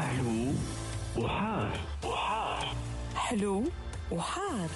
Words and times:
حلو 0.00 0.54
وحار. 1.16 1.80
وحار 2.04 2.76
حلو 3.14 3.64
وحار. 4.10 4.70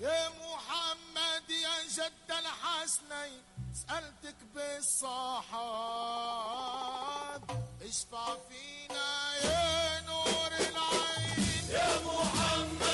يا 0.00 0.28
محمد 0.28 1.50
يا 1.50 1.76
جد 1.96 2.30
الحسنين 2.30 3.42
سألتك 3.72 4.36
بالصحاب. 4.54 5.62
اشفع 7.82 8.26
فينا 8.48 9.36
يا 9.44 10.00
نور 10.00 10.52
العين. 10.60 11.64
يا 11.70 11.90
محمد 12.06 12.91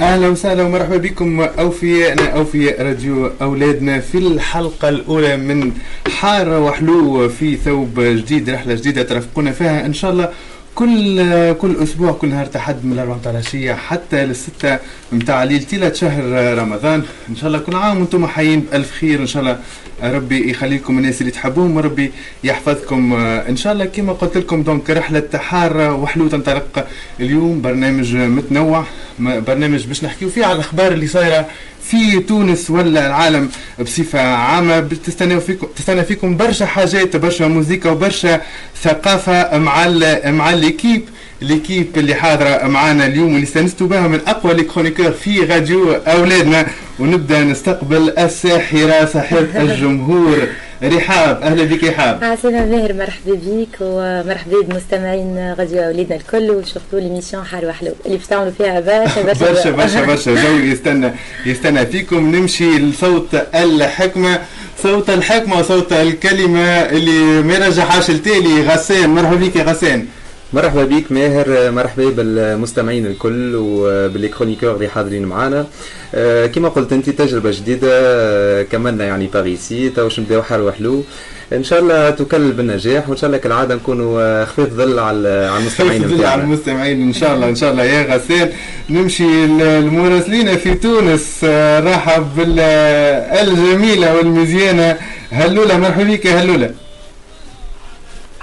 أهلا 0.00 0.28
وسهلا 0.28 0.62
ومرحبا 0.62 0.96
بكم 0.96 1.40
أوفياءنا 1.40 2.26
أوفياء 2.28 2.82
راديو 2.82 3.30
أولادنا 3.42 4.00
في 4.00 4.18
الحلقة 4.18 4.88
الأولى 4.88 5.36
من 5.36 5.72
حارة 6.08 6.60
وحلو 6.60 7.28
في 7.28 7.56
ثوب 7.56 8.00
جديد 8.00 8.50
رحلة 8.50 8.74
جديدة 8.74 9.02
ترافقونا 9.02 9.52
فيها. 9.52 9.86
إن 9.86 9.92
شاء 9.94 10.10
الله 10.10 10.28
كل 10.74 11.54
كل 11.54 11.76
أسبوع 11.82 12.12
كل 12.12 12.28
نهار 12.28 12.46
تحد 12.46 12.84
من 12.84 12.92
الأربعة 12.92 13.16
متاع 13.16 13.32
العشية 13.32 13.74
حتى 13.74 14.26
للستة 14.26 14.78
متاع 15.12 15.44
ليله 15.44 15.92
شهر 15.92 16.24
رمضان. 16.58 17.02
إن 17.28 17.36
شاء 17.36 17.46
الله 17.46 17.58
كل 17.58 17.76
عام 17.76 18.00
وأنتم 18.00 18.26
حيين 18.26 18.60
بألف 18.60 18.92
خير. 18.92 19.20
إن 19.20 19.26
شاء 19.26 19.42
الله 19.42 19.58
ربي 20.02 20.50
يخلي 20.50 20.76
لكم 20.76 20.98
الناس 20.98 21.20
اللي 21.20 21.32
تحبوهم 21.32 21.76
وربي 21.76 22.12
يحفظكم. 22.44 23.14
إن 23.48 23.56
شاء 23.56 23.72
الله 23.72 23.84
كما 23.84 24.12
قلت 24.12 24.36
لكم 24.36 24.62
دونك 24.62 24.90
رحلة 24.90 25.28
حاره 25.34 25.94
وحلو 25.94 26.28
تنطلق 26.28 26.86
اليوم 27.20 27.60
برنامج 27.60 28.16
متنوع 28.16 28.84
برنامج 29.18 29.86
باش 29.86 30.04
نحكيو 30.04 30.28
فيه 30.30 30.44
على 30.44 30.54
الأخبار 30.54 30.92
اللي 30.92 31.06
صايرة 31.06 31.46
في 31.90 32.20
تونس 32.20 32.70
ولا 32.70 33.06
العالم 33.06 33.50
بصفة 33.80 34.20
عامة. 34.20 34.80
بتستنى 34.80 35.40
فيكم 35.40 35.66
تستنى 35.76 36.04
فيكم 36.04 36.36
برشا 36.36 36.66
حاجات 36.66 37.16
برشا 37.16 37.44
موسيقى 37.44 37.92
وبرشا 37.92 38.40
ثقافة 38.82 39.58
مع 39.58 39.88
مع 40.26 40.50
l'équipe 40.50 41.02
l'équipe 41.42 41.86
اللي 41.96 42.14
حاضرة 42.14 42.66
معانا 42.66 43.06
اليوم 43.06 43.26
واللي 43.32 43.42
استانستوا 43.42 43.86
بها 43.86 44.08
من 44.08 44.20
أقوى 44.26 44.54
les 44.54 44.62
chroniqueurs 44.62 45.10
في 45.10 45.40
راديو 45.40 45.92
أولادنا 45.92 46.66
ونبدأ 46.98 47.40
نستقبل 47.40 48.10
الساحرة 48.18 49.04
ساحرة 49.04 49.48
الجمهور 49.56 50.38
رحاب 50.84 51.42
أهلا 51.42 51.64
بك 51.64 51.84
رحاب 51.84 52.24
عسلامة 52.24 52.76
ماهر 52.76 52.92
مرحبا 52.92 53.34
بيك 53.34 53.68
ومرحبا 53.80 54.60
بمستمعين 54.62 55.54
راديو 55.58 55.82
اولادنا 55.82 56.16
الكل 56.16 56.50
وشفتوا 56.50 57.00
l'émission 57.00 57.44
حلوة 57.44 57.72
حلو 57.72 57.92
اللي 58.06 58.16
باش 58.16 58.26
تعملوا 58.26 58.52
فيها 58.58 58.80
برشا 58.80 59.22
برشا 59.22 59.46
برشا 59.46 59.70
برشا 59.70 60.04
برشا 60.06 60.34
جو 60.34 60.56
يستنى 60.56 61.12
يستنى 61.46 61.86
فيكم 61.86 62.36
نمشي 62.36 62.78
لصوت 62.78 63.34
الحكمة 63.54 64.38
صوت 64.82 65.10
الحكمة 65.10 65.58
وصوت 65.58 65.92
الكلمة 65.92 66.60
اللي 66.68 67.42
ما 67.42 67.54
يرجعهاش 67.54 68.10
التالي 68.10 68.62
غسان 68.62 69.10
مرحبا 69.10 69.36
بك 69.36 69.56
يا 69.56 69.62
غسان 69.64 70.06
مرحبا 70.54 70.84
بك 70.84 71.12
ماهر 71.12 71.70
مرحبا 71.70 72.10
بالمستمعين 72.10 73.06
الكل 73.06 73.52
وب 73.56 73.85
les 73.85 74.28
chroniqueurs 74.28 74.74
اللي 74.74 74.88
حاضرين 74.88 75.24
معنا 75.24 75.66
آه، 76.14 76.46
كما 76.46 76.68
قلت 76.68 76.92
انت 76.92 77.10
تجربة 77.10 77.50
جديدة 77.50 77.88
آه، 77.92 78.62
كملنا 78.62 79.04
يعني 79.04 79.26
باريسي 79.26 79.88
تو 79.90 80.02
باش 80.02 80.20
نبداو 80.20 80.42
حلو 80.42 80.72
حلو 80.72 81.04
إن 81.52 81.64
شاء 81.64 81.80
الله 81.80 82.10
تكلل 82.10 82.52
بالنجاح 82.52 83.08
وإن 83.08 83.16
شاء 83.16 83.28
الله 83.28 83.38
كالعادة 83.38 83.74
نكونوا 83.74 84.20
آه، 84.22 84.44
خفيف 84.44 84.68
ظل 84.74 84.98
على 84.98 85.28
على 85.52 85.58
المستمعين 85.60 86.02
بالله 86.02 86.14
على 86.16 86.22
بتاعنا. 86.22 86.42
المستمعين 86.42 87.02
إن 87.02 87.12
شاء 87.12 87.34
الله 87.34 87.48
إن 87.48 87.54
شاء 87.54 87.72
الله. 87.72 87.84
يا 87.84 88.14
غسان 88.16 88.50
نمشي 88.90 89.46
للمراسلين 89.46 90.56
في 90.56 90.74
تونس. 90.74 91.44
رحب 91.90 92.26
بالجميلة 92.36 94.16
والمزيانة 94.16 94.96
هلولة. 95.30 95.78
مرحبا 95.78 96.04
بك 96.04 96.24
يا 96.24 96.34
هلولة. 96.42 96.70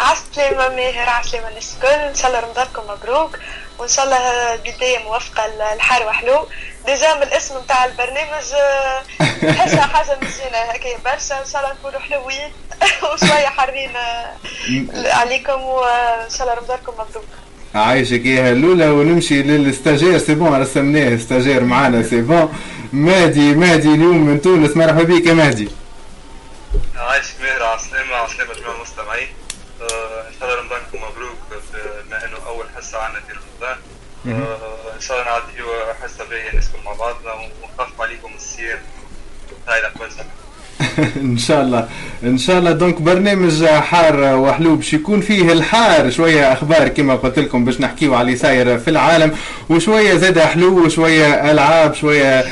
عسلامة 0.01 0.75
ماهر 0.75 1.09
عسلامة 1.09 1.47
الناس 1.49 1.73
الكل 1.75 1.87
إن 1.87 2.15
شاء 2.15 2.27
الله 2.27 2.39
رمضانكم 2.39 2.81
مبروك. 2.89 3.37
وإن 3.79 3.89
شاء 3.89 4.05
الله 4.05 4.55
بداية 4.55 4.99
موفقة 5.03 5.47
للحار 5.47 6.07
وحلو. 6.07 6.47
ديجا 6.85 7.23
الاسم 7.23 7.57
نتاع 7.57 7.85
البرنامج 7.85 8.43
آه، 8.53 9.01
تحسها 9.53 9.81
حاجة 9.81 10.17
مزيانة 10.21 10.57
هكايا 10.57 10.97
برشا. 11.05 11.39
إن 11.41 11.45
شاء 11.51 11.61
الله 11.61 11.73
نكونوا 11.73 11.99
حلوين. 11.99 12.51
وشوية 13.13 13.47
حارين 13.47 13.95
آه، 13.95 14.33
عليكم. 15.13 15.61
وان 15.61 16.29
شاء 16.29 16.41
الله 16.41 16.53
رمضانكم 16.53 16.93
مبروك. 16.93 17.25
عايشك 17.75 18.25
يا 18.25 18.51
هلولة 18.51 18.91
ونمشي 18.93 19.41
لل 19.43 19.56
stagiaire. 19.56 20.17
c'est 20.17 20.35
bon 20.35 20.61
رسمناه 20.61 21.17
stagiaire 21.17 21.63
معانا 21.63 22.03
c'est 22.03 22.21
bon 22.21 22.53
مهدي 22.93 23.53
مهدي 23.53 23.87
اليوم 23.87 24.17
من 24.25 24.41
تونس. 24.41 24.77
مرحبا 24.77 25.03
بك 25.03 25.25
يا 25.25 25.33
مهدي. 25.33 25.69
عايش 26.97 27.25
ماهر 27.41 27.63
عسلامة 27.63 28.15
عسلامة 28.15 28.53
جميع 28.53 28.75
المستمعين 28.75 29.27
آه، 29.27 29.40
إن 29.81 30.33
شاء 30.39 30.49
الله 30.49 30.61
رمضانكم 30.61 30.97
مبروك 30.97 31.37
بما 31.73 32.25
إنه 32.25 32.37
أول 32.47 32.65
حصة 32.77 32.97
عنا 32.97 33.19
في 33.19 33.33
رمضان. 33.33 33.77
آه، 34.27 34.95
إن 34.95 35.01
شاء 35.01 35.21
الله 35.21 35.31
نعديو 35.31 35.65
حصة 36.03 36.25
باهية 36.29 36.57
نسكن 36.57 36.83
مع 36.85 36.93
بعضنا 36.93 37.33
ونخفف 37.33 38.01
عليكم 38.01 38.31
الصيام 38.35 38.79
هاي 39.67 39.79
الأقوال 39.79 40.09
إن 41.31 41.37
شاء 41.37 41.61
الله. 41.61 41.89
إن 42.23 42.37
شاء 42.37 42.59
الله. 42.59 42.71
donc 42.71 43.01
برنامج 43.01 43.65
حار 43.65 44.35
وحلو 44.35 44.75
باش 44.75 44.93
يكون 44.93 45.21
فيه 45.21 45.51
الحار 45.51 46.11
شوية 46.11 46.53
أخبار 46.53 46.87
كما 46.87 47.15
قلت 47.15 47.39
لكم 47.39 47.65
باش 47.65 47.81
نحكيو 47.81 48.13
على 48.15 48.21
اللي 48.25 48.37
صاير 48.37 48.77
في 48.79 48.89
العالم 48.89 49.37
وشوية 49.69 50.15
زاد 50.15 50.39
حلو 50.39 50.85
وشوية 50.85 51.51
ألعاب 51.51 51.93
شوية 51.93 52.39
آه 52.39 52.51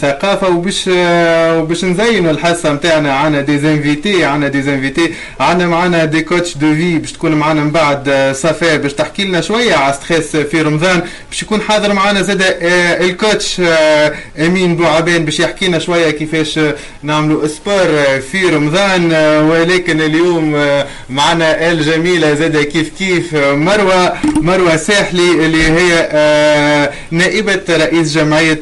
ثقافة 0.00 0.48
وباش 0.48 0.90
آه 0.92 1.58
وباش 1.58 1.84
نزينوا 1.84 2.30
الحصه 2.30 2.72
نتاعنا 2.72 3.12
عنا 3.14 3.40
des 3.40 3.58
invités 3.58 4.24
عنا 4.24 4.48
des 4.48 4.62
invités 4.62 5.14
عنا 5.40 5.66
معنا 5.66 6.04
des 6.04 6.22
coachs 6.22 6.56
de 6.58 6.74
vie 6.74 6.98
باش 6.98 7.12
تكون 7.12 7.32
معنا 7.32 7.60
من 7.64 7.70
بعد 7.70 8.08
آه، 8.08 8.32
صفاء 8.32 8.76
باش 8.76 8.92
تحكي 8.92 9.24
لنا 9.24 9.40
شوية 9.40 9.74
على 9.74 9.92
stress 9.92 10.36
في 10.36 10.62
رمضان. 10.62 11.02
باش 11.30 11.42
يكون 11.42 11.60
حاضر 11.60 11.92
معنا 11.92 12.22
زاد 12.22 12.42
آه، 12.42 13.00
ال 13.00 13.10
coach 13.10 13.60
آه، 13.60 14.12
أمين 14.38 14.76
بوعبان 14.76 15.24
باش 15.24 15.40
يحكي 15.40 15.66
لنا 15.68 15.78
شوية 15.78 16.10
كيفاش 16.10 16.58
آه، 16.58 16.74
نعملوا 17.02 17.46
sport 17.46 17.74
آه، 17.98 18.18
في 18.18 18.46
رمضان. 18.46 19.10
آه، 19.12 19.42
ولكن 19.44 20.00
اليوم 20.00 20.54
آه، 20.56 20.86
معنا 21.10 21.70
الجميلة 21.70 22.34
زاد 22.34 22.56
كيف 22.56 22.90
كيف 22.98 23.34
آه، 23.34 23.52
مروة. 23.54 24.12
مروة 24.36 24.76
ساحلي 24.76 25.30
اللي 25.46 25.64
هي 25.70 26.08
آه، 26.12 26.90
نائبة 27.10 27.60
رئيس 27.70 28.14
جمعية 28.14 28.60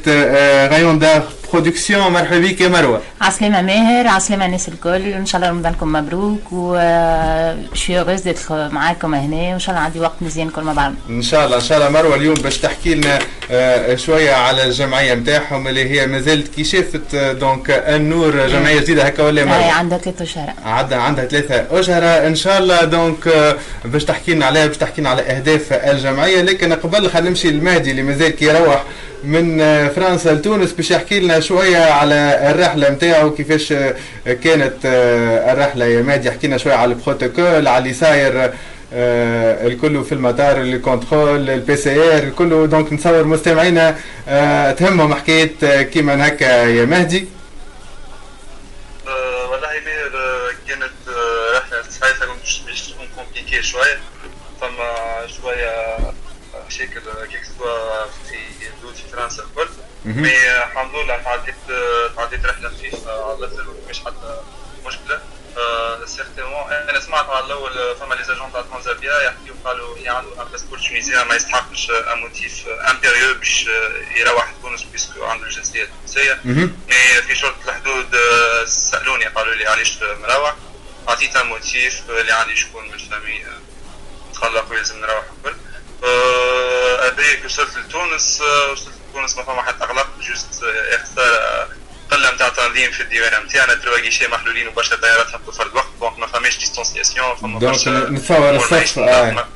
آه، 0.79 0.83
Rayon 0.83 0.99
d'Art 0.99 1.23
Production 1.53 2.13
مرحبا 2.13 2.39
بك 2.39 2.61
يا 2.61 2.69
مروة. 2.69 3.01
عسلامة 3.21 3.63
ماهر 3.63 4.07
عسلامة 4.09 4.47
الناس 4.47 4.69
الكل 4.69 5.09
إن 5.09 5.27
شاء 5.27 5.41
الله 5.41 5.51
رمضانكم 5.53 5.93
مبروك 5.93 6.53
و 6.53 6.77
je 7.75 7.89
suis 7.89 8.17
d'être 8.17 8.69
معاكم 8.69 9.15
هنا 9.15 9.37
وإن 9.37 9.59
شاء 9.59 9.75
الله 9.75 9.85
عندي 9.87 10.01
وقت 10.01 10.15
مزيان 10.21 10.51
كل 10.51 10.63
مع 10.63 10.73
بعض. 10.73 10.93
إن 11.11 11.23
شاء 11.23 11.45
الله 11.47 11.57
إن 11.57 11.61
شاء 11.61 11.79
الله 11.79 11.91
مروة 11.91 12.15
اليوم 12.17 12.35
باش 12.35 12.59
تحكي 12.59 12.95
لنا 12.95 13.19
آه، 13.51 13.95
شوية 13.97 14.33
على 14.33 14.65
الجمعية 14.65 15.15
نتاعهم 15.15 15.69
اللي 15.69 15.91
هي 15.91 16.07
ما 16.07 16.21
زالت 16.21 16.55
كي 16.55 16.65
شافت 16.65 17.15
آه، 17.15 17.33
donc 17.33 17.71
النور 17.71 18.47
جمعية 18.47 18.81
جديدة 18.81 19.03
هكا 19.03 19.23
ولا 19.23 19.45
مروة؟ 19.45 19.73
عندها 19.73 19.99
ثلاثة 19.99 20.25
شهر 20.25 20.53
عندها 20.65 20.99
عندها 20.99 21.25
ثلاثة 21.25 21.79
أشهر 21.79 22.27
إن 22.27 22.35
شاء 22.35 22.59
الله 22.59 22.85
donc 22.85 23.29
آه، 23.29 23.57
باش 23.85 24.05
تحكي 24.05 24.35
لنا 24.35 24.47
عليها 24.47 24.67
باش 24.67 24.77
تحكي 24.77 25.01
لنا 25.01 25.11
على 25.11 25.23
أهداف 25.23 25.73
الجمعية 25.73 26.43
لكن 26.43 26.73
قبل 26.73 27.11
خلينا 27.11 27.29
نمشي 27.29 27.51
للمهدي 27.51 27.91
اللي 27.91 28.03
مازال 28.03 28.29
كي 28.37 28.45
يروح. 28.45 28.83
من 29.25 29.61
آه، 29.61 29.89
فرنسا 29.89 30.29
لتونس. 30.31 30.73
باش 30.73 30.91
يحكي 30.91 31.21
لنا 31.21 31.41
شوية 31.41 31.79
على 31.93 32.51
الرحلة 32.51 32.89
نتاعو 32.91 33.31
كيفاش 33.35 33.73
آه، 33.73 33.95
كانت 34.27 34.75
آه، 34.85 35.53
الرحلة 35.53 35.85
يا 35.85 36.03
مهدي 36.03 36.29
يحكي 36.29 36.47
لنا 36.47 36.59
شوية 36.59 36.75
على 36.75 36.93
البروتوكول 36.93 37.69
على 37.69 37.79
اللي 37.79 37.95
صاير 37.95 38.53
آه، 38.93 39.67
الكل 39.67 40.05
في 40.05 40.13
المطار 40.13 40.61
ال 40.61 41.51
contrôle 41.51 41.77
ال 41.77 42.17
PCR 42.17 42.23
الكل 42.23 42.69
donc 42.69 42.93
نتصور 42.93 43.25
مستمعينا 43.25 43.97
آه، 44.29 44.73
تهمهم 44.73 45.15
حكاية 45.15 45.53
آه، 45.65 45.83
كيما 45.83 46.29
هكا 46.29 46.45
يا 46.67 46.85
مهدي. 46.85 47.29
والله 49.51 49.69
كانت 50.69 50.93
رحلة 51.57 51.83
صحيحة 52.01 52.27
مش 52.45 52.61
مش 52.73 52.89
تكون 52.91 53.07
compliquée 53.17 53.63
شوية. 53.63 53.99
فما 54.61 55.27
شوية 55.43 55.97
مشاكل 56.69 57.01
que 57.31 57.41
ce 57.59 57.74
soit 57.74 58.05
فرنسا 59.13 59.43
الكل. 59.43 59.69
mais 60.05 60.51
آه، 60.51 60.65
الحمد 60.67 60.95
لله 60.95 61.17
تعديت 61.23 61.55
آه، 61.71 62.11
تعديت 62.17 62.47
رحلة 62.47 62.69
خفيفة 62.69 63.25
على 63.29 63.39
الآخر 63.39 63.67
مش 63.91 64.01
حتى 64.01 64.41
مشكلة. 64.87 65.21
certainement 66.05 66.63
أنا 66.73 66.91
أنا 66.91 67.01
سمعت 67.01 67.29
على 67.29 67.47
الأول 67.47 67.97
فما 68.01 68.15
les 68.15 68.25
agents 68.25 68.53
تاع 68.53 68.63
Transavia 68.63 69.23
يحكيو 69.23 69.55
قالوا 69.65 69.99
يعملوا 69.99 70.43
un 70.43 70.49
passeport 70.49 70.79
tunisien 70.79 71.27
ما 71.29 71.35
يستحقش 71.35 71.91
un 71.91 72.19
motif 72.19 72.69
impérieux 72.69 73.35
باش 73.35 73.67
يروح 74.17 74.53
تونس 74.63 74.83
puisque 74.83 75.25
عنده 75.25 75.47
الجنسية 75.47 75.83
التونسية. 75.83 76.41
mais 76.45 77.23
في 77.27 77.35
شرطة 77.35 77.69
الحدود 77.69 78.15
آه، 78.15 78.65
سألوني 78.65 79.25
قالوا 79.25 79.55
لي 79.55 79.67
علاش 79.67 79.99
مروح؟ 80.03 80.55
عطيت 81.09 81.37
motif 81.37 82.03
اللي 82.11 82.33
عندي 82.33 82.57
شكون 82.57 82.89
من 82.89 82.95
ال 82.95 83.01
famille 83.01 83.45
آه، 83.45 84.33
تخلق 84.35 84.71
ويلزم 84.71 85.01
نروح 85.01 85.25
الكل. 85.39 85.57
هذاك 87.05 87.45
وصلت 87.45 87.77
لتونس 87.77 88.41
آه، 88.41 88.73
وصلت 88.73 88.95
لتونس 89.11 89.37
ما 89.37 89.43
فما 89.43 89.63
حتى 89.63 89.85
قلق 89.85 90.09
juste 90.21 90.63
آه، 90.65 90.97
اختار 90.97 91.69
قلة 92.11 92.35
نتاع 92.35 92.49
تنظيم 92.49 92.91
في 92.91 93.03
الديوانه 93.03 93.39
نتاعنا 93.39 93.75
trois 93.75 93.99
guichets 93.99 94.29
محلولين 94.29 94.69
وبرشا 94.69 94.97
طيارات 94.97 95.35
هبطوا 95.35 95.53
في 95.53 95.63
الوقت 95.63 95.87
donc 96.01 96.19
ما 96.19 96.27
فماش 96.27 96.59
distanciation 96.59 97.35
فما 97.37 97.59
donc 97.59 97.73
برشا 97.73 97.91
نتصور 98.11 98.51
الصف 98.57 98.99
آه. 98.99 99.47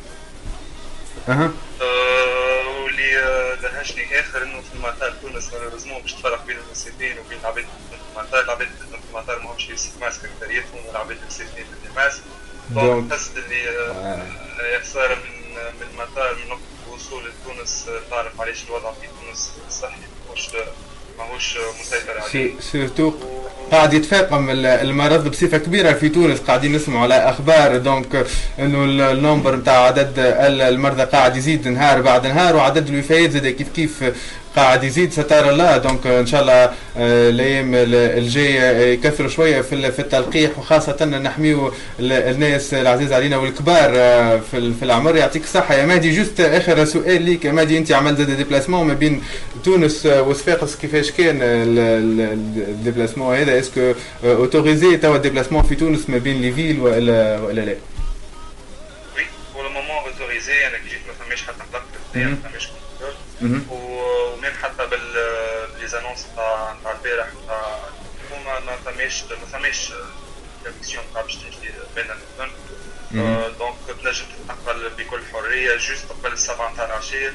أها. 1.28 1.50
آه، 1.82 2.78
واللي 2.84 3.18
آه، 3.18 3.54
دهشني 3.54 4.20
آخر 4.20 4.42
إنه 4.42 4.60
في 4.60 4.74
المطار 4.74 5.10
تونس 5.22 5.52
malheureusement 5.52 6.02
باش 6.02 6.12
تفرق 6.12 6.44
بين 6.46 6.56
المسافرين 6.66 7.18
وبين 7.18 7.38
العباد 7.40 7.64
في 7.64 8.20
المطار 8.20 8.40
العباد 8.44 8.68
في 8.68 9.10
المطار 9.10 9.38
ماهمش 9.38 9.68
يلبسوا 9.68 9.90
ماسك 10.00 10.20
اكثريتهم 10.24 10.86
والعباد 10.86 11.16
المسافرين 11.22 11.66
اللي 11.82 11.94
masque 11.96 12.22
donc- 12.70 13.12
حسيت 13.12 13.36
اللي 13.36 13.68
آه، 13.68 14.62
يا 14.72 14.80
خساره 14.80 15.14
من 15.14 15.54
من 15.54 15.86
المطار 15.92 16.34
من 16.34 16.48
نقطه 16.48 16.62
الوصول 16.92 17.22
لتونس 17.24 17.86
تعرف 18.10 18.40
علاش 18.40 18.64
الوضع 18.68 18.92
في 18.92 19.06
تونس 19.26 19.50
صحي 19.70 20.00
ماهوش 20.28 20.48
ماهوش 21.18 21.56
مسيطر 21.80 22.10
عليه؟ 22.20 22.30
سي- 22.32 22.54
surtout 22.72 23.12
قاعد 23.72 23.94
يتفاقم 23.94 24.50
ال- 24.50 24.66
المرض 24.66 25.28
بصفة 25.28 25.58
كبيرة 25.58 25.92
في 25.92 26.08
تونس 26.08 26.38
قاعدين 26.40 26.72
نسمعوا 26.72 27.02
على 27.02 27.14
أخبار. 27.14 27.76
donc 27.76 28.26
إنه 28.58 28.84
ال- 28.84 29.00
ال 29.00 29.08
nombre 29.08 29.56
نتاع 29.56 29.84
عدد 29.86 30.18
ال- 30.18 30.60
المرضى 30.62 31.02
قاعد 31.04 31.36
يزيد 31.36 31.68
نهار 31.68 32.00
بعد 32.00 32.26
نهار 32.26 32.56
وعدد 32.56 32.88
الوفيات 32.88 33.30
زاد 33.30 33.46
كيف 33.46 33.68
كيف 33.68 34.04
قاعد 34.56 34.84
يزيد 34.84 35.12
ستار 35.12 35.50
الله. 35.50 35.76
donc 35.76 36.06
إن 36.06 36.26
شاء 36.26 36.40
الله 36.42 36.52
آه، 36.54 36.70
الأيام 37.30 37.74
ال- 37.74 37.94
الجاية 37.94 38.92
يكثروا 38.92 39.28
شوية 39.28 39.60
في 39.60 39.74
ال- 39.74 39.92
في 39.92 39.98
التلقيح 39.98 40.58
وخاصة 40.58 41.04
نحميو 41.04 41.68
ال- 42.00 42.12
الناس 42.12 42.74
العزيز 42.74 43.12
علينا 43.12 43.36
والكبار 43.36 43.92
آه، 43.96 44.40
في 44.50 44.56
ال- 44.58 44.74
في 44.74 44.82
العمر. 44.84 45.16
يعطيك 45.16 45.42
الصحة 45.44 45.74
يا 45.74 45.86
مهدي. 45.86 46.16
juste 46.16 46.40
آخر 46.40 46.84
سؤال 46.84 47.22
ليك 47.22 47.44
يا 47.44 47.52
مهدي. 47.52 47.78
أنت 47.78 47.92
عملت 47.92 48.18
زاد 48.18 48.30
déplacement 48.30 48.86
ما 48.86 48.94
بين 48.94 49.22
تونس 49.64 50.06
آه، 50.06 50.22
وصفاقس 50.22 50.76
كيفاش 50.76 51.10
كان 51.10 51.36
ال- 51.42 51.78
ال- 51.78 52.20
ال- 52.20 52.68
ال 52.68 52.74
déplacement 52.74 53.36
هذا؟ 53.36 53.58
est-ce 53.58 53.81
que 53.81 53.92
autorisé 54.24 54.96
توا 54.96 55.16
ال 55.16 55.20
déplacement 55.20 55.62
في 55.62 55.74
تونس 55.74 56.10
ما 56.10 56.18
بين 56.18 56.40
les 56.42 56.52
villes 56.52 56.80
والا 56.80 57.40
وإلا 57.40 57.60
لا؟ 57.60 57.76
oui 59.16 59.22
pour 59.54 59.62
le 59.64 59.68
moment 59.70 59.90
autorisé 60.12 60.52
أنا 60.66 60.76
كي 60.78 60.84
جيت 60.88 61.00
ما 61.08 61.24
فماش 61.26 61.42
حتى 61.42 61.54
قلق 61.72 61.82
ما. 62.14 62.36
فماش 62.50 62.68
contrôle 63.42 63.50
مهم. 63.50 63.70
و- 63.70 64.32
و 64.32 64.36
même 64.36 64.52
حتى 64.62 64.86
بال 64.86 65.14
ب 65.76 65.80
les 65.80 65.93
annonces 65.93 66.26
تاع 66.36 66.76
تاع 66.84 66.92
البارح 66.92 67.28
تاع 67.48 67.78
الحكومة 68.16 68.60
ما 68.60 68.76
فماش 68.76 69.22
ما 69.24 69.46
فماش 69.52 69.92
commission 70.64 71.04
تاع 71.14 71.22
باش 71.22 71.34
تمشي 71.36 71.58
بين 71.94 72.04
المدن 72.10 72.52
مهم. 73.10 73.26
آه، 73.26 73.48
donc 73.48 73.74
تنجم 74.02 74.24
تتنقل 74.24 74.90
بكل 74.90 75.20
حرية 75.32 75.76
juste 75.76 76.04
قبل 76.12 76.32
السبعة 76.32 76.72
نتاع 76.72 76.84
العشيه 76.84 77.32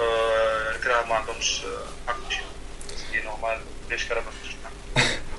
آه، 0.00 0.70
الكراهب 0.74 1.02
ما 1.06 1.14
عندهمش 1.14 1.62
حق 2.08 2.16
normal 3.24 3.60
ليش 3.90 4.04
كرا 4.04 4.20
ما 4.20 4.30
تمشيش 4.42 4.56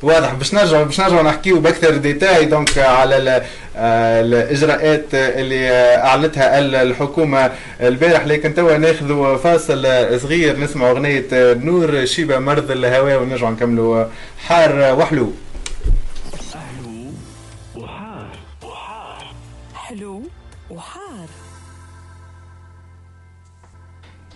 واضح. 0.04 0.34
باش 0.34 0.54
نرجعوا 0.54 0.84
باش 0.84 1.00
نرجعوا 1.02 1.22
نحكيو 1.24 1.60
بأكثر 1.60 1.98
détails 1.98 2.46
donc 2.46 2.78
على 2.78 3.18
ال- 3.18 3.42
الإجراءات 3.78 5.06
اللي 5.14 5.70
أعلنتها 5.98 6.60
ال- 6.60 6.76
الحكومة 6.76 7.52
البارح. 7.82 8.26
لكن 8.26 8.54
توا 8.54 8.78
ناخذوا 8.78 9.38
فاصل 9.38 9.88
صغير 10.22 10.60
نسمعوا 10.60 10.92
أغنية 10.92 11.26
نور 11.54 12.06
شيبة 12.06 12.40
مرض 12.40 12.72
الهواء 12.72 13.22
ونرجعوا 13.22 13.52
نكملوا 13.52 14.06
حار 14.48 14.96
وحلو. 15.00 15.34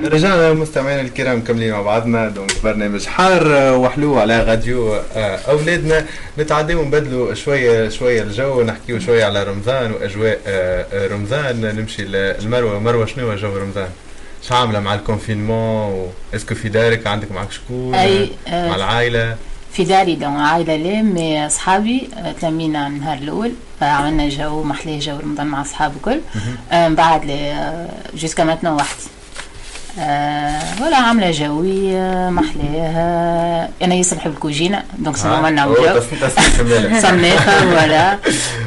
رجعنا 0.02 0.54
مستمعينا 0.54 1.02
الكرام 1.02 1.38
مكملين 1.38 1.72
مع 1.72 1.82
بعضنا. 1.82 2.30
donc 2.30 2.52
برنامج 2.64 3.06
حار 3.06 3.58
آه، 3.58 3.78
وحلو 3.78 4.20
على 4.20 4.44
راديو 4.44 4.94
آه، 4.96 5.40
أولادنا. 5.50 6.06
نتعداو 6.40 6.86
نبدلوا 6.86 7.34
شوية 7.34 7.90
شوية 7.90 8.22
الجو 8.22 8.62
نحكيو 8.62 9.00
شوية 9.00 9.26
على 9.26 9.44
رمضان 9.44 9.92
وأجواء 9.92 10.40
آه، 10.48 11.08
رمضان. 11.08 11.76
نمشي 11.76 12.04
للمروه 12.04 12.80
مروة 12.80 13.06
شنو 13.06 13.30
هو 13.30 13.36
جو 13.36 13.58
رمضان؟ 13.58 13.90
شو 14.48 14.56
عاملة 14.56 14.80
مع 14.80 14.94
ال 14.94 15.01
confinement؟ 15.01 15.94
و... 15.94 16.08
est-ce 16.36 16.49
que 16.49 16.56
في 16.56 16.70
دارك؟ 16.70 17.08
عندك 17.08 17.32
معك 17.32 17.52
شكون 17.52 17.96
أي، 17.96 18.30
آه. 18.48 18.70
مع 18.70 18.76
العائلة؟ 18.76 19.36
في 19.74 19.84
داري 19.84 20.16
دون 20.16 20.36
عائلة 20.36 20.76
لا 20.76 21.02
mais 21.02 21.46
أصحابي 21.48 22.10
آه، 22.18 22.32
تلمينا 22.42 22.88
النهار 22.88 23.18
الأول. 23.18 23.52
آه، 23.82 23.86
عملنا 23.86 24.30
جو 24.30 24.64
محلية 24.64 25.00
جو 25.00 25.20
رمضان 25.20 25.48
مع 25.48 25.62
أصحاب 25.62 25.94
الكل. 25.96 26.20
من 26.72 26.96
بعد 26.96 27.54
jusqu'à 28.14 28.44
maintenant 28.44 28.74
وحدي 28.74 29.04
آه، 30.00 30.62
ولا 30.82 30.98
عاملة 30.98 31.32
جوي 31.32 31.98
آه، 31.98 32.30
محلاه 32.30 32.92
آه، 32.96 33.70
أنا 33.82 33.96
ياسر 33.96 34.16
نحب 34.16 34.32
الكوجينة 34.32 34.84
donc 34.98 35.18
c'est 35.18 35.28
normal 35.28 35.56
نعمل 35.56 35.76
جو 35.76 37.00
صنيخة 37.02 37.60
voilà 37.60 38.18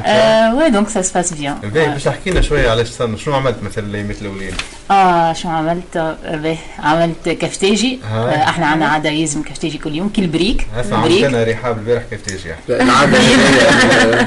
آه، 0.05 0.69
donc 0.69 0.89
ça 0.89 1.03
se 1.03 1.11
passe 1.11 1.33
bien. 1.33 1.53
باهي 1.63 1.89
باش 1.89 2.03
تحكي 2.03 2.29
لنا 2.29 2.41
شوية 2.41 2.69
علاش 2.69 2.87
صار 2.87 3.17
شنو 3.17 3.35
عملت 3.35 3.63
مثلا 3.63 3.85
الايامات 3.85 4.21
الاولين؟ 4.21 4.51
آه 4.91 5.33
شو 5.33 5.49
عملت؟ 5.49 5.97
آه، 5.97 6.17
باهي 6.25 6.57
عملت 6.79 7.29
كفتاجي 7.29 7.99
هاي. 8.11 8.35
آه، 8.35 8.49
إحنا 8.49 8.65
عندنا 8.65 8.87
عادة 8.87 9.09
يلزم 9.09 9.43
كفتاجي 9.43 9.77
كل 9.77 9.95
يوم 9.95 10.09
كل 10.09 10.27
بريك. 10.27 10.67
اسمع 10.79 10.97
عملت 10.97 11.11
بريك. 11.11 11.23
أنا 11.23 11.43
رحاب 11.43 11.77
البارح 11.77 12.03
هذه 12.11 12.35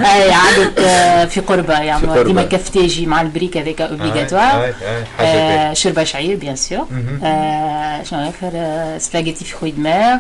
أي 0.15 0.33
عادة 0.33 0.73
آه، 0.79 1.25
في 1.25 1.41
يعملوا 1.69 2.15
قربة. 2.15 2.23
ديما 2.23 2.43
كفتاجي 2.43 3.07
مع 3.07 3.21
البريك 3.21 3.57
هذاك 3.57 3.81
obligatoire. 3.81 4.73
آه، 5.21 5.73
شربة 5.73 6.05
شعير 6.05 6.37
bien 6.37 6.57
sûr. 6.57 6.79
آه، 6.79 6.92
شنو 8.11 8.21
اخر 8.29 8.51
آه، 8.55 8.99
سباغيتي 8.99 9.45
في 9.45 9.55
خوي 9.57 9.71
دماغ 9.71 10.19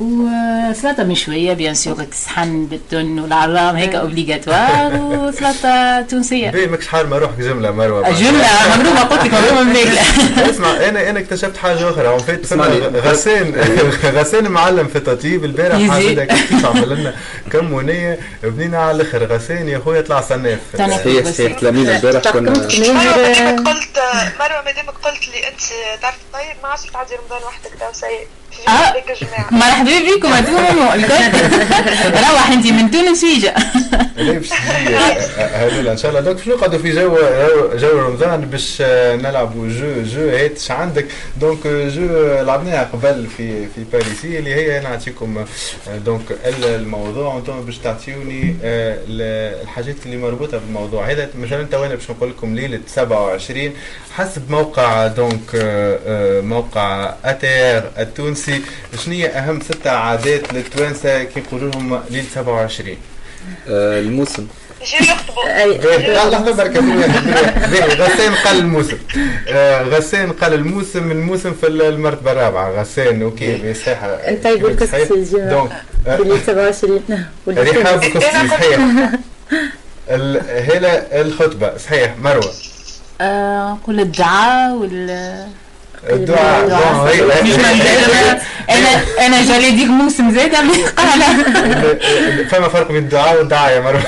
وسلطة 0.00 1.04
مشوية 1.04 1.52
bien 1.52 1.74
sûr 1.74 2.06
صحن 2.24 2.66
بالتون 2.66 3.18
والعرام 3.20 3.76
هيك 3.76 3.94
obligatoire 3.94 4.96
وسلطة 4.96 6.00
تونسية 6.00 6.50
باهي 6.50 6.66
ماكش 6.66 6.86
حار 6.88 7.06
ما 7.06 7.18
روحك 7.18 7.38
جمله 7.38 7.70
مروه. 7.70 8.10
جملة 8.10 8.46
مغرومة 8.76 9.00
قلت 9.02 9.24
لك 9.24 9.32
مغرومة 9.34 9.62
ماكلة 9.62 10.00
اسمع 10.50 10.70
أنا 10.88 11.10
أنا 11.10 11.20
اكتشفت 11.20 11.56
حاجة 11.56 11.90
أخرى 11.90 12.18
فات. 12.18 12.52
غسان 12.96 13.52
غسان 14.04 14.48
معلم 14.48 14.86
في 14.86 15.00
تطيب 15.00 15.44
البارح. 15.44 15.90
حاجة 15.90 16.24
كيف 16.24 16.66
عمل 16.66 16.88
لنا 17.00 17.14
كمونيه 17.52 18.18
بنينا 18.42 18.78
على 18.78 18.96
الآخر 19.02 19.24
غسان 19.24 19.68
يا 19.68 19.78
خويا 19.78 20.00
طلع 20.00 20.20
صناف. 20.20 20.58
صحيح 20.78 21.26
صحيح 21.30 21.58
تلاميذ 21.58 21.88
البارح 21.88 22.32
كنا 22.32 22.50
مروه 22.50 22.64
قلت 23.56 23.98
مروه 24.40 24.62
مادامك 24.64 24.94
قلت 25.02 25.28
لي 25.28 25.48
انت 25.48 25.60
تعرف 26.02 26.18
طيب 26.32 26.56
ما 26.62 26.68
عادش 26.68 26.90
تعدي 26.90 27.16
رمضان 27.16 27.42
وحدك 27.42 27.72
تو 27.80 27.92
سيء 27.92 28.28
آه. 28.68 28.94
مرحبا 29.50 29.90
بكم 30.16 30.32
أنتم 30.32 30.56
الكل. 30.94 31.38
روح 32.32 32.50
أنت 32.50 32.66
من 32.66 32.90
تونس 32.90 33.20
تجي 33.20 33.50
هذول 35.36 35.88
إن 35.88 35.96
شاء 35.96 36.10
الله. 36.10 36.20
دوك 36.20 36.36
باش 36.36 36.48
نقعدوا 36.48 36.78
في 36.78 36.90
جو 36.92 37.16
جو 37.74 37.98
رمضان 37.98 38.40
باش 38.40 38.78
آه، 38.80 39.16
نلعبوا 39.16 39.68
جو 39.68 40.02
جو 40.02 40.28
هيت. 40.30 40.56
اش 40.58 40.70
عندك؟ 40.70 41.06
دونك 41.36 41.66
آه، 41.66 41.88
جو 41.88 42.06
لعبناها 42.42 42.88
قبل 42.92 43.26
في 43.36 43.66
في 43.66 43.84
باريسي 43.92 44.38
اللي 44.38 44.54
هي 44.54 44.80
نعطيكم 44.80 45.38
آه، 45.38 45.98
دونك 45.98 46.22
ال- 46.46 46.64
الموضوع. 46.64 47.34
وأنتم 47.34 47.60
باش 47.60 47.78
تعطيوني 47.78 48.56
آه، 48.64 48.98
ال- 49.08 49.62
الحاجات 49.62 49.96
اللي 50.06 50.16
مربوطة 50.16 50.58
بالموضوع. 50.58 51.10
هذا 51.10 51.28
مثلا 51.38 51.64
تو 51.64 51.84
أنا 51.84 51.94
باش 51.94 52.10
نقول 52.10 52.30
لكم 52.30 52.54
ليلة 52.54 52.80
27 52.86 53.72
حسب 54.16 54.50
موقع 54.50 55.06
donc 55.06 55.54
آه، 55.54 55.98
آه، 56.06 56.40
موقع 56.40 57.14
اتر 57.24 57.90
التونسي. 57.98 58.45
شنو 59.04 59.14
هي 59.14 59.26
أهم 59.28 59.60
ستة 59.60 59.90
عادات 59.90 60.54
للتوانسة 60.54 61.24
كي 61.24 61.40
يقولوا 61.40 61.70
لهم 61.70 62.02
ليله 62.10 62.26
27 62.34 62.96
آه، 63.68 64.00
الموسم. 64.00 64.46
لحظه 66.08 66.54
غسان 68.04 68.34
قال 68.34 68.58
الموسم. 68.58 68.98
آه، 69.48 69.82
غسان 69.82 70.32
قال 70.32 70.54
الموسم 70.54 71.02
من 71.02 71.12
الموسم 71.12 71.52
في 71.54 71.66
المرتبة 71.66 72.32
الرابعة. 72.32 72.70
غسان 72.80 73.22
OK 73.22 73.56
باهي 73.56 73.74
صحيح 73.74 74.02
أنت 74.02 74.46
يقول 74.46 74.72
لك. 74.76 74.82
donc 75.32 75.72
آه، 76.06 76.16
اللي 76.16 76.38
27 76.46 77.02
رحاب 77.48 78.02
والبس 78.02 78.12
كوستي 78.12 78.48
صحيح. 78.48 78.80
هلا 80.70 81.20
الخطبة 81.20 81.76
صحيح 81.76 82.14
مروة. 82.18 82.52
آه، 83.20 83.72
نقول 83.72 84.00
الدعاء 84.00 84.72
وال 84.74 85.10
الدعاء. 86.10 86.64
الدعاء. 86.64 87.44
مش 87.44 87.50
من 87.50 88.40
أنا 88.70 88.88
أنا 89.26 89.44
جالي 89.44 89.70
ديك 89.70 89.88
موسم 89.88 90.34
زاد 90.34 90.54
عم 90.54 90.70
قال 90.96 91.20
فما 92.50 92.68
فرق 92.68 92.88
بين 92.88 92.96
الدعاء 93.02 93.38
والدعاء 93.38 93.72
يا 93.74 93.80
مروه 93.80 94.02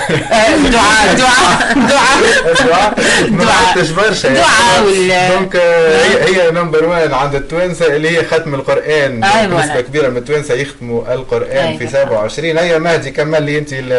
دعاء 0.70 1.14
دعاء 1.14 1.74
دعاء 1.74 2.18
الدعاء. 2.60 2.94
ما 3.30 3.44
دعاء. 3.44 3.68
عدتش 3.68 3.90
برشا 3.90 4.28
دعاء 4.28 4.82
وال- 4.84 5.28
دونك 5.38 5.56
آه، 5.56 6.02
هي 6.04 6.42
هي 6.42 6.50
نمبر 6.50 6.84
1 6.84 7.12
عند 7.12 7.34
التوانسة 7.34 7.86
اللي 7.86 8.18
هي 8.18 8.24
ختم 8.24 8.54
القرآن. 8.54 9.20
نسبه. 9.50 9.80
كبيرة 9.80 10.08
من 10.08 10.16
التوانسة 10.16 10.54
يختموا 10.54 11.14
القرآن 11.14 11.78
في 11.78 11.84
بالضبط. 11.84 12.02
27 12.02 12.58
هيا 12.58 12.78
مهدي 12.78 13.10
كمل 13.10 13.42
لي 13.42 13.58
أنت 13.58 13.72
ال- 13.72 13.92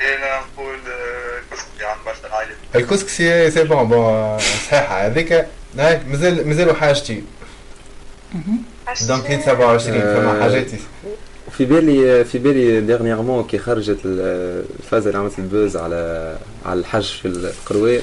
أنا 0.00 0.40
نقول 0.54 0.74
آه، 0.74 1.54
كسكي 1.54 1.84
عن 1.86 1.96
برشا 2.06 2.18
الكسكسي 2.76 3.50
c'est 3.50 3.64
bon 3.64 3.88
bon 3.88 4.38
صحيحة. 4.70 5.06
هذيك 5.06 5.46
هاي 5.78 6.00
مازال 6.10 6.48
مازالوا 6.48 6.74
حاجتي. 6.74 7.22
donc 9.08 9.24
هي 9.30 9.40
27 9.42 10.00
فما 10.00 10.38
آه، 10.38 10.42
حاجاتي 10.42 10.76
في 11.50 11.64
بالي 11.64 12.24
في 12.24 12.38
بالي 12.38 12.80
dernièrement 12.80 13.44
كي 13.44 13.58
خرجت 13.58 13.98
ال- 14.04 14.64
الفازه 14.80 15.06
اللي 15.08 15.18
عملت 15.18 15.38
ال 15.38 15.46
buzz 15.46 15.76
على 15.76 16.36
على 16.66 16.80
الحج 16.80 17.02
في 17.22 17.28
القروان 17.28 18.00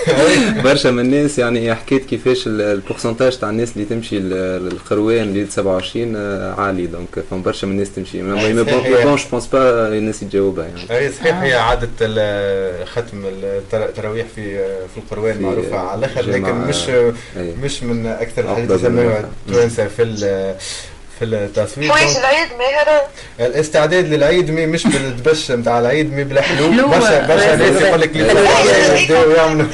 برشا 0.64 0.88
من 0.88 1.00
الناس 1.00 1.38
يعني 1.38 1.74
حكيت 1.74 2.04
كيفاش 2.06 2.46
ال- 2.46 2.60
ال 2.60 2.66
pourcentage 2.66 3.38
تاع 3.38 3.50
الناس 3.50 3.72
اللي 3.76 3.84
تمشي 3.84 4.18
للقروان 4.18 5.32
ليله 5.32 5.48
27 5.50 6.12
آه، 6.16 6.54
عالي. 6.60 6.86
donc 6.86 7.24
فما 7.30 7.42
برشا 7.42 7.66
من 7.66 7.72
الناس 7.72 7.92
تمشي. 7.94 8.22
mais 8.22 8.52
mais 8.52 8.62
bon 8.62 8.82
je 8.84 9.16
pense 9.30 9.46
pas 9.46 9.88
الناس 9.88 10.22
يتجاوبها 10.22 10.64
يعني. 10.64 10.98
أي 11.04 11.12
صحيح. 11.12 11.40
هي 11.40 11.54
عادة 11.54 11.88
ال- 12.00 12.86
ختم 12.86 13.24
التر- 13.26 13.84
التراويح 13.88 14.26
في 14.34 14.56
في 14.94 14.98
القروان 14.98 15.34
في 15.34 15.40
معروفة 15.42 15.78
على 15.78 15.98
الآخر 15.98 16.20
لكن 16.30 16.54
مش. 16.54 16.88
مش 17.62 17.82
من 17.82 18.06
أكثر 18.06 18.42
الحاجات 18.44 18.84
اللي 18.84 19.24
التوانسة 19.48 19.86
في 19.88 20.02
في 21.22 21.34
التصويت 21.34 21.90
حوايج 21.90 22.16
العيد 22.16 22.48
ماهر 22.58 23.00
الاستعداد 23.40 24.06
للعيد 24.06 24.50
mais 24.50 24.66
مش 24.66 24.86
بالدبش 24.86 25.50
نتاع 25.50 25.78
العيد 25.78 26.12
مي 26.12 26.24
بالحلو. 26.24 26.72
حلو. 26.72 26.88
برشا 26.88 27.26
برشا 27.26 27.56
ناس 27.56 27.82
يقول 27.82 28.00
لك 28.00 28.10
لي 28.16 29.02
يبداو 29.02 29.30
يعملوا؟ 29.30 29.68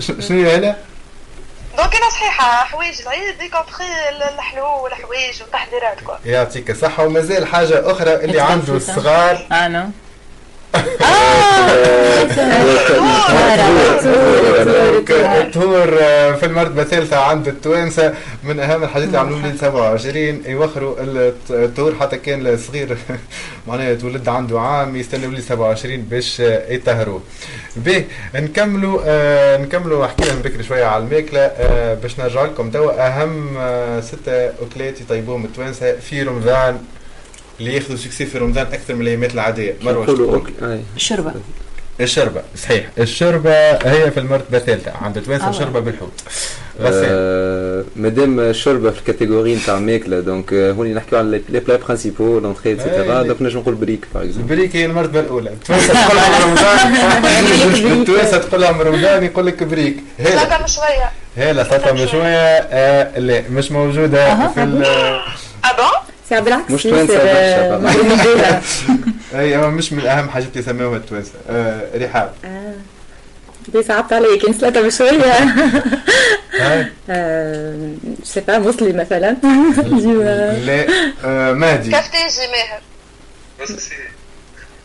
شنو- 0.00 0.38
هي 0.46 0.56
هنا؟ 0.56 0.76
donc 1.76 1.94
أنا 1.96 2.10
صحيحة 2.10 2.64
حوايج 2.64 3.00
العيد 3.02 3.38
y 3.38 3.48
compris 3.48 3.84
الحلو 4.34 4.82
والحوايج 4.84 5.42
والتحضيرات 5.42 6.00
quoi 6.06 6.14
يعطيك 6.24 6.70
الصحة 6.70 7.04
ومازال 7.06 7.46
حاجة 7.46 7.90
أخرى 7.90 8.14
اللي 8.14 8.40
عنده 8.40 8.74
الصغار 8.74 9.46
أنا؟ 9.52 9.90
الطهور 15.40 15.98
آه، 16.02 16.32
في 16.32 16.46
المرتبة 16.46 16.82
الثالثة 16.82 17.16
عند 17.16 17.48
التوانسة 17.48 18.14
من 18.44 18.60
أهم 18.60 18.82
الحاجات 18.84 19.06
اللي 19.08 19.18
عملوا 19.18 19.38
لي 19.40 19.56
27 19.58 20.42
يوخروا 20.46 20.94
الت- 21.00 21.50
الطهور 21.50 21.94
حتى 22.00 22.16
كان 22.18 22.46
الصغير 22.46 22.96
معناها 23.68 23.90
يتولد 23.90 24.28
عنده 24.28 24.60
عام 24.60 24.96
يستنوا 24.96 25.30
لي 25.32 25.40
27 25.40 25.96
باش 26.02 26.40
آه، 26.40 26.72
يطهروه. 26.72 27.22
باهي 27.76 28.04
نكملوا 28.34 29.00
آه 29.06 29.56
نكملوا 29.56 30.06
حكينا 30.06 30.34
بكري 30.44 30.62
شوية 30.62 30.84
على 30.84 31.04
الماكلة 31.04 31.50
باش 32.02 32.20
نرجع 32.20 32.44
لكم. 32.44 32.70
توا 32.70 33.06
أهم 33.06 33.48
ستة 34.00 34.46
أكلات 34.46 35.00
يطيبوهم 35.00 35.44
التوانسة 35.44 35.92
في 35.96 36.22
رمضان 36.22 36.78
اللي 37.62 37.74
ياخذوا 37.74 37.96
succès 37.96 38.26
في 38.26 38.38
رمضان 38.38 38.66
أكثر 38.66 38.94
من 38.94 39.00
نقولوا 40.02 40.26
تقول؟ 40.26 40.34
OK، 40.34 40.52
أي. 40.62 40.80
الشربة 40.96 41.32
الشربة 42.00 42.42
صحيح. 42.56 42.86
الشربة 42.98 43.52
هي 43.72 44.10
في 44.10 44.20
المرتبة 44.20 44.58
الثالثة 44.58 44.92
عند 45.02 45.16
التوانسة 45.16 45.48
آه. 45.48 45.52
شربة 45.52 45.80
بالحوت 45.80 46.12
غسان 46.80 47.08
آه، 47.10 47.84
مادام 47.96 48.40
الشوربة 48.40 48.90
في 48.90 48.98
ال 48.98 49.04
catégorie 49.04 49.54
نتاع 49.56 49.78
ماكلة. 49.78 50.20
donc 50.20 50.52
آه، 50.52 50.72
هوني 50.72 50.94
نحكيو 50.94 51.18
على 51.18 51.42
les 51.48 51.60
plats 51.60 51.76
principaux 51.76 52.38
l'entrée 52.38 52.70
أي، 52.70 52.72
et 52.72 52.84
cetera 52.84 53.22
donc 53.22 53.42
نجم 53.42 53.58
نقول 53.58 53.74
بريك 53.74 54.06
par 54.14 54.22
exemple 54.24 54.52
البريك 54.52 54.76
هي 54.76 54.86
المرتبة 54.86 55.20
الأولى. 55.20 55.50
التوانسة 55.60 55.92
تقولها 56.06 56.46
من 56.46 56.56
رمضان. 56.56 57.92
التوانسة 58.00 58.38
تقولها 58.38 58.72
من 58.72 58.80
رمضان 58.80 59.24
يقول 59.24 59.46
لك 59.46 59.62
بريك. 59.62 59.96
هلا 60.18 60.66
شوية. 60.66 61.10
هلا 61.36 61.64
سلطة 61.64 61.92
مشوية 61.92 62.26
آه 62.28 63.18
لا 63.18 63.42
مش 63.50 63.72
موجودة. 63.72 64.48
في 64.48 64.62
ال 64.62 64.84
ابون 65.64 66.01
ساعة 66.32 66.42
بالعكس 66.44 66.70
مش. 66.70 66.86
أي 69.34 69.56
أما 69.56 69.70
مش 69.70 69.92
من 69.92 70.06
أهم 70.06 70.28
حاجات 70.28 70.48
اللي 70.48 70.60
يسموها 70.60 70.96
التوانسة. 70.96 71.32
آه 71.50 71.98
رحاب. 71.98 72.32
آه. 72.44 72.74
دي 73.68 73.82
صعبت 73.82 74.12
عليك 74.12 74.42
كان 74.42 74.52
ثلاثة 74.52 74.80
بشوية 74.80 75.10
با 78.46 78.58
مصلي 78.58 78.92
مثلا. 78.92 79.30
لا 80.66 80.86
آه 81.24 81.52
مهدي. 81.52 81.90
كفتاجي 81.90 82.48
ماهر 82.52 82.80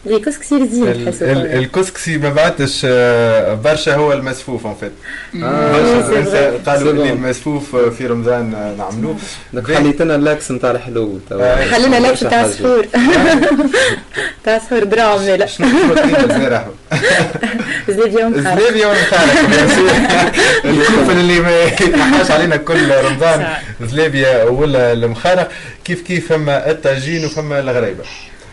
لي 0.08 0.20
كسكسي 0.20 0.68
زين 0.68 1.06
تحسوا 1.06 1.32
الكسكسي 1.32 2.18
ما 2.18 2.30
بعدش 2.30 2.82
آه، 2.86 3.54
برشا 3.54 3.96
هو 3.96 4.14
المسفوف 4.14 4.66
اون 4.66 4.76
فيت 4.80 4.92
برشا 5.34 6.20
الناس 6.20 6.68
قالوا 6.70 6.94
bon. 6.94 7.08
المسفوف 7.10 7.76
في 7.76 8.08
رمضان 8.08 8.54
آه، 8.56 8.76
نعملوه. 8.76 9.16
باهي. 9.54 9.76
خليتنا 9.78 10.16
l'axe 10.16 10.51
نتاع 10.52 10.72
الحلو. 10.72 11.20
آه، 11.32 11.66
خلينا 11.66 11.96
l'axe 12.00 12.24
برشا 12.24 12.30
تاع 12.30 12.42
حاجات. 12.42 12.54
سحور 12.56 12.86
تاع 14.44 14.58
سحور 14.60 14.84
درام 14.84 15.22
لا 15.22 15.46
شنو 15.46 15.68
زلابيا 17.88 18.88
والمخالف 18.88 19.42
الكوفن 20.66 21.18
اللي 21.20 21.40
ما 21.40 21.64
يتنحاش 21.64 22.32
علينا 22.32 22.56
كل 22.58 22.92
رمضان. 22.92 23.40
صح. 23.42 23.62
زلابيا 23.88 24.44
ولا 24.44 24.94
المخارق 24.94 25.50
كيف 25.86 26.02
كيف 26.02 26.30
فما 26.34 26.72
الطاجين 26.72 27.26
وفما 27.26 27.60
الغريبة؟ 27.60 28.04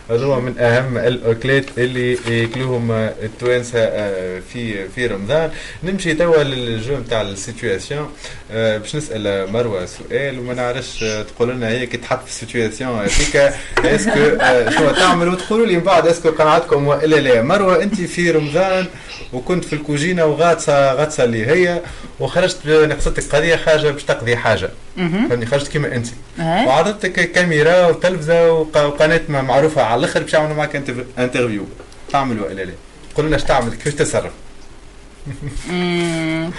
هذو 0.09 0.39
من 0.39 0.59
أهم 0.59 0.97
الأكلات 0.97 1.65
اللي 1.77 2.17
يأكلوهم 2.27 2.91
التوانسة 2.91 3.79
آه، 3.79 4.39
في 4.53 4.87
في 4.89 5.07
رمضان. 5.07 5.51
نمشي 5.83 6.13
توا 6.13 6.43
للجو 6.43 6.97
نتاع 6.97 7.21
ال 7.21 7.29
situation. 7.29 8.09
آه، 8.51 8.77
باش 8.77 8.95
نسأل 8.95 9.51
مروة 9.51 9.85
سؤال 9.85 10.39
وما 10.39 10.53
نعرفش 10.53 11.03
آه، 11.03 11.21
تقول 11.21 11.49
لنا 11.49 11.69
هي 11.69 11.85
كي 11.85 11.97
تحط 11.97 12.23
في 12.23 12.29
ال 12.29 12.36
situation 12.36 12.99
هذيك 12.99 13.53
est-ce 13.85 14.20
que 14.20 14.37
شنو 14.77 14.91
تعمل 14.91 15.27
وتقولوا 15.27 15.65
لي 15.65 15.75
من 15.77 15.83
بعد 15.83 16.07
est-ce 16.07 16.29
que 16.29 16.48
قنعتكم 16.48 16.87
والا 16.87 17.15
لا. 17.15 17.41
مروة 17.41 17.83
أنت 17.83 18.01
في 18.01 18.31
رمضان 18.31 18.85
وكنت 19.33 19.65
في 19.65 19.73
الكوجينة 19.73 20.25
وغاطسه 20.25 20.93
غاطسه 20.93 21.23
اللي 21.23 21.45
هي 21.45 21.81
وخرجت 22.19 22.57
نقصتك 22.67 23.35
قضية 23.35 23.55
حاجة 23.55 23.89
باش 23.91 24.03
تقضي 24.03 24.35
حاجة. 24.35 24.69
فهمني 24.95 25.45
خرجت 25.45 25.67
كيما 25.67 25.95
أنت. 25.95 26.07
أي. 26.39 26.65
وعرضتك 26.65 27.31
كاميرا 27.31 27.87
وتلفزة 27.87 28.51
وق- 28.51 28.85
وقناه 28.85 29.21
معروفة 29.29 29.83
على 29.83 29.99
الآخر 29.99 30.21
باش 30.21 30.33
يعملوا 30.33 30.55
معك 30.55 30.75
inter- 30.75 31.05
interview. 31.19 31.65
تعمل 32.11 32.39
ولا 32.39 32.61
لا؟ 32.61 32.71
قول 33.15 33.25
لنا 33.25 33.35
إيش 33.35 33.43
تعمل؟ 33.43 33.73
كيف 33.73 33.93
تتصرف؟ 33.93 34.31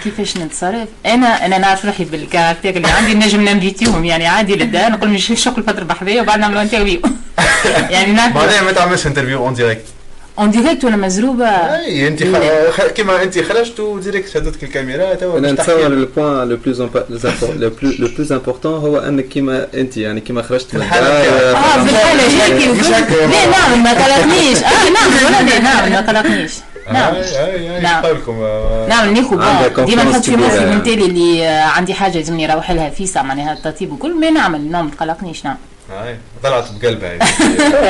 كيفاش 0.03 0.37
نتصرف؟ 0.37 0.87
أنا 1.05 1.45
أنا 1.45 1.57
نعرف 1.57 1.85
روحي 1.85 2.03
بال 2.03 2.16
caractère 2.16 2.75
اللي 2.77 2.87
عندي 2.87 3.13
نجم 3.13 3.41
n'inviteـهم 3.49 4.05
يعني 4.05 4.27
عادي 4.27 4.55
للدار 4.55 4.91
نقول 4.91 5.09
مش 5.09 5.33
شغل 5.35 5.63
فتره 5.63 5.83
بحذايا 5.83 6.21
وبعد 6.21 6.39
نعملوا 6.39 6.61
interview 6.61 7.01
يعني 7.89 8.11
نعرف 8.13 8.33
بعدين 8.33 8.63
ما 8.63 8.71
تعملش 8.71 9.07
interview 9.07 9.45
en 9.45 9.53
direct 9.53 9.85
en 10.39 10.51
direct 10.51 10.83
ولا 10.85 10.95
مزروبه 10.95 11.45
اي 11.45 12.07
انت. 12.07 12.23
كيما 12.95 13.23
انت 13.23 13.39
خرجت 13.39 13.79
و 13.79 13.86
direct 13.86 14.29
شدتك 14.29 14.63
الكاميرا 14.63 15.13
توا 15.13 15.39
أنا 15.39 15.51
نتصور 15.51 15.87
le 15.87 16.07
point 16.17 16.49
le 16.49 16.57
plus 16.57 16.81
le 16.81 17.71
plus 18.17 18.31
important 18.31 18.79
هو 18.79 18.97
أنك 18.97 19.27
كيما 19.27 19.67
أنت 19.73 19.97
يعني 19.97 20.21
كيما 20.21 20.41
خرجت 20.41 20.75
من 20.75 20.81
الدار 20.81 20.99
نتاعك. 20.99 21.27
آه 21.27 21.83
مش 22.73 22.85
هكا 22.85 23.13
يا 23.13 23.27
لا. 23.27 23.45
نعم 23.51 23.83
ما 23.83 23.91
قلقنيش 23.93 24.57
آه 24.57 24.89
نعم 24.89 25.11
ولا 25.25 25.59
نعم 25.59 25.91
ما 25.91 26.01
قلقنيش 26.01 26.51
نعم. 26.93 27.13
اي 27.15 27.21
اي 27.21 27.75
اي 27.75 27.81
نعم. 27.81 28.03
نعم 28.89 29.13
بون. 29.13 29.85
ديما 29.85 30.03
نحط 30.03 30.21
في 30.23 30.35
مخي. 30.35 30.65
من 30.65 30.83
تالي 30.83 31.05
اللي 31.05 31.47
آه، 31.47 31.61
عندي 31.63 31.93
حاجة 31.93 32.17
لازمني 32.17 32.47
نروح 32.47 32.71
لها 32.71 32.89
فيسا 32.89 33.21
معناها 33.21 33.53
التطيب 33.53 33.91
وكل 33.91 34.19
ما 34.19 34.29
نعمل 34.29 34.71
نعم 34.71 34.85
ما 34.85 34.91
تقلقنيش 34.91 35.45
نعم. 35.45 35.55
طلعت 36.43 36.65
بقلبها. 36.81 37.17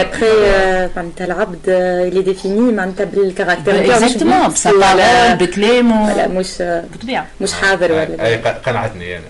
ابخي 0.02 0.26
معناتها 0.96 1.26
العبد 1.26 1.60
اللي 1.68 2.22
ديفيني 2.22 2.72
معناتها 2.72 3.06
مش 3.16 3.32
اكزاكتومون 3.42 4.48
بنفس 4.48 4.68
ولا 4.68 4.78
بسبارول 4.78 5.36
بكلام 5.48 6.02
ولا 6.02 6.26
و- 6.28 6.30
مش 6.30 6.48
بالطبيعه 6.60 7.28
مش 7.42 7.54
حاضر 7.54 7.86
اي 7.86 7.92
ولا 7.92 8.26
أي، 8.26 8.38
ق- 8.38 8.62
قنعتني 8.66 9.06
أنا 9.18 9.20
يعني. 9.20 9.24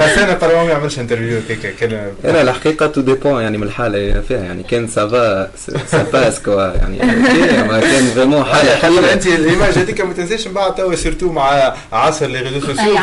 غسان 0.00 0.30
قرروا 0.34 0.62
ما 0.64 0.70
يعملش 0.70 0.98
انترفيو 0.98 1.40
كيكا 1.48 1.70
كان 1.80 2.12
أنا 2.24 2.40
الحقيقة 2.42 2.86
تو 2.86 3.00
ديبون 3.00 3.42
يعني 3.42 3.58
من 3.58 3.62
الحالة 3.66 3.98
اللي 3.98 4.22
فيها. 4.22 4.38
يعني 4.40 4.62
كان 4.62 4.88
سافا 4.88 5.50
سا 5.86 6.02
باس 6.12 6.40
كوا 6.40 6.62
يعني 6.74 6.98
كان 6.98 7.24
فريمون 8.14 8.44
حالة 8.44 8.78
خلي 8.78 8.96
حلوة. 8.96 9.12
أنت 9.12 9.26
الايماج 9.26 9.78
هذيك 9.78 10.00
ما 10.00 10.12
تنساش 10.14 10.46
من 10.46 10.52
بعد 10.54 10.74
توا 10.74 10.94
سيرتو 10.94 11.32
مع 11.32 11.74
عصر 11.92 12.26
لي 12.26 12.40
ريزو 12.40 12.60
سوسيو 12.60 12.96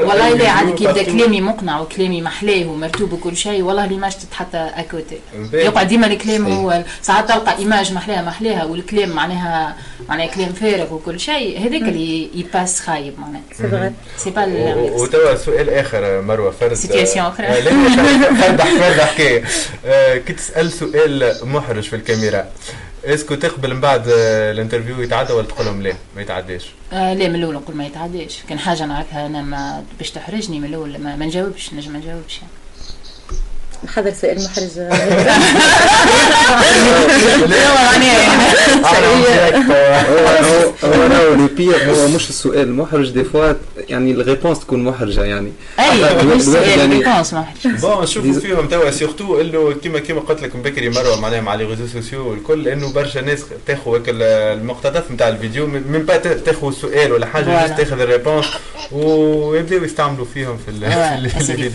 والله 0.00 0.34
لا 0.34 0.50
عاد 0.50 0.74
كي 0.74 0.84
يبدا 0.84 1.02
كلامي 1.02 1.40
مقنع 1.60 1.80
وكلامي 1.80 2.22
محلاه 2.22 2.66
ومرتوب 2.66 3.12
وكل 3.12 3.36
شيء 3.36 3.62
والله 3.62 3.86
ليماج 3.86 4.12
تتحط 4.16 4.46
اكوتي. 4.54 5.18
يقعد 5.52 5.88
ديما 5.88 6.06
الكلام. 6.06 6.46
هو 6.52 6.84
ساعات 7.02 7.28
تلقى 7.28 7.58
إيماج 7.58 7.92
محلاها 7.92 8.22
محلاها 8.22 8.64
والكلام 8.64 9.08
معناها 9.10 9.76
معناها 10.08 10.26
كلام 10.26 10.52
فارغ 10.52 10.94
وكل 10.94 11.20
شيء. 11.20 11.60
هذاك 11.60 11.82
اللي 11.82 12.30
يباس 12.34 12.80
خايب 12.80 13.14
معناها. 13.20 13.42
سي 13.56 13.68
فغي. 13.68 13.92
سي 14.16 14.30
با 14.30 14.74
وتوا 14.74 15.34
سؤال 15.36 15.70
آخر 15.70 16.20
مروة 16.22 16.50
فرد 16.50 16.76
Situation 16.76 17.18
أخرى. 17.18 17.46
آه، 17.46 17.60
فرد 18.34 19.00
حكاية. 19.00 19.44
آه، 19.86 20.16
كي 20.16 20.32
تسأل 20.32 20.72
سؤال 20.72 21.36
محرج 21.42 21.82
في 21.82 21.96
الكاميرا. 21.96 22.46
est-ce 23.04 23.24
que 23.24 23.34
تقبل 23.34 23.74
من 23.74 23.80
بعد 23.80 24.08
آه، 24.08 24.52
ال 24.52 24.57
interview 24.57 25.02
يتعدى 25.02 25.32
ولا 25.32 25.46
تقول 25.46 25.66
لهم 25.66 25.82
لا 25.82 25.94
ما 26.16 26.22
يتعداش 26.22 26.70
آه 26.92 27.14
لا 27.14 27.28
من 27.28 27.34
الأول 27.34 27.54
نقول 27.54 27.76
ما 27.76 27.86
يتعداش 27.86 28.38
كان 28.48 28.58
حاجة 28.58 28.86
نعرفها 28.86 29.26
أنا 29.26 29.42
ما 29.42 29.84
باش 29.98 30.10
تحرجني 30.10 30.58
من 30.60 30.64
الأول 30.64 30.98
ما, 30.98 31.16
ما 31.16 31.26
نجاوبش 31.26 31.74
نجم 31.74 31.92
ما 31.92 31.98
نجاوبش 31.98 32.36
يعني. 32.36 32.52
محضر 33.84 34.12
سؤال 34.20 34.38
محرج 34.44 34.68
هو 39.68 39.74
هو 40.44 40.72
هو 40.84 41.34
le 41.34 41.46
pire 41.46 41.90
هو 41.90 42.08
مش 42.08 42.28
السؤال 42.28 42.60
المحرج 42.60 43.10
des 43.10 43.24
fois 43.24 43.52
يعني 43.88 44.10
ال 44.12 44.18
réponse 44.18 44.58
تكون 44.60 44.84
محرجه 44.84 45.24
يعني 45.24 45.52
اي 45.80 46.24
مش 46.24 46.42
سؤال 46.42 46.68
يعني- 46.78 46.98
réponse 46.98 47.32
ما 47.34 47.42
حدش 47.44 47.66
bon 47.82 48.02
نشوفوا 48.02 48.40
فيهم 48.40 48.68
توا 48.68 48.90
surtout 48.90 49.40
انه 49.40 49.72
كيما 49.72 49.98
كيما 49.98 50.20
قلت 50.20 50.42
لك 50.42 50.56
من 50.56 50.62
بكري 50.62 50.88
مروه 50.88 51.20
معناها 51.20 51.40
مع 51.40 51.54
les 51.54 51.64
réseaux 51.64 51.86
sociaux 51.86 52.30
والكل 52.30 52.68
انه 52.68 52.92
برشا 52.92 53.18
ناس 53.18 53.40
تاخذ 53.66 54.00
المقتطف 54.08 55.10
نتاع 55.10 55.28
الفيديو 55.28 55.66
من 55.66 56.04
با 56.08 56.16
تاخذ 56.16 56.66
السؤال 56.68 57.12
ولا 57.12 57.26
حاجة. 57.26 57.66
juste 57.66 57.76
تاخذ 57.78 58.00
ال 58.00 58.06
réponse 58.06 58.46
ويبداو 58.92 59.84
يستعملوا 59.84 60.26
فيهم 60.34 60.58
في 60.66 60.70
الفيديو 60.70 61.70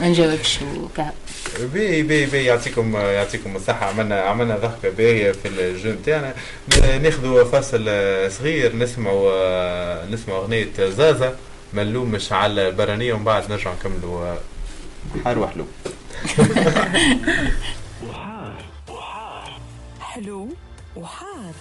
ما 0.00 0.08
نجاوبش 0.08 0.58
وكهو 0.62 1.10
بي 1.60 2.02
بي 2.02 2.26
بي 2.26 2.44
يعطيكم 2.44 2.96
يعطيكم 2.96 3.56
الصحة. 3.56 3.86
عملنا 3.86 4.20
عملنا 4.20 4.56
ضحكة 4.56 4.90
باهية 4.90 5.32
في 5.32 5.48
ال 5.48 5.58
game 5.58 5.96
تاعنا. 6.06 6.34
ناخذوا 7.02 7.44
فاصل 7.44 7.84
صغير 8.32 8.76
نسمعوا 8.76 10.04
نسمعوا 10.04 10.40
أغنية 10.40 10.68
زازا 10.78 11.36
ما 11.72 11.84
نلومش 11.84 12.32
على 12.32 12.68
البرانية 12.68 13.12
ومن 13.12 13.24
بعد 13.24 13.50
نرجع 13.50 13.72
نكملوا. 13.72 14.34
حار 15.24 15.38
وحلو 15.38 15.66
وحار 18.08 18.54
وحار. 18.88 19.60
حلو 20.00 20.48
وحار. 20.96 21.54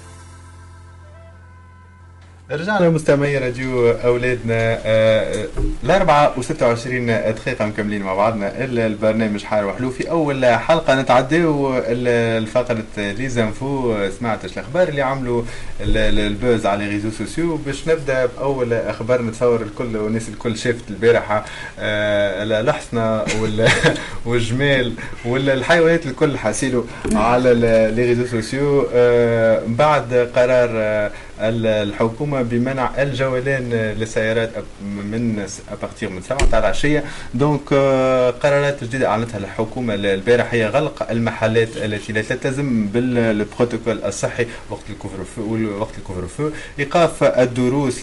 رجعنا. 2.51 2.89
مستمعي 2.89 3.37
راديو 3.37 3.91
أولادنا 3.91 4.79
آه، 4.85 5.45
الأربعة 5.83 6.33
وستة 6.37 6.67
وعشرين 6.67 7.05
دقيقة 7.07 7.65
مكملين 7.65 8.01
مع 8.03 8.13
بعضنا. 8.13 8.63
إلا 8.63 8.87
البرنامج 8.87 9.43
حار 9.43 9.65
وحلو 9.65 9.89
في 9.91 10.09
أول 10.11 10.45
حلقة 10.45 11.01
نتعداو 11.01 11.77
ال- 11.77 12.07
الفقرة 12.43 12.83
les 12.97 13.29
infos 13.29 13.95
سمعتش 14.19 14.53
الأخبار 14.53 14.87
اللي 14.87 15.01
عملوا 15.01 15.41
ال- 15.81 15.97
ال- 15.97 16.19
buzz 16.19 16.65
على 16.65 16.87
réseaux 16.87 17.09
sociaux. 17.11 17.55
باش 17.57 17.87
نبدأ 17.87 18.25
بأول 18.25 18.73
أخبار 18.73 19.21
نتصور 19.21 19.61
الكل 19.61 19.97
والناس 19.97 20.29
الكل 20.29 20.57
شافت 20.57 20.83
البارحة 20.89 21.45
آه، 21.79 22.43
الحصنة 22.61 23.21
وال- 23.41 23.69
والجمال 24.25 24.93
والحيوانات 25.25 26.05
الكل 26.05 26.37
حاسيلو 26.37 26.85
على 27.13 27.53
les 27.95 28.05
réseaux 28.05 28.25
sociaux. 28.25 28.87
آه، 28.93 29.61
بعد 29.67 30.29
قرار 30.35 30.69
آه، 30.73 31.11
الحكومة 31.39 32.41
بمنع 32.41 33.01
الجولان 33.01 33.69
للسيارات 33.99 34.51
من 34.83 35.45
à 35.71 35.77
partir 35.77 36.09
من 36.09 36.21
7 36.21 36.49
تاع 36.51 36.59
العشية. 36.59 37.03
donc 37.33 37.61
آه، 37.73 38.29
قرارات 38.29 38.83
جديدة 38.83 39.07
أعلنتها 39.07 39.37
الحكومة 39.37 39.93
البارح 39.93 40.53
هي 40.53 40.67
غلق 40.67 41.11
المحلات 41.11 41.77
التي 41.77 42.13
لا 42.13 42.21
تلتزم 42.21 42.87
بالبروتوكول 42.87 44.03
الصحي 44.03 44.45
وقت 44.69 44.83
ال 44.89 45.23
couvre-feu 45.35 45.57
وقت 45.79 45.97
ال 45.97 46.02
couvre-feu 46.02 46.51
إيقاف 46.79 47.23
الدروس 47.23 48.01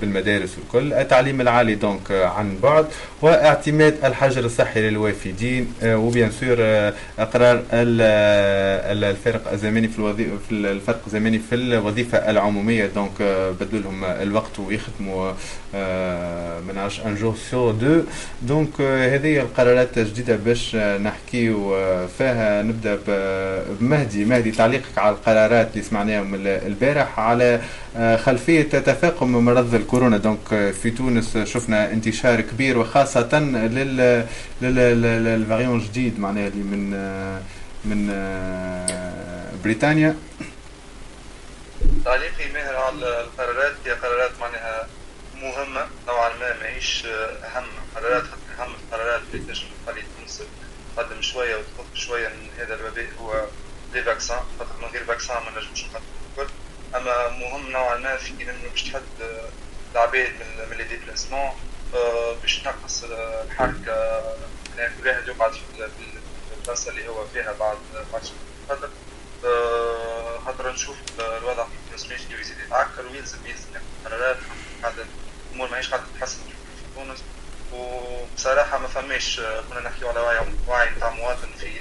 بالمدارس 0.00 0.56
والكل. 0.58 0.92
التعليم 0.92 1.40
العالي 1.40 1.74
donc 1.74 2.10
عن 2.12 2.56
بعد. 2.62 2.86
واعتماد 3.22 3.94
الحجر 4.04 4.44
الصحي 4.44 4.90
للوافدين. 4.90 5.72
آه، 5.82 5.96
و 5.96 6.03
bien 6.03 6.30
sûr 6.30 6.56
آه، 6.60 6.94
ال- 7.72 9.04
الفرق 9.04 9.52
الزمني 9.52 9.88
في 9.88 9.98
الوظيفه 9.98 10.30
الفرق 10.50 11.00
الزمني 11.06 11.38
في 11.38 11.54
الوظيفة 11.54 12.18
العمومية. 12.40 12.86
donc 12.86 13.10
آه، 13.20 13.50
بدلوا 13.50 13.82
لهم 13.82 14.04
الوقت 14.04 14.58
ويخدموا 14.58 15.32
آه، 15.74 16.60
من 16.60 16.78
عش 16.78 17.00
un 17.00 17.14
jour 17.14 17.34
sur 17.50 17.72
deux 17.72 18.00
donc 18.42 18.68
آه، 18.80 19.14
هذه 19.14 19.40
القرارات 19.40 19.98
الجديده 19.98 20.36
باش 20.36 20.74
آه، 20.74 20.98
نحكيو 20.98 21.74
آه، 21.76 22.06
فيها. 22.18 22.62
نبدأ 22.62 22.98
بمهدي 23.80 24.24
مهدي. 24.24 24.50
تعليقك 24.50 24.98
على 24.98 25.14
القرارات 25.14 25.68
اللي 25.72 25.82
سمعناهم 25.84 26.34
ال- 26.34 26.46
البارح 26.46 27.20
على 27.20 27.60
آه، 27.96 28.16
خلفية 28.16 28.62
تفاقم 28.62 29.30
مرض 29.32 29.74
الكورونا. 29.74 30.16
donc 30.16 30.52
آه، 30.52 30.70
في 30.70 30.90
تونس 30.90 31.38
شفنا 31.38 31.92
انتشار 31.92 32.40
كبير 32.40 32.78
وخاصة 32.78 33.38
لل 33.40 34.24
للفاريون 34.62 35.78
جديد 35.78 36.20
معناها 36.20 36.48
اللي 36.48 36.62
من 36.76 36.92
آه، 36.94 37.40
من 37.84 38.08
آه، 38.10 38.86
بريطانيا. 39.64 40.14
تعليقي 42.04 42.48
ماهر 42.52 42.76
على 42.76 43.20
القرارات 43.20 43.76
هي 43.86 43.92
قرارات 43.92 44.38
معناها 44.40 44.88
مهمة 45.34 45.88
نوعا 46.06 46.28
ما 46.28 46.56
ماهيش 46.58 47.06
أهم 47.06 47.66
قرارات 47.96 48.22
خاطر 48.22 48.62
أهم 48.62 48.74
القرارات 48.74 49.22
اللي 49.34 49.46
تنجم 49.46 49.66
تخلي 49.86 50.02
تونس 50.18 50.42
تقدم 50.96 51.22
شوية 51.22 51.56
وتخف 51.56 51.94
شوية 51.94 52.28
من 52.28 52.50
هذا 52.58 52.74
الوباء 52.74 53.06
هو 53.20 53.46
لي 53.92 54.02
فاكسان 54.02 54.38
خاطر 54.58 54.76
من 54.82 54.88
غير 54.88 55.04
فاكسان 55.04 55.36
ما 55.42 55.50
نجمش 55.60 55.84
نقدم 55.84 56.04
الكل. 56.30 56.52
أما 56.94 57.28
مهم 57.28 57.70
نوعا 57.70 57.96
ما 57.96 58.16
في 58.16 58.30
إنه 58.42 58.68
باش 58.70 58.82
تحد 58.82 59.02
العباد 59.94 60.32
من 60.70 60.76
لي 60.76 60.84
ديبلاسمون 60.84 61.50
آه، 61.94 62.32
باش 62.42 62.58
تنقص 62.58 63.04
الحركة. 63.04 64.22
لأن 64.76 64.92
كل 65.02 65.08
واحد 65.08 65.28
يقعد 65.28 65.52
في 65.52 65.58
ال- 65.78 65.90
في 65.90 66.54
البلاصة 66.60 66.90
اللي 66.90 67.08
هو 67.08 67.26
فيها 67.26 67.52
بعد 67.52 67.78
بعد 68.12 68.22
شهر 68.24 68.36
خاطر 70.44 70.68
آه، 70.68 70.72
نشوف 70.72 70.96
الوضع 71.20 71.64
في 71.64 71.70
تونس 71.90 72.06
ماشي 72.06 72.36
ويزيد 72.36 72.56
يتعكر 72.66 73.06
ويلزم 73.06 73.46
يلزم 73.46 73.80
قرارات 74.04 74.36
قاعدة 74.82 75.04
الأمور 75.50 75.70
ماهيش 75.70 75.90
قاعدة 75.90 76.04
تتحسن. 76.14 76.38
في 76.38 76.94
تونس. 76.94 77.18
وبصراحة 77.72 78.78
ما 78.78 78.88
فماش 78.88 79.40
آه، 79.40 79.60
كنا 79.60 79.80
نحكيو 79.80 80.08
على 80.08 80.20
وعي 80.20 80.38
وعي 80.68 80.90
نتاع 80.90 81.08
المواطن 81.08 81.48
في 81.60 81.80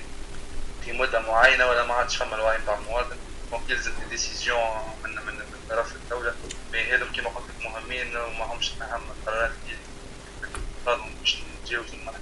في 0.86 0.92
مدة 0.92 1.20
معينة 1.20 1.66
ولا 1.66 1.86
ما 1.86 1.94
عادش 1.94 2.18
فما 2.18 2.36
الوعي 2.36 2.58
نتاع 2.58 2.78
المواطن 2.78 3.18
donc 3.52 3.70
يلزم 3.70 3.92
des 3.92 4.10
décisions 4.10 4.60
من 5.04 5.16
من 5.16 5.34
من 5.36 5.60
طرف 5.70 5.96
الدولة 5.96 6.36
mais 6.74 6.84
هذم 6.84 7.12
كيما 7.12 7.30
قلت 7.30 7.46
لك 7.50 7.66
مهمين 7.66 8.18
وما 8.18 8.46
همش 8.46 8.72
من 8.72 8.82
أهم 8.82 9.02
القرارات 9.20 9.52
اللي 9.64 11.10
باش 11.20 11.38
نتجاوزوا 11.64 11.94
المرحلة 11.94 12.20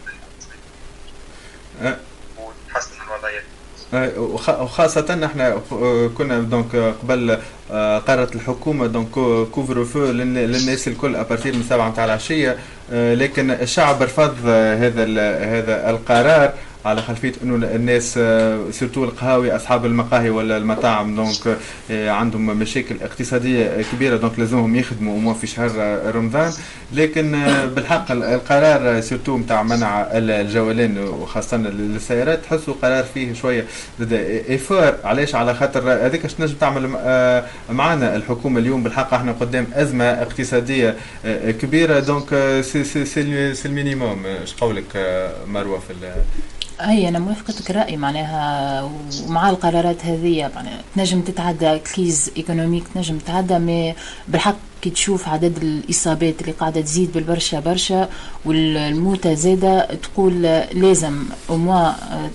أه. 1.82 2.00
وتحسن 2.38 3.02
الوضعية 3.02 3.44
وخاصة 3.94 5.26
إحنا 5.26 5.62
آه، 5.72 6.08
كنا 6.18 6.40
donc 6.40 6.76
آه، 6.76 6.94
قبل 7.04 7.38
آه، 7.72 7.98
قررت 7.98 8.36
الحكومة 8.36 8.88
donc 8.88 9.12
couvre-feu 9.52 10.06
للناس 10.06 10.88
الكل 10.88 11.16
à 11.16 11.21
partir 11.21 11.56
من 11.56 11.64
سبعة 11.64 11.90
متاع 11.90 12.06
العشية 12.06 12.58
لكن 12.92 13.52
الشعب 13.52 14.04
رفض 14.04 14.46
هذا 14.46 15.04
هذا 15.40 15.90
القرار. 15.90 16.54
على 16.88 17.02
خلفية 17.02 17.32
إنه 17.44 17.56
الناس 17.76 18.14
surtout 18.72 19.04
القهاوي 19.04 19.56
أصحاب 19.56 19.86
المقاهي 19.86 20.30
ولا 20.30 20.58
المطاعم 20.58 21.16
donc 21.16 21.58
آه، 21.92 22.10
عندهم 22.10 22.46
مشاكل 22.46 22.96
اقتصادية 23.02 23.82
كبيرة 23.94 24.18
donc 24.18 24.40
لازمهم 24.40 24.76
يخدموا 24.76 25.16
وما 25.16 25.34
في 25.34 25.48
شهر 25.48 25.72
آه، 25.78 26.12
رمضان. 26.12 26.52
لكن 26.94 27.36
آه، 27.36 27.66
بالحق 27.66 28.12
ال- 28.12 28.24
القرار 28.24 29.02
surtout 29.02 29.38
نتاع 29.38 29.64
منع 29.64 30.02
ال- 30.02 30.32
الجولان 30.32 30.98
وخاصة 30.98 31.58
للسيارات 31.58 32.40
تحسوا 32.44 32.74
قرار 32.82 33.04
فيه 33.04 33.34
شوية 33.34 33.66
ضد 34.02 34.14
effort 34.50 34.94
علاش؟ 35.04 35.36
على 35.36 35.54
خاطر 35.56 35.92
هذيك 36.06 36.26
اش 36.26 36.34
تنجم 36.34 36.56
تعمل 36.56 36.92
آه، 36.98 37.44
معنا 37.70 38.16
الحكومة 38.16 38.60
اليوم؟ 38.60 38.84
بالحق 38.84 39.14
إحنا 39.14 39.32
قدام 39.32 39.68
أزمة 39.74 40.06
اقتصادية 40.06 40.96
آه، 41.26 41.52
كبيرة 41.52 42.00
donc 42.00 42.34
آه، 42.34 42.62
c'est 42.62 43.66
le 43.66 43.79
minimum 43.79 44.26
اش 44.26 44.54
قولك 44.56 44.86
آه، 44.96 45.32
مروة 45.48 45.80
في 45.80 45.94
أي 46.82 47.08
أنا 47.08 47.20
موافقتك 47.20 47.72
الراي 47.72 47.98
معناها 47.98 48.90
ومع 49.28 49.50
القرارات 49.50 50.06
هذه 50.06 50.52
معناها 50.56 50.82
تنجم 50.96 51.22
تتعدى 51.22 51.80
crise 51.80 52.32
économique 52.38 52.84
تنجم 52.94 53.18
تتعدى 53.18 53.60
mais 53.60 53.96
بالحق 54.28 54.67
كي 54.82 54.90
تشوف 54.90 55.28
عدد 55.30 55.58
الإصابات 55.64 56.42
اللي 56.42 56.52
قاعدة 56.52 56.82
تزيد 56.82 57.12
بالبرشا 57.14 57.60
برشا 57.60 58.10
والموتى 58.46 59.36
زاده 59.36 59.88
تقول 60.04 60.42
لازم 60.74 61.24
أو 61.50 61.58
موا 61.58 61.92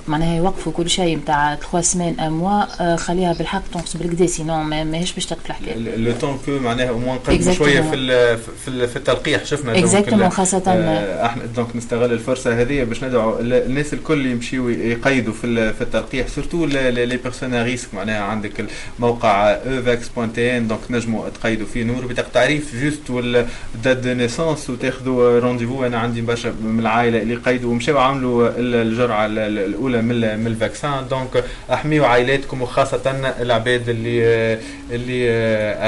معناها 0.09 0.37
يوقفوا 0.37 0.73
كل 0.73 0.91
شيء 0.91 1.17
نتاع 1.17 1.55
3 1.73 1.81
سمان 1.81 2.21
ان 2.21 2.33
موا 2.33 2.97
خليها 2.97 3.33
بالحق 3.33 3.63
تنقص 3.73 3.97
بالكدا 3.97 4.27
sinon 4.27 4.85
ماهيش 4.85 5.13
باش 5.13 5.27
تقفل 5.27 5.51
الحكاية 5.51 5.97
le 5.97 6.13
temps 6.13 6.39
que 6.47 6.59
معناها 6.59 6.89
au 6.89 6.99
moins 6.99 7.15
نقدموا 7.15 7.53
شوية 7.55 7.81
في 7.81 7.95
ال 7.95 8.39
في, 8.39 8.69
ال 8.69 8.89
في 8.89 8.97
التلقيح 8.97 9.45
شفنا 9.45 9.79
exactement 9.79 10.31
خاصة. 10.31 10.63
آه 10.67 11.27
إحنا 11.27 11.45
donc 11.47 11.77
نستغل 11.77 12.13
الفرصة 12.13 12.61
هذه 12.61 12.85
باش 12.85 13.05
ندعو 13.05 13.39
الناس 13.41 13.95
الكل 13.95 14.27
يمشيوا 14.27 14.71
يقيدوا 14.71 15.33
في 15.33 15.73
في 15.73 15.81
التلقيح 15.81 16.29
surtout 16.29 16.65
les 16.65 17.17
personnes 17.17 17.63
à 17.63 17.67
risque 17.67 17.95
معناها 17.95 18.23
عندك 18.23 18.67
الموقع 18.99 19.51
Evax 19.51 20.09
point 20.09 20.33
tn 20.33 20.69
donc 20.69 20.81
نجموا 20.91 21.29
تقيدوا 21.29 21.67
فيه 21.75 21.85
numéro 21.85 22.07
بطاقه 22.07 22.32
تعريف 22.35 22.77
juste 22.77 23.11
ولا 23.11 23.47
date 23.85 23.97
de 23.97 24.13
naissance 24.13 24.71
وتاخذوا 24.71 25.39
rendez-vous 25.39 25.87
أنا 25.87 25.99
عندي 25.99 26.21
برشا 26.21 26.55
من 26.63 26.81
العائلة 26.81 27.23
اللي 27.23 27.35
قيدوا 27.35 27.71
ومشاو 27.71 27.99
عملوا 27.99 28.51
الجرعة 28.59 29.27
الأولى 29.27 30.03
من 30.03 30.39
من 30.39 30.47
ال 30.47 30.54
vaccin. 30.54 31.09
donc 31.11 31.45
أحميوا 31.73 32.07
عائلاتكم 32.07 32.63
وخاصة 32.63 33.33
العباد 33.41 33.89
اللي 33.89 34.59
اللي 34.91 35.31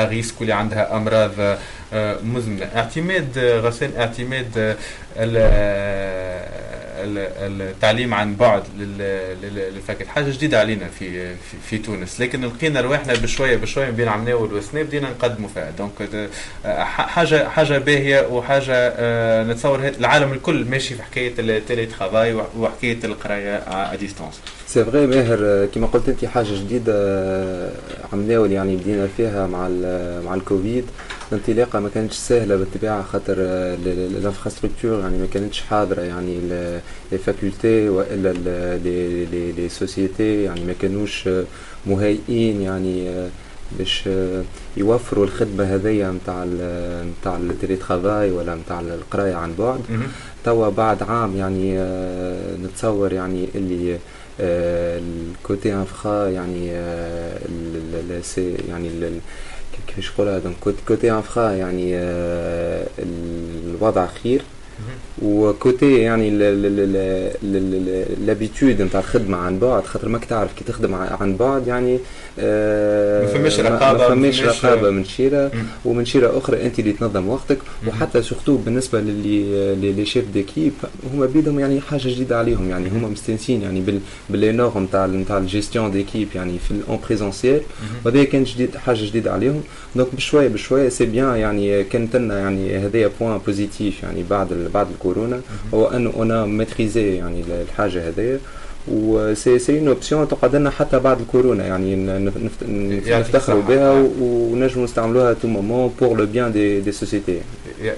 à 0.03 0.08
risque 0.08 0.40
واللي 0.40 0.54
عندها 0.54 0.96
أمراض 0.96 1.30
مزمنة. 2.24 2.64
اعتماد 2.76 3.38
غسان 3.38 3.90
اعتماد 3.98 4.76
التعليم 7.05 8.14
عن 8.14 8.35
بعد 8.37 8.62
للفاكهة. 9.43 10.09
حاجة 10.09 10.31
جديدة 10.31 10.61
علينا 10.61 10.88
في 10.99 11.35
في, 11.71 11.79
تونس. 11.79 12.21
لكن 12.21 12.45
لقينا 12.45 12.81
رواحنا 12.81 13.14
بشويه 13.14 13.57
بشوية 13.57 13.90
بين 13.90 14.09
عمناول 14.09 14.43
والسنة 14.42 14.83
بدينا 14.83 15.11
نقدموا 15.11 15.49
فيها. 15.49 15.71
donc 15.79 16.29
حاجة 16.85 17.49
حاجة 17.49 17.79
باهية 17.79 18.27
وحاجة 18.27 18.95
نتصور 19.43 19.88
العالم 19.88 20.33
الكل 20.33 20.64
ماشي 20.64 20.95
في 20.95 21.03
حكاية 21.03 21.33
ال 21.38 21.87
télétravail 21.87 22.35
وحكاية 22.59 22.99
القراية 23.05 23.57
à 23.57 23.94
distance 23.96 24.40
c'est 24.66 24.85
vrai 24.85 25.07
ماهر 25.07 25.69
كما 25.75 25.87
قلت 25.87 26.09
أنت 26.09 26.25
حاجة 26.25 26.53
جديدة 26.55 26.95
عمناول 28.12 28.53
يعني 28.53 28.77
بدينا 28.77 29.09
فيها 29.17 29.47
مع 29.47 29.69
مع 30.27 30.35
الكوفيد. 30.35 30.85
الانطلاقة 31.35 31.81
ما 31.81 31.88
كانتش 31.88 32.16
سهلة 32.16 32.57
بالطبيعة 32.57 33.03
خاطر 33.03 33.35
ال 33.38 33.49
infrastructure 33.49 35.00
يعني 35.01 35.18
ما 35.18 35.27
كانتش 35.27 35.61
حاضرة 35.61 36.01
يعني 36.01 36.38
les 36.40 37.18
facultés 37.18 37.88
والا 37.88 38.33
les 38.33 39.53
les 39.53 39.68
sociétés 39.68 40.42
يعني 40.42 40.64
ما 40.64 40.73
كانوش 40.73 41.29
مهيئين 41.87 42.62
يعني 42.62 43.29
باش 43.79 44.09
يوفروا 44.77 45.25
الخدمة 45.25 45.64
هذيا 45.75 46.11
نتاع 46.11 46.44
نتاع 47.20 47.37
ال 47.37 47.77
télétravail 47.77 48.31
ولا 48.31 48.55
نتاع 48.55 48.81
القراية 48.81 49.35
عن 49.35 49.55
بعد. 49.59 49.81
توا 50.44 50.68
بعد 50.68 51.03
عام 51.03 51.37
يعني 51.37 51.79
نتصور 52.64 53.12
يعني 53.12 53.49
اللي 53.55 53.99
ال 54.40 54.67
côté 54.67 55.74
infra 55.74 56.29
يعني 56.29 56.68
يعني 58.68 58.90
كيفاش 59.87 60.12
نقولها 60.12 60.38
donc 60.38 60.57
côté 60.88 61.12
infra 61.12 61.50
يعني 61.50 61.94
الوضع 62.98 64.06
خير. 64.06 64.42
و 65.22 65.38
côté 65.38 65.98
يعني 65.98 66.30
l'habitude 68.27 68.83
نتاع 68.82 69.00
الخدمة 69.00 69.37
عن 69.37 69.58
بعد 69.58 69.84
خاطر 69.84 70.08
ماك 70.08 70.24
تعرف 70.24 70.52
كي 70.54 70.64
تخدم 70.64 70.94
عن 70.94 71.37
بعد 71.37 71.66
يعني 71.66 71.98
ما 72.38 73.27
فماش 73.27 73.61
رقابة 73.61 73.99
ما 73.99 74.09
فماش 74.09 74.42
رقابة 74.42 74.90
من 74.90 75.05
شيرة 75.05 75.53
ومن 75.85 76.05
شيرة 76.05 76.38
أخرى 76.38 76.66
أنت 76.66 76.79
اللي 76.79 76.92
تنظم 76.92 77.29
وقتك 77.29 77.59
وحتى 77.88 78.23
surtout 78.22 78.57
بالنسبة 78.57 79.01
للي 79.01 79.92
les 79.92 80.07
chefs 80.07 80.24
d'équipe 80.35 80.72
هما 81.14 81.27
بيدهم 81.27 81.61
يعني 81.61 81.81
حاجة 81.81 82.09
جديدة 82.09 82.38
عليهم 82.38 82.70
يعني 82.70 82.88
هما 82.88 83.09
مستانسين 83.09 83.62
يعني 83.62 83.83
بال 84.31 84.57
norme 84.57 84.85
نتاع 84.85 85.07
نتاع 85.07 85.38
ال 85.38 85.45
gestion 85.45 85.90
d'équipe 85.90 86.29
يعني 86.35 86.59
في 86.59 86.75
en 86.88 86.98
présentiel 87.07 87.61
وهذا 88.05 88.25
كان 88.25 88.44
جديد 88.44 88.77
حاجة 88.77 89.05
جديدة 89.07 89.33
عليهم. 89.33 89.62
donc 89.96 90.09
بشوية 90.14 90.49
بشوية 90.49 90.88
c'est 90.88 91.07
bien 91.07 91.37
يعني 91.37 91.85
كانت 91.85 92.16
لنا 92.16 92.38
يعني 92.38 92.77
هذايا 92.79 93.11
point 93.20 93.38
positif 93.46 94.03
يعني 94.03 94.25
بعد 94.31 94.49
بعد 94.75 94.87
الكورونا. 94.90 95.40
هو 95.75 95.87
انه 95.87 96.12
أنا 96.23 96.47
maîtrisée 96.46 97.16
يعني 97.16 97.44
الحاجة 97.62 98.09
هذايا 98.09 98.38
و 98.88 99.00
c'est 99.00 99.59
c'est 99.59 99.79
une 99.79 99.88
option 99.88 100.29
تقعد 100.29 100.57
لنا 100.57 100.70
حتى 100.70 100.99
بعد 100.99 101.20
الكورونا 101.20 101.66
يعني 101.66 101.97
نفتخروا 103.07 103.62
بها 103.62 103.90
ونجموا 104.20 104.85
نستعملوها 104.85 105.33
tout 105.33 105.48
moment 105.48 105.92
pour 106.00 106.16
le 106.18 106.27
bien 106.27 106.53
des 106.53 106.81
des 106.81 106.92
sociétés 106.92 107.40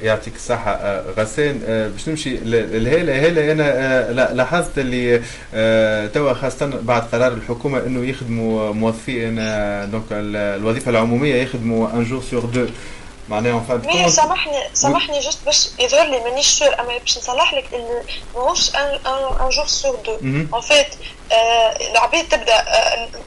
يعطيك 0.02 0.34
الصحة. 0.36 1.02
غسان 1.18 1.58
باش 1.92 2.08
نمشي 2.08 2.36
لهلا 2.44 3.12
هلا 3.28 3.52
أنا 3.52 4.32
لاحظت 4.34 4.78
اللي 4.78 5.20
توا 6.14 6.32
خاصة 6.32 6.70
بعد 6.82 7.02
قرار 7.02 7.32
الحكومة 7.32 7.86
إنه 7.86 8.04
يخدموا 8.08 8.72
موظفين 8.72 9.34
donc 9.90 10.04
الوظيفة 10.12 10.90
العمومية 10.90 11.34
يخدموا 11.34 11.88
un 11.94 12.04
jour 12.04 12.22
sur 12.22 12.44
deux 12.44 12.64
معناها 13.28 13.60
enfin 13.68 13.82
mais 13.86 14.08
سامحني 14.08 14.52
سامحني 14.74 15.20
juste 15.20 15.38
باش 15.44 15.68
يظهر 15.78 16.06
لي 16.06 16.20
مانيش 16.20 16.46
sûr 16.46 16.80
أما 16.80 16.98
باش 16.98 17.18
نصلح 17.18 17.54
لك 17.54 17.64
ماهوش 18.34 18.76
un 18.76 18.98
jour 19.50 19.66
sur 19.66 19.96
deux 20.06 20.16
en 20.22 20.60
fait 20.60 20.86
العباد 21.90 22.28
تبدأ 22.28 22.64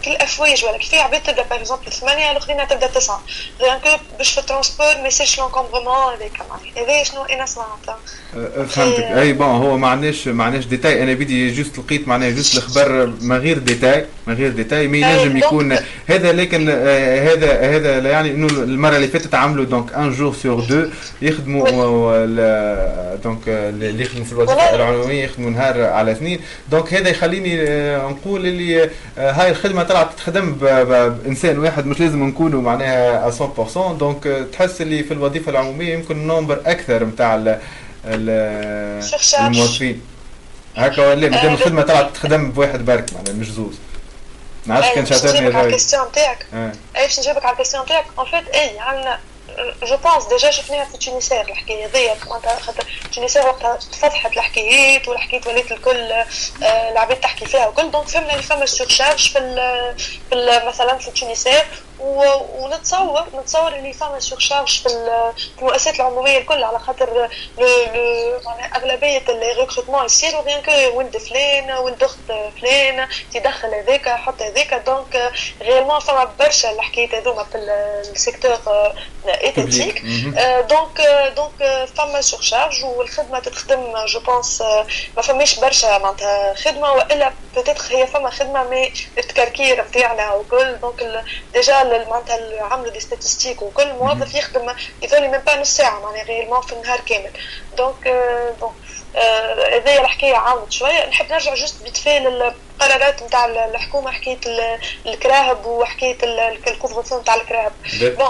كل 0.05 0.11
أفواج 0.11 0.65
ولا 0.65 0.77
كيف 0.77 0.93
عباد 0.93 1.23
تبدأ؟ 1.23 1.43
par 1.43 1.59
exemple 1.59 1.91
ثمانيه 1.91 2.31
الأخرين 2.31 2.67
تبدأ 2.67 2.87
تسعة. 2.87 3.21
غير 3.61 3.77
كو 3.77 3.89
باش 4.17 4.31
في 4.31 4.39
ال 4.39 4.45
transport 4.45 4.97
ما 4.97 5.07
يصيرش 5.07 5.39
l'encombrement 5.39 6.13
هذاك 6.13 6.41
معناها. 6.49 6.95
هذا 6.95 7.03
شنو؟ 7.03 7.23
أنا 7.23 7.45
سمعت. 7.45 7.97
فهمتك. 8.69 9.03
أي 9.03 9.33
bon 9.33 9.47
هو 9.47 9.77
ما 9.77 9.87
عندناش 9.87 10.27
ما 10.27 10.43
عندناش 10.43 10.65
ديتاي 10.65 11.03
أنا 11.03 11.13
بدي 11.13 11.53
juste 11.53 11.79
لقيت 11.79 12.07
معناها 12.07 12.29
juste 12.29 12.57
الخبر 12.57 13.13
ما 13.21 13.37
غير 13.37 13.57
ديتاي 13.57 14.05
ما 14.29 14.35
غير 14.35 14.51
ديتاي 14.51 14.87
ما 14.87 14.97
ينجم 14.97 15.37
يكون 15.37 15.71
هذا 16.11 16.31
لكن 16.31 16.69
هذا 16.69 17.75
هذا 17.75 17.99
لا 17.99 18.09
يعني 18.09 18.31
إنه 18.31 18.47
المرة 18.47 18.95
اللي 18.95 19.07
فاتت 19.07 19.35
عملوا 19.35 19.65
donc 19.65 19.93
un 19.93 20.11
jour 20.11 20.33
sur 20.33 20.59
deux 20.59 20.85
يخدموا 21.21 21.65
donc 23.15 23.39
اللي 23.47 24.03
يخدموا 24.03 24.25
في 24.25 24.31
الوظيفة 24.31 24.75
العموميه 24.75 25.23
يخدموا 25.23 25.49
نهار 25.49 25.83
على 25.83 26.11
اثنين. 26.11 26.39
donc 26.71 26.93
هذا 26.93 27.09
يخليني 27.09 27.57
نقول 27.97 28.45
اللي 28.45 28.89
هاي 29.17 29.49
الخدمة 29.51 29.83
طلعت 29.83 30.13
تخدم 30.17 30.51
بانسان 30.51 31.59
واحد 31.59 31.85
مش 31.85 31.99
لازم 31.99 32.23
نكونوا 32.23 32.61
معناها 32.61 33.31
100% 33.31 33.77
donc 33.99 34.47
تحس 34.53 34.81
اللي 34.81 35.03
في 35.03 35.13
الوظيفة 35.13 35.51
العمومية 35.51 35.93
يمكن 35.93 36.27
nombre 36.27 36.61
أكثر 36.65 37.03
نتاع 37.05 37.59
الموظفين. 39.39 40.01
هكا 40.75 41.09
ولا 41.09 41.29
مادام 41.29 41.53
الخدمة 41.53 41.81
طلعت 41.81 42.15
تخدم 42.15 42.51
بواحد 42.51 42.85
برك 42.85 43.13
معناها 43.13 43.33
مش 43.33 43.51
زوز. 43.51 43.88
ما 44.65 44.75
عرفتش 44.75 44.95
كان 44.95 45.05
شاطرني 45.05 45.57
على 45.57 45.67
ال 45.67 45.72
question 45.72 46.11
تاعك 46.11 46.45
اي 46.53 46.71
باش 47.01 47.19
نجاوبك 47.19 47.45
على 47.45 47.53
ال 47.53 47.57
question 47.57 47.85
تاعك 47.85 48.05
en 48.17 48.25
fait 48.25 48.49
اي 48.49 48.79
عندنا 48.79 49.19
je 49.83 49.97
pense 49.97 50.25
déjà 50.25 50.51
شفناها 50.51 50.85
في 50.85 50.97
Tunisair 50.97 51.41
الحكاية 51.41 51.85
هذيا 51.85 52.15
معناتها 52.27 52.59
خاطر 52.59 52.83
Tunisair 53.15 53.47
وقتها 53.47 53.75
تفتحت 53.75 54.33
الحكايات 54.37 55.07
والحكايات 55.07 55.47
ولات 55.47 55.71
الكل 55.71 56.13
العباد 56.61 57.19
تحكي 57.19 57.45
فيها 57.45 57.67
وكل 57.67 57.91
donc 57.91 58.07
فهمنا 58.07 58.31
اللي 58.31 58.43
فما 58.43 58.65
surcharge 58.65 59.31
في, 59.33 59.39
في 60.29 60.61
مثلا 60.67 60.97
في 60.97 61.11
Tunisair 61.11 61.65
ونتصور 61.99 63.25
نتصور 63.35 63.75
اللي 63.75 63.93
فما 63.93 64.19
surcharge 64.19 64.81
في 64.81 64.89
المؤسسات 65.59 65.95
العمومية 65.95 66.37
الكل 66.37 66.63
على 66.63 66.79
خاطر 66.79 67.29
أغلبية 68.75 69.19
les 69.27 69.51
recrutements 69.51 70.05
يصيروا 70.05 70.41
غير 70.41 70.61
كو 70.61 70.97
ولد 70.97 71.17
فلان 71.17 71.71
ولد 71.71 72.03
أخت 72.03 72.17
فلان 72.61 73.07
تدخل 73.33 73.67
هذاك 73.75 74.09
حط 74.09 74.41
هذاك. 74.41 74.73
donc 74.85 75.31
réellement 75.61 75.99
فما 75.99 76.31
برشا 76.39 76.71
الحكايات 76.71 77.15
هذوما 77.15 77.43
في 77.43 77.57
ال 77.57 77.70
secteur 77.70 78.57
étatique 79.27 80.01
donc 80.69 81.01
donc 81.35 81.87
فما 81.97 82.21
surcharge 82.21 82.83
والخدمه 82.85 83.39
تتخدم 83.39 84.05
je 84.05 84.19
pense 84.19 84.61
ما 85.17 85.21
فماش 85.21 85.59
برشا 85.59 85.97
معناتها 85.97 86.53
خدمة 86.53 86.91
وإلا 86.91 87.33
peut-être 87.55 87.95
هي 87.95 88.07
فما 88.07 88.29
خدمة 88.29 88.63
mais 88.63 88.93
التكركير 89.17 89.85
نتاعنا 89.85 90.33
وكل. 90.33 90.75
donc 90.81 91.23
déjà 91.53 91.83
معناتها 91.89 92.63
عملوا 92.63 92.91
des 92.91 92.99
statistiques 92.99 93.61
وكل 93.61 93.93
موظف 93.93 94.35
يخدم 94.35 94.73
يظل 95.01 95.27
من 95.27 95.37
با 95.37 95.55
نص 95.55 95.77
ساعة 95.77 95.99
معناها 95.99 96.23
réellement 96.23 96.61
في 96.61 96.73
النهار 96.73 96.99
كامل. 96.99 97.31
donc 97.77 98.07
donc 98.59 98.73
هذايا 99.73 100.01
الحكاية 100.01 100.35
عاودت 100.35 100.71
شوية. 100.71 101.05
نحب 101.05 101.31
نرجع 101.31 101.53
juste 101.53 101.83
vite 101.83 102.01
fait 102.01 102.19
للقرارات 102.19 103.23
نتاع 103.23 103.45
الحكومة 103.45 104.11
حكايه 104.11 104.39
الكراهب 105.05 105.65
وحكايه 105.65 106.17
ال 106.67 106.75
couvre 106.75 107.19
نتاع 107.19 107.35
الكراهب. 107.35 107.71
bon 108.01 108.29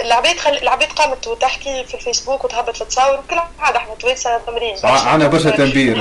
العباد 0.00 0.36
خل... 0.38 0.56
العباد 0.56 0.88
قامت 0.92 1.26
وتحكي 1.26 1.84
في 1.84 1.94
الفيسبوك 1.94 2.44
وتهبط 2.44 2.76
في 2.76 2.84
تصاور 2.84 3.18
وكل 3.18 3.40
عادة 3.58 3.78
إحنا 3.78 3.94
توانسه 3.94 4.38
تمرين 4.38 4.76
عنا 4.84 5.26
برشا 5.26 5.50
تنبير. 5.50 5.94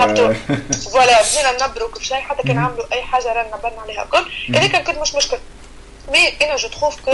voilà 0.92 1.22
بدينا 1.22 1.68
نبروا 1.68 1.90
كل 1.90 2.06
شيء 2.06 2.18
حتى 2.18 2.44
كان 2.44 2.58
عملوا 2.58 2.86
أي 2.94 3.02
حاجة 3.02 3.34
رانا 3.34 3.58
نبرنا 3.58 3.82
عليها 3.82 4.04
الكل. 4.04 4.32
هذيك 4.56 4.76
كنت 4.76 4.98
مش 4.98 5.16
مشكل. 5.16 5.38
mais 6.12 6.38
أنا 6.42 6.56
je 6.56 6.68
trouve 6.68 7.02
que 7.02 7.12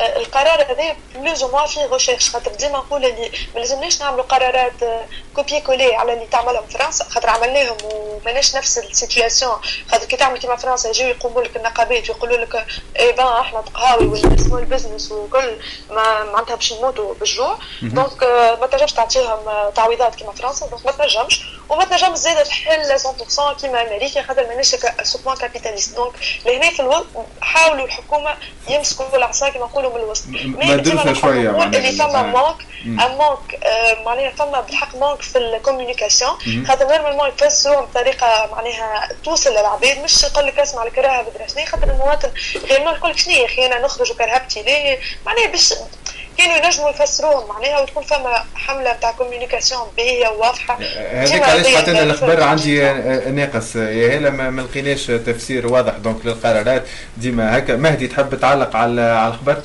القرار 0.00 0.62
هذا 0.72 0.96
plus 1.14 1.42
ou 1.42 1.66
فيه 1.66 1.86
recherche 1.86 2.30
خاطر 2.30 2.50
ديما 2.50 2.78
نقول 2.78 3.04
اللي 3.04 3.30
ما 3.54 3.60
لازمناش 3.60 4.00
نعملوا 4.00 4.24
قرارات 4.24 4.72
copier-coller 5.34 5.94
على 5.94 6.12
اللي 6.12 6.26
تعملهم 6.26 6.66
فرنسا 6.66 7.04
خاطر 7.04 7.30
عملناهم 7.30 7.76
وماناش 7.84 8.56
نفس 8.56 8.78
ال 8.78 8.86
situation 8.86 9.56
خاطر 9.90 10.06
كي 10.06 10.16
تعمل 10.16 10.38
كيما 10.38 10.56
فرنسا 10.56 10.88
يجيو 10.88 11.08
يقوموا 11.08 11.42
لك 11.42 11.56
النقابات 11.56 12.10
ويقولوا 12.10 12.36
لك 12.36 12.66
eh 13.00 13.12
ben 13.12 13.26
إحنا 13.26 13.60
تقهاوي 13.60 14.06
ولا 14.06 14.36
small 14.36 14.64
business 14.64 15.12
وكل 15.12 15.56
ما 15.90 16.24
معناتها 16.24 16.54
باش 16.54 16.72
نموتوا 16.72 17.14
بالجوع 17.14 17.58
donc 17.82 18.22
ما 18.60 18.66
تنجمش 18.66 18.92
تعطيهم 18.92 19.70
تعويضات 19.74 20.14
كيما 20.14 20.32
فرنسا 20.32 20.66
donc 20.66 20.86
ما 20.86 20.92
تنجمش 20.92 21.40
وما 21.68 21.84
تنجمش 21.84 22.18
زاد 22.18 22.44
تحل 22.44 22.98
100% 22.98 23.60
كيما 23.60 23.82
أمريكا 23.82 24.22
خاطر 24.22 24.46
ماناش 24.46 24.76
à 25.02 25.06
ce 25.06 25.15
point 25.15 25.36
capitaliste 25.36 25.96
donc 25.96 26.12
لهنا 26.46 26.70
في 26.70 26.80
الوقت 26.80 27.06
حاولوا 27.40 27.84
الحكومة 27.84 28.31
يمسكوا 28.68 29.16
العصا 29.16 29.48
كما 29.48 29.64
نقولوا 29.64 29.90
من 29.94 29.96
الوسط 29.96 30.24
ما 30.28 30.76
دروسها 30.76 31.14
شوية 31.14 31.64
اللي 31.64 31.92
فما 31.92 32.22
manque 32.22 32.56
manque 32.86 33.60
معناها 34.04 34.30
فما 34.30 34.60
بالحق 34.60 34.96
manque 34.96 35.22
في 35.22 35.38
ال 35.38 35.45
communication. 35.45 36.38
خاطر 36.68 36.88
normalement 36.88 37.28
يفسروها 37.28 37.80
بطريقة 37.80 38.48
معناها 38.52 39.08
توصل 39.24 39.50
للعباد 39.50 39.98
مش 40.04 40.22
يقول 40.22 40.46
لك 40.46 40.58
اسمع 40.58 40.82
الكرهبة 40.82 41.22
بدرا. 41.22 41.46
شنو؟ 41.46 41.66
خاطر 41.66 41.90
المواطن 41.90 42.30
غير 42.70 42.80
يقول 42.80 43.10
لك 43.10 43.18
شنو 43.18 43.34
يا 43.34 43.46
أخي؟ 43.46 43.66
أنا 43.66 43.78
نخرج 43.80 44.10
وكرهبتي 44.10 44.62
ليه؟ 44.62 44.98
معناها 45.26 45.46
باش 45.46 45.74
كانوا 46.38 46.56
ينجموا 46.56 46.90
يفسروهم 46.90 47.48
معناها 47.48 47.80
وتكون 47.80 48.02
فما 48.02 48.44
حملة 48.54 48.96
نتاع 48.96 49.12
communication 49.12 49.88
باهيه 49.96 50.28
وواضحة. 50.28 50.78
هذاك 51.12 51.42
علاش 51.42 51.74
حتى 51.74 51.90
أنا 51.90 52.02
الخبر 52.02 52.42
عندي 52.42 52.92
ناقص. 53.30 53.76
يا 53.76 54.18
هلا 54.18 54.30
ما 54.30 54.62
لقيناش 54.62 55.06
تفسير 55.06 55.66
واضح 55.66 55.96
donc 55.96 56.26
للقرارات. 56.26 56.86
ديما 57.16 57.58
هكا. 57.58 57.76
مهدي 57.76 58.08
تحب 58.08 58.40
تعلق 58.40 58.76
على 58.76 59.02
على 59.02 59.34
الخبر؟ 59.34 59.62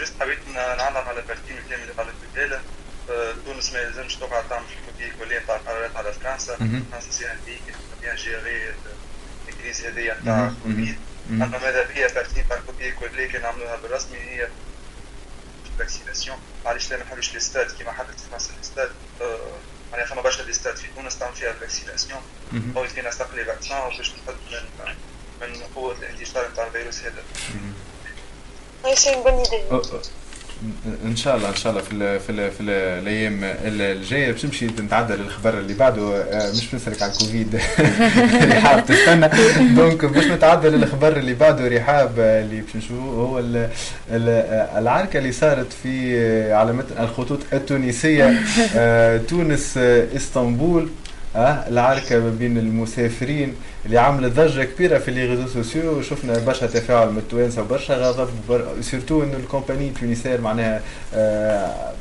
جست 0.00 0.12
حبيت 0.20 0.38
نعلق 0.54 1.08
على 1.08 1.22
بارتي 1.28 1.52
من 1.52 1.58
الكلام 1.58 1.80
اللي 1.80 1.92
قالت 1.92 2.10
بلاله 2.34 2.60
تونس 3.46 3.72
ما 3.72 3.78
يلزمش 3.78 4.16
تقعد 4.16 4.44
تعمل 4.50 4.64
كوبي 4.86 5.12
كلية 5.20 5.38
نتاع 5.38 5.56
القرارات 5.56 5.96
على 5.96 6.12
فرنسا. 6.12 6.56
فرنسا 6.56 7.10
سي 7.10 7.26
ان 7.26 7.38
بي 7.46 7.58
بيان 8.02 8.16
جيري 8.16 8.74
الكريز 9.48 9.86
هذيا 9.86 10.16
نتاع 10.22 10.50
كوفيد 10.62 10.98
اما 11.30 11.58
ماذا 11.58 11.82
بيا 11.82 12.08
بارتي 12.14 12.42
بار 12.42 12.60
كوبي 12.66 12.90
كولي 12.92 13.28
كي 13.28 13.38
نعملوها 13.38 13.76
بالرسمي 13.76 14.18
هي 14.18 14.48
فاكسيناسيون 15.78 16.36
معليش 16.64 16.90
لا 16.90 16.96
ما 16.96 17.04
نحبش 17.04 17.34
لي 17.34 17.40
ستاد 17.40 17.70
كيما 17.70 17.92
حدث 17.92 18.24
في 18.28 18.34
مصر 18.34 18.50
لي 18.58 18.62
ستاد 18.62 18.90
معناها 19.92 20.06
فما 20.06 20.22
برشا 20.22 20.42
لي 20.42 20.52
ستاد 20.52 20.76
في 20.76 20.86
تونس 20.96 21.18
تعمل 21.18 21.34
فيها 21.36 21.50
الفاكسيناسيون 21.50 22.20
هو 22.76 22.86
فينا 22.86 23.08
استقل 23.08 23.44
فاكسان 23.44 23.96
باش 23.96 24.12
نحد 24.12 24.34
من 25.40 25.50
من 25.50 25.62
قوة 25.74 25.94
الانتشار 25.94 26.48
نتاع 26.52 26.66
الفيروس 26.66 27.00
هذا. 27.02 27.22
c'est 28.94 29.14
bonne 29.14 29.32
idée. 29.32 29.62
إن 31.04 31.16
شاء 31.16 31.36
الله 31.36 31.48
إن 31.48 31.54
شاء 31.54 31.72
الله 31.72 31.82
في 31.82 31.92
ال 31.92 32.20
في 32.20 32.30
ال 32.30 32.50
في 32.50 32.60
الأيام 33.02 33.40
الجاية 33.44 34.32
باش 34.32 34.44
نمشي 34.44 34.66
نتعدى 34.66 35.14
للخبر 35.14 35.58
اللي 35.58 35.74
بعده. 35.74 36.24
مش 36.56 36.70
بنسالك 36.72 37.02
على 37.02 37.12
الكوفيد. 37.12 37.60
رحاب 38.56 38.86
تستنى. 38.86 39.28
donc 39.76 40.04
باش 40.04 40.24
نتعدى 40.24 40.68
للخبر 40.68 41.16
اللي 41.16 41.34
بعده 41.34 41.68
رحاب 41.68 42.18
اللي 42.18 42.60
باش 42.60 42.76
نشوفه 42.76 42.94
هو 43.02 43.38
ال 43.38 43.56
ال 44.10 44.28
العركة 44.78 45.18
اللي 45.18 45.32
صارت 45.32 45.72
في 45.82 46.52
على 46.52 46.72
متن 46.72 47.02
الخطوط 47.02 47.38
التونسية. 47.52 48.40
تونس 49.28 49.78
إسطنبول. 50.16 50.88
العركة 51.36 52.18
ما 52.18 52.30
بين 52.30 52.58
المسافرين. 52.58 53.54
اللي 53.86 53.98
عملت 53.98 54.32
ضجة 54.32 54.64
كبيرة 54.64 54.98
في 54.98 55.10
les 55.10 55.24
réseaux 55.26 55.46
sociaux. 55.46 56.02
شفنا 56.02 56.38
برشا 56.38 56.66
تفاعل 56.66 57.10
من 57.10 57.18
التوانسة 57.18 57.62
وبرشا 57.62 57.94
غضب 57.94 58.28
بر... 58.48 58.66
surtout 58.80 59.22
إنه 59.22 59.36
ال 59.36 59.41
compagnie 59.41 59.88
التونسية 59.88 60.36
معناها 60.36 60.80
آه 61.14 61.92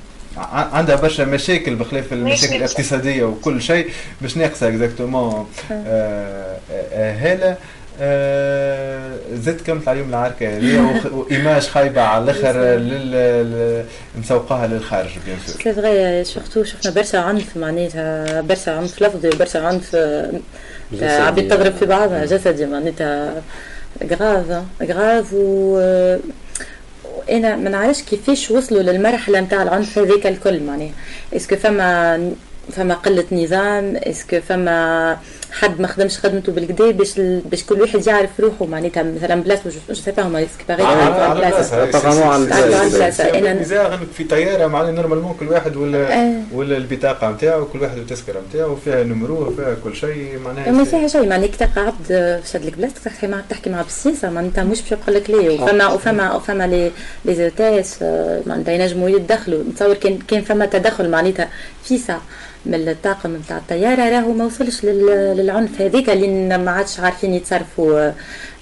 عندها 0.73 0.95
برشا 0.95 1.23
مشاكل 1.23 1.75
بخلاف 1.75 2.13
المشاكل 2.13 2.55
الاقتصادية 2.55 3.23
وكل 3.23 3.61
شيء 3.61 3.89
باش 4.21 4.37
ناقصة 4.37 4.67
exactement 4.67 5.47
آه 5.71 6.57
آه 6.71 7.13
هالة. 7.17 7.57
آه 8.01 9.11
زدت 9.33 9.61
كملت 9.61 9.87
عليهم 9.87 10.09
العركه 10.09 10.57
هذه 10.57 11.01
و 11.11 11.20
image 11.20 11.61
خايبة 11.67 12.01
على 12.01 12.23
الأخر 12.23 12.59
لل 12.89 13.85
مسوقاها 14.15 14.67
للخارج 14.67 15.09
bien 15.25 15.37
sûr 15.45 15.61
c'est 15.63 15.73
vrai 15.73 16.23
surtout 16.23 16.63
شفنا 16.63 16.91
برشا 16.91 17.17
عنف 17.17 17.57
معناتها 17.57 18.41
برشا 18.41 18.71
عنف 18.71 19.01
لفظي 19.01 19.29
وبرشا 19.29 19.59
عنف 19.59 19.95
عبيد 21.01 21.47
تضرب 21.51 21.73
في 21.75 21.85
بعضها. 21.85 22.25
جسدي 22.25 22.65
معناتها 22.65 23.41
grave 24.11 24.63
grave 24.83 25.33
و 25.33 25.79
أنا 27.31 27.55
ما 27.55 27.69
نعرفش 27.69 28.01
كيفاش 28.01 28.51
وصلوا 28.51 28.81
للمرحلة 28.81 29.39
نتاع 29.39 29.63
العنف 29.63 29.97
هذاك 29.99 30.27
الكل 30.27 30.63
معناها. 30.63 30.91
est-ce 31.35 31.49
que 31.49 31.55
فما 31.55 32.31
فما 32.71 32.93
قلة 32.93 33.25
نظام؟ 33.31 33.95
est-ce 33.95 34.25
que 34.25 34.39
فما 34.41 35.17
حد 35.51 35.81
ما 35.81 35.87
خدمش 35.87 36.17
خدمته 36.17 36.51
بالكدا 36.51 36.91
باش 36.91 37.19
باش 37.19 37.63
كل 37.63 37.81
واحد 37.81 38.07
يعرف 38.07 38.29
روحه 38.39 38.65
معناتها 38.65 39.03
مثلا 39.03 39.43
بلاصة 39.43 39.69
je 39.89 39.93
sais 39.93 40.11
pas 40.11 40.23
هما 40.23 40.47
سكيباري 40.55 40.83
على 40.83 41.35
بلاصة. 41.35 41.75
على 41.75 42.89
بلاصة. 42.89 43.87
أنا 43.87 43.99
في 44.13 44.23
طيارة 44.23 44.67
معناها 44.67 44.91
normalement 44.91 45.35
كل 45.39 45.47
واحد 45.47 45.75
ولا 45.75 46.33
ولا 46.53 46.77
البطاقة 46.77 47.31
نتاعو 47.31 47.65
كل 47.65 47.81
واحد 47.81 47.97
والتذكرة 47.97 48.41
نتاعو 48.49 48.75
فيها 48.75 49.03
numéro 49.03 49.49
فيها 49.55 49.75
كل 49.83 49.95
شيء 49.95 50.39
معناها 50.45 50.71
ما 50.71 50.83
فيها 50.83 51.07
شيء 51.07 51.25
معناها 51.25 51.47
كي 51.47 51.57
تلقى 51.57 51.81
عبد 51.81 52.41
شاد 52.51 52.65
لك 52.65 52.77
بلاصتك 52.77 52.99
تحكي 53.03 53.27
مع 53.27 53.41
تحكي 53.49 53.69
مع 53.69 53.81
بالسياسة 53.81 54.29
معناتها 54.29 54.63
مش 54.63 54.81
باش 54.81 54.91
يقول 54.91 55.15
لك 55.15 55.29
ليه. 55.29 55.61
وفما 55.63 55.87
وفما 55.87 56.35
وفما 56.35 56.67
les 56.67 56.91
les 57.25 57.35
hôtesses 57.35 58.03
معناتها 58.45 58.71
ينجموا 58.71 59.09
يتدخلوا. 59.09 59.63
نتصور 59.63 59.93
كان 59.93 60.19
كان 60.27 60.41
فما 60.41 60.65
تدخل 60.65 61.09
معناتها 61.09 61.49
في 61.83 61.97
ساعه 61.97 62.21
من 62.65 62.89
الطاقم 62.89 63.35
نتاع 63.35 63.57
الطيارة 63.57 64.09
راهو 64.09 64.33
ما 64.33 64.45
وصلش 64.45 64.85
للعنف 64.85 65.81
هذيك 65.81 66.09
اللي 66.09 66.57
ما 66.57 66.71
عادش 66.71 66.99
عارفين 66.99 67.33
يتصرفوا 67.33 68.11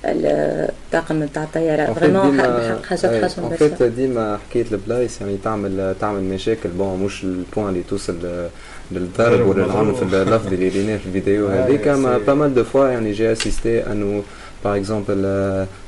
الطاقم 0.06 1.24
نتاع 1.24 1.44
الطيارة. 1.44 1.94
فريمون 1.94 2.42
حاجات 2.42 2.86
حاجة 2.86 3.28
فيت 3.56 3.84
ديما 3.84 4.40
حكيت 4.50 4.74
البلايص 4.74 5.22
يعني 5.22 5.38
تعمل 5.44 5.96
تعمل 6.02 6.24
مشاكل. 6.24 6.70
بون 6.70 7.00
مش 7.00 7.24
البوان 7.24 7.70
اللي 7.70 7.84
توصل 7.84 8.50
للضرب 8.92 9.48
ولا 9.48 9.66
العنف 9.66 10.04
اللفظي 10.14 10.56
اللي 10.56 10.68
ريناه 10.68 10.98
في 10.98 11.06
الفيديو. 11.06 11.48
هذيك 11.58 11.88
ما 11.88 12.18
بامال 12.18 12.54
دو 12.54 12.64
فوا 12.64 12.88
يعني 12.88 13.12
جي 13.12 13.32
اسيستي 13.32 13.92
انه 13.92 14.24
باغ 14.64 14.78
اكزومبل 14.78 15.26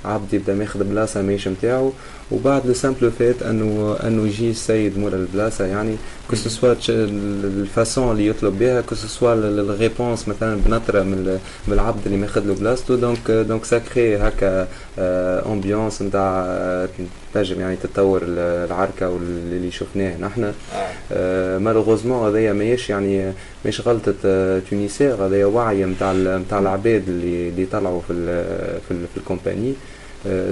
عبد 0.05 0.33
يبدأ 0.33 0.53
ماخذ 0.53 0.83
بلاصة 0.83 1.21
ماهيش 1.21 1.47
نتاعو 1.47 1.91
وبعد 2.31 2.67
لو 2.67 2.73
سامبل 2.73 3.11
فات 3.11 3.43
انه 3.43 3.97
أنه 4.03 4.27
يجي 4.27 4.49
السيد 4.49 4.97
مورا 4.97 5.15
البلاصة 5.15 5.65
يعني 5.65 5.95
كو 6.29 6.35
سوا 6.35 6.75
الفاسون 6.89 8.11
اللي 8.11 8.27
يطلب 8.27 8.59
بها 8.59 8.81
كو 8.81 8.95
سوا 8.95 9.33
الريبونس 9.33 10.27
مثلا 10.27 10.61
بنطرة 10.65 11.03
من 11.03 11.39
العبد 11.67 12.05
اللي 12.05 12.17
ماخذ 12.17 12.45
له 12.45 12.53
بلاصته 12.53 12.95
donc 12.95 13.31
donc 13.31 13.65
ça 13.65 13.82
crée 13.82 14.17
هكا 14.17 14.67
ambiance 15.51 16.01
نتاع 16.01 16.57
تنجم 17.33 17.59
يعني 17.59 17.75
تتطور 17.75 18.21
العركة 18.25 19.09
واللي 19.09 19.71
شفناه 19.71 20.17
نحن. 20.17 20.53
malheureusement 21.63 22.27
هذايا 22.27 22.53
ماهيش 22.53 22.89
يعني 22.89 23.33
ماهيش 23.65 23.81
غلطة 23.81 24.13
Tunisair 24.69 25.13
هذايا 25.25 25.45
وعي 25.45 25.85
نتاع 25.85 26.13
نتاع 26.13 26.59
العباد 26.59 27.03
اللي 27.07 27.49
اللي 27.49 27.65
طلعوا 27.65 28.01
في 28.01 28.13
ال 28.13 28.25
في, 28.87 28.91
ال 28.91 29.05
في 29.13 29.17
ال 29.17 29.22
compagnie. 29.22 29.73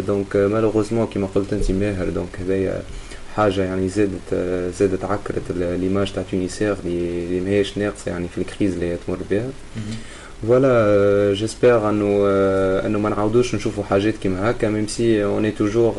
donc 0.08 0.36
malheureusement 0.36 1.08
كيما 1.08 1.27
قلت 1.36 1.53
انت 1.53 1.71
ماهر 1.71 2.10
donc 2.10 2.39
هذايا 2.39 2.82
حاجة 3.36 3.63
يعني 3.63 3.89
زادت 3.89 4.36
زادت 4.80 5.03
عكرت 5.06 5.51
l'image 5.56 6.13
تاع 6.13 6.23
Tunisair 6.32 6.76
اللي 6.86 7.39
ماهيش 7.39 7.77
ناقصه 7.77 8.12
يعني 8.12 8.27
في 8.27 8.38
ال 8.38 8.43
crise 8.43 8.74
اللي 8.73 8.97
تمر 9.08 9.17
بها 9.32 9.49
voilà 10.48 11.34
j'espère 11.34 11.89
انه 11.89 12.27
انه 12.86 12.99
ما 12.99 13.10
نعاودوش 13.10 13.56
نشوفوا 13.56 13.84
حاجات 13.84 14.13
كيما 14.17 14.51
هكا 14.51 14.69
même 14.70 14.88
si 14.88 15.24
on 15.26 15.56
a 15.56 15.60
toujours 15.60 15.93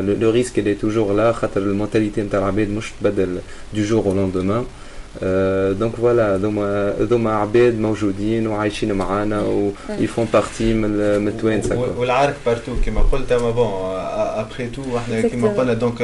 le 0.00 0.30
risque 0.30 0.58
اللي 0.58 0.74
toujours 0.74 1.12
là 1.12 1.32
خاطر 1.32 1.60
ال 1.60 1.66
mentalité 1.66 2.22
نتاع 2.22 2.38
العباد 2.38 2.68
مش 2.68 2.90
تبدل 3.00 3.38
du 3.74 3.82
jour 3.82 4.04
au 4.06 4.14
lendemain 4.14 4.64
donc 5.78 5.94
voilà 5.96 6.34
هذوما 6.34 6.94
هذوما 7.00 7.32
عباد 7.36 7.80
موجودين 7.80 8.46
وعايشين 8.46 8.92
معانا 8.92 9.42
و 9.42 9.72
ils 9.90 10.06
font 10.06 10.28
partie 10.32 10.74
من 10.74 11.28
التوانسه 11.28 11.78
والعارك 11.98 12.34
partout 12.46 12.72
كما 12.86 13.00
قلت 13.02 13.32
اما 13.32 13.50
bon 13.50 13.70
après 14.40 14.66
تو 14.68 14.98
إحنا 14.98 15.20
كما 15.20 15.48
قلنا 15.48 15.74
donc 15.74 15.96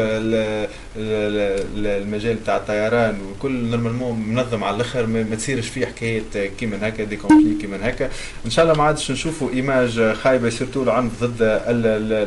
المجال 0.96 2.44
تاع 2.44 2.57
الطيران 2.57 3.18
وكل 3.31 3.53
normalement 3.53 4.21
منظم 4.20 4.64
على 4.64 4.77
الأخر 4.77 5.07
ما 5.07 5.37
تصيرش 5.37 5.68
فيه 5.68 5.87
حكايه 5.87 6.22
كيما 6.59 6.88
هكا 6.88 7.05
des 7.05 7.16
conflits 7.16 7.55
كيما 7.61 7.88
هكا. 7.88 8.09
إن 8.46 8.51
شاء 8.51 8.64
الله 8.64 8.77
ما 8.77 8.85
عادش 8.85 9.11
نشوفوا 9.11 9.51
image 9.51 10.12
خايبة 10.22 10.51
surtout 10.51 10.83
العنف 10.83 11.25
ضد 11.25 11.61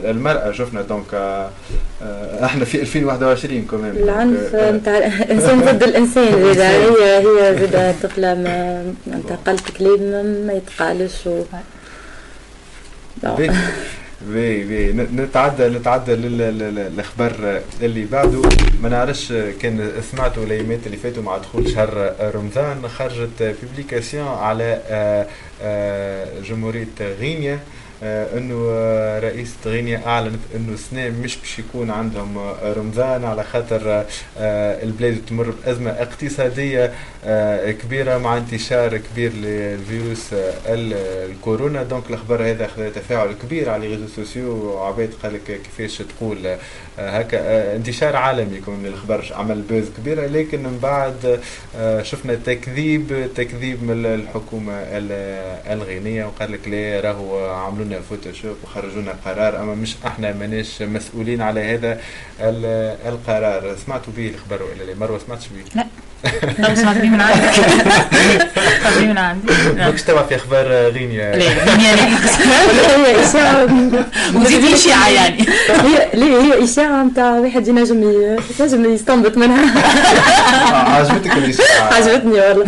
المرأة. 0.06 0.52
شفنا 0.52 0.82
donc 0.82 1.14
إحنا 2.44 2.66
في 2.66 2.82
2021 2.82 3.62
كمان 3.72 3.92
العنف 3.98 4.56
نتاع 4.56 4.98
الإنسان 4.98 5.62
ضد 5.62 5.84
الإنسان. 5.84 6.34
هي 6.44 7.18
هي 7.18 7.58
زاد 7.72 7.96
طفله 8.04 8.34
ما 8.34 8.94
انت 9.08 9.32
قلت 9.50 9.72
كلام 9.78 10.24
ما 10.48 10.54
يتقالش 10.54 11.28
و 11.28 11.44
نتعدى 15.16 15.68
نتعدى 15.68 16.12
لل- 16.16 16.38
لل- 16.38 16.92
للخبر 16.98 17.62
اللي 17.82 18.06
بعده. 18.06 18.42
ما 18.84 18.90
نعرفش 18.90 19.34
كان 19.62 19.92
سمعتوا 20.12 20.44
الايامات 20.44 20.80
اللي 20.86 20.98
فاتوا 20.98 21.24
مع 21.24 21.38
دخول 21.38 21.70
شهر 21.72 22.14
رمضان 22.36 22.88
خرجت 22.88 23.56
publication 23.62 24.28
على 24.28 24.82
آه، 24.88 25.28
آه، 25.62 26.28
جمهورية 26.42 26.88
غينيا. 27.20 27.60
إنه 28.04 28.66
آه، 28.72 29.20
رئيسة 29.20 29.56
غينيا 29.66 30.02
أعلنت 30.08 30.40
إنه 30.56 30.74
السنة 30.74 31.10
مش 31.10 31.38
باش 31.38 31.60
يكون 31.60 31.90
عندهم 31.92 32.38
آه، 32.38 32.74
رمضان 32.74 33.26
على 33.26 33.44
خاطر 33.44 34.06
آه، 34.38 34.84
البلاد 34.84 35.18
تمر 35.30 35.50
بأزمة 35.66 35.92
اقتصادية 35.92 36.94
آه، 37.26 37.72
كبيرة 37.72 38.18
مع 38.18 38.38
انتشار 38.38 38.98
كبير 38.98 39.34
للفيروس 39.34 40.34
آه، 40.34 40.54
ال- 40.66 41.30
الكورونا. 41.32 41.84
donc 41.84 42.04
الخبر 42.10 42.44
هذا 42.50 42.68
خذ 42.68 42.90
تفاعل 42.92 43.34
كبير 43.44 43.70
على 43.70 43.88
réseaux 43.88 44.08
sociaux. 44.08 44.54
وعباد 44.54 45.10
قال 45.24 45.34
لك 45.34 45.62
كيفاش 45.62 45.98
تقول 45.98 46.48
آه، 46.48 46.58
هكا 47.00 47.38
آه، 47.42 47.76
انتشار 47.76 48.16
عالمي 48.16 48.58
يكون 48.58 48.86
الخبر 48.86 49.26
عمل 49.36 49.62
buzz 49.62 49.84
كبيرة 49.98 50.26
لكن 50.28 50.64
من 50.64 50.80
بعد 50.84 51.40
آه، 51.78 52.02
شفنا 52.04 52.36
تكذيب 52.36 53.30
تكذيب 53.36 53.84
من 53.84 54.06
الحكومة 54.06 54.74
ال- 54.74 55.72
الغينية 55.74 56.26
وقال 56.26 56.52
لك 56.52 56.68
لا 56.68 57.00
راهو 57.10 57.50
عملوا 57.54 57.86
لنا 57.86 58.00
Photoshop 58.02 58.56
وخرجوا 58.64 59.02
لنا 59.02 59.14
قرار 59.26 59.62
أما 59.62 59.76
مش 59.76 59.96
إحنا 60.06 60.34
ماناش 60.34 60.82
مسؤولين 60.82 61.42
على 61.42 61.62
هذا 61.62 62.02
ال- 62.40 62.98
القرار. 63.08 63.76
سمعتوا 63.86 64.14
به 64.18 64.28
الخبر 64.30 64.64
ولا 64.64 64.84
لا؟ 64.84 64.96
مروة 65.00 65.20
سمعتش 65.28 65.48
به؟ 65.48 65.64
لا. 65.76 65.86
سمعت 66.76 66.98
بيه 66.98 67.10
من 67.10 67.22
عندك 67.22 67.52
سمعت 67.54 68.98
بيه 69.00 69.06
من 69.08 69.18
عندي 69.18 69.48
لا 69.78 69.86
ماكش 69.86 70.02
تبع 70.02 70.24
في 70.24 70.36
أخبار 70.36 70.68
غينيا 70.68 71.36
لا 71.36 71.48
الدنيا 71.52 71.96
لا 71.96 72.04
ولا 72.70 73.08
هي 73.08 73.24
اشاعه 73.30 73.68
وزيد 74.36 74.76
إشاعة 74.76 75.10
يعني 75.10 75.46
هي 75.70 76.08
ليه 76.14 76.42
هي 76.42 76.64
اشاعه 76.64 77.04
نتاع 77.04 77.32
واحد 77.32 77.68
ينجم 77.68 78.04
ينجم 78.60 78.94
يستنبط 78.94 79.38
منها 79.38 79.80
عجبتك 80.98 81.32
الاشاعه 81.38 81.94
عجبتني 81.94 82.32
والله 82.42 82.66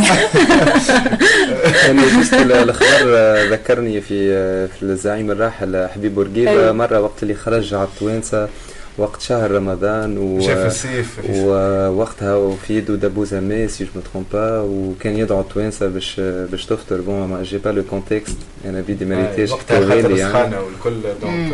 أنا 1.90 2.02
juste 2.21 2.34
ال- 2.34 2.52
الخبر 2.70 3.14
آه، 3.16 3.50
ذكرني 3.50 4.02
في 4.02 4.32
في 4.68 4.84
الزعيم 4.84 5.32
الراحل 5.32 5.88
حبيب 5.96 6.16
بورقيبه. 6.16 6.72
مره 6.72 7.00
وقت 7.00 7.24
اللي 7.24 7.34
خرج 7.34 7.74
على 7.74 7.84
التوانسه 7.84 8.48
وقت 8.97 9.21
شهر 9.21 9.51
رمضان 9.51 10.17
و 10.17 10.41
شاف 10.41 10.65
السيف 10.65 11.19
ووقتها 11.30 12.36
وفي 12.36 12.77
يدو 12.77 12.95
دابوزا 12.95 13.39
mais 13.39 13.84
si 13.84 13.92
je 13.92 14.02
me 14.15 14.24
trompe 14.34 14.51
pas 14.51 14.60
وكان 14.62 15.17
يدعو 15.17 15.41
التوانسة 15.41 15.88
باش 15.88 16.19
باش 16.19 16.65
تفطر. 16.65 17.01
bon 17.02 17.28
mais 17.28 17.43
j'ai 17.43 17.58
pas 17.58 17.69
le 17.69 17.84
contexte 17.89 18.38
أنا 18.65 18.82
بيدي 18.82 19.06
ما 19.06 19.15
ريتيش 19.30 19.51
وقتها 19.51 19.82
خاطر 19.89 20.17
يعني. 20.17 20.56
والكل 20.58 21.01
donc 21.21 21.52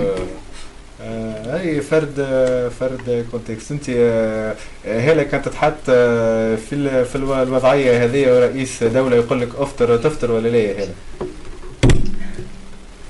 آه، 1.02 1.60
أي 1.62 1.82
فرد 1.82 2.14
آه، 2.20 2.70
فرد 2.70 3.26
contexte 3.32 3.72
أنت 3.72 3.84
آه، 3.90 4.56
هلا 4.86 5.24
كانت 5.24 5.46
تتحط 5.46 5.74
آه، 5.90 6.56
في 6.56 7.06
في 7.06 7.16
الو- 7.16 7.42
الوضعية 7.44 8.04
هذه 8.06 8.32
ورئيس 8.36 8.84
دولة 8.84 9.16
يقول 9.16 9.42
لك 9.42 9.50
أفطر 9.58 9.98
تفطر 9.98 10.32
ولا 10.32 10.48
لا 10.50 10.58
يا 10.58 10.84
هلا؟ 10.84 10.92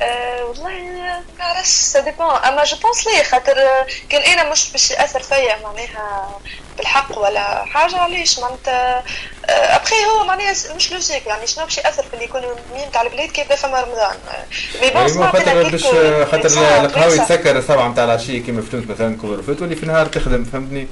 آه، 0.01 0.43
والله 0.45 0.69
ما 0.69 1.23
نعرفش 1.39 1.69
ça 1.69 1.99
dépend 1.99 2.35
أما 2.35 2.63
je 2.63 2.77
pense 2.77 3.07
ليه 3.07 3.23
خاطر 3.23 3.59
آه، 3.59 3.87
كان 4.09 4.21
أنا 4.21 4.51
مش 4.51 4.71
باش 4.71 4.91
يأثر 4.91 5.19
فيا 5.19 5.57
معناها 5.63 6.39
بالحق 6.77 7.17
ولا 7.17 7.63
حاجة 7.65 7.97
علاش 7.97 8.39
معناتها 8.39 9.03
ابخي 9.49 9.95
هو 10.05 10.23
معناها 10.23 10.53
مش 10.75 10.91
logique 10.91 11.25
يعني 11.27 11.47
شنو 11.47 11.65
باش 11.65 11.77
يأثر 11.77 12.03
في 12.03 12.13
ال 12.13 12.18
économie 12.18 12.55
نتاع 12.89 13.01
البلاد 13.01 13.29
كي 13.29 13.41
يبدا 13.41 13.55
فما 13.55 13.81
رمضان؟ 13.81 14.15
آه، 14.29 14.45
mais 14.81 14.89
bon 14.89 14.97
أيوه 14.97 15.07
سمعت 15.07 15.35
خاطر 15.37 15.69
باش 15.69 15.83
كيكو 15.83 16.25
خاطر 16.25 16.49
القهوة. 16.85 17.13
يتسكر 17.13 17.57
السبعة 17.57 17.87
نتاع 17.87 18.03
العشية 18.03 18.43
كيما 18.43 18.61
في 18.61 18.69
تونس 18.71 18.89
مثلا 18.89 19.17
couvre-feu 19.17 19.61
واللي 19.61 19.75
في 19.75 19.83
النهار 19.83 20.05
تخدم 20.05 20.43
فهمتني؟ 20.43 20.87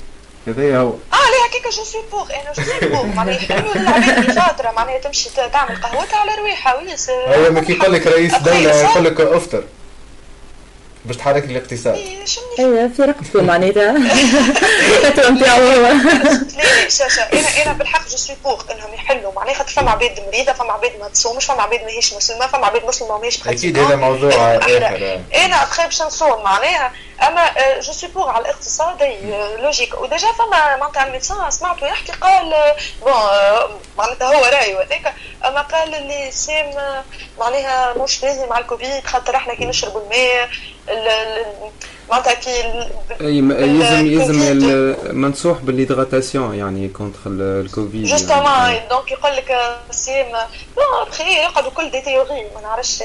هذا 0.48 0.78
هو 0.78 0.88
آه 0.90 1.16
لا 1.16 1.48
هكاك 1.50 1.74
je 1.74 1.84
suis 1.84 2.02
pour 2.12 2.30
أنا 2.34 2.54
je 2.58 2.64
suis 2.64 2.90
pour 2.90 3.06
معناها 3.06 3.40
حلو 3.40 3.72
العباد 3.72 4.60
اللي 4.60 4.72
معناها 4.76 5.00
تمشي 5.00 5.30
تعمل 5.54 5.76
قهوتها 5.76 6.18
على 6.18 6.32
رواحها 6.36 6.76
ويس 6.76 7.10
هو 7.10 7.52
ما 7.52 7.62
كي 7.62 7.74
يقول 7.74 7.94
لك 7.94 8.08
رئيس 8.08 8.36
دوله. 8.36 8.82
يقول 8.82 9.06
لك 9.06 9.22
افطر 9.22 9.64
باش 11.06 11.18
تحرك 11.18 11.44
الاقتصاد 11.44 11.94
إيه، 11.96 12.26
شنو 12.26 12.44
هي 12.60 12.90
في 12.90 13.02
رقبته 13.02 13.42
معناتها 13.42 13.96
الفتوى 13.98 15.32
نتاعو 15.32 15.62
هو 15.62 15.82
لا 15.82 16.64
لا 16.64 16.90
شاشة 16.90 17.22
أنا 17.22 17.64
أنا 17.64 17.74
بالحق 17.74 18.10
je 18.10 18.18
suis 18.18 18.36
pour 18.44 18.62
انهم 18.72 18.94
يحلوا 18.94 19.32
معناها 19.34 19.54
خاطر 19.54 19.72
فما 19.72 19.92
عباد 19.92 20.20
مريضه 20.28 20.54
فما 20.54 20.74
عباد 20.74 20.92
ما 21.00 21.08
تصومش 21.08 21.46
فما 21.46 21.62
عباد 21.62 21.82
ماهيش 21.82 22.14
مسلمه 22.14 22.48
فما 22.48 22.66
عباد 22.66 22.86
مسلمه 22.86 23.12
وماهيش 23.12 23.48
أكيد 23.48 23.80
هذا 23.80 23.96
موضوع 23.96 24.58
اخر 24.58 24.86
أنا 25.36 25.64
ابخي 25.64 25.84
باش 25.84 26.02
نصوم 26.02 26.44
معناها 26.44 26.92
أما 27.24 27.54
je 27.80 27.94
suis 27.94 28.10
pour 28.10 28.30
على 28.30 28.42
الاقتصاد 28.46 29.02
اي 29.02 29.56
logique 29.58 30.02
و 30.02 30.08
déjà 30.08 30.32
فما 30.32 30.76
معناتها 30.76 31.04
ال 31.08 31.13
médecin 31.13 31.52
سمعته 31.52 31.88
يحكي 31.88 32.12
قال 32.12 32.54
آه، 32.54 32.76
bon 33.02 33.12
آه، 33.14 33.70
معناتها 33.98 34.28
هو 34.36 34.46
رايه 34.46 34.82
هذاك 34.84 35.14
أما 35.46 35.62
قال 35.62 35.96
اللي 35.96 36.32
آه، 36.78 37.04
معناها 37.40 37.94
مش 37.94 38.24
لازم 38.24 38.54
على 38.54 38.62
الكوفيد 38.62 39.08
خاطر 39.08 39.36
إحنا 39.36 39.54
كي 39.54 39.66
نشربوا 39.66 40.02
الماء 40.02 40.50
ال- 40.90 41.08
ال- 41.08 41.72
معناتها 42.12 42.34
كي 42.34 42.50
يلزم 43.22 44.06
يلزم 44.06 44.96
منصوح 45.12 45.58
بال 45.58 45.73
hydratation 45.73 46.56
يعني 46.56 46.88
contre 46.88 47.20
ال- 47.26 47.66
الكوفيد 47.66 48.04
justement. 48.06 48.80
donc 48.90 49.12
يقول 49.12 49.36
لك 49.36 49.58
سيم 49.92 50.26
bon 50.76 51.10
après 51.12 51.24
يقعدوا 51.24 51.72
كل 51.72 51.92
des 51.92 52.02
théories 52.02 52.46
ما 52.56 52.62
نعرفش 52.62 53.04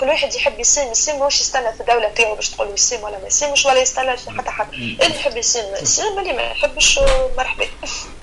كل 0.00 0.06
واحد 0.06 0.34
يحب 0.34 0.60
يسيم 0.60 0.90
يسيم 0.90 1.18
ماهوش 1.18 1.40
يستنى 1.40 1.72
في 1.72 1.80
الدولة 1.80 2.08
نتاعو 2.08 2.34
باش 2.34 2.48
تقول 2.48 2.66
له 2.68 2.74
يسيم 2.74 3.02
ولا 3.02 3.18
ما 3.18 3.26
يسيمش 3.26 3.66
ولا 3.66 3.82
يستنى 3.82 4.16
في 4.16 4.30
حتى 4.30 4.50
حد 4.50 4.72
اللي 4.72 4.96
يحب 5.16 5.36
يسيم 5.36 5.62
يسيم 5.82 6.18
اللي 6.18 6.32
ما 6.32 6.42
يحبش 6.42 7.00
مرحبا 7.38 7.64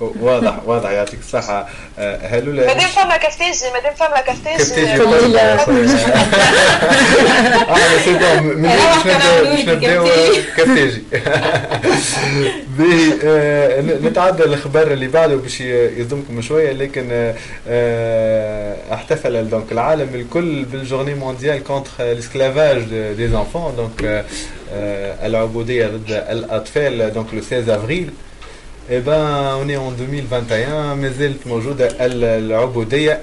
واضح 0.02 0.54
واضح 0.66 0.90
يعطيك 0.90 1.20
الصحة. 1.20 1.68
آه، 2.00 2.18
هلولا 2.28 2.66
مادام 2.68 2.90
فما 2.90 3.18
كفتاجي 3.18 3.72
مادام 3.74 3.94
فما 3.94 4.22
كفتاجي 4.22 4.64
كفتاجي. 4.64 5.42
آه 7.70 7.98
c'est 8.06 8.14
bon 8.14 8.62
نبداو 8.62 9.97
كفتاجي. 10.58 11.04
باهي 12.78 13.14
آه، 13.24 13.82
نتعدى 13.82 14.44
الخبر 14.44 14.92
اللي 14.92 15.08
بعده 15.08 15.36
باش 15.36 15.62
يصدمكم 15.62 16.42
شوية 16.42 16.72
لكن 16.72 17.08
آه، 17.12 17.36
آه، 17.68 18.76
احتفل 18.94 19.50
donc 19.50 19.72
العالم 19.72 20.08
الكل 20.16 20.66
بال 20.66 20.76
journée 20.76 21.14
mondiale 21.14 21.64
contre 21.64 21.90
l'esclavage 22.00 22.84
des 23.18 23.28
enfants 23.28 23.76
donc 23.76 24.26
العبوديه 25.26 25.88
ضد 25.88 26.12
الاطفال 26.30 27.14
donc 27.14 27.34
le 27.34 27.42
16 27.42 27.76
avril 27.76 28.10
Eh 28.90 29.02
ben, 29.06 29.60
on 29.62 29.68
est 29.70 29.78
en 29.78 29.92
2021 30.00 30.94
ما 30.94 31.10
زالت 31.20 31.48
موجودة 31.48 31.88
ال- 31.88 32.24
العبودية 32.24 33.20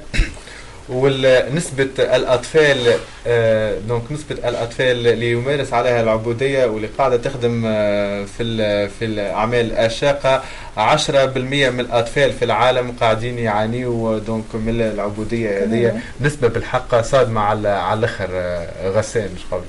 ونسبة 0.89 1.89
الأطفال 1.99 2.79
آه، 3.27 3.79
donc 3.89 4.13
نسبة 4.13 4.49
الأطفال 4.49 5.07
اللي 5.07 5.33
يمارس 5.33 5.73
عليها 5.73 6.03
العبودية 6.03 6.67
واللي 6.67 6.89
قاعدة 6.99 7.17
تخدم 7.17 7.63
آه، 7.67 8.25
في 8.25 8.89
في 8.89 9.05
الأعمال 9.05 9.73
الشاقة 9.73 10.43
10% 10.77 11.71
من 11.71 11.81
الأطفال 11.81 12.33
في 12.33 12.45
العالم 12.45 12.93
قاعدين 13.01 13.39
يعانيوا 13.39 14.19
donc 14.19 14.55
من 14.55 14.81
العبودية 14.81 15.65
هذه. 15.65 16.01
نسبة 16.21 16.49
بالحق 16.49 17.01
صادمة 17.01 17.41
على 17.41 17.69
على 17.69 17.99
الآخر 17.99 18.29
آه، 18.33 18.89
غسان 18.91 19.29
مش 19.37 19.43
قولك؟ 19.51 19.65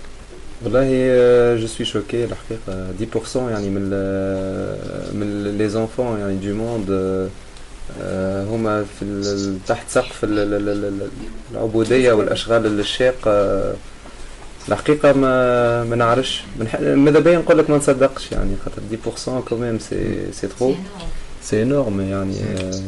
والله 0.63 0.81
je 1.61 1.67
suis 1.67 1.85
choqué 1.85 2.23
الحقيقة 2.23 2.93
10% 3.35 3.35
يعني 3.51 3.69
من 3.69 3.89
من 5.13 5.57
les 5.57 5.69
enfants 5.69 6.19
يعني 6.19 6.35
du 6.35 6.55
monde 6.55 6.89
هما 8.49 8.83
في 8.99 9.05
ال- 9.05 9.59
تحت 9.67 9.89
سقف 9.89 10.23
ال- 10.23 10.39
ال- 10.39 10.53
ال- 10.69 10.85
ال- 10.85 11.09
العبودية 11.51 12.13
والأشغال 12.13 12.79
الشاقه 12.79 13.73
الحقيقة 14.69 15.13
ما 15.13 15.83
ما 15.83 15.95
نعرفش. 15.95 16.41
ماذا 16.81 17.19
بيا 17.19 17.37
نقول 17.37 17.57
لك 17.57 17.69
ما 17.69 17.77
نصدقش 17.77 18.31
يعني 18.31 18.55
خاطر 18.65 18.81
10% 19.45 19.49
quand 19.49 19.66
même 19.66 19.79
c'est 19.79 20.31
c'est 20.31 20.47
trop 20.47 20.75
c'est 21.43 21.63
énorme 21.63 22.01
يعني 22.01 22.35
آه، 22.43 22.81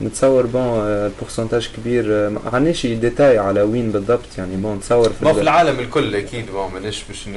10% 0.00 0.02
نتصور 0.02 0.46
bon 0.46 0.80
ال 0.80 0.88
pourcentage 0.88 1.70
كبير 1.76 2.04
آه، 2.08 2.28
ما 2.28 2.40
عندناش 2.52 2.86
ديتاي 2.86 3.38
على 3.38 3.62
وين 3.62 3.92
بالضبط 3.92 4.38
يعني 4.38 4.56
bon 4.56 4.76
نتصور 4.76 5.12
ما 5.22 5.32
في 5.32 5.38
ال- 5.38 5.42
العالم 5.42 5.78
الكل 5.80 6.14
أكيد 6.16 6.46
bon 6.50 6.72
ماناش 6.74 7.04
باش 7.08 7.28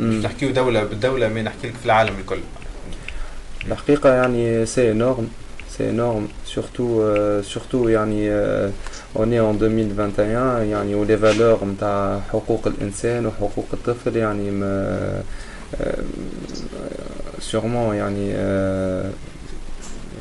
نحكيو 0.00 0.50
دوله 0.50 0.84
بالدولة 0.84 1.28
ما 1.28 1.42
نحكي 1.42 1.66
لك 1.68 1.74
في 1.80 1.86
العالم 1.86 2.14
الكل. 2.20 2.38
الحقيقة 3.70 4.12
يعني 4.14 4.66
سي 4.66 4.90
انورم 4.90 5.28
سي 5.78 5.90
انورم 5.90 6.28
سورتو 6.46 7.42
سورتو 7.42 7.88
يعني 7.88 8.30
اون 9.16 9.32
اي 9.32 9.40
ان 9.40 9.58
2021 9.62 10.70
يعني 10.70 10.94
ولي 10.94 11.16
فالور 11.18 11.64
نتاع 11.64 12.20
حقوق 12.32 12.66
الانسان 12.66 13.26
وحقوق 13.26 13.66
الطفل 13.72 14.16
يعني 14.16 14.50
ما 14.50 15.22
سيغمون 17.40 17.94
يعني 17.96 18.30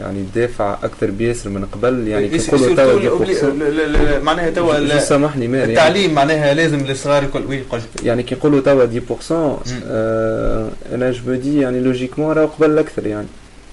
يعني 0.02 0.24
تدافع 0.34 0.78
أكثر 0.84 1.12
بياسر 1.12 1.50
من 1.50 1.66
قبل 1.66 2.08
يعني 2.08 2.28
كي 2.28 2.34
إيش 2.36 2.46
توا 2.48 2.58
تقول- 2.76 3.26
10% 3.26 3.44
لا- 3.44 3.70
لا- 3.70 3.88
لا- 3.88 4.20
معناها 4.20 4.50
توا 4.50 5.00
سامحني 5.00 5.48
ماري 5.48 5.60
يعني, 5.62 5.72
التعليم 5.72 6.14
معناها 6.14 6.54
لازم 6.54 6.78
للصغار 6.80 7.24
الكل 7.24 7.46
وي 7.50 7.62
قل 7.62 7.80
يعني 8.04 8.24
كي 8.24 8.36
يقولوا 8.36 8.62
توا 8.62 8.86
10% 8.86 9.60
آه 9.88 10.70
أنا 10.94 11.12
je 11.12 11.34
dis 11.36 11.60
يعني 11.62 11.80
logiquement 11.80 12.32
راه 12.34 12.46
قبل 12.46 12.78
أكثر 12.80 13.08
يعني 13.08 13.28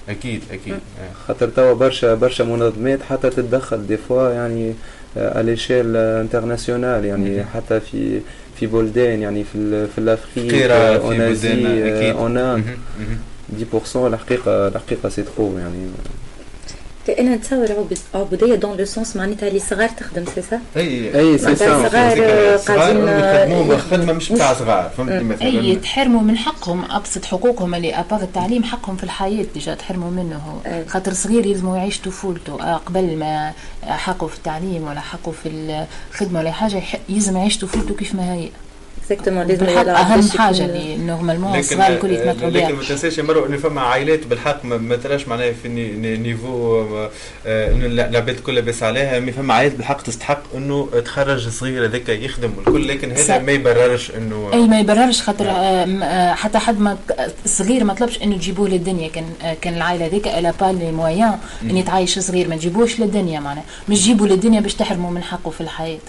أكيد 0.09 0.41
أكيد 0.51 0.73
آه. 0.73 1.13
خاطر 1.27 1.47
توا 1.49 1.73
برشا 1.73 2.13
برشا 2.15 2.43
منظمات 2.43 3.01
حتى 3.03 3.29
تتدخل 3.29 3.87
des 3.87 3.97
fois 3.97 4.29
يعني 4.29 4.73
à 5.17 5.25
l'échelle 5.25 5.95
internationale 5.97 7.05
يعني. 7.05 7.43
حتى 7.45 7.79
في 7.79 8.21
في 8.59 8.67
بلدان 8.67 9.21
يعني 9.21 9.43
في 9.43 9.57
ال- 9.57 9.87
في 9.87 9.97
l'Afrique 9.97 10.49
في 10.49 10.65
en 10.73 11.21
Asie 11.21 11.49
بلدان 11.55 11.87
أكيد 11.95 12.15
اون 12.15 12.33
مهم، 12.33 12.77
مهم. 12.99 13.17
10% 13.93 13.95
الحقيقة 13.95 14.67
الحقيقة 14.67 15.09
c'est 15.09 15.21
trop 15.23 15.57
يعني 15.57 15.87
أنا 17.09 17.35
نتصور 17.35 17.71
عبد- 17.71 17.97
عبودية 18.15 18.55
dans 18.55 18.77
le 18.77 18.85
sens 18.85 19.15
معناتها 19.15 19.47
اللي 19.47 19.59
صغار 19.59 19.89
تخدم 19.89 20.25
سي 20.35 20.41
سا 20.41 20.59
أي 20.77 21.19
أي 21.19 21.37
c'est 21.37 21.43
معناتها 21.45 21.55
سا 21.83 21.89
صغار 21.89 22.57
صغار 22.57 22.77
قاعدين 22.79 23.07
يخدموا 23.07 23.77
خدمه 23.77 24.13
مش 24.13 24.31
بتاع 24.31 24.53
صغار 24.53 24.91
فهمتني 24.97 25.17
اي 25.17 25.23
مثلا. 25.23 25.47
يتحرموا 25.67 26.21
من 26.21 26.37
حقهم. 26.37 26.85
أبسط 26.91 27.25
حقوقهم 27.25 27.75
اللي 27.75 27.95
à 27.99 28.03
part 28.03 28.21
التعليم 28.21 28.63
حقهم 28.63 28.95
في 28.97 29.03
الحياة 29.03 29.45
déjà 29.53 29.73
تحرموا 29.75 30.11
منه. 30.11 30.61
خاطر 30.87 31.13
صغير 31.13 31.45
يلزموا 31.45 31.77
يعيش 31.77 31.99
طفولته. 31.99 32.61
آه، 32.61 32.75
قبل 32.77 33.17
ما 33.17 33.53
حقه 33.83 34.27
في 34.27 34.37
التعليم 34.37 34.83
ولا 34.87 34.99
حقه 34.99 35.31
في 35.31 35.49
الخدمة 36.13 36.39
ولا 36.39 36.51
حاجة 36.51 36.77
يح- 36.77 36.99
يلزم 37.09 37.37
يعيش 37.37 37.57
طفولته 37.57 37.95
كيف 37.95 38.15
ما 38.15 38.33
هي. 38.33 38.49
exactement 39.11 39.47
لازم 39.47 39.65
أهم 39.89 40.29
حاجة 40.37 40.65
اللي 40.65 40.97
normalement 40.97 41.49
لكن 41.51 41.59
الصغار 41.59 41.93
الكل 41.93 42.11
يتمتعوا 42.11 42.49
لكن 42.49 42.67
بها 42.67 42.75
ما 42.75 42.83
تنساش 42.83 43.17
يا 43.17 43.23
مرو 43.23 43.45
إنه 43.45 43.57
فما 43.57 43.81
عائلات 43.81 44.27
بالحق 44.27 44.65
ما, 44.65 44.77
ما 44.77 44.95
تراش 44.95 45.27
معناها 45.27 45.51
في 45.63 45.69
ni- 45.69 45.91
ni- 45.91 46.17
niveau 46.17 46.81
آه، 47.45 47.71
إنه 47.71 47.85
العباد 47.85 48.39
كلها 48.39 48.61
بس 48.61 48.83
عليها. 48.83 49.19
mais 49.19 49.31
فما 49.31 49.53
عائلات 49.53 49.75
بالحق 49.75 50.01
تستحق 50.01 50.41
إنه 50.55 50.89
تخرج 51.05 51.49
صغير 51.49 51.85
هذاك 51.85 52.09
يخدم 52.09 52.51
والكل 52.57 52.87
لكن 52.87 53.11
هذا. 53.11 53.39
ما 53.39 53.51
يبررش 53.51 54.11
إنه 54.11 54.49
اي 54.53 54.67
ما 54.67 54.79
يبررش 54.79 55.21
خاطر 55.21 55.49
آه، 55.49 55.53
آه، 56.03 56.33
حتى 56.33 56.57
حد 56.57 56.79
ما 56.79 56.97
الصغير 57.45 57.83
ما 57.83 57.93
طلبش 57.93 58.21
إنه 58.21 58.37
تجيبوه 58.37 58.69
للدنيا. 58.69 59.07
كان 59.09 59.25
آه، 59.43 59.53
كان 59.61 59.73
العائلة 59.73 60.05
هذيك 60.05 60.27
elle 60.27 60.51
a 60.61 60.62
pas 60.62 60.65
les 60.65 60.91
moyens 60.91 61.37
ان 61.63 61.77
يتعايش 61.77 62.19
صغير 62.19 62.47
ما 62.47 62.55
تجيبوش 62.55 62.99
للدنيا 62.99 63.39
معناها. 63.39 63.63
مش 63.89 64.03
جيبوا 64.03 64.27
للدنيا 64.27 64.59
باش 64.59 64.73
تحرموا 64.73 65.11
من 65.11 65.23
حقه 65.23 65.51
في 65.51 65.61
الحياة. 65.61 65.99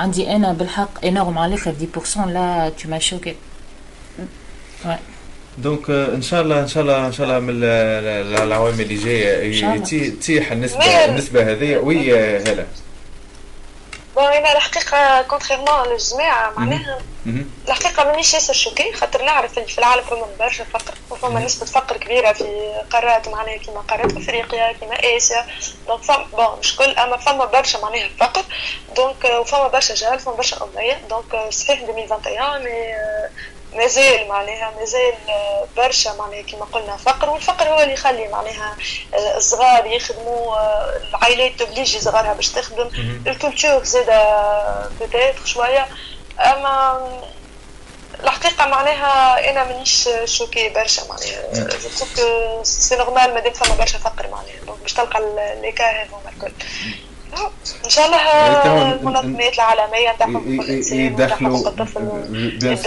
عندي 0.00 0.30
أنا 0.36 0.52
بالحق 0.52 1.04
énorme 1.04 1.38
الآخر 1.38 1.74
10% 2.14 2.16
là 2.26 2.72
tu 2.82 2.88
m'as 2.88 2.98
choquée 2.98 3.34
donc 5.58 5.90
ان 5.90 6.22
شاء 6.22 6.42
الله 6.42 6.60
ان 6.62 6.68
شاء 6.68 6.82
الله 6.82 7.06
ان 7.06 7.12
شاء 7.12 7.26
الله 7.26 7.38
من 7.40 7.50
ال- 7.50 7.64
ال- 7.64 8.42
العوام 8.42 8.80
اللي 8.80 8.94
جاية. 8.94 9.50
الله. 9.74 9.84
طي- 9.84 10.10
طيح 10.10 10.52
النسبة. 10.52 10.84
النسبة 10.84 11.52
هذه. 11.52 11.76
oui 11.76 12.18
آه، 12.18 12.40
voilà. 12.40 12.64
bon 14.14 14.24
أنا 14.24 14.52
الحقيقة 14.56 15.22
contrairement 15.22 15.88
للجماعه 15.88 16.50
معناها. 16.56 16.98
الحقيقة 17.68 18.04
مانيش 18.04 18.34
ياسر 18.34 18.52
choquée 18.52 18.92
خاطر 18.92 19.22
نعرف 19.22 19.58
في 19.58 19.78
العالم 19.78 20.02
فما 20.02 20.26
برشا 20.38 20.64
فقر 20.64 20.94
وفما 21.10 21.40
نسبة 21.40 21.66
فقر 21.66 21.96
كبيرة 21.96 22.32
في 22.32 22.72
قارات 22.90 23.28
معناها 23.28 23.56
كيما 23.56 23.80
قارات 23.80 24.16
افريقيا 24.16 24.72
كيما 24.72 25.16
آسيا. 25.16 25.46
donc 25.88 26.02
فما 26.02 26.24
bon 26.32 26.58
مش 26.58 26.76
كل 26.76 26.90
أما 26.90 27.16
فما 27.16 27.44
برشا 27.44 27.78
معناها 27.78 28.08
فقر. 28.20 28.42
donc 28.96 29.24
وفما 29.24 29.68
برشا 29.68 29.94
جهل 29.94 30.18
فما 30.18 30.34
برشا 30.34 30.56
اميه 30.64 30.94
donc 31.10 31.52
صحيح 31.52 31.80
2021 31.80 32.64
mais 32.64 32.94
مازال 33.74 34.28
معناها 34.28 34.72
مازال 34.80 35.14
آه، 35.28 35.66
برشا 35.76 36.10
معناها 36.18 36.42
كما 36.42 36.64
قلنا 36.64 36.96
فقر 36.96 37.30
والفقر 37.30 37.68
هو 37.68 37.80
اللي 37.80 37.92
يخلي 37.92 38.28
معناها 38.28 38.76
آه، 39.14 39.36
الصغار 39.36 39.86
يخدموا 39.86 40.56
آه، 40.56 41.00
العائلات 41.10 41.52
ت 41.62 41.67
obliger 41.67 42.00
صغارها 42.00 42.32
باش 42.32 42.48
تخدم. 42.48 42.90
ال 43.26 43.33
culture 43.33 43.84
زادا 43.84 44.90
peut-être 45.00 45.44
شوية. 45.44 45.86
أما 46.40 47.00
الحقيقة 48.24 48.66
معناها 48.66 49.50
أنا 49.50 49.64
مانيش 49.64 50.08
choquée 50.24 50.68
برشا 50.68 51.02
معناها. 51.08 51.68
c'est 52.62 52.96
normal 52.96 53.34
مادام 53.34 53.52
فما 53.52 53.74
برشا 53.74 53.98
فقر 53.98 54.28
معناها. 54.28 54.64
donc 54.66 54.78
باش 54.80 54.92
تلقى 54.92 55.18
ال- 55.18 55.62
les 55.62 55.72
cas 55.72 55.84
هذوما 55.90 56.30
الكل. 56.36 56.52
إن 57.84 57.90
شاء 57.90 58.06
الله 58.06 58.18
توا- 58.62 58.92
المنظمات 59.00 59.54
العالمية 59.54 60.10
تاع 60.18 60.26
حقوق 60.26 60.42
الإنسان 60.46 60.98
يدخلوا 61.00 61.58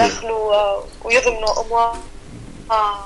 يدخلوا 0.05 0.55
آه، 0.55 0.83
ويضمنوا 1.03 1.61
اموا 1.65 1.93
آه، 2.71 2.99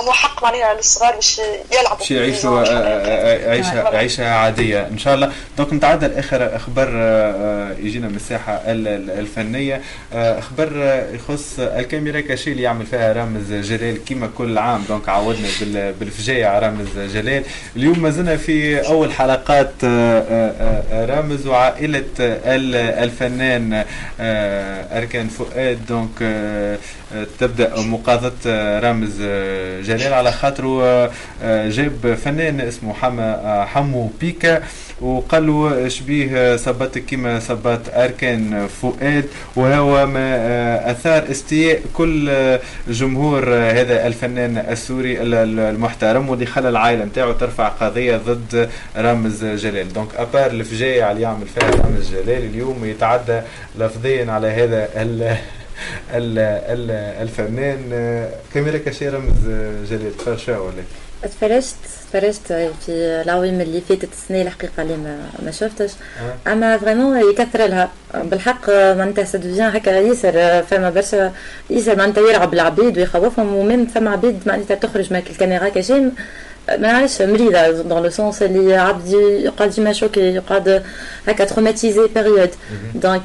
اموا 0.00 0.12
حق 0.12 0.42
معناها 0.44 0.74
للصغار 0.76 1.14
باش 1.14 1.40
يلعبوا. 1.80 1.98
باش 1.98 2.10
يعيشوا 2.10 2.60
آه، 2.60 2.64
آه، 2.64 3.46
آه، 3.46 3.50
عيشة 3.50 3.88
عيشة 3.96 4.28
عادية. 4.30 4.86
إن 4.86 4.98
شاء 4.98 5.14
الله. 5.14 5.32
donc 5.58 5.72
نتعدى 5.72 6.06
لاخر 6.06 6.56
أخبار 6.56 6.88
يجينا 7.82 8.08
من 8.08 8.16
الساحة 8.16 8.52
ال- 8.52 8.88
ال- 8.88 9.10
الفنية. 9.10 9.80
أخبار 10.12 10.68
يخص 11.14 11.54
ال 11.58 11.67
caméra 11.67 12.20
cachée 12.20 12.52
اللي 12.52 12.62
يعمل 12.62 12.86
فيها 12.86 13.12
رامز 13.12 13.52
جلال 13.52 14.04
كيما 14.04 14.30
كل 14.38 14.58
عام. 14.58 14.84
donc 14.88 15.08
عودنا 15.08 15.48
بال- 15.60 15.92
بالفجايع 15.92 16.58
رامز 16.58 16.98
جلال. 16.98 17.42
اليوم 17.76 17.98
ما 17.98 18.10
زلنا 18.10 18.36
في 18.36 18.86
أول 18.86 19.12
حلقات 19.12 19.84
رامز 20.92 21.46
وعائلة 21.46 22.04
ال- 22.20 22.74
الفنان 23.04 23.84
أركان 24.98 25.28
فؤاد. 25.28 25.78
donc 25.88 26.08
تبدأ 27.40 27.76
مقاضاه 27.80 28.78
رامز 28.80 29.12
جلال 29.96 30.12
على 30.14 30.32
خاطره 30.32 30.82
آه، 30.84 31.10
آه، 31.42 31.68
جاب 31.68 32.18
فنان 32.24 32.60
اسمه 32.60 32.94
حما 32.94 33.34
آه، 33.44 33.64
حمو 33.64 34.10
بيكا 34.20 34.62
وقال 35.00 35.46
له 35.46 35.88
شبيه 35.88 36.56
صبات 36.56 36.98
كيما 36.98 37.40
صبات 37.40 37.80
أركان 37.94 38.66
فؤاد 38.82 39.24
وهو 39.56 40.06
ما 40.06 40.36
آه، 40.36 40.90
أثار 40.90 41.30
استياء 41.30 41.80
كل 41.94 42.28
آه، 42.30 42.60
جمهور 42.88 43.44
آه، 43.54 43.72
هذا 43.72 44.06
الفنان 44.06 44.58
السوري 44.58 45.22
ال- 45.22 45.34
ال- 45.34 45.60
المحترم 45.60 46.28
واللي 46.28 46.46
خلى 46.46 46.68
العائله 46.68 47.04
نتاعو 47.04 47.32
ترفع 47.32 47.68
قضية 47.68 48.16
ضد 48.16 48.68
رامز 48.96 49.44
جلال. 49.44 49.92
donc 49.92 50.08
à 50.16 50.23
part 50.23 50.50
الفجايع 50.50 51.10
اللي 51.10 51.22
يعمل 51.22 51.46
فيها 51.46 51.70
رامز 51.70 52.10
جلال 52.10 52.44
اليوم 52.44 52.84
يتعدى 52.84 53.40
لفظيا 53.78 54.32
على 54.32 54.46
هذا 54.48 54.88
الفنان 57.22 57.80
caméra 58.54 58.78
cachée 58.78 59.08
رامز 59.08 59.34
جلال 59.90 60.16
تفرشا 60.18 60.58
ولا؟ 60.58 60.82
تفرجت 61.22 61.74
تفرجت 62.12 62.46
في 62.86 62.92
العوام 63.24 63.60
اللي 63.60 63.80
فاتت 63.80 64.08
السنة 64.12 64.42
الحقيقة 64.42 64.82
اللي 64.82 64.96
ما, 64.96 65.18
ما 65.44 65.50
شفتش. 65.50 65.90
آه. 66.46 66.52
أما 66.52 66.78
vraiment 66.78 67.30
يكثر 67.30 67.66
لها. 67.66 67.90
بالحق 68.14 68.70
معناتها 68.70 69.24
ça 69.24 69.38
devient 69.38 69.76
هكا 69.76 69.90
ياسر 69.90 70.62
فما 70.62 70.90
برشا 70.90 71.32
ياسر 71.70 71.96
معناتها 71.96 72.28
يلعب 72.30 72.54
العبيد 72.54 72.98
ويخوفهم 72.98 73.54
و 73.56 73.62
même 73.62 73.86
فما 73.86 74.10
عبيد 74.10 74.40
معناتها 74.46 74.74
تخرج 74.74 75.12
معك 75.12 75.30
ال 75.30 75.35
caméra 75.35 75.68
cachée 75.68 76.12
ما 76.68 76.76
نعرفش 76.76 77.22
مريضة 77.22 77.70
dans 77.82 78.02
le 78.02 78.10
sens 78.10 78.42
اللي 78.42 78.76
عبد 78.76 79.08
يقعد 79.44 79.70
ديما 79.70 79.92
choqué 79.92 80.20
يقعد 80.20 80.82
هكا 81.28 81.44
traumatisé 81.44 82.06
période 82.14 82.50
donc 82.94 83.22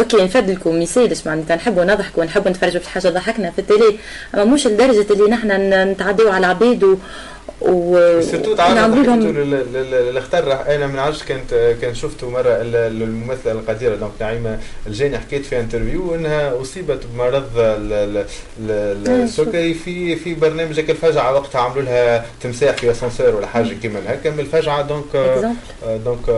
ok 0.00 0.16
نفدلكم 0.16 0.74
ما 0.74 0.82
يسالش 0.82 1.26
معناتها 1.26 1.56
نحبوا 1.56 1.84
نضحكوا 1.84 2.24
نحبوا 2.24 2.50
نتفرجوا 2.50 2.80
في 2.80 2.88
حاجة 2.88 3.08
ضحكنا 3.08 3.50
في 3.50 3.58
التالي 3.58 3.98
أما 4.34 4.44
مش 4.44 4.66
لدرجة 4.66 5.06
اللي 5.12 5.30
نحن 5.30 5.48
نتعداو 5.90 6.28
على 6.28 6.38
العبيد 6.46 6.98
و 7.60 8.20
surtout 8.20 8.54
لهم 8.54 8.94
الاختار 10.10 10.52
أنا 10.68 10.86
ما 10.86 10.96
نعرفش 10.96 11.22
كانت 11.22 11.76
كان 11.82 11.94
شفته 11.94 12.30
مرة 12.30 12.40
ال- 12.48 12.76
ال- 12.76 13.02
الممثلة 13.02 13.52
القديرة 13.52 13.96
donc 13.96 14.12
نعيمة 14.20 14.58
الجاني 14.86 15.18
حكيت 15.18 15.46
في 15.46 15.60
interview 15.60 16.14
إنها 16.14 16.60
أصيبت 16.60 17.00
بمرض 17.14 17.48
آه، 17.58 18.24
السكري. 18.68 19.74
في 19.74 20.16
في 20.16 20.34
برنامج 20.34 20.78
هيك 20.80 20.90
الفجعة 20.90 21.34
وقتها 21.34 21.60
عملوا 21.60 21.82
لها 21.82 22.24
تمساح 22.42 22.76
في 22.76 22.90
اسانسير 22.90 23.36
ولا 23.36 23.46
حاجة 23.46 23.74
كيما 23.82 24.00
هكا 24.08 24.30
من 24.30 24.40
الفجعة 24.40 24.82
donc 24.82 25.16
آه، 25.16 25.54
donc 26.04 26.28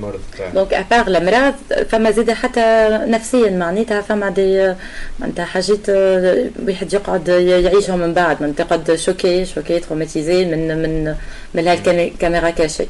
مرضت 0.00 0.54
donc 0.54 0.74
à 0.74 0.80
part 0.80 1.06
الامراض 1.06 1.54
فما 1.88 2.10
زيد 2.10 2.30
حتى 2.30 2.88
نفسيا 3.06 3.50
معناتها 3.50 4.00
فما 4.00 4.28
des 4.30 4.74
معناتها 5.20 5.44
حاجات 5.44 5.88
آه، 5.88 6.44
واحد 6.66 6.92
يقعد 6.92 7.28
يعيشهم 7.28 7.98
من 7.98 8.14
بعد 8.14 8.40
معناتها 8.40 8.64
قد 8.64 8.94
choqué 8.94 9.44
choqué 9.44 9.78
traumatisé 9.80 10.43
من 10.50 10.82
من 10.82 11.14
من 11.54 11.68
هال 11.68 11.89
caméra 11.89 12.50
cachée 12.50 12.86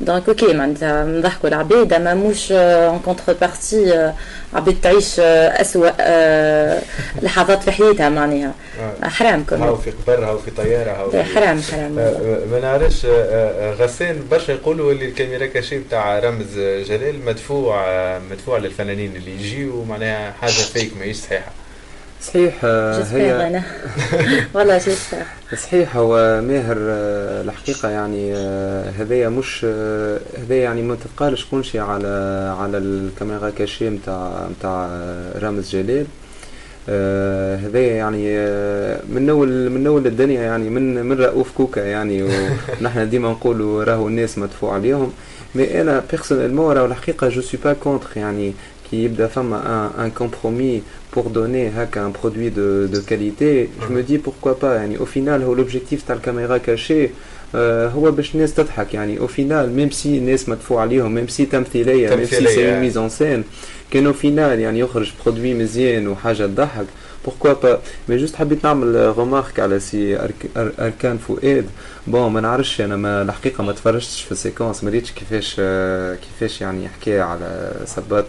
donc 0.00 0.28
ok 0.28 0.52
معناتها 0.52 1.04
نضحكوا 1.04 1.48
العباد 1.48 1.92
اما 1.92 2.14
مش 2.14 2.52
en 2.52 2.98
contrepartie 2.98 4.12
عباد 4.54 4.76
تعيش 4.82 5.20
اسوء 5.20 5.90
لحظات 7.22 7.62
في 7.62 7.70
حياتها 7.72 8.08
معناها. 8.08 8.52
حرام 9.02 9.44
هاو 9.50 9.76
كل 9.76 9.82
في 9.82 9.90
قبر 9.90 10.24
هاو 10.24 10.38
في 10.38 10.50
طياره 10.50 10.90
هاو 10.90 11.10
في- 11.10 11.22
حرام 11.22 11.62
حرام 11.72 11.92
ما 12.50 12.58
نعرفش 12.62 13.06
غسان 13.80 14.16
برشا 14.30 14.52
يقولوا 14.52 14.92
اللي 14.92 15.04
الكاميرا 15.08 15.46
كاشي 15.46 15.78
بتاع 15.78 16.18
رمز 16.18 16.58
جلال 16.58 17.24
مدفوع 17.24 17.86
مدفوع 18.30 18.58
للفنانين 18.58 19.16
اللي 19.16 19.30
يجيوا 19.34 19.84
معناها 19.84 20.32
حاجة 20.32 20.50
فيك 20.50 20.92
ماهيش 20.98 21.16
صحيحه 21.16 21.52
صحيح 22.22 22.60
آه، 22.64 23.02
هي 23.02 23.48
أنا. 23.48 23.62
والله 24.54 24.78
جيسبر 24.78 25.22
صحيح 25.56 25.96
هو 25.96 26.42
ماهر 26.42 26.76
آه، 26.80 27.42
الحقيقة 27.42 27.88
يعني 27.88 28.34
آه، 28.36 28.90
هذايا 28.90 29.28
مش 29.28 29.64
هذايا 30.38 30.62
يعني 30.62 30.82
ما 30.82 30.96
تبقالش 30.96 31.40
شكونشي 31.42 31.78
على 31.78 32.08
على 32.60 32.78
الكاميرا 32.78 33.50
كاشي 33.50 33.90
متاع 33.90 34.48
متاع 34.58 34.90
رامز 35.42 35.70
جلال. 35.70 36.06
آه، 36.88 37.56
هذايا 37.56 37.96
يعني 37.96 38.24
آه، 38.28 39.00
من 39.08 39.30
أول 39.30 39.70
من 39.70 39.86
أول 39.86 40.06
الدنيا 40.06 40.42
يعني 40.42 40.70
من 40.70 41.06
من 41.06 41.16
رؤوف 41.18 41.52
كوكا 41.56 41.80
يعني 41.80 42.22
ونحن 42.22 43.08
ديما 43.10 43.30
نقولوا 43.30 43.84
راهو 43.84 44.08
الناس 44.08 44.38
مدفوع 44.38 44.74
عليهم. 44.74 45.12
mais 45.54 45.80
أنا 45.80 46.02
personnellement 46.10 46.76
راهو 46.76 46.86
الحقيقة 46.86 47.28
je 47.28 47.40
suis 47.40 47.60
pas 47.64 47.72
contre 47.72 48.08
يعني 48.16 48.52
كي 48.90 49.04
يبدأ 49.04 49.26
فما 49.26 49.90
un 49.98 50.10
compromis 50.10 50.82
pour 51.12 51.26
donner 51.38 51.64
un 52.06 52.10
produit 52.20 52.50
de, 52.50 52.68
de 52.94 53.00
qualité 53.10 53.70
je 53.84 53.90
me 53.96 54.02
dis 54.02 54.18
pourquoi 54.26 54.54
pas 54.58 54.74
au 55.04 55.06
final 55.14 55.40
l'objectif 55.58 56.04
تاع 56.06 56.16
ال 56.16 56.22
caméra 56.22 56.56
cachée 56.56 57.08
آه، 57.54 57.88
هو 57.88 58.10
باش 58.10 58.34
الناس 58.34 58.54
تضحك 58.54 58.94
يعني 58.94 59.18
au 59.18 59.30
final 59.30 59.68
même 59.76 59.90
si 59.90 60.18
الناس 60.18 60.48
مدفوع 60.48 60.80
عليهم 60.80 61.14
même 61.14 61.28
si 61.28 61.46
تمثيليه 61.46 62.14
même 62.16 62.24
si. 62.24 62.46
c'est 62.46 62.80
mise 62.80 62.96
en 62.96 63.08
scène 63.08 63.44
كان 63.90 64.12
au 64.12 64.16
final 64.16 64.58
يعني 64.58 64.78
يخرج 64.78 65.12
produit 65.24 65.54
مزيان 65.54 66.08
وحاجه 66.08 66.46
تضحك 66.46 66.86
pourquoi 67.26 67.54
pas 67.64 67.78
mais 68.08 68.16
juste 68.16 68.36
حبيت 68.36 68.64
نعمل 68.64 69.18
remarque 69.18 69.60
على 69.60 69.80
سي 69.80 70.28
اركان 70.56 71.18
فؤاد 71.18 71.66
bon 72.06 72.32
ما 72.32 72.40
نعرفش 72.40 72.80
أنا 72.80 72.96
ما 72.96 73.22
الحقيقة 73.22 73.64
ما 73.64 73.72
تفرجتش 73.72 74.22
في 74.22 74.32
ال 74.32 74.38
séquence 74.38 74.84
ما 74.84 74.90
ريتش 74.90 75.12
كيفاش 75.12 75.54
كيفاش 76.20 76.60
يعني 76.60 76.88
حكايه 76.88 77.22
على 77.22 77.72
سبات 77.86 78.26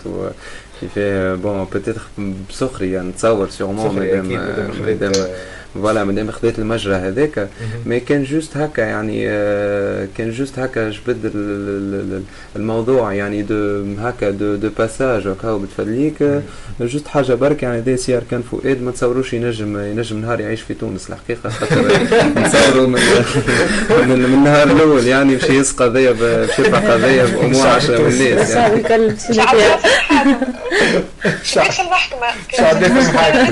و 0.84 0.88
كيفاه 0.88 1.36
bon 1.36 1.64
peut-être 1.64 2.01
بسخريه 2.49 3.01
نتصور 3.01 3.49
sûrement 3.49 3.89
سخرية 3.89 4.21
voilà 5.74 6.03
مادام 6.03 6.32
خذيت 6.32 6.59
المجرى 6.59 6.95
هذاك. 6.95 7.49
mais 7.86 7.99
كان 7.99 8.24
juste 8.24 8.57
هكا 8.57 8.82
يعني 8.82 9.24
آه، 9.30 10.07
كان 10.17 10.32
juste 10.32 10.59
هكا 10.59 10.89
جبد 10.89 11.26
ال- 11.26 11.32
ال- 11.36 12.13
ال- 12.15 12.24
الموضوع 12.55 13.13
يعني 13.13 13.41
de 13.41 13.84
هكا 13.99 14.30
de 14.30 14.55
de 14.55 14.70
passage 14.78 15.28
هكا 15.28 15.57
بتفليك 15.57 16.41
juste 16.82 17.07
حاجة 17.07 17.34
برك 17.34 17.63
يعني 17.63 17.82
دي 17.82 17.97
سي 17.97 18.22
أركان 18.32 18.41
فؤاد 18.41 18.82
ما 18.82 18.91
تصوروش 18.91 19.34
ينجم 19.34 19.78
ينجم 19.80 20.17
نهار 20.21 20.39
يعيش 20.39 20.61
في 20.61 20.74
تونس. 20.74 21.09
الحقيقة 21.09 21.49
خاطر 21.49 21.82
نتصوروا 22.38 22.88
من 22.88 22.99
من, 23.89 24.07
من 24.19 24.26
النهار 24.34 24.67
الأول 24.67 25.07
يعني 25.07 25.36
باش 25.36 25.49
يسقى 25.49 25.89
ذيا 25.89 26.11
ب- 26.11 26.17
باش 26.17 26.59
يبقى 26.59 26.82
قضيه 26.91 27.24
بامور 27.24 27.67
عشرة 27.67 27.97
من 27.97 28.07
الناس 28.11 28.49
يعني. 28.51 28.84
شنو 31.43 31.63
شعب 32.57 32.84
حاجة. 33.17 33.43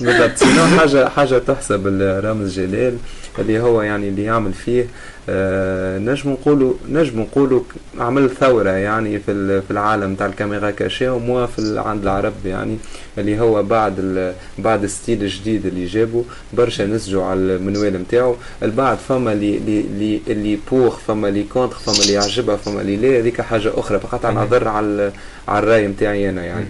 بالضبط. 0.00 0.42
حاجة 0.78 1.08
حاجة 1.08 1.38
تحسب 1.38 1.86
لرامز 1.86 2.60
جلال 2.60 2.96
اللي 3.38 3.60
هو 3.60 3.82
يعني 3.82 4.08
اللي 4.08 4.24
يعمل 4.24 4.52
فيه 4.52 4.86
آه 5.28 5.98
نجم 5.98 6.30
نقولوا 6.30 6.74
نجم 6.88 7.20
نقولوا 7.20 7.60
عمل 7.98 8.30
ثورة 8.30 8.70
يعني 8.70 9.18
في 9.18 9.62
في 9.62 9.70
العالم 9.70 10.14
تاع 10.14 10.26
الكاميرا 10.26 10.70
كاشيه 10.70 11.10
وموا 11.10 11.46
في 11.46 11.82
عند 11.86 12.02
العرب 12.02 12.32
يعني 12.44 12.78
اللي 13.18 13.40
هو 13.40 13.62
بعد 13.62 14.34
بعد 14.58 14.84
ال 14.84 14.90
style 14.90 15.22
الجديد 15.22 15.66
اللي 15.66 15.86
جابه 15.86 16.24
برشا 16.52 16.82
نسجوا 16.82 17.24
على 17.24 17.40
المنوال 17.40 18.02
نتاعو. 18.02 18.36
البعض 18.62 18.96
فما 18.96 19.32
اللي 19.32 19.56
اللي 19.56 20.20
اللي, 20.28 20.58
pour 20.70 20.96
فما 20.96 21.28
اللي 21.28 21.42
contre 21.42 21.76
فما 21.76 22.02
اللي 22.02 22.12
يعجبها 22.12 22.56
فما 22.56 22.80
اللي 22.80 22.96
لا 22.96 23.18
هذيك 23.18 23.40
حاجة 23.40 23.70
أخرى 23.74 23.98
فقط 23.98 24.24
على 24.24 24.36
نظر 24.36 24.68
على 24.68 25.12
على 25.48 25.58
الرأي 25.62 25.86
نتاعي 25.86 26.30
أنا 26.30 26.44
يعني. 26.44 26.66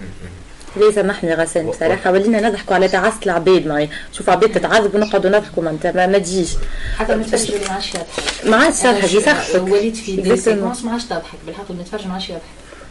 ليه 0.76 0.90
سامحني 0.92 1.34
غسان 1.34 1.66
بصراحة. 1.66 2.12
ولينا 2.12 2.48
نضحكوا 2.48 2.74
على 2.74 2.88
تعاسة 2.88 3.16
العباد 3.26 3.66
معي 3.66 3.88
شوف 4.12 4.30
عباد 4.30 4.52
تتعذب 4.52 4.94
ونقعدوا 4.94 5.30
نضحكوا 5.30 5.62
ما 5.62 5.70
انت 5.70 5.86
ما, 5.86 6.06
ما 6.06 6.18
تجيش. 6.18 6.50
حتى 6.98 7.12
المتفرج 7.12 7.50
اللي 7.52 7.66
ما 7.66 7.72
عادش 7.72 7.94
يضحك. 7.94 8.06
ما 8.46 8.56
عادش 8.56 8.78
تضحك 8.80 9.12
يسخفك 9.14 9.62
وليت 9.62 9.96
في 9.96 10.16
des. 10.16 10.36
séquences 10.36 10.84
ما 10.84 10.92
عادش 10.92 11.04
تضحك. 11.04 11.38
بالحق 11.46 11.70
المتفرج 11.70 12.06
ما 12.06 12.12
عادش 12.12 12.28
يضحك. 12.28 12.42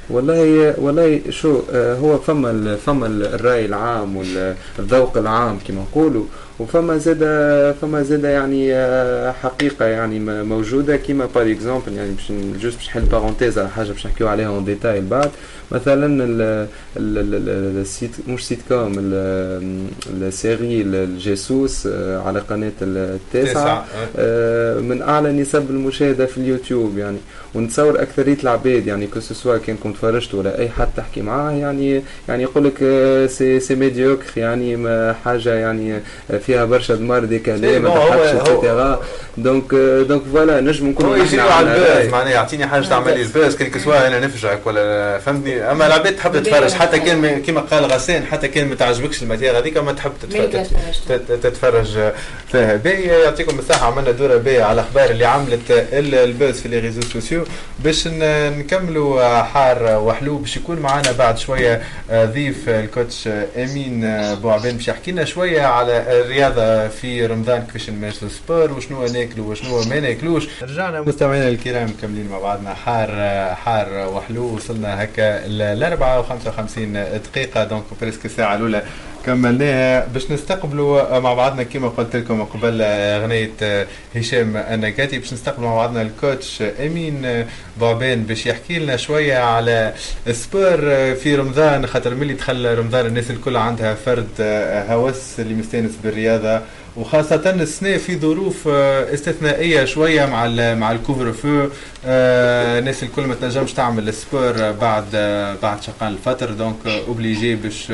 والله 0.09 0.73
والله 0.77 1.21
شو 1.29 1.61
آه، 1.73 1.95
هو 1.95 2.17
فما 2.17 2.51
ال- 2.51 2.77
فما 2.77 3.07
ال- 3.07 3.25
الرأي 3.33 3.65
العام 3.65 4.17
والذوق 4.17 5.17
العام 5.17 5.59
كما 5.67 5.81
نقولوا. 5.81 6.25
وفما 6.59 6.97
زادا 6.97 7.71
فما 7.71 8.03
زادا 8.03 8.31
يعني 8.31 8.73
آه، 8.73 9.31
حقيقة 9.31 9.85
يعني 9.85 10.19
موجودة. 10.43 10.95
كيما 10.97 11.27
par 11.35 11.51
exemple 11.51 11.93
يعني 11.93 12.11
باش 12.11 12.31
juste 12.61 12.75
باش 12.77 12.87
نحل 12.87 13.01
parenthèse 13.01 13.59
على 13.59 13.69
حاجة 13.69 13.91
باش 13.91 14.05
نحكيو 14.07 14.27
عليها 14.27 14.47
en 14.47 14.65
détail 14.65 15.01
بعد. 15.01 15.29
مثلا 15.71 16.05
ال 16.23 16.41
ال 16.97 17.17
ال 17.17 17.35
ال 17.49 17.81
ال 17.81 17.89
sit 17.89 18.11
مش 18.27 18.47
سيت 18.47 18.59
كوم 18.69 18.93
ال- 18.99 19.87
ال 20.21 20.31
série 20.31 20.81
الجاسوس 20.81 21.87
آه، 21.91 22.19
على 22.27 22.39
قناة 22.39 22.71
التاسعه 22.81 23.51
تسعة. 23.53 23.85
آه، 24.17 24.79
من 24.79 25.01
أعلى 25.01 25.31
نسب 25.31 25.69
المشاهدة 25.69 26.25
في 26.25 26.37
اليوتيوب 26.37 26.97
يعني. 26.97 27.17
ونتصور 27.55 28.01
أكثرية 28.01 28.37
العباد 28.43 28.87
يعني 28.87 29.07
que 29.07 29.19
ce 29.19 29.32
soit 29.32 29.57
كانكم 29.57 29.91
تفرجتوا 29.93 30.39
ولا 30.39 30.59
أي 30.59 30.69
حد 30.69 30.87
تحكي 30.97 31.21
معاه 31.21 31.51
يعني 31.51 32.01
يعني 32.29 32.43
يقول 32.43 32.63
لك 32.65 32.73
آه، 32.83 33.25
c'est 33.27 33.59
c'est 33.59 33.75
médiocre 33.75 34.25
يعني 34.37 34.75
ما 34.75 35.13
حاجة 35.13 35.53
يعني 35.53 35.99
آه، 36.31 36.37
فيها 36.45 36.65
برشا 36.65 36.95
دمار 36.95 37.25
دي 37.25 37.39
كلام 37.39 37.63
إيه، 37.63 37.79
ما 37.79 37.89
هو- 37.89 38.13
et 38.13 38.35
cetera 38.35 38.99
donc 39.37 39.73
آه، 39.73 40.01
دونك 40.01 40.21
فوالا 40.33 40.61
نجم 40.61 40.87
نكون 40.87 41.05
هو 41.05 41.15
يجريو 41.15 41.41
على 41.47 41.75
ال 41.75 41.82
buzz 41.82 42.07
معناها 42.09 42.31
يعطيني 42.33 42.67
حاجة 42.67 42.85
تعمل 42.85 43.13
لي 43.13 43.21
ال 43.21 43.28
buzz 43.28 43.55
que 43.55 43.81
ce 43.81 43.90
soit 43.90 44.07
أنا 44.07 44.19
نفجعك 44.19 44.67
ولا 44.67 45.19
فهمتني؟ 45.19 45.71
أما 45.71 45.87
العباد 45.87 46.15
تحب 46.15 46.43
تتفرج 46.43 46.71
حتى 46.73 46.99
كان 46.99 47.17
ما- 47.17 47.39
كيما 47.39 47.61
قال 47.61 47.85
غسان 47.85 48.25
حتى 48.25 48.47
كان 48.47 48.67
ما 48.67 48.75
تعجبكش 48.75 49.23
ال 49.23 49.28
matière 49.28 49.57
هذيك 49.57 49.77
ما 49.77 49.91
تحب 49.93 50.11
تتفرج 51.43 51.97
فيها. 52.51 52.75
باهي 52.75 53.03
يعطيكم 53.23 53.59
الصحة 53.59 53.85
عملنا 53.87 54.11
دورة 54.11 54.37
باهية 54.37 54.63
على 54.63 54.73
الأخبار 54.73 55.09
اللي 55.09 55.25
عملت 55.25 55.71
ال- 55.71 56.15
ال 56.15 56.25
buzz 56.25 56.61
في 56.61 56.67
les 56.67 56.79
réseaux 56.79 57.01
sociaux. 57.01 57.43
باش 57.83 58.07
نكملوا 58.07 59.41
حار 59.43 59.99
وحلو 60.03 60.37
باش 60.37 60.57
يكون 60.57 60.79
معنا 60.79 61.11
بعد 61.11 61.37
شوية 61.37 61.81
آه، 62.11 62.25
ضيف 62.25 62.69
ال 62.69 62.79
coach 62.79 63.27
آه، 63.27 63.45
أمين 63.57 64.03
آه، 64.03 64.33
بوعبان 64.33 64.75
باش 64.77 64.87
يحكي 64.87 65.11
لنا 65.11 65.25
شوية 65.25 65.61
على 65.61 65.91
الرياضة 66.35 66.87
في 66.87 67.25
رمضان 67.25 67.61
كيفاش 67.61 67.89
نمارسوا 67.89 68.29
sport 68.29 68.71
وشنو 68.71 69.05
ناكلوا 69.05 69.51
وشنو 69.51 69.83
ما 69.83 69.99
ناكلوش. 69.99 70.47
رجعنا. 70.63 71.01
مستمعينا 71.01 71.47
الكرام 71.49 71.89
مكملين 71.89 72.27
مع 72.29 72.39
بعضنا. 72.39 72.73
حار 72.73 73.09
حار 73.55 74.09
وحلو. 74.13 74.55
وصلنا 74.55 75.03
هكا 75.03 75.47
ل 75.47 75.83
54 75.83 76.93
دقيقة 76.93 77.63
donc 77.63 77.83
presque 78.01 78.25
الساعة 78.25 78.55
الأولى. 78.55 78.83
كملناها. 79.25 80.07
باش 80.13 80.31
نستقبلوا 80.31 81.19
مع 81.19 81.33
بعضنا 81.33 81.63
كما 81.63 81.87
قلت 81.87 82.15
لكم 82.15 82.43
قبل 82.43 82.81
أغنية 82.81 83.87
هشام 84.15 84.57
النكاتي 84.57 85.19
باش 85.19 85.33
نستقبلوا 85.33 85.69
مع 85.69 85.75
بعضنا 85.75 86.01
ال 86.01 86.11
coach 86.11 86.61
أمين 86.61 87.45
بوعبان 87.79 88.23
باش 88.23 88.45
يحكي 88.45 88.79
لنا 88.79 88.97
شوية 88.97 89.37
على 89.37 89.93
sport 90.31 90.77
في 91.15 91.35
رمضان. 91.35 91.87
خاطر 91.87 92.15
ملي 92.15 92.33
دخل 92.33 92.77
رمضان 92.77 93.05
الناس 93.05 93.31
الكل 93.31 93.57
عندها 93.57 93.93
فرد 93.93 94.27
هوس 94.89 95.39
اللي 95.39 95.53
مستانس 95.53 95.91
بالرياضة. 96.03 96.61
وخاصة 96.97 97.35
السنة 97.49 97.97
في 97.97 98.19
ظروف 98.19 98.67
آه، 98.67 99.13
استثنائية 99.13 99.85
شوية 99.85 100.25
مع 100.25 100.45
ال 100.45 100.77
مع 100.79 100.91
ال 100.91 101.33
couvre-feu. 101.33 101.67
آه، 102.05 102.79
الناس 102.79 103.03
الكل 103.03 103.21
ما 103.21 103.35
تنجمش 103.35 103.73
تعمل 103.73 104.13
sport 104.13 104.71
بعد 104.71 105.05
آه، 105.15 105.55
بعد 105.63 105.83
شقان 105.83 106.11
الفطر 106.13 106.49
donc 106.51 106.87
obligé 106.87 107.55
باش 107.55 107.91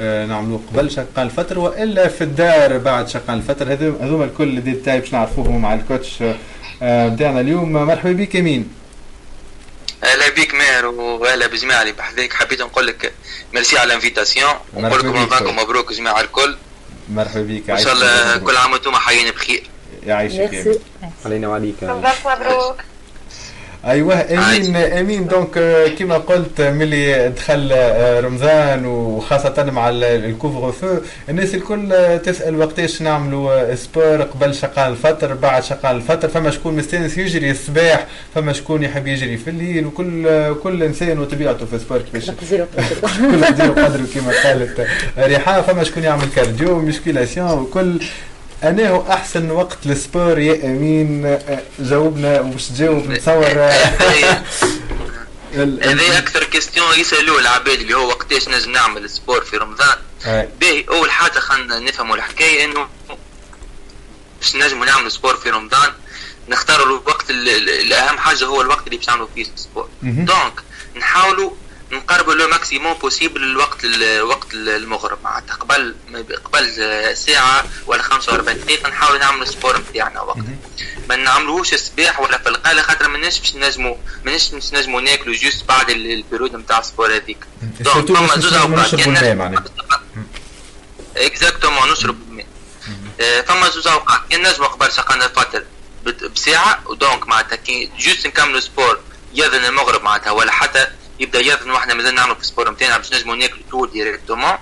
نعملوه 0.00 0.60
قبل 0.74 0.90
شقان 0.90 1.26
الفطر 1.26 1.58
وإلا 1.58 2.08
في 2.08 2.24
الدار 2.24 2.78
بعد 2.78 3.08
شقان 3.08 3.36
الفطر. 3.38 3.66
هذو- 3.74 4.02
هذوما 4.02 4.24
الكل 4.24 4.60
ديتاي 4.60 5.00
باش 5.00 5.12
نعرفوهم 5.12 5.62
مع 5.62 5.74
ال 5.74 5.82
coach 5.82 6.22
بتاعنا 6.82 7.40
اليوم. 7.40 7.72
مرحبا 7.72 8.12
بك 8.12 8.34
أمين. 8.34 8.68
أهلا 10.04 10.28
بيك 10.28 10.54
ماهر 10.54 10.86
وأهلا 10.86 11.46
بجميع 11.46 11.82
اللي 11.82 11.92
بحذاك. 11.92 12.32
حبيت 12.32 12.60
نقول 12.62 12.86
لك 12.86 13.12
ميرسي 13.54 13.78
على 13.78 13.86
ال 13.86 13.91
invitation. 13.91 14.50
ونقول 14.74 14.98
لكم. 14.98 15.56
مبروك 15.56 15.92
جميع 15.92 16.20
الكل. 16.20 16.56
مرحبا 17.08 17.42
بك 17.42 17.78
شاء 17.78 17.92
الله 17.92 18.36
كل 18.36 18.56
عام 18.56 18.72
وأنتم 18.72 18.92
حيين 18.94 19.30
بخير. 19.30 19.62
يعيشك. 20.06 20.80
علينا 21.24 21.48
وعليك. 21.48 21.84
مبروك 21.84 22.76
أيوه 23.84 24.14
امين 24.14 24.76
امين 24.76 25.26
donc 25.26 25.58
آه، 25.58 25.88
كما 25.88 26.18
قلت 26.18 26.60
ملي 26.60 27.28
دخل 27.28 27.68
آه، 27.72 28.20
رمضان 28.20 28.86
وخاصة 28.86 29.64
مع 29.72 29.88
ال- 29.88 30.04
ال 30.04 30.72
couvre-feu 30.72 30.96
الناس 31.28 31.54
الكل 31.54 31.92
آه، 31.92 32.16
تسأل 32.16 32.56
وقتاش 32.58 33.02
نعملوا 33.02 33.72
آه، 33.72 33.74
sport 33.74 34.22
قبل 34.22 34.54
شقان 34.54 34.92
الفطر 34.92 35.34
بعد 35.34 35.62
شقان 35.64 35.96
الفطر 35.96 36.28
فما 36.28 36.50
شكون 36.50 36.76
مستانس 36.76 37.18
يجري 37.18 37.50
الصباح 37.50 38.06
فما 38.34 38.52
شكون 38.52 38.82
يحب 38.82 39.06
يجري 39.06 39.36
في 39.36 39.50
الليل 39.50 39.86
وكل 39.86 40.54
كل 40.62 40.82
إنسان 40.82 41.18
وطبيعته 41.18 41.66
في 41.66 41.76
ال 41.76 41.80
sport 41.80 41.98
كيفاش. 41.98 42.30
كل 43.30 43.44
قدر 43.44 43.70
وقدره 43.70 44.06
كما 44.14 44.32
قالت 44.44 44.86
ريحان 45.18 45.62
فما 45.62 45.84
شكون 45.84 46.02
يعمل 46.02 46.26
cardio 46.36 46.78
musculation 46.78 47.50
وكل 47.58 48.00
أنا 48.68 48.88
هو 48.90 49.12
احسن 49.12 49.50
وقت 49.50 49.78
لل 49.84 49.99
sport 49.99 50.38
يا 50.38 50.64
أمين 50.66 51.26
آه، 51.26 51.62
جاوبنا 51.78 52.40
وباش 52.40 52.68
تجاوب 52.68 53.10
نتصور 53.10 53.44
هذا 55.56 56.18
أكثر 56.18 56.44
question 56.44 56.98
يسألوه 56.98 57.40
العباد 57.40 57.80
اللي 57.80 57.94
هو 57.94 58.08
وقتاش 58.08 58.48
نجم 58.48 58.72
نعمل 58.72 59.10
sport 59.10 59.44
في 59.44 59.56
رمضان 59.56 59.96
آه. 60.26 60.48
باهي 60.60 60.84
أول 60.88 61.10
حاجة 61.10 61.38
خلينا 61.38 61.78
نفهموا 61.78 62.16
الحكاية 62.16 62.64
إنه 62.64 62.88
باش 64.40 64.56
نجموا 64.56 64.86
نعملوا 64.86 65.08
sport 65.08 65.36
في 65.36 65.50
رمضان 65.50 65.92
نختاروا 66.48 66.86
الوقت 66.86 67.30
ال- 67.30 67.48
ال- 67.48 67.68
الاهم 67.70 68.18
حاجة 68.18 68.44
هو 68.44 68.60
الوقت 68.62 68.86
اللي 68.86 68.96
باش 68.96 69.08
نعملوا 69.08 69.28
فيه 69.34 69.46
sport. 69.56 69.88
donc 70.02 70.60
نحاولوا 70.96 71.50
نقربوا 71.92 72.34
le 72.34 72.48
maximum 72.48 72.92
possible 72.94 73.42
الوقت 73.42 73.84
ال- 73.84 74.22
وقت 74.22 74.54
المغرب. 74.54 75.18
معناتها 75.24 75.54
قبل 75.54 75.94
قبل 76.44 76.66
ساعة 77.16 77.64
ولا 77.86 78.02
45 78.02 78.60
دقيقة 78.64 78.88
نحاولوا 78.88 79.18
نعملوا 79.18 79.44
sport 79.44 79.78
نتاعنا 79.78 80.20
وقت. 80.20 80.38
ما 81.08 81.16
نعملوهوش 81.16 81.72
الصباح 81.74 82.20
ولا 82.20 82.38
في 82.38 82.48
القايلة 82.48 82.82
خاطر 82.82 83.08
ماناش 83.08 83.38
باش 83.40 83.54
نجموا 83.56 83.96
ماناش 84.24 84.48
باش 84.48 84.72
نجموا 84.74 85.00
ناكلوا 85.00 85.34
juste 85.36 85.64
بعد 85.64 85.90
ال- 85.90 86.12
ال 86.12 86.17
période 86.17 86.56
نتاع 86.56 86.78
ال 86.78 86.84
sport 86.84 87.16
هذيك. 87.16 87.38
surtout 87.84 88.14
فما 88.14 88.26
زوز 88.38 88.54
معناها. 89.34 89.64
exactement 91.16 91.92
نشرب 91.92 92.16
الماء. 92.28 92.46
آه، 93.20 93.40
فما 93.40 93.68
زوز 93.68 93.86
أوقات. 93.86 94.20
كان 94.30 94.42
نجموا 94.48 94.68
قبل 94.68 94.92
شقنا 94.92 95.24
الفطر 95.24 95.64
بساعة. 96.34 96.80
و 96.86 96.94
donc 96.94 97.28
معناتها 97.28 97.56
كي 97.56 97.90
juste 97.98 98.26
نكملوا 98.26 98.60
sport 98.60 98.98
ياذن 99.34 99.64
المغرب 99.64 100.02
معناتها 100.02 100.30
ولا 100.30 100.52
حتى 100.52 100.86
يبدأ 101.20 101.40
ياذن 101.40 101.70
وإحنا 101.70 101.94
مازال 101.94 102.14
نعملوا 102.14 102.34
في 102.34 102.40
ال 102.40 102.45
sport 102.45 102.70
نتاعنا 102.70 102.96
باش 102.98 103.12
نجموا 103.12 103.36
ناكلوا 103.36 103.62
طول 103.70 103.90
directement 103.90 104.52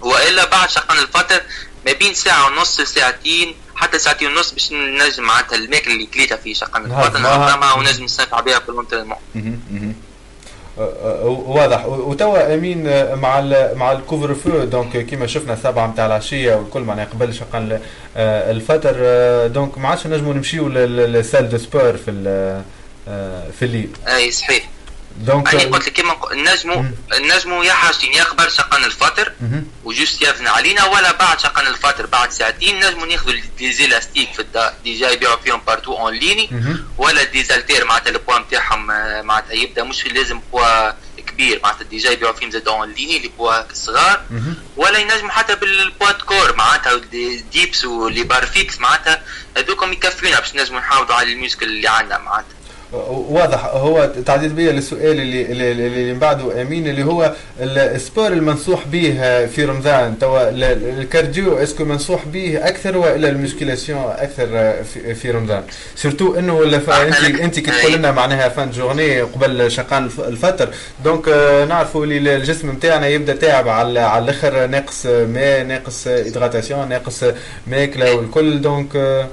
وإلا 0.00 0.44
بعد 0.50 0.70
شقنا 0.70 1.00
الفطر 1.02 1.42
ما 1.86 1.92
بين 1.92 2.14
ساعة 2.14 2.46
ونص 2.46 2.80
ساعتين 2.80 3.54
حتى 3.74 3.98
ساعتين 3.98 4.28
ونص 4.28 4.52
باش 4.52 4.72
نجم 4.72 5.22
معناتها 5.22 5.56
الماكلة 5.56 5.94
اللي 5.94 6.06
كليتها 6.06 6.36
في 6.36 6.50
الفطر 6.50 7.18
معها. 7.20 7.38
نهضمها 7.38 7.74
ونجم 7.74 8.04
نستنفع 8.04 8.40
بها 8.40 8.58
في. 8.58 8.72
مهم. 9.34 9.94
آه، 10.78 10.82
آه، 10.82 11.24
واضح 11.26 11.86
وتوا 11.86 12.54
أمين 12.54 12.86
آه، 12.88 13.14
مع 13.14 13.38
ال 13.38 13.78
مع 13.78 13.92
ال 13.92 14.34
couvre-feu 14.34 14.64
donc 14.64 15.06
كيما 15.06 15.26
شفنا 15.26 15.56
سبعة 15.56 15.86
نتاع 15.86 16.06
العشية 16.06 16.54
والكل 16.54 16.80
معناها 16.80 17.04
قبل 17.04 17.34
شقن 17.34 17.80
الفطر 18.16 18.94
آه، 18.98 19.46
donc 19.46 19.78
ما 19.78 19.88
عادش 19.88 20.06
نجموا 20.06 20.34
نمشيو 20.34 20.68
لل 20.68 20.91
salle 20.91 21.48
de 21.48 21.58
sport 21.58 21.96
في 21.96 22.12
في 23.58 23.64
الليل 23.64 23.90
أي 24.08 24.30
صحيح 24.30 24.68
donc 25.16 25.54
أنا 25.54 25.62
قلت 25.62 25.86
لك 25.86 25.92
كيما 25.92 26.16
نجموا 26.32 26.84
نجموا 27.20 27.64
يا 27.64 27.72
حاجتين 27.72 28.12
يا 28.12 28.24
قبل 28.24 28.50
شقن 28.50 28.84
الفطر 28.84 29.32
مهم. 29.40 29.66
و 29.84 29.90
juste 29.90 30.22
ياذن 30.22 30.46
علينا 30.46 30.84
ولا 30.84 31.12
بعد 31.12 31.40
شقن 31.40 31.66
الفطر 31.66 32.06
بعد 32.06 32.30
ساعتين 32.32 32.86
نجموا 32.86 33.06
ناخذوا 33.06 33.34
des 33.58 33.72
élastiques 33.72 34.32
في 34.32 34.40
الدار 34.42 34.72
déjà 34.84 35.10
يبيعوا 35.10 35.36
فيهم 35.36 35.60
partout 35.66 35.98
en 35.98 36.14
ligne. 36.14 36.50
ولا 36.98 37.22
des 37.22 37.39
haltères 37.39 37.84
معناتها 37.84 38.10
البوا 38.10 38.38
نتاعهم 38.38 38.90
آه، 38.90 39.22
معناتها 39.22 39.52
يبدأ 39.52 39.84
مش 39.84 40.06
لازم 40.06 40.40
بوا 40.52 40.90
كبير 41.26 41.60
معناتها 41.64 41.84
déjà 41.84 42.10
يبيعوا 42.10 42.32
فيهم 42.34 42.50
زادة 42.50 42.68
en 42.68 42.92
ligne 42.92 43.16
اللي 43.16 43.30
بوا 43.38 43.72
صغار. 43.72 44.22
ولا 44.76 44.98
ينجموا 44.98 45.30
حتى 45.30 45.54
بال 45.54 45.71
poids 45.71 46.12
corps 46.12 46.56
معناتها 46.56 46.96
des- 46.98 47.44
dips 47.52 47.84
و 47.84 47.93
les 47.93 48.22
barres 48.22 48.53
fixes 48.53 48.78
معناتها 48.80 49.22
هذوكم 49.56 49.92
يكفيونا 49.92 50.40
باش 50.40 50.54
نجموا 50.54 50.80
نحافظوا 50.80 51.14
على 51.14 51.32
ال 51.32 51.37
muscle 51.37 51.66
اللي 51.66 51.88
عندنا 51.88 52.18
معناتها 52.18 52.46
واضح. 53.30 53.64
هو 53.66 54.10
تعديت 54.26 54.48
بيا 54.48 54.72
للسؤال 54.72 55.20
اللي 55.20 55.42
اللي, 55.42 55.72
اللي 55.72 56.12
من 56.12 56.18
بعده 56.18 56.62
أمين 56.62 56.88
اللي 56.88 57.04
هو 57.04 57.32
ال 57.60 57.71
sport 57.71 58.26
المنصوح 58.32 58.86
به 58.86 59.46
في 59.46 59.64
رمضان. 59.64 60.18
توا 60.18 60.48
ال- 60.48 60.64
ال- 60.64 60.98
ال 60.98 61.07
cardio 61.07 61.58
est-ce 61.58 61.75
que 61.75 61.84
منصوح 61.84 62.24
به 62.26 62.58
أكثر 62.68 62.96
وإلا 62.96 63.28
ال 63.28 63.34
musculation 63.34 64.02
أكثر 64.18 64.46
في, 64.82 65.14
رمضان. 65.30 65.62
surtout 65.96 66.34
إنه 66.38 66.62
انت 67.02 67.40
أنت 67.40 67.60
كي 67.60 67.70
تقول 67.70 67.92
لنا 67.92 68.10
معناها 68.10 68.48
fin 68.48 68.70
journée 68.70 69.20
قبل 69.20 69.70
شقان 69.70 70.04
الف- 70.04 70.20
الفطر. 70.20 70.68
donc 71.04 71.28
آه، 71.28 71.64
نعرفوا 71.64 72.04
اللي 72.04 72.36
الجسم 72.36 72.70
نتاعنا 72.70 73.06
يبدأ 73.08 73.36
تعب 73.36 73.68
على 73.68 74.00
على 74.00 74.24
الأخر. 74.24 74.66
ناقص 74.66 75.06
ماء 75.06 75.64
ناقص 75.64 76.06
hydratation 76.06 76.88
ناقص 76.88 77.24
ماكلة 77.66 78.14
والكل. 78.14 78.60
donc 78.60 78.96
آه، 78.96 79.28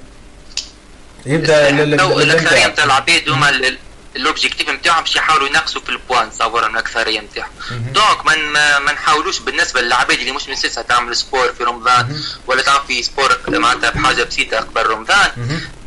يبدأ 1.26 1.70
الأكثرية. 1.70 2.68
نتاع 2.68 2.84
العباد 2.86 3.30
هما 3.30 3.50
ال- 3.50 3.66
ال- 3.66 3.78
ال 4.16 4.22
objectif 4.22 4.70
نتاعهم 4.70 5.04
باش 5.04 5.16
يحاولوا 5.16 5.48
ينقصوا 5.48 5.82
في 5.82 5.90
البوان 5.90 6.32
من 6.42 6.74
الأكثرية 6.74 7.20
نتاعهم 7.20 7.52
donc 7.70 8.26
ما 8.26 8.80
ما 8.80 8.92
نحاولوش 8.92 9.40
بالنسبة 9.40 9.82
للعباد 9.82 10.20
اللي 10.20 10.32
مش 10.32 10.50
مستانسة 10.50 10.82
تعمل 10.82 11.16
sport 11.16 11.54
في 11.54 11.64
رمضان 11.64 12.22
ولا 12.48 12.62
تعمل 12.62 12.80
في 12.88 13.04
sport 13.04 13.38
معناتها 13.48 13.90
بحاجه 13.90 14.24
بسيطة 14.24 14.58
قبل 14.58 14.86
رمضان. 14.90 15.32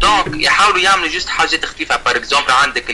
donc 0.00 0.26
يحاولوا 0.44 0.78
يعملوا 0.80 1.08
juste 1.08 1.28
حاجات 1.28 1.64
خفيفة. 1.64 1.96
par 1.96 2.16
exemple 2.16 2.50
عندك 2.50 2.84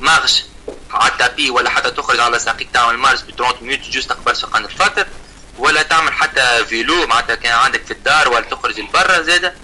ال 0.00 0.06
marche 0.06 0.44
على 0.90 1.12
ال 1.12 1.18
tapis 1.18 1.50
ولا 1.50 1.70
حتى 1.70 1.90
تخرج 1.90 2.20
على 2.20 2.38
ساقيك 2.38 2.68
تعمل 2.74 2.96
marche 2.96 3.20
ب 3.22 3.30
30 3.30 3.66
minutes 3.68 3.88
juste 3.90 4.12
قبل 4.12 4.36
شقان 4.36 4.64
الفطر. 4.64 5.06
ولا 5.58 5.82
تعمل 5.82 6.12
حتى 6.12 6.64
vélo 6.68 7.06
معناتها 7.06 7.34
كان 7.34 7.52
عندك 7.52 7.84
في 7.84 7.90
الدار 7.90 8.28
ولا 8.28 8.40
تخرج 8.44 8.80
لبرا 8.80 9.22
زاده 9.22 9.54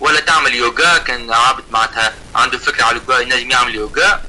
ولا 0.00 0.20
تعمل 0.20 0.54
يوغا 0.54 0.98
كان 0.98 1.32
عابد 1.32 1.64
معناتها 1.70 2.14
عنده 2.34 2.58
فكرة 2.58 2.84
على 2.84 2.96
اليوغا 2.96 3.20
ينجم 3.20 3.50
يعمل 3.50 3.74
يوغا. 3.74 4.22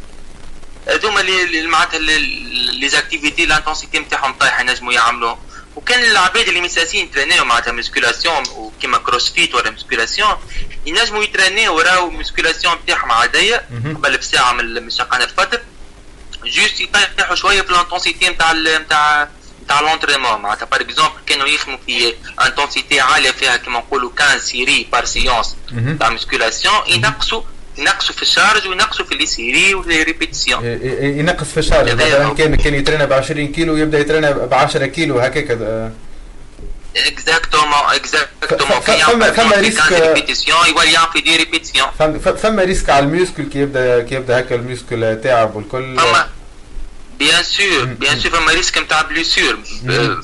هذوما 0.87 1.21
اللي 1.21 1.67
معناتها 1.67 1.99
les 1.99 2.89
activités 2.89 3.45
l'intensité 3.45 3.99
نتاعهم 3.99 4.33
طايحه 4.33 4.61
ينجموا 4.61 4.93
يعملوا 4.93 5.35
وكان 5.75 6.03
العباد 6.03 6.47
اللي 6.47 6.61
مستانسين 6.61 7.05
يترينيو 7.05 7.45
معناتها 7.45 7.71
musculation 7.71 8.43
وكيما 8.55 8.97
CrossFit 8.97 9.55
ولا 9.55 9.69
musculation 9.69 10.37
ينجموا 10.85 11.23
يترينيو 11.23 11.75
وراو 11.75 12.09
musculation 12.09 12.75
نتاعهم 12.83 13.11
عادية 13.11 13.65
قبل 13.95 14.17
بساعة 14.17 14.53
من 14.53 14.83
من 14.83 14.89
شقان 14.89 15.21
الفطر 15.21 15.61
juste 16.45 16.79
يطيحوا 16.79 17.35
شوية 17.35 17.61
في 17.61 17.69
ال 17.69 17.75
intensité 17.75 18.29
نتاع 18.29 18.53
نتاع 18.53 19.29
نتاع 19.67 19.81
l'entraînement 19.81 20.41
معناتها 20.41 20.65
par 20.65 20.81
exemple 20.81 21.11
كانوا 21.25 21.47
يخدموا 21.47 21.77
في 21.85 22.13
intensité 22.45 22.99
عاليه 22.99 23.31
فيها 23.31 23.57
كيما 23.57 23.79
نقولوا 23.79 24.09
15 24.19 24.37
séries 24.39 24.87
par 24.91 25.05
séance. 25.05 25.55
تاع 25.99 26.09
musculation 26.09 26.73
ينقصوا 26.87 27.41
ينقصوا 27.77 28.15
في 28.15 28.21
ال 28.21 28.28
charge 28.28 28.67
وينقصوا 28.67 29.05
في 29.05 29.15
les 29.15 29.25
séries 29.25 29.73
و 29.73 29.81
les 29.81 30.03
répétitions 30.03 30.65
ينقص 31.19 31.47
في 31.47 31.57
ال 31.57 31.63
charge 31.63 31.95
مثلا 31.95 32.33
كان 32.33 32.55
كان 32.55 32.73
يترينا 32.73 33.05
ب 33.05 33.13
20 33.13 33.47
كيلو 33.47 33.77
يبدا 33.77 33.99
يترينا 33.99 34.31
ب 34.31 34.53
10 34.53 34.85
كيلو 34.85 35.19
هكاك 35.19 35.51
exactement 36.97 37.73
exactement 37.73 38.79
فما- 38.79 39.31
فما 39.31 39.55
risque- 39.55 39.91
répétition 39.91 40.57
يولي 40.67 40.97
des 41.23 41.35
répétitions 41.37 41.87
فما 42.41 42.63
risque 42.63 42.89
على 42.89 43.05
ال 43.05 43.11
muscle 43.11 43.43
كي 43.43 43.59
يبدا 43.59 44.03
كي 44.03 44.15
يبدا 44.15 44.39
هكا 44.39 44.55
ال 44.55 44.65
muscle 44.65 45.21
تعب 45.23 45.55
والكل 45.55 45.99
فما 45.99 46.29
bien 47.19 47.43
sûr 47.43 47.83
bien 47.85 48.19
sûr 48.19 48.31
فما 48.31 48.51
risque 48.53 48.77
نتاع 48.77 49.01
blessure 49.01 49.57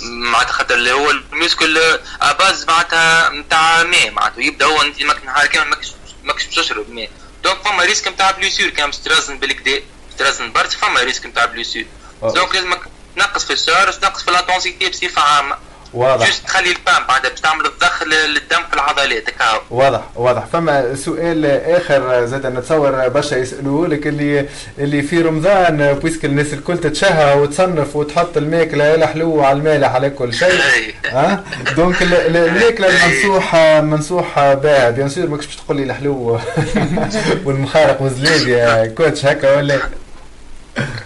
معناتها 0.02 0.52
خاطر 0.52 0.76
اللي 0.76 0.92
هو 0.92 1.12
ال 1.12 1.24
muscle 1.24 2.00
à 2.22 2.30
base 2.30 2.66
معناتها 2.66 3.30
نتاع 3.30 3.84
ماء 3.84 4.12
معناتها 4.12 4.42
يبدأ 4.42 4.66
هو 4.66 4.82
انت 4.82 5.04
ماك 5.04 5.26
نهار 5.26 5.46
كامل 5.48 5.76
ماكش 6.24 6.46
تشرب 6.46 6.90
ماء. 6.90 7.10
donc 7.44 7.58
فما 7.66 7.84
risque 7.84 8.08
نتاع 8.08 8.32
blessure 8.32 8.70
كان 8.70 8.86
باش 8.86 8.98
ترزن 8.98 9.38
بالكدا 9.40 9.82
ترزن 10.18 10.52
برشا 10.52 10.78
فما 10.78 11.00
risque 11.00 11.26
نتاع 11.26 11.46
blessure. 11.46 11.86
donc 12.22 12.56
لازمك 12.56 12.82
تنقص 13.16 13.46
في 13.46 13.54
ال 13.54 13.59
charge 13.59 13.94
تنقص 13.94 14.24
في 14.24 14.32
l'intensité 14.32 14.90
بصفة 14.90 15.22
عامة. 15.22 15.58
واضح. 15.94 16.26
juste 16.28 16.44
تخلي 16.46 16.70
ال 16.70 16.77
pump 16.77 17.08
بعد 17.08 17.22
باش 17.22 17.40
تعمل 17.42 17.66
الضخ 17.66 18.04
للدم 18.04 18.64
في 18.70 18.74
العضلات 18.74 19.30
هكا 19.30 19.62
واضح 19.70 20.02
واضح. 20.16 20.46
فما 20.54 20.96
سؤال 20.96 21.46
آخر 21.46 22.26
زاد 22.26 22.46
نتصور 22.48 23.08
برشا 23.08 23.36
يسألوه 23.36 23.88
لك 23.88 24.08
اللي 24.08 24.46
اللي 24.80 25.02
في 25.02 25.22
رمضان 25.22 25.94
puisque 25.94 26.26
الناس 26.26 26.54
الكل 26.54 26.78
تتشهى 26.78 27.34
وتصنف 27.40 27.96
وتحط 27.96 28.38
الماكلة 28.38 28.96
الحلو 28.96 29.44
على 29.44 29.58
المالح 29.58 29.96
على 29.96 30.10
كل 30.10 30.34
شيء. 30.34 30.60
ها؟ 31.06 31.44
donc 31.76 32.02
ال- 32.02 32.38
الماكلة 32.38 32.88
المنصوح 32.90 33.56
منصوح 33.82 34.40
بها. 34.54 34.90
bien 34.90 35.10
sûr 35.10 35.28
ماكش 35.28 35.46
باش 35.46 35.56
تقول 35.56 35.78
لي 35.78 35.84
الحلو 35.84 36.40
والمخارق 37.46 38.02
والزلابي 38.02 38.52
يا 38.52 38.86
coach 38.88 39.26
هكا 39.26 39.56
ولا؟ 39.58 39.80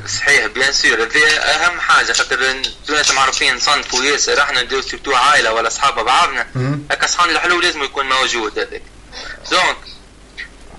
صحيح 0.07 0.45
bien 0.45 0.74
sûr 0.74 1.04
هذه 1.03 1.38
أهم 1.38 1.80
حاجة 1.80 2.13
خاطر 2.13 2.51
أنتم 2.51 3.15
معروفين 3.15 3.55
نصنفوا 3.55 4.03
ياسر 4.03 4.41
إحنا 4.41 4.61
نديرو 4.61 4.82
surtout 4.82 5.16
عائلة 5.15 5.53
ولا 5.53 5.68
أصحاب 5.68 6.05
بعضنا. 6.05 6.47
هكا 6.91 7.07
صحن 7.07 7.30
الحلو 7.30 7.61
لازم 7.61 7.84
يكون 7.84 8.09
موجود 8.09 8.59
هذاك. 8.59 8.82
donc 9.52 9.78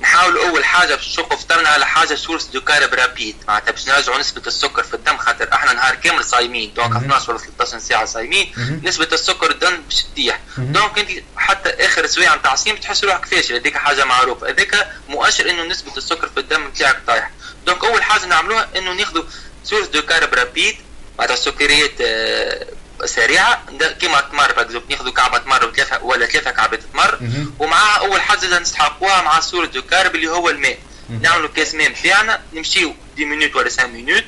نحاول 0.00 0.38
أول 0.38 0.64
حاجة 0.64 0.94
باش 0.94 1.08
نشوفوا 1.08 1.36
فطرنا 1.36 1.68
على 1.68 1.86
حاجة 1.86 2.14
source 2.14 2.44
de 2.44 2.60
carbes 2.60 2.94
rapides 2.94 3.36
معناتها 3.48 3.70
باش 3.72 3.88
نرجعوا 3.88 4.18
نسبة 4.18 4.42
السكر 4.46 4.82
في 4.82 4.94
الدم 4.94 5.16
خاطر 5.16 5.52
إحنا 5.52 5.72
نهار 5.72 5.94
كامل 5.94 6.24
صايمين. 6.24 6.74
donc 6.74 6.96
12 6.96 7.30
ولا 7.30 7.38
13 7.38 7.78
ساعة 7.78 8.04
صايمين. 8.04 8.52
نسبة 8.84 9.08
السكر 9.12 9.50
الدم 9.50 9.76
باش 9.82 10.02
تطيح 10.02 10.40
donc 10.58 10.98
أنت 10.98 11.10
حتى 11.36 11.70
آخر 11.70 12.06
سويعه 12.06 12.34
نتاع 12.36 12.52
الصيام 12.52 12.76
تحس 12.76 13.04
روحك 13.04 13.24
فاشل 13.26 13.54
هذيك 13.54 13.76
حاجة 13.76 14.04
معروفة. 14.04 14.48
هذاك 14.48 14.88
مؤشر 15.08 15.50
إنه 15.50 15.62
نسبة 15.64 15.96
السكر 15.96 16.28
في 16.28 16.40
الدم 16.40 16.66
نتاعك 16.68 16.96
طايح. 17.06 17.30
donc 17.66 17.84
أول 17.84 18.02
حاجة 18.02 18.26
نعملوها 18.26 18.68
إنه 18.76 18.92
ناخذوا 18.92 19.24
source 19.64 19.86
de 19.88 20.02
carbes 20.02 20.34
rapides 20.34 20.76
معناتها 21.18 21.36
سكريات 21.36 21.92
آه، 22.00 22.66
سريعة 23.04 23.62
ده 23.72 23.92
كيما 23.92 24.20
تمر 24.20 24.52
par 24.52 24.63
exemple 24.63 24.86
ناخذوا 24.90 25.12
كعبة 25.12 25.38
تمر 25.38 25.64
وثلاثة 25.66 26.04
ولا 26.04 26.26
ثلاثة 26.26 26.50
كعبات 26.50 26.80
تمر. 26.92 27.18
ومعها 27.58 27.98
أول 27.98 28.20
حاجة 28.20 28.38
زاد 28.38 28.62
نسحقوها 28.62 29.22
مع 29.22 29.40
source 29.40 29.66
de 29.66 29.82
carbes 29.82 30.14
اللي 30.14 30.30
هو 30.30 30.48
الماء. 30.50 30.78
نعملوا 31.22 31.48
كاس 31.48 31.74
ماء 31.74 31.90
نتاعنا 31.90 32.40
نمشيو 32.52 32.94
10 33.16 33.24
minutes 33.24 33.56
ولا 33.56 33.70
5 33.70 33.86
minutes 33.86 34.24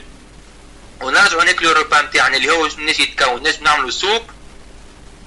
ونرجعوا 1.02 1.44
ناكلوا 1.44 1.72
ال 1.72 1.77
repas 1.77 2.02
نتاعنا 2.02 2.36
اللي 2.36 2.50
هو 2.52 2.68
نجي 2.78 3.02
يتكون. 3.02 3.42
نجم 3.42 3.64
نعملوا 3.64 3.90
soupe 3.90 4.22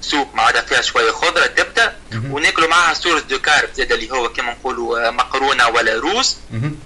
soupe 0.00 0.34
معناتها 0.34 0.60
فيها 0.60 0.80
شوية 0.80 1.10
خضرة 1.12 1.46
تبدا 1.46 1.96
وناكلوا 2.30 2.68
معاها 2.68 2.94
source 2.94 3.22
de 3.22 3.38
carbes 3.38 3.68
زاد 3.74 3.92
اللي 3.92 4.10
هو 4.10 4.28
كما 4.28 4.52
نقولوا 4.52 5.10
مقرونة 5.10 5.68
ولا 5.68 5.94
مهم. 6.50 6.78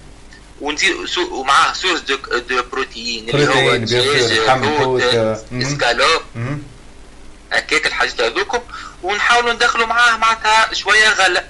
ونزيد 0.60 1.04
sou- 1.06 1.34
ومعاها 1.40 1.72
source 1.74 2.00
de, 2.00 2.16
de 2.48 2.62
protéines 2.72 3.28
اللي 3.30 3.46
هو 3.48 3.76
دجاج 3.76 4.48
حوت. 4.78 5.02
اسكالوب. 5.62 6.22
هكاك 7.52 7.86
الحاجات 7.86 8.20
هذوكم 8.20 8.58
ونحاولوا 9.02 9.52
ندخلوا 9.52 9.86
معاه 9.86 10.16
معناتها 10.16 10.74
شوية 10.74 11.08
غله 11.08 11.42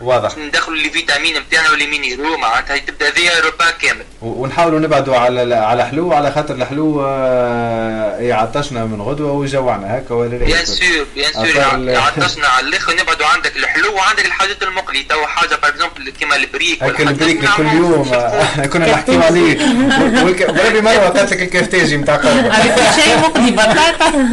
واضح. 0.00 0.38
ندخلوا 0.38 0.76
les 0.76 0.90
vitamines 0.90 1.34
نتاعنا 1.38 1.70
و 1.70 1.74
les 1.74 1.86
minéraux 1.86 2.36
معناتها 2.36 2.78
تبدأ 2.78 3.10
ذي 3.10 3.28
repas 3.44 3.70
كامل. 3.70 4.04
ونحاولوا 4.22 4.78
نبعدوا 4.80 5.16
على 5.16 5.54
على 5.54 5.84
حلو 5.86 6.12
على 6.12 6.30
خاطر 6.32 6.54
الحلو 6.54 7.04
آه، 7.06 8.18
يعطشنا 8.18 8.84
من 8.84 9.02
غدوة 9.02 9.32
ويجوعنا 9.32 9.98
هكا 9.98 10.14
ولا 10.14 10.36
لا؟ 10.36 10.44
bien 10.44 10.64
sûr 10.64 11.06
bien 11.14 11.32
sûr 11.32 11.46
يعطشنا 11.88 12.46
على 12.46 12.66
الآخر 12.68 12.92
نبعدوا 13.02 13.26
عندك 13.26 13.56
الحلو 13.56 13.94
وعندك 13.94 14.26
الحاجات 14.26 14.62
المقلي 14.62 15.02
تو 15.02 15.26
حاجة 15.26 15.54
par 15.56 15.68
exemple 15.70 16.10
كيما 16.10 16.36
البريك 16.36 16.82
هكا 16.82 16.86
والحاجات 16.86 17.10
البريك 17.10 17.44
نعملوها 17.44 17.70
كل 17.72 17.76
يوم 17.76 18.14
آه، 18.14 18.66
كنا 18.66 18.90
نحكيو 18.92 19.22
عليه 19.22 19.58
ولكن 20.24 20.84
مره 20.84 21.08
قالت 21.08 21.32
لك 21.32 21.42
الكفتاجي 21.42 21.96
نتاع 21.96 22.16
كل 22.16 22.28
شيء 23.02 23.18
مقضي 23.18 23.50
بطاطا. 23.50 24.10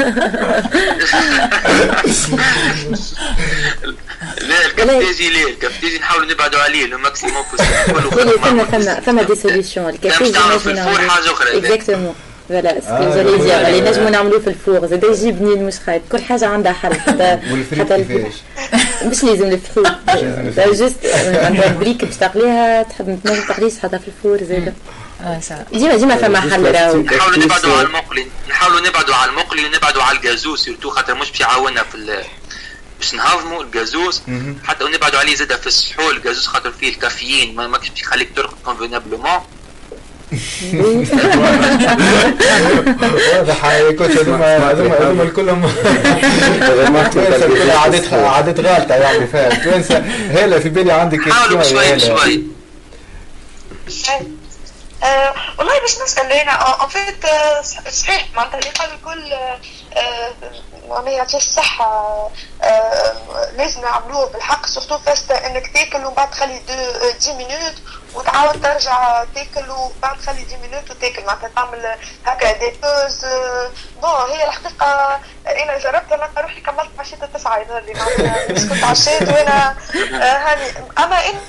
لا 4.41 4.65
الكفتاجي 4.65 5.29
لا 5.29 5.49
الكفتاجي 5.49 5.99
نحاولوا 5.99 6.25
نبعدوا 6.31 6.59
عليه 6.59 6.85
le 6.85 6.97
maximum 6.97 7.43
possible 7.51 8.39
فما 8.41 8.63
فما 8.65 8.99
فما 8.99 9.23
des 9.23 9.35
solutions 9.35 10.01
تعملوا 10.01 10.57
في 10.57 10.71
ال 10.71 10.79
four 10.79 11.09
حاجة 11.09 11.31
أخرى. 11.31 11.57
exactement 11.57 12.15
voilà 12.49 12.81
ce 12.81 12.88
que 12.88 12.97
جالي 13.15 13.21
ال 13.21 13.25
four. 13.25 13.45
دير 13.45 13.67
اللي 13.67 13.91
نجمو 13.91 14.09
نعملوه 14.09 14.39
في 14.39 14.47
ال 14.47 14.55
four 14.55 14.87
زاد 14.87 15.03
يجي 15.03 15.31
بنين 15.31 15.65
مش 15.65 15.73
خايب 15.85 16.01
كل 16.11 16.21
حاجة 16.21 16.47
عندها 16.47 16.73
حل 16.73 16.93
حتى 16.99 17.39
حتى. 17.79 18.25
مش 19.05 19.23
لازم 19.23 19.45
الفريك. 19.47 19.93
juste 20.73 21.05
عندها 21.25 21.67
البريك 21.67 22.05
باش 22.05 22.15
تقليها 22.15 22.83
تحب 22.83 23.19
تنجم 23.23 23.41
تقليش 23.47 23.73
حتى 23.83 23.99
في 23.99 24.07
ال 24.07 24.13
four 24.13 24.37
زاد 24.43 24.73
آه، 25.23 25.39
صح. 25.39 25.55
ديما 25.73 25.95
ديما 25.95 26.15
فما 26.15 26.39
حل 26.41 26.71
راهو 26.75 26.97
نحاولوا 27.01 27.37
نبعدوا 27.37 27.73
على 27.77 27.87
المقلي 27.87 28.27
نحاولوا 28.49 28.79
نبعدوا 28.79 29.15
على 29.15 29.31
المقلي 29.31 29.65
ونبعدوا 29.65 30.03
على 30.03 30.17
ال 30.17 30.22
gazeuses 30.22 30.63
surtout 30.65 30.89
خاطر 30.89 31.15
مش 31.15 31.31
باش 31.31 31.39
يعاوننا 31.39 31.83
في 31.83 32.23
باش 32.99 33.13
نهضموا 33.13 33.63
ال 33.63 33.70
gazeuses 33.70 34.21
مهم. 34.27 34.57
حتى 34.63 34.83
ونبعدوا 34.83 35.19
عليه 35.19 35.35
زاد 35.35 35.55
في 35.55 35.67
السحور 35.67 36.17
ال 36.17 36.20
gazeuses 36.20 36.47
خاطر 36.47 36.71
فيه 36.71 36.89
الكافيين 36.89 37.55
ما 37.55 37.67
ماكش 37.67 37.89
باش 37.89 38.01
يخليك 38.01 38.29
ترقد 38.35 38.57
convenablement 38.65 39.39
واضح 43.33 43.81
كنت 43.89 44.11
هذوما 44.11 44.57
هذوما 44.71 44.99
هذوما 44.99 45.23
الكلهم 45.23 45.71
توانسه 47.11 47.45
الكل 47.45 47.71
عادات 47.71 48.13
عادات 48.13 48.59
غالطه 48.59 48.95
يعني 48.95 49.27
فيها 49.27 49.63
توانسه 49.63 49.97
هلا 50.31 50.59
في 50.59 50.69
بالي 50.69 50.91
عندك 50.91 51.29
حاولوا 51.29 51.61
كيستيون 51.61 51.83
يا 51.83 51.97
آه، 55.03 55.33
والله 55.57 55.73
نسال 56.03 56.31
أنا 56.31 56.83
ان 56.83 56.87
فيت 56.89 57.25
صحيح. 57.89 58.25
معناتها 58.33 58.59
اللي 58.59 58.69
قال 58.69 58.93
الكل 58.93 59.33
آه، 59.33 59.59
آه، 59.97 60.31
معناها 60.89 61.11
يعطيه 61.11 61.37
الصحة 61.37 62.29
آه، 62.63 63.13
لازم 63.57 63.81
نعملوه 63.81 64.25
بالحق 64.29 64.65
سورتو 64.65 64.97
فاست 64.97 65.31
إنك 65.31 65.67
تاكل 65.73 66.05
ومن 66.05 66.13
بعد 66.15 66.31
تخلي 66.31 66.59
دو 66.59 66.73
10 67.21 67.33
مينوت 67.33 67.73
وتعاود 68.13 68.61
ترجع 68.63 69.23
تاكل 69.35 69.69
وبعد 69.71 70.17
تخلي 70.17 70.45
10 70.45 70.57
مينوت 70.57 70.91
وتاكل. 70.91 71.25
معناتها 71.25 71.49
تعمل 71.55 71.95
هكا 72.25 72.51
des 72.51 72.71
pauses 72.83 73.25
آه، 73.25 73.71
bon 74.01 74.31
هي 74.31 74.45
الحقيقة 74.47 75.19
أنا 75.47 75.77
جربت 75.77 76.11
أنا 76.11 76.29
روحي 76.37 76.61
كملت 76.61 76.89
عشية 76.99 77.15
تسعة. 77.33 77.57
يظهر 77.57 77.81
لي 77.81 77.93
معناتها 77.93 78.47
كنت 78.47 78.83
عشيت 78.83 79.21
وأنا 79.21 79.75
آه، 80.13 80.37
هاني. 80.37 80.71
أما 80.97 81.25
أنا 81.25 81.39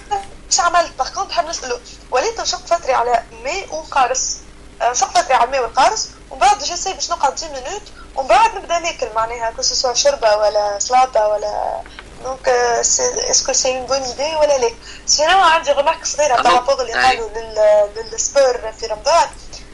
مش 0.48 0.60
عملت 0.60 0.92
par 0.98 1.08
contre 1.14 1.30
نحب 1.30 1.46
نسأله 1.48 1.80
وليت 2.10 2.40
نشق 2.40 2.66
فطري 2.66 2.92
على 2.94 3.22
ماء 3.44 3.74
وقارص. 3.74 4.36
آه، 4.82 4.90
نشق 4.90 5.10
فطري 5.18 5.34
على 5.34 5.44
الماء 5.44 5.62
والقارص 5.62 6.08
ومن 6.30 6.40
بعد 6.40 6.58
j'essaie 6.64 6.92
باش 6.92 7.10
نقعد 7.10 7.32
10 7.32 7.48
minutes 7.48 7.82
ومن 8.16 8.28
بعد 8.28 8.54
نبدا 8.56 8.78
ناكل. 8.78 9.08
معناها 9.14 9.50
que 9.50 9.62
ce 9.62 9.73
soit 9.73 9.94
شوربه 9.94 10.36
ولا 10.36 10.78
سلطة 10.78 11.28
ولا 11.28 11.82
donc 12.24 12.48
est-ce 12.48 13.17
que 13.17 13.52
c'est 13.52 13.76
une 13.78 13.86
bonne 13.86 14.02
idée 14.02 14.36
ولا 14.36 14.58
لا؟ 14.58 14.70
sinon 15.06 15.38
عندي 15.40 15.72
remarque 15.72 16.04
صغيرة 16.04 16.42
par 16.42 16.53
rapport 16.53 16.80
اللي 16.80 16.92
قالوا 16.92 17.28
لل- 17.28 18.10
لل 18.12 18.29
sport 18.29 18.72
في 18.80 18.86
رمضان. 18.86 19.28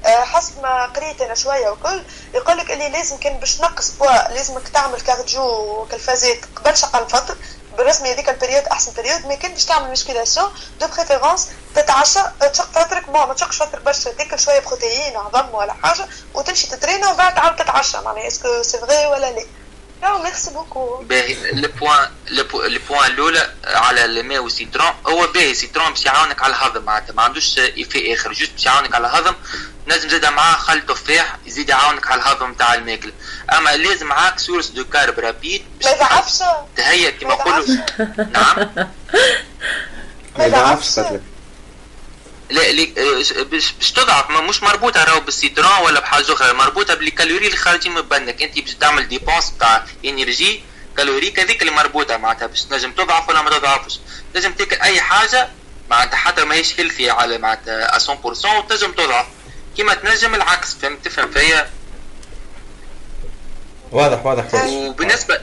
آه، 0.05 0.25
حسب 0.25 0.63
ما 0.63 0.87
قريت 0.87 1.21
أنا 1.23 1.35
شوية 1.35 1.69
وكل 1.71 2.05
يقول 2.35 2.59
لك 2.59 2.71
اللي 2.71 2.89
لازم 2.89 3.17
كان 3.17 3.39
باش 3.39 3.57
تنقص 3.57 3.91
بوا 3.91 4.29
لازمك 4.29 4.69
تعمل 4.69 5.01
cardio 5.01 5.43
وكالفازات 5.45 6.39
قبل 6.57 6.77
شقه 6.77 6.99
الفطر. 6.99 7.37
بالرسمي 7.77 8.13
هذيك 8.13 8.29
ال 8.29 8.33
période 8.33 8.65
أحسن 8.65 8.93
بريود 8.97 9.27
mais 9.27 9.37
كان 9.37 9.53
باش 9.53 9.65
تعمل 9.65 9.91
musculation 9.91 10.51
de 10.81 10.87
préférence 10.87 11.49
تتعشى 11.75 12.21
تشق 12.41 12.73
فطرك 12.73 13.09
ما 13.09 13.35
تشقش 13.35 13.57
فطرك 13.57 13.83
باش 13.83 14.05
تاكل 14.05 14.39
شوية 14.39 14.61
protéines 14.61 15.17
عظم 15.17 15.55
ولا 15.55 15.73
حاجة 15.73 16.09
وتمشي 16.35 16.67
تترينا 16.67 17.09
ومن 17.09 17.17
بعد 17.17 17.35
تعاود 17.35 17.57
تتعشى. 17.57 17.99
معناها 17.99 18.27
est-ce 18.27 18.51
que 18.51 18.63
c'est 18.63 18.79
vrai 18.79 19.07
ولا 19.07 19.31
لا؟ 19.31 19.45
non 20.05 20.23
merci 20.23 20.51
beaucoup 20.51 20.97
باهي 21.03 21.51
ال 21.51 21.61
point 21.61 22.09
ال 22.55 22.64
point 22.64 23.11
الاولى 23.11 23.53
على 23.65 24.05
الماء 24.05 24.39
وال 24.39 24.52
citron 24.52 24.93
هو 25.07 25.27
باهي 25.27 25.51
ال 25.51 25.57
citron 25.57 25.91
باش 25.91 26.05
يعاونك 26.07 26.43
على 26.43 26.55
الهضم 26.55 26.83
معناتها 26.85 27.13
ما 27.13 27.23
عندوش 27.23 27.59
effet 27.59 28.15
آخر. 28.15 28.33
juste 28.33 28.53
باش 28.53 28.67
يعاونك 28.67 28.95
على 28.95 29.07
الهضم. 29.07 29.35
نجم 29.89 30.09
زاد 30.09 30.27
معاه 30.27 30.57
خل 30.57 30.87
تفاح 30.87 31.37
يزيد 31.47 31.69
يعاونك 31.69 32.11
على 32.11 32.21
الهضم 32.23 32.51
نتاع 32.51 32.75
الماكلة. 32.75 33.13
أما 33.57 33.71
لازم 33.77 34.07
معاك 34.07 34.39
source 34.39 34.69
de 34.69 34.85
carbes 34.85 35.19
rapides 35.19 35.65
ما 35.85 35.91
يضعفش 35.91 36.39
تهيأ 36.77 37.11
كما 37.11 37.35
ما 37.35 37.35
نقولوا 37.35 37.67
نعم. 38.33 38.89
ما 40.39 40.45
يضعفش 40.47 40.99
قتلك 40.99 41.07
لا 41.09 41.11
لي 41.11 41.21
آه، 41.21 42.44
باش 43.51 43.73
باش 43.73 43.93
تضعف 43.93 44.31
ما- 44.31 44.41
مش 44.41 44.63
مربوطة 44.63 45.05
راهو 45.05 45.21
بال 45.21 45.35
citron 45.35 45.79
ولا 45.85 46.01
بحاجة 46.01 46.33
أخرى 46.33 46.53
مربوطة 46.53 46.95
بال 46.95 47.05
calories 47.05 47.47
اللي 47.47 47.57
خارجين 47.57 47.95
من 47.95 48.01
بدنك 48.03 48.43
أنت 48.43 48.59
باش 48.59 48.75
تعمل 48.75 49.09
dépense 49.09 49.53
تاع 49.61 49.85
énergie 50.05 50.63
calorique 50.97 51.41
هذيك 51.41 51.61
اللي 51.63 51.73
مربوطة 51.73 52.17
معناتها 52.17 52.47
باش 52.47 52.63
تنجم 52.63 52.93
تضعف 52.93 53.29
ولا 53.29 53.43
ما 53.43 53.51
تضعفش. 53.51 53.99
لازم 54.35 54.53
تاكل 54.53 54.77
أي 54.77 55.01
حاجة 55.01 55.49
معناتها 55.91 56.17
حتى 56.17 56.45
ماهيش 56.45 56.81
healthy 56.81 57.11
على 57.11 57.39
معناتها 57.39 57.99
100% 57.99 58.59
وتنجم 58.59 58.93
تضعف. 58.93 59.27
كيما 59.77 59.95
تنجم 59.95 60.35
العكس 60.35 60.75
فهمت؟ 60.75 61.05
تفهم 61.05 61.31
فيا؟ 61.31 61.71
واضح 63.93 64.27
واضح 64.27 64.45
وبالنسبة 64.55 65.41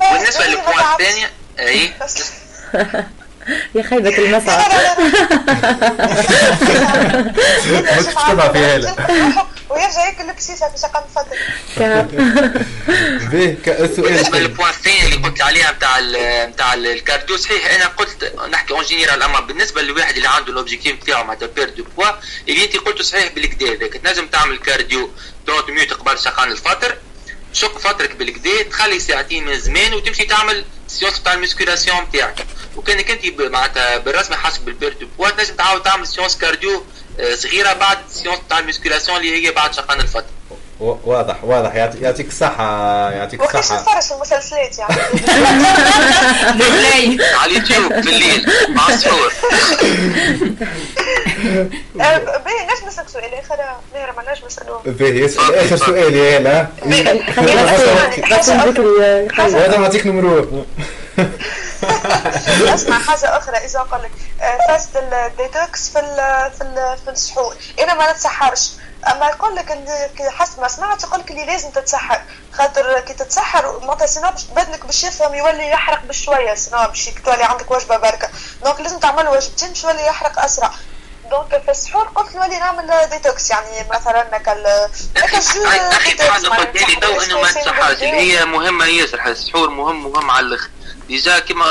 بالنسبة 0.00 0.46
لل 0.46 0.57
point 0.57 0.84
الثانية 0.92 1.32
اي 1.58 1.92
يا 3.74 3.82
خيبة 3.82 4.18
المسعى. 4.18 4.64
مش 7.98 8.14
تضعف 8.28 8.56
يا 8.56 8.76
هلا 8.76 8.94
ويرجع 9.70 10.06
ياكل 10.06 10.30
البسيسه 10.30 10.68
في 10.68 10.78
شقة 10.78 11.04
باهي 11.76 13.52
ك- 13.52 13.68
السؤال 13.68 14.02
بالنسبة 14.02 14.20
الثاني. 14.28 14.40
لل 14.46 14.53
point 14.53 14.70
الثاني 14.70 15.04
اللي 15.04 15.16
قلت 15.28 15.40
عليها 15.42 15.72
نتاع 15.72 16.00
نتاع 16.46 16.74
ال 16.74 16.83
cardio 16.83 17.36
صحيح 17.36 17.74
أنا 17.74 17.86
قلت 17.86 18.32
نحكي 18.52 18.74
en 18.74 18.82
général 18.84 19.22
أما 19.22 19.40
بالنسبة 19.40 19.82
للواحد 19.82 20.16
اللي 20.16 20.28
عنده 20.28 20.52
ال 20.52 20.58
objectif 20.58 21.02
نتاعو 21.02 21.24
معناتها 21.24 21.46
perte 21.46 21.68
de 21.68 21.84
poids 21.96 22.06
اللي 22.48 22.64
أنت 22.64 22.76
قلته 22.76 23.04
صحيح 23.04 23.32
بالكدا 23.32 23.66
هذاك 23.72 23.92
تنجم 23.92 24.26
تعمل 24.26 24.58
cardio 24.58 25.10
30 25.46 25.74
minutes 25.74 25.92
قبل 25.92 26.18
شقان 26.18 26.50
الفطر 26.52 26.96
شق 27.52 27.78
فطرك 27.78 28.16
بالكدا 28.16 28.62
تخلي 28.62 28.98
ساعتين 29.00 29.44
من 29.46 29.60
زمان 29.60 29.94
وتمشي 29.94 30.24
تعمل 30.24 30.64
séance 30.88 31.22
تاع 31.22 31.32
ال 31.32 31.38
musculation 31.38 32.00
نتاعك 32.02 32.34
وكانك 32.76 33.10
انت 33.10 33.40
معناتها 33.40 33.96
بالرسمي 33.98 34.36
حسب 34.36 34.68
ال 34.68 34.72
perte 34.72 34.92
de 34.92 35.06
poids 35.18 35.30
تنجم 35.30 35.54
تعاود 35.54 35.82
تعمل 35.82 36.06
سيونس 36.06 36.36
كارديو 36.38 36.84
آه، 37.20 37.34
صغيرة 37.34 37.72
بعد 37.72 37.98
séance 38.10 38.38
تاع 38.50 38.58
ال 38.58 38.63
musculation 38.63 39.16
اللي 39.18 39.46
هي 39.46 39.50
بعد 39.52 39.74
شقان 39.74 40.00
الفطر 40.00 40.24
و- 40.24 40.33
واضح 40.80 41.44
واضح. 41.44 41.74
يعطي- 41.74 41.98
يعطيك 41.98 42.28
الصحة 42.28 42.64
يعطيك 43.10 43.40
وقتاش 43.40 43.60
الصحة 43.60 43.80
نتفرج 43.80 44.02
في 44.02 44.14
المسلسلات 44.14 44.78
يعني؟ 44.78 44.94
بالليل. 46.58 47.22
على 47.40 47.50
اليوتيوب 47.50 47.92
بالليل. 47.92 48.46
مع 48.68 48.88
السحور 48.88 49.32
باهي 51.94 52.64
نجم 52.64 52.86
نسألك 52.88 53.08
سؤال 53.08 53.34
آخر. 53.34 53.56
ماهر 53.94 54.12
ما 54.16 54.32
نجم 54.32 54.46
نسألوه. 54.46 54.82
باهي 54.86 55.26
آخر 55.66 55.76
سؤال 55.76 56.14
يا 56.14 56.38
هلا 56.38 56.66
وهذا 59.38 59.78
نعطيك 59.78 60.06
نمرو 60.06 60.64
أسمع 62.74 62.98
حاجة 62.98 63.36
أخرى 63.38 63.56
إذا 63.56 63.78
أقول 63.78 64.00
لك 64.02 64.10
فاست 64.68 64.88
ال 64.96 65.11
détox 65.11 65.88
في 65.88 65.98
ال 65.98 66.16
في 66.58 66.62
ال 66.64 66.96
في 67.04 67.10
السحور 67.10 67.54
أنا 67.80 67.94
ما 67.94 68.12
نتسحرش 68.12 68.70
أما 69.10 69.26
يقول 69.26 69.56
لك 69.56 69.72
اللي 69.72 70.30
حسب 70.30 70.60
ما 70.60 70.68
سمعت 70.68 71.02
يقول 71.02 71.20
لك 71.20 71.30
اللي 71.30 71.44
لازم 71.46 71.70
تتسحر. 71.70 72.20
خاطر 72.52 73.00
كي 73.00 73.12
تتسحر 73.12 73.78
معناتها 73.80 74.06
sinon 74.06 74.30
باش 74.30 74.44
بدنك 74.44 74.86
باش 74.86 75.04
يفهم 75.04 75.34
يولي 75.34 75.68
يحرق 75.68 76.02
بشوية 76.04 76.54
sinon 76.54 76.86
باش 76.88 77.10
تولي 77.24 77.44
عندك 77.44 77.70
وجبة 77.70 77.96
بركة. 77.96 78.30
donc 78.64 78.80
لازم 78.80 78.98
تعمل 78.98 79.28
وجبتين 79.28 79.68
باش 79.68 79.84
يولي 79.84 80.06
يحرق 80.06 80.44
أسرع. 80.44 80.70
donc 81.30 81.62
في 81.64 81.70
السحور 81.70 82.04
قلت 82.08 82.34
نولي 82.36 82.58
نعمل 82.58 83.08
détox 83.10 83.50
يعني 83.50 83.88
مثلا 83.90 84.38
كال 84.38 84.88
حاجة 85.16 86.48
قلت 86.48 86.82
لي 86.88 86.94
تو 86.96 87.20
إنه 87.20 87.40
ما 87.40 87.92
اللي 87.92 88.10
هي 88.38 88.44
مهمة 88.44 88.86
ياسر 88.86 89.26
السحور 89.26 89.70
مهم 89.70 90.12
مهم 90.12 90.30
على 90.30 90.46
الآخر 90.46 90.68
déjà 91.08 91.38
كيما 91.38 91.64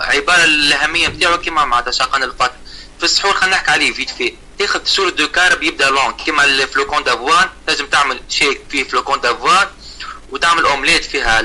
عبارة 0.00 0.44
الأهمية 0.44 1.08
نتاعو 1.08 1.38
كيما 1.38 1.64
معناتها 1.64 1.90
شقن 1.90 2.22
الفطر 2.22 2.52
في 2.98 3.04
السحور 3.04 3.34
خلينا 3.34 3.56
نحكي 3.56 3.70
عليه 3.70 3.92
vite 3.92 4.10
fait 4.10 4.34
تاخذ 4.58 4.84
source 4.84 5.08
de 5.08 5.28
carbes 5.28 5.62
يبدأ 5.62 5.90
lent 5.90 6.12
كيما 6.12 6.44
ال 6.44 6.51
flocons 6.51 7.04
d'avoine 7.04 7.48
لازم 7.68 7.86
تعمل 7.86 8.20
shake 8.28 8.60
فيه 8.70 8.84
flocons 8.84 9.20
d'avoine 9.20 9.66
وتعمل 10.30 10.64
اومليت 10.64 11.04
فيها 11.04 11.42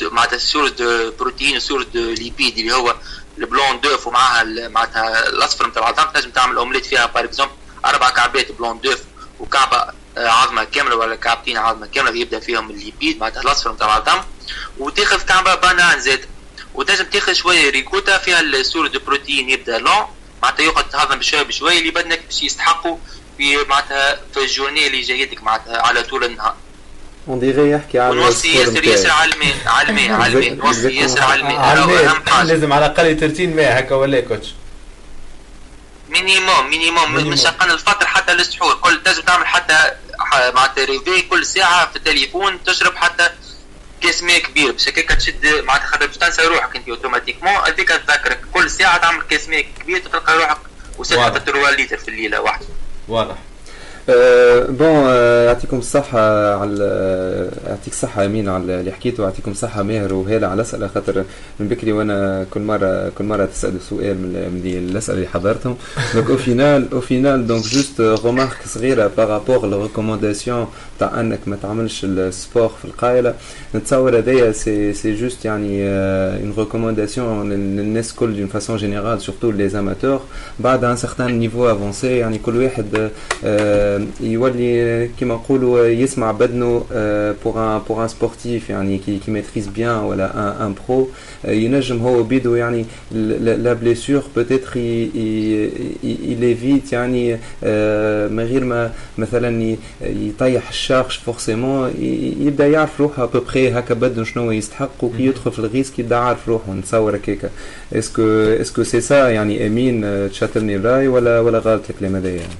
معناتها 0.00 0.38
source 0.38 0.70
de 0.70 1.10
protéines 1.10 1.56
و 1.56 1.60
source 1.60 1.86
de 1.94 2.00
lipides 2.10 2.58
اللي 2.58 2.74
هو 2.74 2.96
ال 3.38 3.45
blanc 3.45 3.80
d'œuf 3.80 4.06
ومعها 4.06 4.44
معناتها 4.44 5.28
الاصفر 5.28 5.66
نتاع 5.66 5.90
العظم 5.90 6.12
لازم 6.14 6.30
تعمل 6.30 6.56
اومليت 6.56 6.86
فيها 6.86 7.06
par 7.06 7.24
exemple 7.24 7.52
أربع 7.84 8.10
كعبات 8.10 8.52
blanc 8.52 8.80
d'œuf 8.80 8.98
وكعبه 9.40 9.84
عظمة 10.16 10.64
كاملة 10.64 10.96
ولا 10.96 11.16
كعبتين 11.16 11.56
عظمة 11.56 11.86
كاملة 11.86 12.16
يبدأ 12.20 12.40
فيهم 12.40 12.70
ال 12.70 12.76
lipides 12.76 13.20
معناتها 13.20 13.40
الاصفر 13.42 13.72
نتاع 13.72 13.96
العظم 13.96 14.22
وتاخذ 14.78 15.22
كعبة 15.22 15.54
banane 15.54 16.00
زاد 16.00 16.24
وتنجم 16.74 17.04
تاخذ 17.04 17.32
شوية 17.32 17.70
ricotta 17.70 18.18
فيها 18.18 18.40
ال 18.40 18.47
source 18.47 18.86
de 18.86 18.98
protéines 19.06 19.50
يبدأ 19.50 19.78
lent 19.78 20.06
معناتها 20.42 20.64
يقعد 20.64 20.88
تهضم 20.88 21.18
بشويه 21.18 21.42
بشويه 21.42 21.78
اللي 21.78 21.90
بدنك 21.90 22.20
باش 22.26 22.42
يستحقوا 22.42 22.96
في 23.38 23.56
معناتها 23.68 24.20
في 24.34 24.40
ال 24.40 24.46
journée 24.46 24.86
اللي 24.86 25.00
جايتك 25.00 25.42
معناتها 25.42 25.82
على 25.82 26.02
طول 26.02 26.24
النهار. 26.24 26.54
اون 27.28 27.40
ديغي 27.40 27.70
يحكي 27.70 27.98
على 27.98 28.10
ونوصي 28.10 28.54
ياسر 28.58 28.84
ياسر 28.84 29.10
على 29.10 29.32
الماء 29.32 29.56
على 29.66 29.88
الماء 29.88 30.10
على 30.20 30.32
الماء 30.32 30.66
نوصي 30.66 30.96
ياسر 30.96 31.22
على 31.22 31.40
الماء 31.40 31.56
أهم 31.56 32.22
حاجة. 32.26 32.46
لازم 32.46 32.72
على 32.72 32.86
الأقل 32.86 33.16
30 33.20 33.46
ماء 33.56 33.78
هكا 33.78 33.94
ولا 33.94 34.20
coach؟ 34.20 34.54
minimum 36.08 36.70
minimum 36.70 37.12
من 37.14 37.36
شقن 37.36 37.70
الفطر 37.70 38.06
حتى 38.06 38.34
للسحور 38.34 38.74
كل 38.74 39.00
لازم 39.06 39.22
تعمل 39.22 39.46
حتى 39.46 39.78
معناتها 40.54 40.84
réveil 40.84 41.22
كل 41.22 41.46
ساعة 41.46 41.90
في 41.90 41.96
التليفون 41.96 42.64
تشرب 42.64 42.96
حتى 42.96 43.30
كاس 44.02 44.22
ماء 44.22 44.38
كبير. 44.38 44.72
باش 44.72 44.88
هكاك 44.88 45.08
تشد 45.08 45.46
معناتها 45.46 45.86
خاطر 45.86 46.06
باش 46.06 46.16
تنسى 46.16 46.42
روحك 46.42 46.76
انت 46.76 46.88
automatiquement 46.88 47.54
هذيك 47.54 47.88
تذكرك 47.88 48.40
كل 48.52 48.70
ساعة 48.70 48.98
تعمل 48.98 49.22
كاس 49.22 49.48
ماء 49.48 49.66
كبير 49.80 49.98
تلقى 49.98 50.38
روحك 50.38 50.58
وصلت 50.98 51.38
3 51.38 51.70
لتر 51.70 51.96
في 51.96 52.08
الليلة 52.08 52.40
واحدة. 52.40 52.66
واضح. 53.08 53.36
bon 54.68 55.04
يعطيكم 55.46 55.78
الصحة 55.78 56.54
على 56.54 56.84
يعطيك 57.66 57.92
الصحة 57.92 58.24
أمين 58.24 58.48
على 58.48 58.80
اللي 58.80 58.92
حكيته 58.92 59.22
ويعطيكم 59.22 59.50
الصحة 59.50 59.82
ماهر 59.82 60.14
وهلا 60.14 60.46
على 60.46 60.54
الأسئلة 60.54 60.88
خاطر 60.88 61.24
من 61.60 61.68
بكري 61.68 61.92
وأنا 61.92 62.46
كل 62.50 62.60
مرة 62.60 63.08
كل 63.08 63.24
مرة 63.24 63.44
تسأل 63.44 63.72
سؤال 63.90 64.16
من 64.18 64.62
الأسئلة 64.64 65.18
اللي 65.18 65.28
حضرتهم. 65.28 65.76
donc 66.14 66.30
au 66.30 66.36
final 66.36 66.86
au 66.92 67.00
final 67.00 67.46
donc 67.46 67.62
juste 67.62 68.00
remarque 68.00 68.56
صغيرة 68.66 69.10
par 69.16 69.31
rapport 69.31 69.66
لل 69.66 69.79
recommandation 69.79 70.66
تاع 71.00 71.20
أنك 71.20 71.38
ما 71.46 71.56
تعملش 71.62 72.04
ال 72.04 72.15
sport 72.15 72.68
في 72.68 72.84
القايلة. 72.84 73.34
نتصور 73.74 74.18
هذايا 74.18 74.52
سي 74.52 74.92
سي 74.92 75.14
جوست 75.14 75.44
يعني 75.44 75.82
une 75.82 76.54
recommandation 76.58 77.52
للناس 77.52 78.12
كل 78.12 78.36
d'une 78.36 78.46
façon 78.46 78.76
générale 78.76 79.20
surtout 79.20 79.50
les 79.50 79.68
amateurs 79.68 80.20
بعد 80.60 80.84
un 80.84 80.96
certain 80.96 81.38
niveau 81.38 81.70
avancé 81.72 82.16
يعني 82.16 82.38
كل 82.38 82.56
واحد 82.56 83.10
يولي 84.20 85.08
كيما 85.18 85.34
نقولوا 85.34 85.86
يسمع 85.86 86.32
بدنه 86.32 86.84
pour 87.44 87.76
un 87.76 87.80
pour 87.88 88.02
un 88.02 88.08
sportif 88.08 88.70
يعني 88.70 88.98
qui 88.98 89.18
qui 89.18 89.30
maîtrise 89.30 89.66
bien 89.66 89.98
ولا 89.98 90.26
un 90.34 90.62
un 90.66 90.74
pro 90.88 91.08
ينجم 91.44 91.98
هو 91.98 92.22
بيدو 92.22 92.54
يعني 92.54 92.84
la 93.12 93.72
blessure 93.72 94.22
peut-être 94.36 94.76
ي 96.02 96.13
l'évite 96.13 96.92
يعني 96.92 97.32
من 98.34 98.46
غير 98.50 98.64
ما 98.64 98.90
مثلا 99.18 99.76
يطيح 100.02 100.68
ال 100.68 100.74
charge 100.74 101.10
forcément 101.10 101.90
يبدأ 102.40 102.66
يعرف 102.66 103.00
روحه 103.00 103.26
بوبخي 103.26 103.70
هكا 103.70 103.94
بدن 103.94 104.24
شنو 104.24 104.50
يستحق 104.50 105.04
وكي 105.04 105.22
يدخل 105.26 105.52
في 105.52 105.58
ال 105.58 105.64
risque 105.64 105.98
يبدأ 105.98 106.16
عارف 106.16 106.48
روحه. 106.48 106.72
نتصور 106.72 107.16
هكاك. 107.16 107.50
est-ce 107.92 108.12
que 108.12 108.22
est-ce 108.60 108.75
que 108.75 108.82
c'est 108.82 109.00
ça 109.00 109.28
يعني 109.28 109.66
أمين 109.66 110.28
تشاطرني 110.30 110.76
الراي 110.76 111.08
ولا 111.08 111.40
ولا 111.40 111.58
غلط 111.58 111.82
الكلام 111.90 112.16
هذايا؟ 112.16 112.36
يعني 112.36 112.52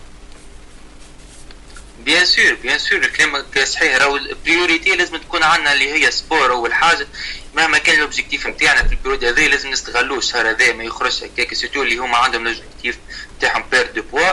bien 2.09 2.25
sûr 2.25 2.55
bien 2.55 2.79
sûr 2.79 3.07
كلامك 3.07 3.65
صحيح 3.65 3.97
راهو 3.97 4.17
ال 4.17 4.26
priorité 4.26 4.97
لازم 4.97 5.17
تكون 5.17 5.43
عندنا 5.43 5.73
اللي 5.73 5.93
هي 5.93 6.11
sport 6.11 6.51
أول 6.53 6.75
حاجة. 6.75 7.07
مهما 7.55 7.79
كان 7.79 7.95
ال 7.95 8.01
objectif 8.01 8.47
نتاعنا 8.47 8.83
في 8.83 8.93
ال 8.93 8.97
période 8.97 9.25
هذا 9.25 9.49
لازم 9.49 9.71
نستغلوه 9.71 10.19
الشهر 10.19 10.51
هذا 10.51 10.73
ما 10.73 10.85
يخرجش 10.85 11.25
هكاك 11.25 11.55
surtout 11.55 11.83
اللي 11.83 11.97
هما 11.97 12.17
عندهم 12.17 12.47
ال 12.47 12.53
objectif 12.53 12.99
نتاعهم 13.37 13.65
perte 13.71 13.91
de 13.95 14.03
poids 14.03 14.31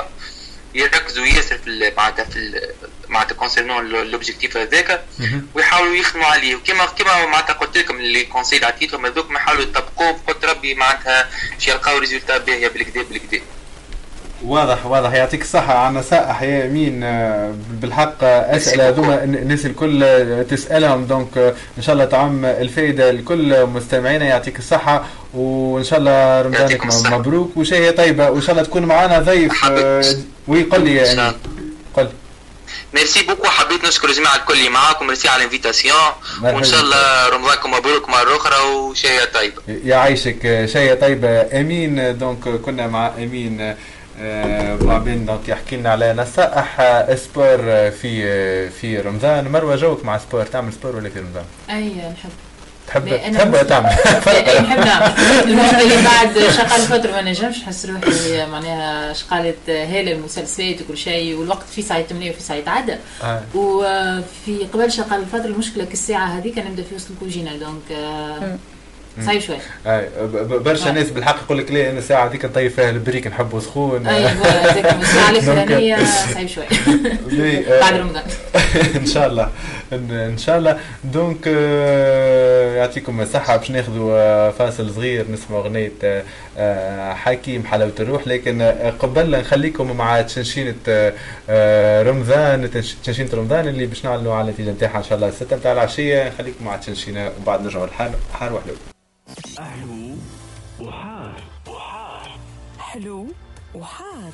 يركزوا 0.74 1.26
ياسر 1.26 1.58
في 1.58 1.94
معناتها 1.98 2.26
في 2.26 2.62
معناتها 3.08 3.36
concernant 3.36 3.88
l'objectif 3.88 4.58
هذاك. 4.58 5.06
ويحاولوا 5.54 5.96
يخدموا 5.96 6.26
عليه. 6.26 6.56
وكما 6.56 6.86
كما 6.86 7.26
معناتها 7.26 7.54
قلت 7.54 7.78
لكم 7.78 7.98
les 7.98 8.24
conseils 8.24 8.66
عطيتهم 8.66 9.06
هذوك 9.06 9.32
يحاولوا 9.32 9.64
يطبقوه 9.64 10.22
بقدر 10.28 10.50
ربي 10.50 10.76
معناتها 10.76 11.30
باش 11.54 11.68
يلقاو 11.68 11.98
résultats 11.98 12.38
باهيه 12.38 12.68
بالكدا 12.68 13.02
بالكدا. 13.02 13.42
واضح 14.44 14.86
واضح. 14.86 15.14
يعطيك 15.14 15.42
الصحة 15.42 15.78
عن 15.78 15.94
نصائح 15.94 16.42
يا 16.42 16.66
أمين 16.66 17.04
آه، 17.04 17.54
بالحق 17.82 18.24
أسئلة 18.24 18.88
هذوما. 18.90 19.24
الناس 19.24 19.66
الكل 19.66 20.06
تسألهم. 20.50 21.06
donc 21.06 21.38
إن 21.78 21.82
شاء 21.84 21.94
الله 21.94 22.06
تعم 22.06 22.46
الفائدة 22.46 23.12
لكل 23.12 23.66
مستمعينا 23.66 24.26
يعطيك 24.26 24.60
الصحة 24.60 25.06
وإن 25.34 25.84
شاء 25.84 26.00
الله 26.00 26.42
رمضانك 26.42 26.86
مبروك 27.12 27.58
وشهية 27.58 27.92
طيبة 27.92 28.30
وإن 28.30 28.42
شاء 28.42 28.52
الله 28.52 28.64
تكون 28.64 28.86
معنا 28.86 29.20
ضيف 29.20 29.66
آه، 29.66 30.04
ويقول 30.48 30.86
لي 30.86 30.96
يعني. 30.96 31.34
قل. 31.94 32.10
merci 32.94 33.24
beaucoup 33.24 33.48
حبيت 33.48 33.86
نشكر 33.86 34.10
الجماعة 34.10 34.36
الكل 34.36 34.54
اللي 34.54 34.70
معاكم. 34.70 35.08
ميرسي 35.08 35.28
على 35.28 35.38
ال 35.40 35.45
invitation 35.45 35.96
وإن 36.44 36.64
شاء 36.64 36.82
الله 36.82 37.30
رمضانكم 37.30 37.72
مبروك 37.72 38.10
مرة 38.10 38.36
أخرى 38.38 38.56
وشهية 38.70 39.26
طيبة. 39.34 39.62
يعيشك 39.68 40.66
شهية 40.74 40.94
طيبة. 40.94 41.60
أمين. 41.60 42.18
donc 42.18 42.48
كنا 42.50 42.88
مع 42.88 43.08
أمين. 43.18 43.76
بعدين 44.82 45.26
donc 45.26 45.50
يحكي 45.50 45.78
لنا 45.78 45.90
على 45.90 46.14
نصائح 46.14 46.78
sport 47.16 47.58
في 47.92 48.70
في 48.70 49.00
رمضان. 49.00 49.48
مروة 49.52 49.76
جوك 49.76 50.06
مع 50.06 50.18
sport. 50.18 50.44
تعمل 50.44 50.74
sport 50.74 50.96
ولا 50.96 51.10
في 51.10 51.20
رمضان؟ 51.20 51.44
أي 51.70 51.90
نحب. 51.90 52.30
تحب؟ 52.88 53.34
تحب 53.34 53.68
تعمل؟ 53.68 53.90
نحب 54.64 54.80
نعمل. 54.86 55.14
اللي 55.82 56.04
بعد 56.04 56.40
شغال 56.40 56.82
فتره 56.82 57.12
ما 57.12 57.22
نجمش 57.22 57.58
نحس 57.58 57.86
روحي 57.86 58.46
معناها 58.46 59.14
شقالة 59.14 59.54
هالة 59.68 60.12
المسلسلات 60.12 60.82
وكل 60.82 60.98
شيء 60.98 61.36
والوقت 61.36 61.66
في 61.76 61.82
ساعة 61.82 62.02
8 62.02 62.32
وفي 62.32 62.42
ساعة 62.42 62.64
عدة 62.68 63.00
آه. 63.24 63.42
وفي 63.56 64.66
قبل 64.74 64.92
شغال 64.92 65.20
الفترة 65.20 65.46
المشكلة 65.46 65.86
كالساعة 65.86 66.26
هذيك 66.26 66.58
نبدأ 66.58 66.84
في 66.84 66.96
وسط 66.96 67.12
الكوجينه 67.12 67.56
دونك 67.56 67.92
آه 67.92 68.58
صعيب 69.26 69.42
شوي. 69.42 69.58
اي 69.88 70.10
برشا 70.46 70.90
ناس 70.90 71.10
بالحق 71.10 71.44
يقول 71.44 71.58
لك 71.58 71.72
ليه 71.72 71.90
أنا 71.90 72.00
الساعة 72.00 72.26
هذيك 72.28 72.46
نطيب 72.46 72.72
فيها 72.72 72.90
البريك 72.90 73.28
نحبه 73.28 73.60
سخون. 73.60 74.08
اي 74.08 74.26
هذيك 74.28 74.86
الساعة 74.86 75.30
الفلانية 75.30 75.98
صعيب 76.34 76.48
شوي. 76.48 76.66
بعد 77.82 77.94
رمضان. 77.94 78.24
إن 78.96 79.06
شاء 79.06 79.28
الله. 79.28 79.50
ان 79.94 80.38
شاء 80.38 80.58
الله. 80.58 80.80
دونك 81.04 81.38
آه، 81.48 82.76
يعطيكم 82.76 83.22
الصحة 83.22 83.58
باش 83.58 83.72
ناخذوا 83.72 84.18
آه، 84.18 84.52
فاصل 84.52 84.90
صغير 84.94 85.26
نسمع 85.32 85.58
أغنية 85.58 85.92
آه، 86.58 87.14
حكيم 87.14 87.66
حلاوة 87.66 87.94
الروح. 88.00 88.28
لكن 88.28 88.62
قبل 89.00 89.32
نخليكم 89.40 89.98
مع 89.98 90.22
تشنشينه 90.22 90.76
رمضان 92.10 92.70
تشنشينه 93.04 93.30
رمضان 93.34 93.68
اللي 93.68 93.86
باش 93.86 94.06
نعلنوا 94.06 94.36
على 94.36 94.48
النتيجة 94.48 94.72
نتاعها 94.72 94.98
إن 94.98 95.04
شاء 95.04 95.18
الله 95.18 95.32
6 95.32 95.56
نتاع 95.56 95.72
العشية. 95.72 96.28
نخليكم 96.30 96.66
مع 96.66 96.76
تشنشينه 96.76 97.32
وبعد 97.42 97.62
نرجعوا 97.62 97.86
الحال 97.86 98.12
حار 98.34 98.54
حلو 99.30 100.16
وحار. 100.80 101.42
وحار 101.68 102.30
حلو 102.80 103.28
وحار. 103.76 104.32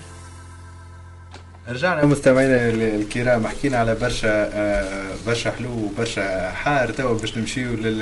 رجعنا 1.69 2.05
مستمعينا 2.05 2.69
الكرام 2.69 3.47
حكينا 3.47 3.77
على 3.77 3.95
برشا 3.95 4.49
آه، 4.53 5.13
برشا 5.27 5.51
حلو 5.51 5.69
وبرشا 5.69 6.51
حار 6.51 6.91
توا 6.91 7.17
باش 7.17 7.37
نمشيو 7.37 7.73
لل 7.73 7.99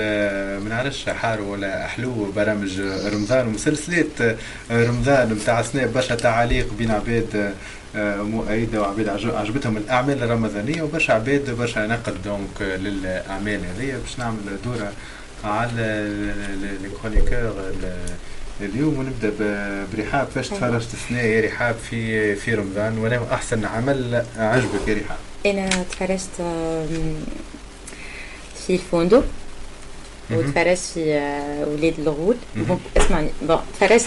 ما 0.64 0.70
نعرفش 0.70 1.10
حار 1.10 1.42
ولا 1.42 1.88
حلو 1.88 2.32
برامج 2.32 2.82
رمضان 3.14 3.48
ومسلسلات 3.48 4.22
آه، 4.22 4.36
رمضان 4.72 5.34
نتاع 5.34 5.62
سنة 5.62 5.86
برشا 5.86 6.16
تعاليق 6.16 6.74
بين 6.74 6.92
عباد 6.92 7.54
آه، 7.96 8.22
مؤيدة 8.22 8.82
وعباد 8.82 9.10
عجبتهم 9.10 9.78
الأعمال 9.78 10.24
الرمضانية 10.24 10.82
وبرشا 10.82 11.14
عباد 11.14 11.56
برشا 11.58 11.80
نقد 11.88 12.22
دونك 12.24 12.62
للأعمال 12.62 13.62
هذه 13.66 13.98
باش 14.04 14.20
نعمل 14.20 14.38
دورة 14.66 14.92
على 15.44 16.14
لي 16.82 16.90
كرونيكور 17.02 17.74
اليوم 18.62 18.98
ونبدأ 19.00 19.32
برحاب. 19.94 20.28
فاش 20.36 20.50
تفرجت 20.50 20.94
السنة 20.94 21.22
يا 21.22 21.48
رحاب 21.48 21.76
في 21.90 22.36
في 22.36 22.54
رمضان 22.54 22.98
وأنا 22.98 23.34
أحسن 23.34 23.66
عمل 23.66 24.26
عجبك 24.38 24.88
يا 24.88 24.94
رحاب؟ 24.94 25.18
أنا 25.46 25.70
تفرجت 25.84 26.36
في 28.66 28.74
الفندق. 28.76 29.24
وتفرجت 30.32 30.80
في 30.80 31.02
ولاد 31.68 31.94
الغول 32.00 32.36
اسمعني. 32.98 33.30
بون 33.42 33.58
تفرجت 33.80 34.06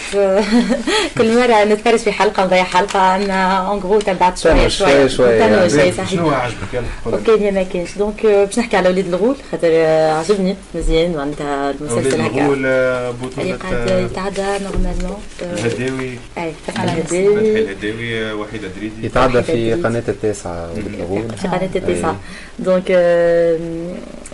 كل 1.17 1.39
مرة 1.39 1.63
نتفرج 1.63 1.99
في 1.99 2.11
حلقة 2.11 2.45
نضيع 2.45 2.63
حلقة 2.63 3.15
أنا 3.15 3.57
اون 3.69 3.79
غرو 3.79 3.99
تبعت 3.99 4.37
شوية 4.37 4.67
شوية 4.67 5.07
شوية. 5.07 5.29
يعني. 5.35 5.69
صحيح. 5.69 6.09
شنو 6.09 6.29
عجبك 6.29 6.83
أوكي 7.05 7.51
ما 7.51 7.63
كاينش. 7.63 7.97
دونك 7.97 8.25
آه، 8.25 8.45
باش 8.45 8.59
نحكي 8.59 8.77
على 8.77 8.89
ولاد 8.89 9.07
الغول 9.07 9.35
خاطر 9.51 9.69
آه، 9.71 10.13
عجبني 10.13 10.55
مزيان 10.75 11.15
معناتها 11.15 11.71
المسلسل 11.71 12.19
ولاد 12.19 12.21
هكا. 12.31 12.41
الغول 12.45 12.63
آه، 12.65 13.09
اللي 13.09 13.27
بطولة 13.27 13.55
قاعد 13.55 13.73
آه، 13.89 13.99
يتعدى 13.99 14.63
نورمالمون 14.63 15.17
الهداوي. 15.41 16.17
أي 16.37 16.53
الهداوي. 16.69 17.59
الهداوي 17.61 18.33
وحيد 18.33 18.61
دريدي. 18.77 19.05
يتعدى 19.05 19.43
في 19.43 19.73
قناة 19.73 20.03
التاسعة 20.07 20.69
والغول 20.73 21.29
في 21.41 21.47
قناة 21.47 21.69
التسعة 21.75 22.09
أي. 22.11 22.15
donc 22.59 22.91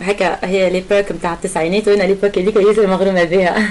هكا 0.02 0.46
هي 0.46 0.70
l'époque 0.70 1.12
نتاع 1.12 1.34
التسعينات. 1.34 1.79
وأنا 1.88 2.04
l'époque 2.04 2.38
هذيك 2.38 2.56
ياسر 2.56 2.88
مغرومة 2.88 3.24
بها. 3.24 3.70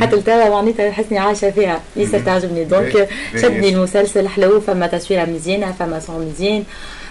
حتى 0.00 0.16
لتوا 0.16 0.48
معناتها 0.48 0.90
نحسني 0.90 1.18
عايشة 1.18 1.50
فيها. 1.50 1.80
ياسر 1.96 2.20
تعجبني. 2.20 2.64
donc 2.64 3.08
شدني. 3.36 3.68
المسلسل 3.68 4.28
حلو 4.28 4.60
فما 4.60 4.86
تصويرة 4.86 5.24
مزيانة 5.24 5.72
فما 5.72 6.00
son 6.00 6.26
مزيان 6.26 6.64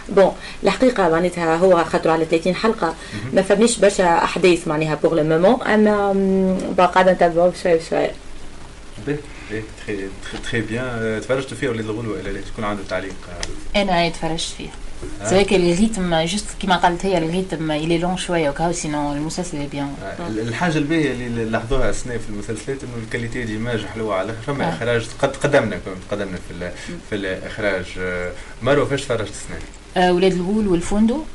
bon 0.09 0.31
الحقيقة 0.63 1.09
معناتها 1.09 1.55
هو 1.55 1.83
خاطر 1.83 2.09
على 2.09 2.25
30 2.25 2.55
حلقة. 2.55 2.95
ما 3.33 3.41
فماش 3.41 3.77
برشا 3.77 4.23
أحداث 4.23 4.67
معناها 4.67 4.95
pour 5.03 5.15
le 5.15 5.23
moment 5.23 5.57
bon 6.77 6.85
قاعدة 6.85 7.11
نتبعو 7.11 7.51
باهي 7.91 8.11
باهي 9.05 9.17
très 9.81 9.97
très 10.43 10.61
bien 10.61 11.21
تفرجت 11.21 11.53
فيه 11.53 11.69
ولاد 11.69 11.85
الغول 11.85 12.07
ولا 12.07 12.29
لا؟ 12.29 12.39
شكون 12.53 12.65
عنده 12.65 12.83
تعليق. 12.89 13.15
أنا 13.75 14.09
تفرجت 14.09 14.53
فيها 15.19 15.29
سواء 15.29 15.55
ال 15.55 15.65
rythme 15.65 16.23
juste 16.23 16.45
كيما 16.59 16.75
قالت 16.75 17.05
هي 17.05 17.17
ال 17.17 17.25
rythme 17.25 17.71
il 17.71 17.97
est 17.97 18.06
lent 18.06 18.17
شوية 18.17 18.49
وكاو 18.49 18.71
sinon 18.71 19.13
المسلسل 19.13 19.67
bien 19.67 19.95
آه، 20.03 20.27
الحاجة 20.27 20.77
الباهيه 20.77 21.11
اللي 21.11 21.45
لاحظوها 21.45 21.89
السنة 21.89 22.17
في 22.17 22.29
المسلسلات 22.29 22.83
إنه 22.83 23.03
ال 23.03 23.08
qualité 23.08 23.43
d'image 23.43 23.85
حلوة 23.85 24.15
على 24.15 24.33
فما 24.47 24.65
آه. 24.65 24.69
إخراج 24.69 25.07
قد 25.19 25.35
قدمنا 25.35 25.79
قدمنا 26.11 26.37
في 26.49 26.71
في 27.09 27.15
الإخراج. 27.15 27.85
آه، 27.99 28.31
مروه 28.61 28.85
فاش 28.85 29.01
تفرجت 29.01 29.29
السنة؟ 29.29 29.59
آه، 29.97 30.13
ولاد 30.13 30.31
الغول 30.33 30.67
والفندق. 30.67 31.25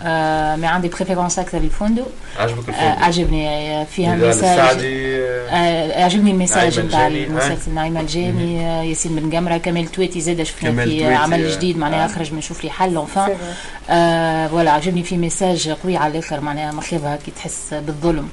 آه 0.00 0.56
mais 0.56 0.66
عندي 0.66 0.88
préférence 0.88 1.38
أكثر 1.38 1.58
للفندق 1.58 2.06
عجبك 2.38 2.68
آه 2.68 2.72
الفيلم؟ 2.72 3.04
عجبني 3.04 3.48
آه، 3.48 3.84
فيها 3.84 4.14
آه، 4.14 4.70
آه 5.50 6.04
عجبني 6.04 6.30
ال 6.30 6.36
message 6.36 6.80
نعيمة 6.80 6.88
نتاع 6.88 7.06
المسلسل 7.06 7.74
نعيمة 7.74 8.00
الجاني 8.00 8.66
آه، 8.66 8.82
ياسين 8.82 9.16
بن 9.16 9.36
قمرة 9.36 9.56
كمال 9.56 9.86
تويتي 9.86 10.20
زاد 10.20 10.42
شفنا 10.42 10.84
في 10.84 11.14
عمل 11.14 11.44
آه. 11.44 11.56
جديد 11.56 11.78
معناها 11.78 12.04
آه. 12.04 12.08
خرج 12.08 12.32
من 12.32 12.40
شوف 12.40 12.64
لي 12.64 12.70
حل 12.70 12.96
enfin 12.96 13.36
آه 13.90 14.46
voilà 14.46 14.70
عجبني 14.70 15.02
فيه 15.02 15.16
message 15.16 15.68
قوي 15.68 15.96
على 15.96 16.12
الآخر 16.12 16.40
معناها 16.40 16.72
مخيبها 16.72 17.16
كي 17.16 17.30
تحس 17.30 17.74
بالظلم. 17.74 18.28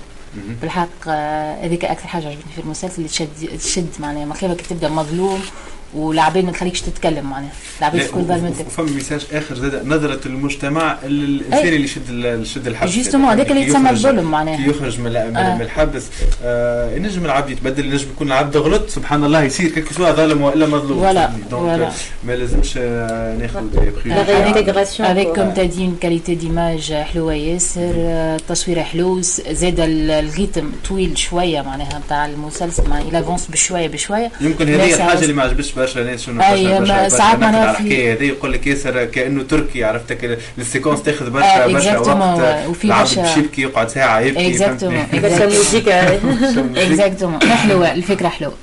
بالحق 0.61 0.87
آه، 1.07 1.65
هذيك 1.65 1.85
أكثر 1.85 2.07
حاجة 2.07 2.27
عجبتني 2.27 2.51
في 2.55 2.61
المسلسل 2.61 2.95
اللي 2.97 3.07
تشد 3.09 3.27
تشد 3.63 3.87
معناها 3.99 4.25
مخيبها 4.25 4.55
كي 4.55 4.63
تبدأ 4.63 4.89
مظلوم. 4.89 5.41
والعباد 5.97 6.45
ما 6.45 6.51
تخليكش 6.51 6.81
تتكلم 6.81 7.29
معناها 7.29 7.51
العباد 7.79 7.99
لا، 7.99 8.05
الكل 8.05 8.21
ظلمتك 8.21 8.67
وفما 8.67 8.91
message 8.91 9.25
آخر 9.33 9.55
زاد 9.55 9.85
نظرة 9.87 10.19
المجتمع 10.25 10.97
للإنسان 11.03 11.53
أي. 11.59 11.69
اللي 11.75 11.83
يشد 11.83 12.09
يشد 12.41 12.67
الحبس 12.67 12.91
justement 12.95 13.29
هذاك 13.29 13.51
اللي 13.51 13.61
يتسمى 13.61 13.89
يخرج- 13.89 13.91
الظلم 14.05 14.19
كي 14.19 14.25
معناها 14.25 14.67
يخرج 14.67 14.99
من 14.99 15.11
من- 15.11 15.37
آه. 15.37 15.55
من 15.55 15.61
الحبس 15.61 16.03
آه 16.43 16.95
ينجم 16.95 17.25
العبد 17.25 17.49
يتبدل 17.49 17.85
ينجم 17.85 18.07
يكون 18.15 18.27
العبد 18.27 18.57
غلط 18.57 18.89
سبحان 18.89 19.23
الله 19.23 19.43
يصير 19.43 19.69
كيف 19.69 19.95
سواء 19.97 20.13
ظالم 20.15 20.41
وإلا 20.41 20.65
مظلوم 20.67 20.99
voilà،؟ 20.99 21.29
donc 21.51 21.63
voilà. 21.63 21.89
ما 22.23 22.31
لازمش 22.31 22.73
آه، 22.77 23.35
ناخذ 23.37 23.63
avec. 23.77 25.35
comme 25.35 25.51
t'as 25.51 25.85
dit 25.85 25.91
une 25.91 25.97
qualité 26.01 26.35
d'image 26.35 26.93
حلوة 26.93 27.33
ياسر 27.33 27.93
آه، 27.95 28.35
التصوير 28.35 28.83
حلو 28.83 29.21
زاد 29.21 29.79
ال- 29.79 30.11
ال 30.11 30.20
rythme 30.20 30.71
طويل 30.89 31.17
شوية 31.17 31.61
معناها 31.61 32.01
نتاع 32.05 32.25
المسلسل 32.25 32.89
معناها 32.89 33.09
il 33.09 33.19
avance 33.19 33.47
بشوية 33.47 33.87
بشوية 33.87 34.31
يمكن 34.41 34.67
هذه 34.69 34.93
الحاجة 34.93 35.19
اللي 35.21 35.33
ما 35.33 35.43
عجبتش 35.43 35.77
برشا 35.87 35.99
ناس 35.99 36.21
شنو 36.25 36.41
أي، 36.41 36.63
برشا 36.63 36.73
ما 36.73 36.79
برشا 36.79 36.93
برشا 37.03 37.09
ساعات 37.17 37.39
معناها 37.39 37.73
في- 37.73 37.79
الحكاية 37.81 38.13
هذه 38.13 38.23
يقول 38.23 38.53
لك 38.53 38.67
ياسر 38.67 39.05
كأنه 39.05 39.43
تركي 39.43 39.83
عرفت 39.83 40.13
كي 40.13 40.37
ال 40.57 40.62
séquence 40.62 41.01
تاخذ 41.03 41.25
آه، 41.25 41.29
برشا 41.29 41.67
برشا 41.67 42.03
exactement، 42.03 42.39
وقت. 42.41 42.67
وفي 42.67 42.85
العبد 42.85 43.07
برشا- 43.09 43.21
باش 43.21 43.37
يبكي 43.37 43.61
يقعد 43.61 43.89
ساعة 43.89 44.19
يبكي 44.19 44.47
exactement؟ 44.47 45.05
برشا 45.13 45.45
موسيقى 45.45 46.17
اكزاكتومون 46.75 47.39
حلوة 47.53 47.93
الفكرة 47.93 48.27
حلوة. 48.29 48.53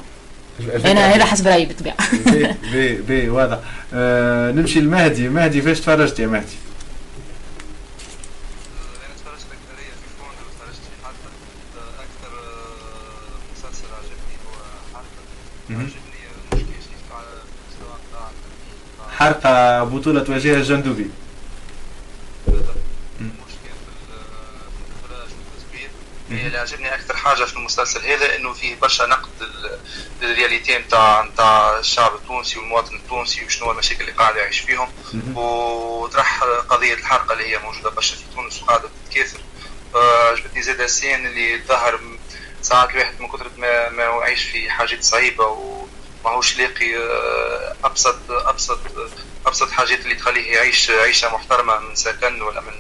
أنا 0.85 1.01
هذا 1.15 1.25
حسب 1.25 1.47
رأيي 1.49 1.67
بالطبيعة. 1.67 1.97
بي 2.33 2.49
بي 2.73 2.95
بي 2.95 3.29
واضح. 3.31 3.59
آه 3.95 4.51
نمشي 4.53 4.81
لمهدي. 4.81 5.29
مهدي 5.29 5.63
فاش 5.63 5.81
تفرجت 5.81 6.19
يا 6.21 6.27
مهدي؟ 6.27 6.45
أنا 9.07 9.15
تفرجت 9.17 9.47
اكثريه 9.57 9.93
في 10.01 10.09
فون 10.19 10.35
وتفرجت 10.41 10.83
في 10.85 11.05
حلقه 11.05 11.31
أكثر 12.05 12.33
آه، 12.39 13.39
مسلسل 13.53 13.89
عجبني 13.99 14.37
هو 14.47 14.55
حلقه 14.95 15.23
مهم. 15.71 15.81
عجبني 15.81 16.21
آه، 16.27 16.57
مش 16.57 16.85
كيف 16.91 17.09
على 17.17 17.27
المستوى 17.45 17.97
نتاع 18.09 18.27
حرقه 19.19 19.85
بطولة 19.85 20.25
وجيه 20.29 20.55
الجندوبي. 20.55 21.07
هي 26.31 26.47
اللي 26.47 26.59
عجبني 26.59 26.95
أكثر 26.95 27.17
حاجة 27.17 27.45
في 27.45 27.57
المسلسل 27.57 28.01
هذا 28.07 28.37
إنه 28.37 28.53
فيه 28.53 28.77
برشا 28.77 29.03
نقد 29.07 29.29
لل- 29.41 29.79
لل 30.23 30.35
réalité 30.35 30.79
نتاع 30.79 31.23
نتاع 31.25 31.79
الشعب 31.79 32.15
التونسي 32.15 32.59
والمواطن 32.59 32.97
التونسي 32.97 33.45
وشنو 33.45 33.71
المشاكل 33.71 34.01
اللي 34.01 34.13
قاعد 34.13 34.37
يعيش 34.37 34.59
فيهم. 34.61 34.89
وطرح 35.35 36.45
قضية 36.45 36.95
الحرقة 36.95 37.33
اللي 37.33 37.49
هي 37.55 37.59
موجودة 37.59 37.91
برشا 37.91 38.17
في 38.17 38.23
تونس 38.35 38.63
وقاعدة 38.63 38.89
تتكاثر. 39.11 39.41
آه، 39.95 40.31
عجبتني 40.31 40.63
زاد 40.63 40.81
ال 40.81 40.89
scène 40.89 41.27
اللي 41.27 41.63
ظهر 41.69 42.01
ساعات 42.63 42.91
الواحد 42.91 43.21
من 43.21 43.29
كثر 43.29 43.51
ما 43.59 43.89
ما 43.91 44.03
يعيش 44.03 44.43
في 44.45 44.71
حاجات 44.71 45.03
صعيبة 45.05 45.45
وماهوش 46.25 46.59
لاقي 46.59 46.97
آه، 46.97 47.77
أبسط 47.85 48.17
أبسط 48.31 48.79
أبسط 49.47 49.71
حاجات 49.71 50.01
اللي 50.01 50.15
تخليه 50.15 50.53
يعيش 50.53 50.91
عيشة 50.91 51.35
محترمة 51.35 51.79
من 51.79 51.95
سكن 51.95 52.43
ولا 52.43 52.61
من 52.61 52.73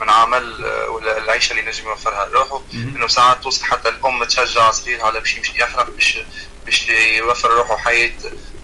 من 0.00 0.10
عمل 0.10 0.64
آه، 0.64 0.88
ولا 0.88 1.18
العيشة 1.18 1.50
اللي 1.50 1.62
نجم 1.62 1.88
يوفرها 1.88 2.26
لروحه. 2.28 2.62
إنه 2.74 3.06
ساعات 3.08 3.42
توصل 3.42 3.64
حتى 3.64 3.88
الأم 3.88 4.24
تشجع 4.24 4.70
صغيرها 4.70 5.06
على 5.06 5.20
باش 5.20 5.36
يمشي 5.36 5.52
يحرق 5.60 5.90
باش 5.90 6.18
باش 6.66 6.88
يوفر 6.88 7.50
روحه 7.50 7.76
حياة 7.76 8.12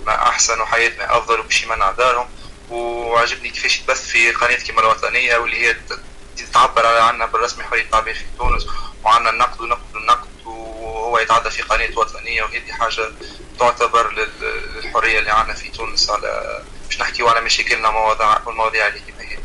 ما 0.07 0.29
أحسن 0.29 0.61
وحياة 0.61 0.93
ما 0.99 1.19
أفضل 1.19 1.41
وباش 1.41 1.63
يمنع 1.63 1.91
دارهم 1.91 2.29
وعجبني 2.71 3.49
كيفاش 3.51 3.79
تبث 3.79 4.09
في 4.09 4.31
قناة 4.33 4.57
كيما 4.57 4.81
الوطنية 4.81 5.37
واللي 5.37 5.67
هي 5.67 5.77
تعبر 6.55 6.87
عنا 6.87 7.27
بالرسمي 7.27 7.65
حريه 7.65 7.83
التعبير 7.83 8.15
في 8.15 8.25
تونس. 8.39 8.67
وعنا 9.05 9.31
النقد 9.31 9.61
ونقد 9.61 9.97
النقد 9.97 10.29
وهو 10.47 11.19
يتعدى 11.19 11.51
في 11.51 11.63
قناة 11.63 11.91
وطنية 11.99 12.43
وهذه 12.43 12.73
حاجة 12.73 13.13
تعتبر 13.59 14.13
لل- 14.13 14.77
للحرية 14.85 15.19
اللي 15.19 15.31
عنا 15.31 15.53
في 15.53 15.71
تونس 15.71 16.11
على 16.11 16.59
باش 16.89 17.01
نحكيو 17.01 17.29
على 17.29 17.45
مشاكلنا 17.47 17.89
ومواضيع 17.89 18.27
والمواضيع 18.47 18.89
اللي 18.89 18.99
كيما 18.99 19.19
هي. 19.19 19.39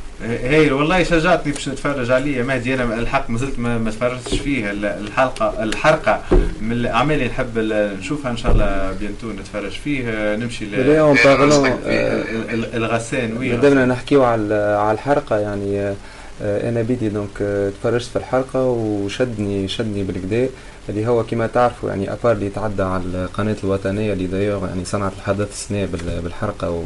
هي 0.66 0.72
والله 0.72 1.04
شجعتني 1.04 1.52
باش 1.54 1.70
نتفرج 1.70 2.12
عليه 2.12 2.44
مهدي 2.44 2.74
أنا 2.74 2.84
الحق 2.96 3.30
ما 3.30 3.38
زلت 3.38 3.60
ما, 3.60 3.78
ما 3.78 3.92
تفرجتش 3.92 4.40
فيه. 4.40 4.72
ال- 4.72 4.86
الحلقة 4.86 5.64
الحرقة 5.64 6.22
من 6.62 6.72
الاعمال 6.72 7.16
اللي 7.16 7.28
نحب 7.28 7.58
نشوفها 8.00 8.32
إن 8.32 8.38
شاء 8.38 8.52
الله 8.52 8.92
bientôt 9.00 9.28
نتفرج 9.32 9.72
فيه. 9.72 10.04
آه، 10.10 10.36
نمشي 10.36 10.66
ل- 10.66 10.70
بداية 10.84 11.02
en 11.02 11.16
parlant 11.24 11.68
ال- 11.68 12.50
ال- 12.54 12.76
الغسان. 12.76 13.38
oui 13.38 13.56
بدأنا 13.58 13.86
نحكيو 13.86 14.24
على 14.24 14.78
على 14.82 14.92
الحلقة 14.92 15.38
يعني 15.40 15.80
آه، 15.80 15.96
آه، 16.42 16.70
أنا 16.70 16.82
بدي 16.82 17.10
donc 17.10 17.42
آه، 17.42 17.70
تفرجت 17.70 18.10
في 18.10 18.16
الحلقة 18.16 18.60
وشدني 18.66 19.68
شدني 19.68 20.04
بالكدا. 20.04 20.50
اللي 20.90 21.08
هو 21.08 21.24
كما 21.24 21.48
تعرفوا 21.48 21.90
يعني 21.90 22.14
à 22.14 22.17
part 22.17 22.32
اللي 22.32 22.46
يتعدى 22.46 22.84
على 22.84 23.04
القناة 23.06 23.56
الوطنية 23.64 24.14
اللي 24.14 24.28
دايوغ 24.28 24.68
يعني 24.68 24.86
صنعت 24.86 25.12
الحدث 25.18 25.52
السنة 25.54 25.86
بال- 25.86 26.22
بالحرقة 26.22 26.70
و 26.70 26.82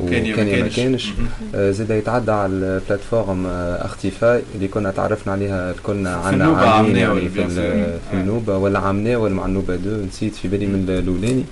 وكان 0.00 0.60
ما 0.62 0.68
كانش. 0.68 1.08
زاد 1.54 1.90
يتعدى 1.90 2.30
على 2.32 2.52
البلاتفورم 2.52 3.46
آه، 3.46 3.84
أختفاء 3.86 4.42
اللي 4.54 4.68
كنا 4.68 4.90
تعرفنا 4.90 5.32
عليها 5.32 5.74
كلنا 5.82 6.16
عنا 6.16 6.44
عامين 6.46 6.96
يعني 6.96 7.28
في, 7.28 7.48
في. 8.10 8.16
النوبة 8.16 8.56
ولا 8.56 8.78
عمناول 8.78 9.30
مع 9.32 9.46
النوبة 9.46 9.76
دو 9.76 10.04
نسيت 10.04 10.34
في 10.34 10.48
بالي 10.48 10.66
من 10.66 10.84
الاولاني 10.88 11.44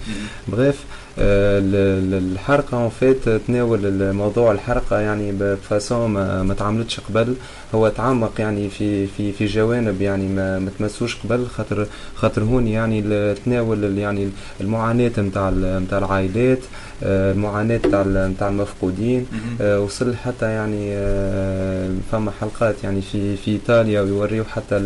بغيف 0.49 0.85
الحرقة 1.19 2.79
اون 2.83 2.89
فيت 2.89 3.29
تناول 3.29 3.87
الموضوع 3.87 4.53
الحرقة 4.53 4.99
يعني 5.01 5.33
بفاسون 5.33 6.11
ما, 6.11 6.43
ما 6.43 6.55
تعاملتش 6.55 7.01
قبل. 7.01 7.35
هو 7.75 7.89
تعمق 7.89 8.33
يعني 8.39 8.69
في 8.69 9.07
في 9.07 9.33
في 9.33 9.47
جوانب 9.47 10.03
يعني 10.03 10.27
ما, 10.29 10.59
ما 10.59 10.71
تمسوش 10.79 11.17
قبل 11.17 11.47
خاطر 11.47 11.87
خاطر 12.15 12.43
هون 12.43 12.69
يعني 12.69 13.03
تناول 13.35 13.99
يعني 13.99 14.29
المعاناة 14.61 15.13
نتاع 15.19 15.51
نتاع 15.57 15.99
العائلات 15.99 16.59
آه، 17.03 17.33
المعاناة 17.33 17.77
نتاع 17.77 18.03
نتاع 18.07 18.49
المفقودين. 18.49 19.27
آه، 19.61 19.81
وصل 19.81 20.15
حتى 20.17 20.47
يعني 20.47 20.89
آه، 20.93 21.91
فما 22.13 22.31
حلقات 22.41 22.75
يعني 22.85 23.01
في 23.03 23.37
في 23.37 23.51
إيطاليا 23.51 24.01
ويوريو 24.01 24.45
حتى 24.45 24.79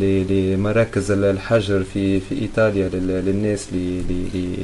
لمراكز 0.00 1.10
الحجر 1.10 1.84
في 1.94 2.20
في 2.20 2.34
إيطاليا 2.42 2.88
لل- 2.88 3.24
للناس 3.26 3.68
اللي 3.72 4.54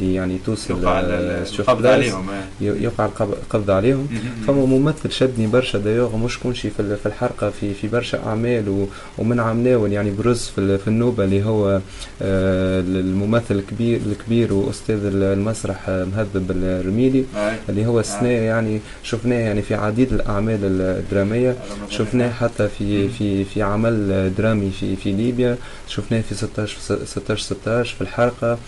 اللي- 0.00 0.14
يعني 0.14 0.38
توصل 0.46 0.74
يوقع 0.74 1.00
القبض. 1.00 1.86
عليهم، 1.86 2.26
يوقع 2.60 3.06
القب- 3.06 3.32
القبض 3.32 3.70
عليهم. 3.70 4.08
فما 4.46 4.64
ممثل 4.66 5.10
شدني 5.12 5.46
برشا. 5.46 5.78
دايوغ 5.78 6.16
مش 6.16 6.38
كونشي 6.38 6.70
في 6.70 6.96
في 6.96 7.06
الحلقة 7.06 7.50
في 7.50 7.74
في 7.74 7.88
برشا 7.88 8.18
أعمال 8.26 8.86
ومن 9.18 9.40
عمناول 9.40 9.92
يعني 9.92 10.10
بروز 10.10 10.40
في 10.56 10.78
في 10.78 10.88
النوبة 10.88 11.24
اللي 11.24 11.44
هو 11.44 11.80
آه، 12.22 12.80
الممثل 12.80 13.54
الكبير 13.54 14.00
الكبير 14.06 14.52
وأستاذ 14.54 15.00
المسرح 15.04 15.88
آه، 15.88 16.04
مهذب 16.04 16.50
الرميلي. 16.50 17.24
اللي 17.68 17.86
هو 17.86 18.00
السنة 18.00 18.28
يعني 18.28 18.80
شفناه 19.02 19.36
يعني 19.38 19.62
في 19.62 19.74
عديد 19.74 20.12
الأعمال 20.12 20.58
الدرامية. 20.62 21.56
شفناه 21.90 22.30
حتى 22.32 22.68
في 22.68 23.08
في 23.08 23.44
في 23.44 23.62
عمل 23.62 24.32
درامي 24.38 24.70
في 24.80 24.96
في 24.96 25.12
ليبيا. 25.12 25.56
شفناه 25.88 26.20
في 26.20 26.34
16 26.34 26.76
16 27.04 27.38
16 27.42 27.94
في 27.94 28.00
الحلقة 28.00 28.58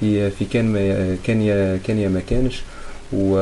في 0.00 0.30
في 0.30 0.44
كان 0.44 0.72
ما 0.72 1.16
كان 1.24 1.42
يا 1.42 1.76
كان 1.86 1.98
يا 1.98 2.08
ما 2.08 2.20
كانش. 2.20 2.62
و 3.12 3.36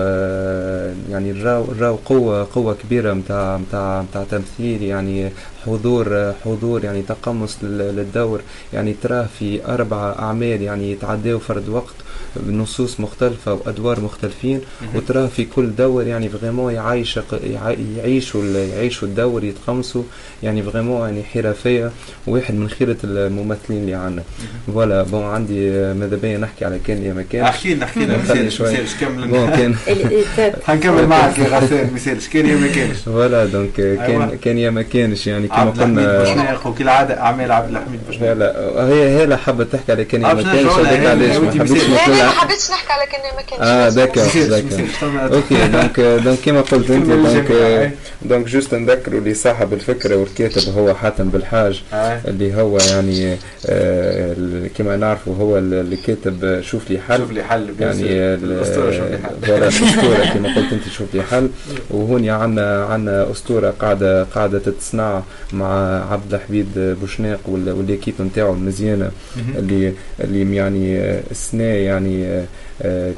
يعني 1.10 1.32
راو 1.32 1.64
راو 1.80 1.96
قوة 1.96 2.48
قوة 2.54 2.74
كبيرة 2.74 3.12
متاع 3.12 3.56
متاع 3.56 4.02
متاع 4.02 4.24
تمثيل 4.30 4.82
يعني 4.82 5.30
حضور 5.66 6.32
حضور 6.44 6.84
يعني 6.84 7.02
تقمص 7.02 7.56
لل- 7.62 7.96
للدور. 7.96 8.40
يعني 8.72 8.94
تراه 9.02 9.26
في 9.38 9.64
أربع 9.66 10.14
أعمال 10.18 10.62
يعني 10.62 10.92
يتعداو 10.92 11.38
فرد 11.38 11.68
وقت. 11.68 11.94
بنصوص 12.36 13.00
مختلفة 13.00 13.52
وأدوار 13.54 14.00
مختلفين. 14.00 14.60
وتراه 14.94 15.26
في 15.26 15.44
كل 15.44 15.74
دور 15.78 16.06
يعني 16.06 16.28
vraiment 16.28 16.74
يعيش 16.74 17.16
يع- 17.16 17.74
يعيشوا 17.96 18.44
يعيشوا 18.44 19.08
الدور 19.08 19.44
يتقمصوا 19.44 20.02
يعني 20.42 20.62
vraiment 20.62 21.00
يعني 21.08 21.22
حرفية 21.24 21.90
واحد 22.26 22.54
من 22.54 22.68
خيرة 22.68 22.96
الممثلين 23.04 23.80
اللي 23.82 23.94
عندنا. 23.94 24.22
voilà 24.66 25.02
bon 25.02 25.22
عندي 25.24 25.70
ماذا 25.94 26.16
بيا 26.16 26.38
نحكي 26.38 26.64
على 26.64 26.78
كان 26.86 27.02
يا 27.04 27.12
ما 27.12 27.22
كانش 27.22 27.48
احكي 27.48 27.74
لنا 27.74 27.84
احكي 27.84 28.00
لنا. 28.00 28.16
نخلي 28.16 28.42
مثال 28.42 28.52
شوي. 28.52 28.76
كمل 29.00 29.30
كان. 29.56 29.74
حنكمل 30.66 31.06
معك 31.14 31.38
يا 31.38 31.44
غسان. 31.58 31.90
مثال 31.94 32.18
كان 32.32 32.46
يا 32.46 32.54
ما 32.56 32.66
كانش 32.66 32.96
voilà 32.98 33.44
donc 33.44 33.72
كان. 33.76 34.38
كان 34.42 34.58
يا 34.58 34.70
ما 34.70 34.82
كانش 34.82 35.26
يعني 35.26 35.48
كما 35.48 35.56
عبد 35.58 35.76
الحميد 35.78 35.98
قلنا. 35.98 36.18
بوشناق 36.18 36.66
وكالعاده 36.66 37.20
أعمال 37.20 37.52
عبد 37.52 37.70
الحميد 37.70 38.00
بوشناق 38.06 38.26
voilà 38.34 38.88
هي 38.88 39.18
هي 39.32 39.36
حابة 39.36 39.64
تحكي 39.64 39.92
على 39.92 40.04
كان 40.04 40.22
يا 40.22 40.26
ما 40.26 40.34
باش 40.34 40.44
كانش 40.44 40.72
علاش 40.72 41.36
ما 41.36 41.50
حبيتش. 41.50 41.84
لا 41.88 42.08
لا 42.08 42.23
ما 42.26 42.30
نقولها 42.32 42.40
حبيتش 42.44 42.70
نحكي 42.70 42.92
على 42.92 43.06
كان 43.06 43.20
ما 43.36 43.42
كانش 43.42 43.60
آه. 43.62 43.88
d'accord 43.88 44.24
d'accord 44.48 44.80
OK 45.36 45.68
donc 45.68 46.00
donc 46.00 46.38
كما 46.44 46.60
قلت 46.60 46.90
أنت 46.90 47.06
donc 47.06 47.92
donc 48.22 48.46
juste 48.46 48.74
نذكروا 48.74 49.18
اللي 49.18 49.34
صاحب 49.34 49.72
الفكرة 49.72 50.16
والكاتب 50.16 50.72
هو 50.78 50.94
حاتم 50.94 51.28
بالحاج 51.28 51.82
آه. 51.92 52.20
اللي 52.28 52.54
هو 52.54 52.78
يعني 52.78 53.36
آه، 53.66 54.34
كما 54.78 54.96
نعرفوا 54.96 55.36
هو 55.36 55.58
ال- 55.58 55.74
اللي 55.74 55.96
كاتب 55.96 56.60
شوف 56.62 56.90
لي 56.90 56.98
حل 56.98 57.18
شوف 57.18 57.30
لي 57.32 57.44
حل. 57.44 57.74
يعني 57.80 58.02
ال- 58.02 58.52
الأسطورة 58.52 58.90
شوف 58.90 59.06
لي 59.10 59.18
حل. 59.18 59.52
الاسطوره 59.52 60.24
كما 60.34 60.54
قلت 60.56 60.72
أنت 60.72 60.88
شوف 60.88 61.06
لي 61.14 61.22
حل 61.22 61.48
وهون 61.90 62.28
عندنا 62.28 62.84
عندنا 62.84 63.30
أسطورة 63.30 63.70
قاعدة 63.70 64.24
قاعدة 64.24 64.58
تتصنع 64.58 65.22
مع 65.52 66.00
عبد 66.12 66.34
الحميد 66.34 66.68
بوشناق 66.76 67.40
وال- 67.46 67.70
و 67.72 67.77
l'équipe 67.77 68.14
نتاعو 68.20 68.52
المزيانه. 68.54 69.10
اللي 69.58 69.92
اللي 70.20 70.56
يعني 70.56 70.98
آه، 70.98 71.20
السنة 71.30 71.64
يعني 71.64 72.13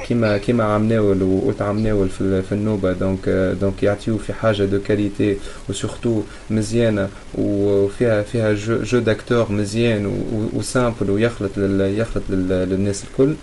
كيما 0.07 0.39
كيما 0.39 0.65
عمناول 0.65 1.23
وقلت 1.23 1.63
عمناول 1.63 2.09
في 2.09 2.21
ال- 2.21 2.43
في 2.43 2.53
النوبه 2.53 2.93
donc 2.93 3.29
donc 3.61 3.83
يعطيو 3.83 4.19
في 4.19 4.33
حاجة 4.33 4.65
de 4.65 4.79
qualité 4.89 5.37
و 5.69 5.76
surtout 5.76 6.23
مزيانه 6.51 7.09
وفيها 7.39 8.23
فيها 8.23 8.53
jeu, 8.53 8.83
jeu 8.83 8.99
d'acteur 8.99 9.53
مزيان 9.53 10.23
و 10.55 10.63
simple 10.63 11.11
ويخلط 11.11 11.51
لل 11.57 11.99
يخلط 11.99 12.23
لل- 12.31 12.69
للناس 12.71 13.05
الكل 13.05 13.35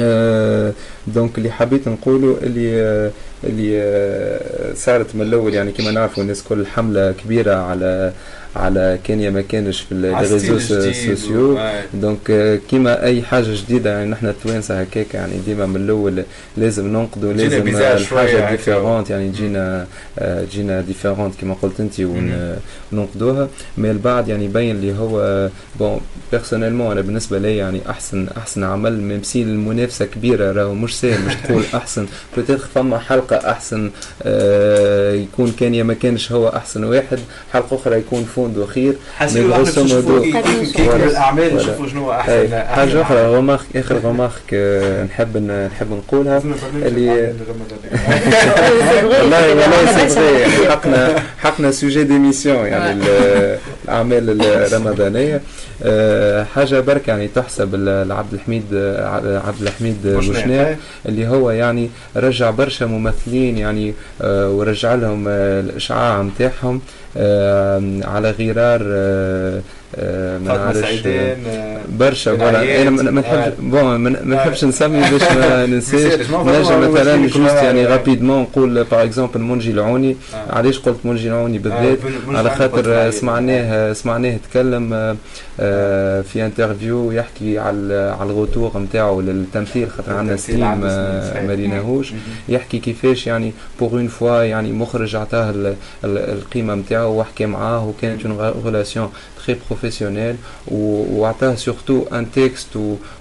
آه، 0.00 0.72
donc 1.06 1.38
اللي 1.38 1.50
حبيت 1.50 1.88
نقوله 1.88 2.36
اللي 2.42 2.82
آه، 2.82 3.10
اللي 3.44 3.70
آه، 3.82 4.74
صارت 4.74 5.14
من 5.14 5.22
الأول 5.22 5.54
يعني 5.54 5.72
كما 5.72 5.90
نعرفوا 5.90 6.22
الناس 6.22 6.42
كل 6.42 6.66
حمله 6.66 7.12
كبيره 7.12 7.54
على 7.54 8.12
على 8.56 8.98
كان 9.04 9.20
يا 9.20 9.30
ما 9.30 9.40
كانش 9.40 9.80
في 9.80 9.92
ال 9.92 10.00
réseaux 10.00 10.58
sociaux. 10.58 11.58
donc 11.94 12.30
آه، 12.30 12.58
كيما 12.70 13.02
أي 13.04 13.22
حاجة 13.22 13.46
جديدة 13.54 13.90
يعني 13.98 14.10
نحن 14.10 14.26
التوانسة 14.26 14.80
هكاك 14.80 15.14
يعني 15.14 15.32
ديما 15.46 15.66
من 15.66 15.76
الأول 15.76 16.22
لازم 16.56 16.86
ننقدوا 16.86 17.32
جينا 17.32 17.42
لازم 17.42 17.68
الحاجة 17.68 18.38
هكا. 18.44 18.50
différente 18.50 19.10
يعني 19.10 19.28
تجينا 19.30 19.86
آه، 20.18 20.44
تجينا 20.44 20.80
différente 20.80 21.34
كما 21.40 21.54
قلت 21.62 21.80
أنت 21.80 22.00
وننقدوها 22.92 23.48
mais 23.78 23.90
البعض 23.90 24.28
يعني 24.28 24.44
يبين 24.44 24.76
اللي 24.76 24.98
هو 24.98 25.48
bon 25.80 26.00
personnellement 26.32 26.92
أنا 26.92 27.00
بالنسبة 27.00 27.38
لي 27.38 27.56
يعني 27.56 27.80
أحسن 27.90 28.26
أحسن 28.36 28.64
عمل 28.64 29.00
ميم 29.00 29.22
سي 29.22 29.42
المنافسة 29.42 30.04
كبيرة 30.04 30.52
راهو 30.52 30.74
مش 30.74 31.00
سهل 31.00 31.22
باش 31.22 31.34
تقول 31.34 31.62
أحسن. 31.74 32.06
peut-être 32.36 32.66
فما 32.74 32.98
حلقة 32.98 33.36
أحسن 33.50 33.90
آه، 34.22 35.12
يكون 35.12 35.52
كان 35.60 35.74
يا 35.74 35.82
ما 35.82 35.94
كانش 35.94 36.32
هو 36.32 36.48
أحسن 36.48 36.84
واحد 36.84 37.18
حلقة 37.52 37.76
أخرى 37.76 37.98
يكون 37.98 38.24
إحنا 39.42 39.64
grosso 39.64 39.78
modo- 39.78 40.36
الأعمال. 41.10 41.56
نشوفوا 41.56 41.86
شنو 41.88 42.12
أحسن 42.12 42.48
حاجة 42.66 43.02
أخرى 43.02 43.26
غمارك 43.26 43.60
آخر 43.76 43.96
غمارك 43.98 44.32
آه، 44.54 45.04
نحب 45.04 45.36
ن- 45.36 45.66
نحب 45.66 45.90
نقولها 45.92 46.42
اللي 46.74 47.10
والله 49.20 49.48
والله 49.50 50.08
سي 50.08 50.20
حقنا 50.70 51.22
حقنا 51.38 51.70
sujet 51.70 52.04
d'émission 52.04 52.66
يعني 52.66 52.92
ال- 52.92 53.58
الأعمال 53.84 54.42
الرمضانية. 54.42 55.40
آه، 55.82 56.44
حاجة 56.44 56.80
برك 56.80 57.08
يعني 57.08 57.28
تحسب 57.28 57.74
لعبد 58.08 58.32
الحميد 58.34 58.64
آه، 58.74 59.42
عبد 59.46 59.62
الحميد. 59.62 59.96
بوشناق 60.04 60.76
اللي 61.06 61.26
هو 61.28 61.50
يعني 61.50 61.90
رجع 62.16 62.50
برشا 62.50 62.84
ممثلين 62.84 63.58
يعني 63.58 63.94
ورجع 64.24 64.94
لهم 64.94 65.28
الإشعاع 65.28 66.22
نتاعهم 66.22 66.80
على 67.16 68.30
غرار 68.30 68.82
ما 69.96 70.38
فاطمة 70.38 70.54
نعرفش 70.64 70.80
سعيدان 70.80 71.36
آه، 71.46 71.80
برشا 71.88 72.36
voilà. 72.36 72.82
أنا 72.82 72.90
ما 72.90 73.02
ما 73.10 73.20
آه. 73.20 73.48
نحبش 73.48 73.54
bon 73.60 73.82
ما 73.96 73.96
ما 74.24 74.34
نحبش 74.36 74.64
نسمي 74.64 75.00
باش 75.00 75.22
ما 75.22 75.66
ننساش 75.72 76.30
ما 76.30 76.58
نجم 76.58 76.90
مثلا 76.92 77.26
juste 77.26 77.54
يعني. 77.54 77.86
rapidement 77.86 78.42
نقول 78.42 78.84
par 78.84 79.02
exemple 79.04 79.40
منجي 79.40 79.70
العوني 79.70 80.16
آه. 80.34 80.56
علاش 80.56 80.78
قلت 80.78 80.96
منجي 81.04 81.28
العوني 81.28 81.58
بالذات 81.58 81.98
على 82.28 82.50
خاطر. 82.50 83.10
سمعناه 83.10 83.92
سمعناه 83.92 84.28
يتكلم 84.34 84.92
آه، 84.94 85.16
آه، 85.60 86.20
في 86.20 86.46
interview 86.46 87.12
يحكي 87.12 87.58
على 87.58 88.16
على 88.20 88.30
ال 88.30 88.37
retour 88.37 88.78
نتاعو 88.78 89.20
للتمثيل 89.20 89.90
خاطر 89.90 90.12
عندنا 90.14 90.36
سنين 90.36 90.62
عندنا 90.62 91.32
ما. 91.34 91.42
ما 91.46 91.54
ريناهوش 91.54 92.12
يحكي 92.48 92.78
كيفاش 92.78 93.26
يعني 93.26 93.52
pour 93.80 93.92
une 93.92 94.08
fois 94.08 94.42
يعني 94.42 94.72
مخرج 94.72 95.16
عطاه 95.16 95.50
ال- 95.50 95.66
ال- 96.04 96.18
القيمة 96.18 96.74
نتاعو 96.74 97.20
وحكى 97.20 97.46
معاه 97.46 97.86
وكانت 97.88 98.26
une 98.26 98.52
relation 98.64 99.10
très 99.48 99.56
professionnelle 99.70 100.36
وعطاه 100.70 101.54
surtout 101.54 102.04
un 102.12 102.26
texte 102.36 102.68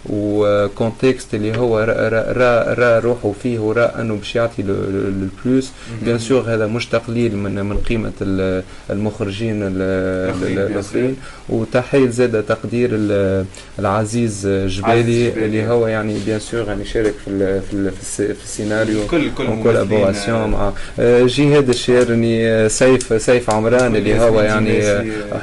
و 0.09 0.23
contexte 0.23 1.33
اللي 1.33 1.57
هو 1.57 1.79
را, 1.79 2.73
را, 2.73 2.99
روحه 2.99 3.33
فيه 3.43 3.59
ورا 3.59 4.01
انه 4.01 4.15
باش 4.15 4.35
يعطي 4.35 4.61
ال 4.61 4.83
plus 4.83 5.69
bien 6.05 6.19
sûr 6.19 6.41
هذا 6.47 6.67
مش 6.67 6.85
تقليل 6.85 7.37
من 7.37 7.65
من 7.65 7.77
قيمه 7.77 8.11
ال- 8.21 8.63
المخرجين 8.89 9.63
الاخرين 9.63 11.15
وتحيه 11.49 12.09
زاد 12.09 12.43
تقدير 12.43 12.89
ال- 12.93 13.45
العزيز 13.79 14.47
جبالي. 14.47 15.45
اللي 15.45 15.67
هو 15.67 15.87
يعني 15.87 16.17
bien 16.25 16.39
sûr 16.39 16.67
يعني 16.67 16.85
شارك 16.85 17.13
في 17.25 17.61
في 17.61 17.91
في 17.91 18.01
الس- 18.01 18.21
في 18.21 18.43
السيناريو 18.43 19.07
كل 19.07 19.31
كل 19.37 19.63
collaboration 19.63 20.49
مع 20.51 20.71
جهاد 21.25 21.69
الشيرني 21.69 22.69
سيف 22.69 23.21
سيف 23.21 23.49
عمران 23.49 23.95
اللي 23.95 24.19
هو 24.19 24.41
يعني 24.41 24.81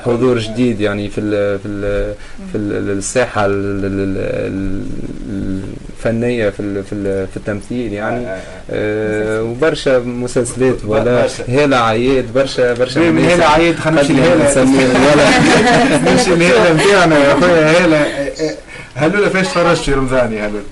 حضور 0.05 0.39
جديد 0.39 0.74
يعني 0.81 1.09
في 1.11 1.21
ال 1.21 1.59
في 1.59 1.69
ال 1.69 2.15
في 2.53 2.59
ال- 2.59 2.99
الساحة 2.99 3.47
ال- 3.47 3.85
ال- 3.85 4.19
ال- 4.19 5.65
الفنية 5.99 6.51
في 6.51 6.61
ال- 6.61 6.85
في 6.85 6.93
ال- 6.95 7.29
في 7.29 7.37
التمثيل 7.37 7.93
يعني. 7.93 8.27
آه، 8.71 9.43
وبرشا 9.43 9.99
مسلسلات 9.99 10.77
ولا 10.85 11.23
برشا. 11.23 11.45
هالة 11.49 11.77
عياد 11.77 12.33
برشا 12.33 12.75
برشا 12.75 12.99
من 12.99 13.25
هنا 13.25 13.47
عيد 13.47 13.79
خلينا 13.79 14.35
نمشي. 14.35 14.45
نسميه 14.45 14.87
ولا 14.87 15.29
نمشي 16.13 16.35
لهالة 16.41 16.73
نتاعنا 16.73 17.19
يا 17.19 17.35
خويا 17.41 17.85
هلا 17.87 18.07
هلولا 18.95 19.29
فاش 19.29 19.47
تفرجت 19.47 19.81
في 19.83 19.93
رمضان 19.93 20.33
يا 20.33 20.47
هلولا 20.47 20.63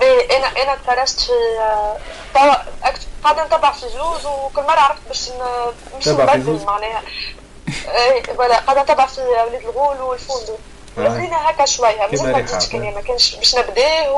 ben 0.00 0.36
أنا 0.36 0.46
أنا 0.46 0.76
تفرجت 0.84 1.20
في 1.20 1.32
آه، 1.60 1.96
توا 2.34 2.54
قاعدة 3.24 3.44
نتبع 3.46 3.72
في 3.72 3.80
جوز 3.86 4.26
وكل 4.26 4.62
مرة 4.62 4.80
عرفت 4.80 5.00
باش 5.08 5.20
في 6.00 6.10
نبدل؟ 6.10 6.64
معناها. 6.66 7.02
voilà 8.36 8.58
قاعدة 8.58 8.82
نتبع 8.82 9.06
في 9.06 9.20
وليد 9.20 9.60
الغول 9.60 10.00
والفوندو 10.00 10.56
والاخرين 10.96 11.34
هكا 11.34 11.64
شوية 11.64 12.06
مازال 12.10 12.32
ما. 12.32 12.38
بديتش 12.38 12.68
كان 12.68 12.94
ما 12.94 13.00
كانش 13.00 13.34
باش 13.34 13.54
نبداه 13.56 14.10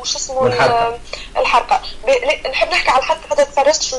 وش 0.00 0.16
اسمه. 0.16 0.46
الحرقة. 1.36 1.80
نحب 2.50 2.68
نحكي 2.70 2.90
على 2.90 2.98
الحرقه 2.98 3.20
خاطر 3.28 3.44
تفرجت 3.44 3.82
في 3.82 3.96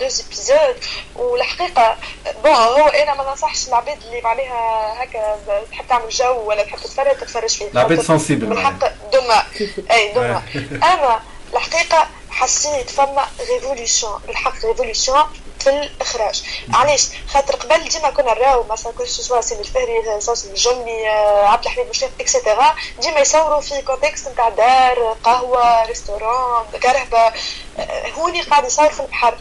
douze 0.00 0.20
épisodes 0.26 0.76
والحقيقة 1.16 1.96
bon 2.44 2.52
هو 2.54 2.86
أنا 2.86 3.14
ما 3.14 3.30
ننصحش 3.30 3.68
العباد 3.68 3.98
اللي 4.06 4.20
معناها 4.20 4.94
هكا 5.04 5.38
تحب 5.70 5.88
تعمل 5.88 6.08
جو 6.08 6.42
ولا 6.48 6.62
تحب 6.62 6.78
تتفرج 6.78 7.16
تتفرج 7.16 7.50
فيه 7.50 7.66
العباد 7.74 8.02
sensible 8.02 8.44
بالحق 8.50 8.88
دمى 9.12 9.42
أي 9.90 10.12
دمى 10.12 10.42
أنا 10.82 11.20
الحقيقة 11.52 12.06
حسيت 12.30 12.90
فما 12.90 13.26
révolution 13.50 14.08
بالحق 14.26 14.64
révolution 14.66 15.22
في 15.62 15.70
الاخراج 15.70 16.42
علاش؟ 16.74 17.08
خاطر 17.28 17.56
قبل 17.56 17.88
ديما 17.88 18.10
كنا 18.10 18.34
نراو 18.34 18.64
مثلا 18.70 18.92
كل 18.92 19.08
soit 19.08 19.40
سامي 19.40 19.60
الفهري 19.60 20.20
سوسن 20.20 20.50
الجملي 20.50 21.10
آه، 21.10 21.46
عبد 21.48 21.64
الحميد 21.64 21.88
مشرف 21.88 22.10
et 22.20 22.34
cetera 22.34 22.74
ديما 22.98 23.20
يصوروا 23.20 23.60
في 23.60 23.82
contexte 23.82 24.28
نتاع 24.28 24.48
دار 24.48 25.16
قهوة 25.24 25.84
restaurant 25.86 26.64
كرهبة. 26.82 27.32
آه، 27.78 28.08
هوني 28.18 28.42
قاعد 28.42 28.64
يصور 28.64 28.90
في 28.90 29.00
البحر. 29.00 29.34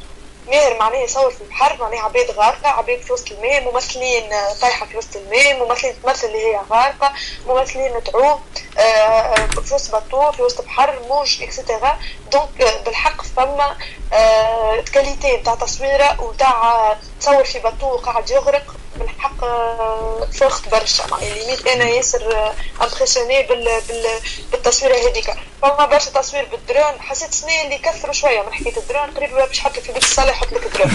ماهر 0.48 0.80
معناه 0.80 1.00
يصور 1.00 1.32
في 1.32 1.42
البحر 1.42 1.78
معناه 1.80 2.00
عباد 2.00 2.32
غارقة 2.32 2.70
عباد 2.70 3.00
في 3.02 3.14
وسط 3.14 3.32
الماء 3.32 3.72
ممثلين 3.74 4.34
آه، 4.34 4.54
طايحة 4.62 4.86
في 4.86 4.98
وسط 4.98 5.16
الماء 5.16 5.68
ممثلين 5.68 6.02
تمثل 6.04 6.28
اللي 6.28 6.46
هي 6.46 6.60
غارقة 6.70 7.14
ممثلين 7.48 8.04
تعوم 8.04 8.42
آه، 8.78 9.36
في 9.66 9.74
وسط 9.74 9.96
بطو 9.96 10.32
في 10.32 10.42
وسط 10.42 10.66
بحر 10.66 11.00
موج 11.10 11.44
et 11.44 11.58
cetera 11.58 12.00
donc 12.32 12.62
آه، 12.62 12.82
بالحق 12.84 13.22
فما 13.22 13.78
آه، 14.14 14.84
qualité 14.94 15.38
نتاع 15.38 15.56
تصويرة 15.56 16.22
ونتاع 16.22 16.96
تصور 17.22 17.44
في 17.44 17.60
بطو 17.60 17.96
قاعد 17.96 18.30
يغرق 18.30 18.76
بالحق 18.96 19.44
آه، 19.44 20.28
فرخت 20.34 20.70
برشا 20.70 21.04
معناها 21.12 21.34
limite 21.34 21.68
أنا 21.68 21.86
ياسر 21.86 22.54
impressionné 22.82 23.44
بال 23.44 23.82
بال 23.90 24.06
بالتصويره 24.52 24.96
هذيك 24.96 25.34
فما 25.62 25.86
برشا 25.86 26.12
تصوير 26.12 26.46
بالدرون 26.46 27.02
حسيت 27.02 27.34
سنين 27.34 27.66
اللي 27.66 27.78
كثروا 27.78 28.14
شوية 28.14 28.42
من 28.42 28.54
حكايه 28.54 28.78
الدرون 28.78 29.12
قريب 29.12 29.36
باش 29.36 29.66
لك 29.66 29.80
في 29.80 29.92
بيت 29.92 30.04
الصلاه 30.04 30.32
يحط 30.32 30.54
لك 30.54 30.68
درون 30.68 30.92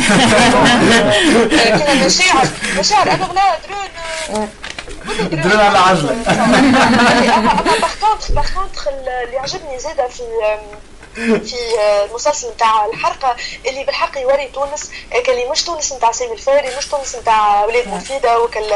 آه، 1.52 1.78
كنا 1.78 2.06
مشاعر 2.06 2.46
مشاعر 2.78 3.10
أنا 3.10 3.24
غلا 3.24 3.58
درون 3.68 3.88
آه، 4.30 4.48
درون 5.34 5.60
على 5.60 5.78
عجله 5.78 6.12
اما 7.38 7.62
par 7.62 7.94
contre 8.00 8.32
par 8.32 8.46
contre 8.54 8.88
اللي 8.88 9.38
عجبني 9.38 9.78
زاده 9.78 10.08
في 10.08 10.22
في 11.16 11.56
المسلسل 12.10 12.50
نتاع 12.50 12.86
الحرقه 12.86 13.36
اللي 13.66 13.84
بالحق 13.84 14.18
يوري 14.18 14.46
تونس 14.48 14.90
كاللي 15.26 15.44
مش 15.50 15.62
تونس 15.64 15.92
نتاع 15.92 16.12
سامي 16.12 16.32
الفهري 16.32 16.76
مش 16.76 16.86
تونس 16.86 17.16
نتاع 17.16 17.64
ولاد 17.64 17.88
مفيدة 17.88 18.40
وكل 18.40 18.74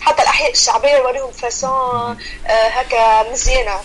حتى 0.00 0.22
الأحياء 0.22 0.50
الشعبية 0.50 0.96
يوريهم 0.96 1.30
façon 1.32 2.18
هكا 2.46 3.30
مزيانة 3.30 3.80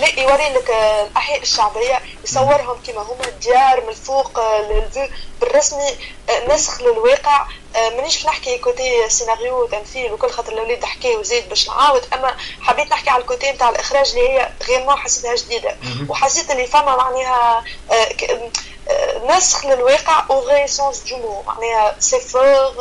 لا 0.00 0.20
يوري 0.20 0.48
لك 0.48 0.70
الأحياء 1.10 1.42
الشعبية 1.42 2.00
يصورهم 2.24 2.80
كما 2.86 3.02
هما 3.02 3.24
الديار 3.28 3.80
من 3.80 3.88
الفوق 3.88 4.38
ال 4.38 4.56
vue 4.56 5.08
بالرسمي 5.40 5.96
نسخ 6.48 6.80
للواقع. 6.82 7.46
مانيش 7.96 8.26
نحكي 8.26 8.58
côté 8.58 9.08
سيناريو 9.08 9.66
تمثيل 9.66 10.12
وكل 10.12 10.30
خاطر 10.30 10.52
الاولاد 10.52 10.84
حكاو 10.84 11.22
زيد 11.22 11.48
باش 11.48 11.68
نعاود 11.68 12.02
أما 12.14 12.36
حبيت 12.60 12.90
نحكي 12.92 13.10
على 13.10 13.20
ال 13.22 13.28
côté 13.28 13.52
نتاع 13.52 13.68
الإخراج 13.68 14.08
اللي 14.10 14.28
هي 14.28 14.50
vraiment 14.68 14.96
حسيتها 14.96 15.34
جديدة. 15.36 15.76
وحسيت 16.08 16.50
اللي 16.50 16.66
فما 16.66 16.96
معناها 16.96 17.64
آه، 17.90 17.94
آه، 17.94 18.50
نسخ 19.30 19.66
للواقع 19.66 20.24
au 20.30 20.40
vrai 20.40 20.66
sens 20.66 21.00
du 21.10 21.16
mot 21.16 21.42
معناها 21.46 21.96
c'est 21.98 22.20
fort 22.20 22.72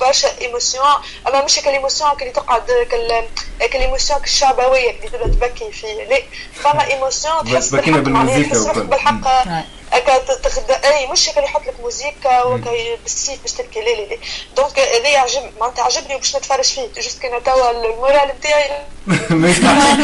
برشا 0.00 0.28
émotion 0.40 0.84
أما 1.28 1.44
مش 1.44 1.58
كال 1.58 1.70
émotion 1.70 2.10
اللي 2.20 2.30
تقعد 2.32 2.86
كال 2.90 3.24
كال 3.60 3.73
émotion 3.73 4.20
الشعبويه 4.24 4.90
اللي 4.90 5.08
تبدا 5.08 5.24
تبكي 5.48 5.72
فيه 5.72 6.04
لا 6.04 6.22
فما 6.54 6.86
émotion 6.86 7.44
تحس 7.44 7.68
بالحق. 7.74 9.12
بالحق. 9.20 9.64
هكا 9.92 10.18
تخد 10.18 10.70
إي 10.70 11.06
مش 11.06 11.28
هكا 11.28 11.40
يحط 11.40 11.66
لك 11.66 11.74
موزيكا 11.80 12.42
وهكا 12.42 12.70
بالسيف 13.02 13.42
باش 13.42 13.52
تبكي. 13.52 13.80
لا 13.80 13.90
لا 13.90 14.02
لا. 14.02 14.18
donc 14.56 14.78
هذا 14.78 15.08
يعجب 15.08 15.42
معناتها 15.60 15.84
عجبني 15.84 16.14
وباش 16.14 16.36
نتفرج 16.36 16.64
فيه. 16.64 16.88
juste 16.96 17.22
كان 17.22 17.42
توا 17.42 17.70
ال 17.70 17.80
moral 17.80 18.28
نتاعي. 18.38 18.70
ما 19.30 19.48
يسمعش. 19.48 19.98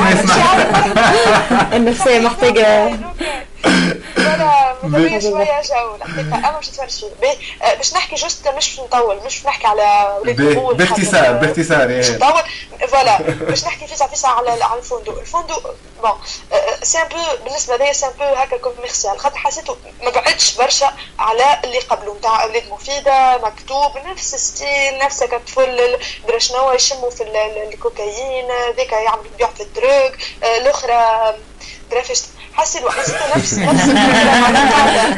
ما 0.00 0.10
يسمعش. 0.10 0.68
النفسية 1.76 2.18
محتاجة 2.18 2.98
ولا 4.18 4.76
مدوية 4.82 5.18
شوية 5.18 5.62
جو 5.62 5.94
الحقيقة 5.94 6.58
مش 6.58 7.04
آه، 7.62 7.74
باش 7.74 7.94
نحكي 7.94 8.14
juste 8.14 8.48
مش 8.48 8.54
باش 8.54 8.80
نطول 8.80 9.20
مش 9.26 9.46
نحكي 9.46 9.66
على 9.66 10.18
ولاد 10.20 10.36
باختصار 10.76 11.32
باختصار 11.32 11.86
باش 11.86 12.10
إيه. 12.10 12.16
نطول. 12.16 12.42
voilà. 12.88 13.18
باش 13.22 13.64
نحكي 13.64 13.86
فيسع 13.86 14.06
فيسع 14.06 14.28
على 14.28 14.50
على 14.64 14.78
الفندق. 14.78 15.18
الفندق 15.18 15.74
bon 16.02 16.12
c'est 16.82 16.98
un 16.98 17.08
peu 17.08 17.16
بالنسبة 17.44 17.76
ليا 17.76 17.92
c'est 17.92 18.06
un 18.06 18.12
peu 18.18 18.24
هكا 18.24 18.56
commercial 18.56 19.17
خاطر 19.18 19.38
حسيته 19.38 19.76
ما 20.02 20.10
بعدش 20.10 20.56
برشا 20.56 20.92
على 21.18 21.60
اللي 21.64 21.78
قبله 21.78 22.14
نتاع 22.14 22.42
أولاد 22.42 22.68
مفيدة 22.70 23.38
مكتوب 23.38 23.98
نفس 23.98 24.34
style 24.34 24.98
نفس 24.98 25.22
درا 26.28 26.38
شنو 26.38 26.72
يشموا 26.72 27.10
في 27.10 27.22
ال- 27.22 27.36
ال- 27.36 27.72
الكوكايين 27.72 28.48
ذيك 28.76 28.92
يعملوا 28.92 29.24
يبيعوا 29.34 29.52
في 29.54 29.62
الدروغ 29.62 30.10
آه، 30.42 30.56
الأخرى 30.56 31.34
درا 31.90 32.02
فاش 32.58 32.76
حسيت 32.98 33.36
نفس. 33.36 33.54
نفس. 33.54 33.88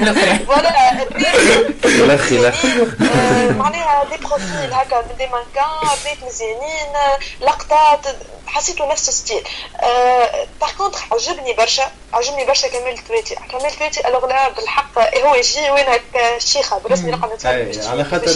الفكرة. 0.02 0.38
فوالا 0.46 2.14
الاخ 2.30 2.64
آه، 2.64 3.52
معناها 3.52 4.04
دي 4.04 4.16
بروفيل 4.16 4.72
هكا 4.72 4.96
من 4.96 5.16
دي 5.18 5.26
مانكان 5.26 5.88
بيت 6.04 6.24
مزيانين 6.24 6.96
آه، 6.96 7.44
لقطات 7.44 8.06
حسيته 8.46 8.92
نفس 8.92 9.10
ستيل 9.10 9.42
باغ 10.60 10.70
كونتخ 10.78 11.12
عجبني 11.12 11.52
برشا 11.52 11.90
عجبني 12.12 12.44
برشا 12.44 12.68
كمال 12.68 12.92
التويتي 12.98 13.34
كمال 13.34 13.66
التويتي 13.66 14.08
الوغ 14.08 14.26
لا 14.26 14.48
بالحق 14.48 15.16
هو 15.24 15.34
يجي 15.34 15.70
وين 15.70 15.86
هكا 15.86 16.38
شيخة 16.38 16.78
برسمي 16.78 17.10
نقعد 17.10 17.32
نتفرج 17.32 17.86
على 17.86 18.04
خاطر 18.04 18.26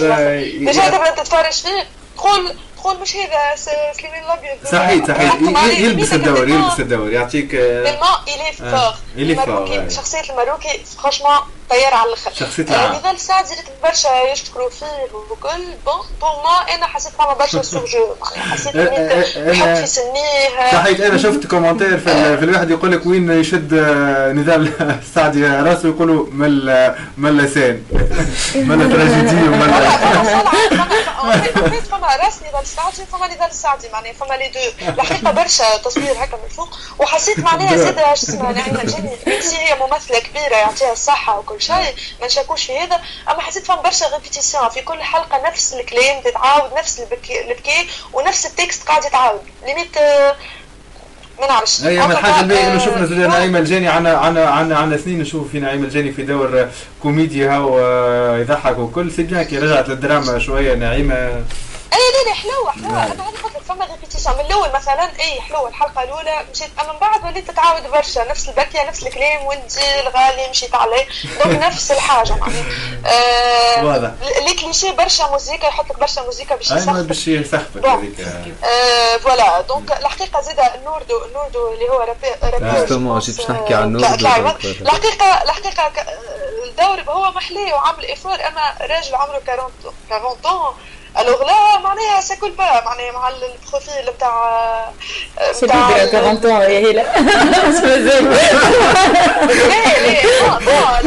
déjà 0.41 0.89
تبدا 0.89 1.11
تتفرج 1.11 1.53
فيه 1.53 1.87
تقول 2.17 2.57
تقول 2.85 3.01
مش 3.01 3.17
هذا 3.17 3.57
سليمان 3.93 4.25
الأبيض. 4.25 4.57
صحيح 4.73 5.07
صحيح. 5.07 5.35
يلبس 5.81 6.13
الدور. 6.13 6.49
يلبس 6.49 6.81
الدور 6.81 7.11
يعطيك 7.13 7.55
بالماء 7.57 8.21
il 8.29 8.37
est 8.37 8.49
آه، 8.49 8.53
fort 8.53 8.95
il 9.17 9.35
est 9.35 9.53
fort،. 9.53 9.89
شخصية 9.89 10.31
الماروكي 10.31 10.85
franchement 11.03 11.37
طيارة 11.71 11.95
على 11.95 12.09
الآخر 12.09 12.33
شخصية 12.35 12.63
آه، 12.63 12.67
العام. 13.01 13.15
السعد 13.15 13.45
زرت 13.47 13.65
برشا 13.83 14.09
يشكروا 14.33 14.71
فيه 14.71 14.87
وكل 15.31 15.65
bon 15.87 16.01
pour 16.21 16.31
moi 16.45 16.75
أنا 16.75 16.87
حسيت 16.87 17.13
فما 17.13 17.35
برشا 17.35 17.63
surjeu. 17.63 18.15
حسيت 18.53 18.77
آه، 18.77 18.81
آه، 18.81 19.25
آه، 19.37 19.51
يحط 19.53 19.79
في 19.79 19.87
سنيه 19.87 20.71
صحيح 20.73 21.01
أنا 21.07 21.19
شفت 21.19 21.47
commentaire 21.47 21.99
في, 21.99 22.13
ال- 22.13 22.39
في 22.39 22.45
الواحد 22.45 22.71
يقول 22.71 22.93
لك 22.93 23.07
وين 23.07 23.31
يشد 23.31 23.75
آه، 23.75 24.33
نضال 24.33 24.73
السعدي 25.03 25.47
راسه 25.69 25.89
يقولوا 25.89 26.27
مل 26.31 26.95
مل 27.17 27.37
لسان 27.39 27.83
مل 28.69 28.93
تراجيدي 28.93 29.49
ومل 29.49 29.75
فما 30.71 31.81
فما 31.91 32.17
راس 32.17 32.35
نضال 32.49 32.63
السعدي 32.63 33.03
وفما 33.03 33.27
نضال 33.27 33.49
السعدي 33.51 33.89
معناها 33.93 34.13
فما 34.13 34.35
les 34.35 34.49
deux. 34.49 34.93
الحقيقة 35.03 35.31
برشا 35.33 35.77
تصوير 35.77 36.13
هكا 36.13 36.37
من 36.37 36.49
فوق. 36.57 36.69
وحسيت 36.99 37.39
معناها 37.39 37.77
زاد 37.85 37.95
شو 37.99 38.13
اسمها 38.13 38.53
نعيمة 38.53 38.83
الجاني 38.83 39.11
هي 39.27 39.77
ممثلة 39.81 40.19
كبيرة 40.19 40.57
يعطيها 40.57 40.93
الصحة 40.93 41.39
وكل 41.39 41.54
شيء 41.59 41.95
ما 42.21 42.27
نشكوش 42.27 42.65
في 42.65 42.79
هذا. 42.79 43.01
أما 43.31 43.41
حسيت 43.41 43.65
فما 43.67 43.81
برشا 43.83 44.07
répétitions 44.15 44.69
في 44.69 44.81
كل 44.83 45.03
حلقة 45.03 45.49
نفس 45.49 45.75
الكلام 45.75 46.23
تتعاود 46.25 46.71
نفس 46.79 47.01
البكي 47.01 47.41
البكي 47.41 47.89
ونفس 48.13 48.47
ال 48.47 48.54
texte 48.54 48.89
قاعد 48.89 49.05
يتعاود. 49.05 49.41
limite 49.67 49.97
آه، 49.97 50.37
ما 51.41 51.47
نعرفش. 51.47 51.85
أي 51.85 52.05
أما 52.05 52.13
الحاجة 52.13 52.41
الباقيه 52.41 52.73
انه 52.73 52.79
شفنا 52.79 53.07
زاد 53.07 53.21
آه، 53.21 53.27
نعيمة 53.27 53.57
الجاني 53.57 53.89
عنا 53.89 54.17
عنا 54.19 54.47
عنا 54.47 54.77
عنا 54.77 54.97
سنين 54.97 55.19
نشوف 55.21 55.51
في 55.53 55.61
نعيمة 55.61 55.85
الجاني 55.85 56.13
في 56.13 56.23
دور 56.23 56.61
آه، 56.61 56.71
كوميدي 57.03 57.47
هاو 57.49 57.79
آه، 57.79 58.39
يضحك 58.39 58.79
وكل. 58.79 59.13
c'est 59.13 59.23
bien 59.23 59.43
كي 59.43 59.59
رجعت 59.59 59.89
للدراما 59.89 60.39
شوية 60.39 60.75
نعيمة. 60.75 61.45
اي 61.93 61.99
لا 61.99 62.29
لا 62.29 62.35
حلوة 62.35 62.71
حلوة 62.73 63.03
أنا 63.05 63.13
هذه 63.13 63.21
قلت 63.37 63.55
لك 63.57 63.63
فما 63.69 63.85
répétition 63.85 64.35
من 64.35 64.41
الأول 64.41 64.71
مثلا 64.73 65.11
اي 65.21 65.41
حلوة 65.41 65.69
الحلقة 65.69 66.03
الأولى 66.03 66.45
مشيت 66.53 66.71
أما 66.81 66.93
من 66.93 66.99
بعد 66.99 67.25
وليت 67.25 67.51
تتعاود 67.51 67.87
برشا. 67.91 68.25
نفس 68.25 68.49
البكية 68.49 68.83
نفس 68.89 69.03
الكلام 69.03 69.45
وانت 69.45 69.79
الغالي 69.79 70.49
مشيت 70.51 70.75
عليه. 70.75 71.07
donc 71.45 71.59
نفس 71.67 71.91
الحاجة 71.93 72.33
معناها. 72.37 72.65
آه 73.07 73.85
واضح. 73.85 74.11
les 74.47 74.55
clichés 74.55 74.91
برشا 74.91 75.25
موزيكا 75.25 75.67
يحط 75.67 75.91
لك 75.91 75.99
برشا 76.01 76.21
موزيكا 76.21 76.57
باش 76.57 76.73
ما 76.73 76.79
يسخن. 76.79 77.03
باش 77.07 77.29
يسخفك. 77.29 77.87
هذيك. 77.87 78.21
آه. 78.65 79.17
فوالا. 79.17 79.61
دونك 79.61 79.93
الحقيقة 79.93 80.41
زاد 80.41 80.59
النوردو 80.75 81.25
النوردو 81.25 81.73
اللي 81.73 81.89
هو 81.89 82.01
رابي 82.01 82.29
رابي 82.43 82.87
Justement, 82.87 83.25
جيت 83.25 83.37
باش 83.37 83.51
نحكي 83.51 83.75
عن 83.75 83.83
النوردو. 83.83 84.15
الحقيقة 84.81 85.43
الحقيقة 85.43 85.93
الدور 86.65 87.01
هو 87.15 87.33
محلي 87.33 87.73
وعامل 87.73 88.05
ايفور 88.05 88.35
أما 88.35 88.75
راجل 88.81 89.15
عمره 89.15 89.41
40 89.49 89.71
40 90.13 90.37
طون 90.43 90.75
الوغ 91.19 91.43
لا 91.45 91.79
معناها 91.79 92.21
ساكل 92.21 92.51
با 92.51 92.65
معناها 92.85 93.13
مع 93.13 93.29
البروفيل 93.29 94.13
بتاع 94.17 94.93
سي 95.53 95.67
ليبر 95.67 96.19
40 96.19 96.41
ans 96.41 96.45
يا 96.45 96.81
هلا 96.91 97.21
مازال 97.21 98.05
لا 98.05 98.21
لا 100.61 101.01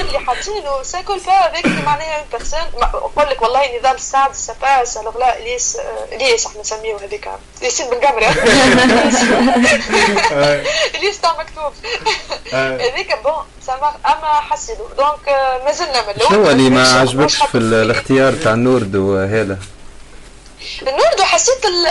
اللي 0.00 0.18
حاطينه 0.26 0.82
ساكل 0.82 1.18
با 1.18 1.32
افيك 1.32 1.66
معناها 1.66 2.16
اون 2.16 2.24
بيرسون 2.32 2.60
نقول 2.82 3.30
لك 3.30 3.42
والله 3.42 3.78
نظام 3.78 3.94
السعد 4.04 4.34
ساباس 4.34 4.96
الوغ 4.96 5.18
لا 5.18 5.38
الياس 5.38 5.78
الياس 6.12 6.46
إحنا 6.46 6.60
نسميه 6.60 6.96
هذيك 6.96 7.28
ياسين 7.62 7.86
بن 7.90 7.96
قمره 8.06 8.26
الياس 10.94 11.20
تاع 11.20 11.32
مكتوب 11.38 11.72
هذيك 12.52 13.18
بون 13.24 13.44
سامع 13.66 13.94
اما 14.06 14.40
حسيدو 14.50 14.84
دونك 14.98 15.36
مازلنا 15.64 16.02
من 16.02 16.10
الأول 16.16 16.30
شنو 16.32 16.50
اللي 16.50 16.70
ما 16.70 17.00
عجبكش 17.00 17.36
في 17.42 17.58
ال- 17.58 17.74
الاختيار 17.74 18.32
تاع 18.32 18.54
نورد 18.54 18.96
وهذا. 19.16 19.58
النوردو 20.82 21.22
حسيت 21.22 21.64
ال... 21.64 21.86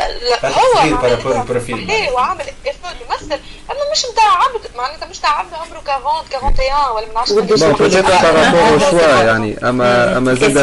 هو 0.45 1.41
البروفيل 1.41 2.09
وعامل 2.13 2.41
افو 2.41 2.87
يمثل 2.87 3.39
اما 3.71 3.79
مش 3.91 4.05
نتاع 4.11 4.23
عبد 4.23 4.77
معناتها 4.77 5.07
مش 5.07 5.19
نتاع 5.19 5.39
عبد 5.39 5.53
عمره 5.53 5.77
40 5.77 6.05
41 6.43 6.95
ولا 6.95 7.05
من 7.05 7.17
10 7.17 7.35
ودي 7.35 7.53
بون 7.53 8.79
شوا 8.79 9.23
يعني. 9.29 9.69
اما 9.69 10.17
أما 10.17 10.33
زاد 10.33 10.53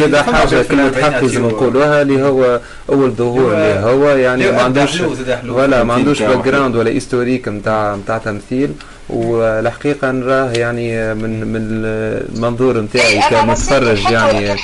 زاد 0.00 0.16
حاجة 0.16 0.62
كما 0.62 0.88
تحفز 0.88 1.30
زي 1.30 1.38
ما 1.38 1.48
نقولوها 1.48 2.02
اللي 2.02 2.22
هو 2.22 2.60
أول 2.88 3.10
ظهور 3.10 3.52
اللي 3.52 3.80
هو 3.80 4.08
يعني 4.08 4.50
ما 4.52 4.62
عندوش 4.62 5.00
ولا 5.48 5.84
ما 5.84 5.94
عندوش 5.94 6.22
background 6.22 6.76
ولا 6.76 6.90
historique 6.90 7.48
نتاع 7.48 7.94
نتاع 7.96 8.18
تمثيل. 8.18 8.74
والحقيقة 9.10 10.10
نراه 10.10 10.50
يعني 10.52 11.14
من 11.14 11.52
من 11.52 11.60
المنظور 11.64 12.80
نتاعي 12.80 13.20
كمتفرج 13.30 14.04
يعني 14.10 14.56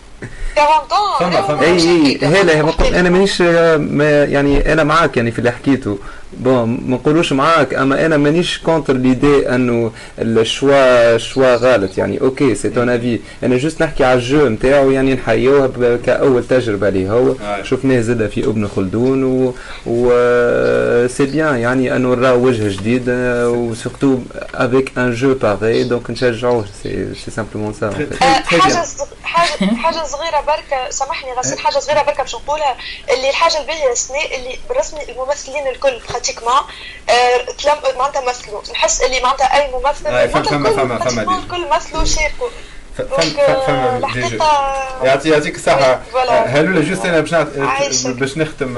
40 0.59 1.31
فما- 1.31 1.43
فما. 1.43 1.63
اي 1.63 1.77
اي 1.81 2.19
هلا 2.27 2.61
أنا 3.01 3.11
مانيش 3.11 3.43
آه، 3.43 3.77
ما 3.77 4.25
يعني 4.25 4.73
أنا 4.73 4.85
معاك 4.85 5.17
يعني 5.17 5.31
في 5.31 5.39
اللي 5.39 5.51
حكيته. 5.51 5.99
bon 6.41 6.81
ما 6.87 6.97
نقولوش 6.97 7.33
معاك 7.33 7.75
اما 7.75 8.07
أنا 8.07 8.17
مانيش 8.17 8.59
contre 8.59 8.97
l'idée 8.97 9.49
انه 9.49 9.93
ال 10.19 10.35
choix 10.35 11.19
choix 11.19 11.55
غلط 11.57 11.99
يعني 11.99 12.21
ok 12.21 12.55
c'est 12.55 12.69
ton 12.71 12.89
avis 12.89 13.21
أنا 13.43 13.57
juste 13.57 13.83
نحكي 13.83 14.05
على 14.05 14.19
ال 14.19 14.26
jeu 14.26 14.49
نتاعو 14.49 14.91
يعني 14.91 15.15
نحيوها 15.15 15.97
كأول 16.07 16.45
تجربه 16.45 16.89
ليه 16.91 17.13
هو. 17.13 17.35
شفناه 17.63 18.01
زاد 18.01 18.27
في 18.31 18.45
ابن 18.45 18.69
خلدون 18.69 19.25
و, 19.25 19.55
و 19.87 20.09
c'est 21.09 21.25
bien 21.27 21.57
يعني 21.59 21.97
انه 21.97 22.15
نراو 22.15 22.47
وجه 22.47 22.69
جديد 22.77 23.05
و 23.11 23.24
surtout 23.24 24.19
avec 24.55 24.99
un 24.99 25.13
jeu 25.15 25.35
pareil 25.35 25.85
donc 25.85 26.11
نشجعوه 26.11 26.65
c'est 26.83 27.15
c'est 27.25 27.31
simplement 27.31 27.73
ça 27.73 27.91
حاجة 29.25 29.67
حاجة 29.77 30.05
صغيره 30.05 30.41
بركه 30.47 30.91
سامحني 30.91 31.33
غسل 31.33 31.59
حاجة 31.59 31.79
صغيره 31.79 32.03
بركه 32.03 32.23
باش 32.23 32.35
نقولها 32.35 32.77
اللي 33.15 33.31
الحاجة 33.31 33.61
الباهيه 33.61 33.93
السنة 33.93 34.19
اللي 34.37 34.59
بالرسمي 34.69 35.01
الممثلين 35.09 35.67
الكل 35.69 36.01
pratiquement 36.27 36.61
tellement 37.59 37.99
معناتها 37.99 38.29
مثلوا 38.29 38.61
نحس 38.73 39.01
اللي 39.03 39.21
معناتها 39.21 39.47
اي 39.63 39.71
ممثل 39.73 40.05
معناتها 40.13 40.43
فما- 40.43 40.71
فما- 40.99 40.99
فما. 41.25 41.39
الكل 41.39 41.67
مثلوا 41.77 42.05
فما 43.67 44.01
يعطي 45.03 45.29
يعطيك 45.31 45.55
الصحة. 45.57 46.01
alors 46.47 46.81
là 46.81 46.88
juste 46.88 47.07
أنا 47.07 47.21
باش. 47.21 48.07
باش 48.07 48.39
نختم 48.39 48.75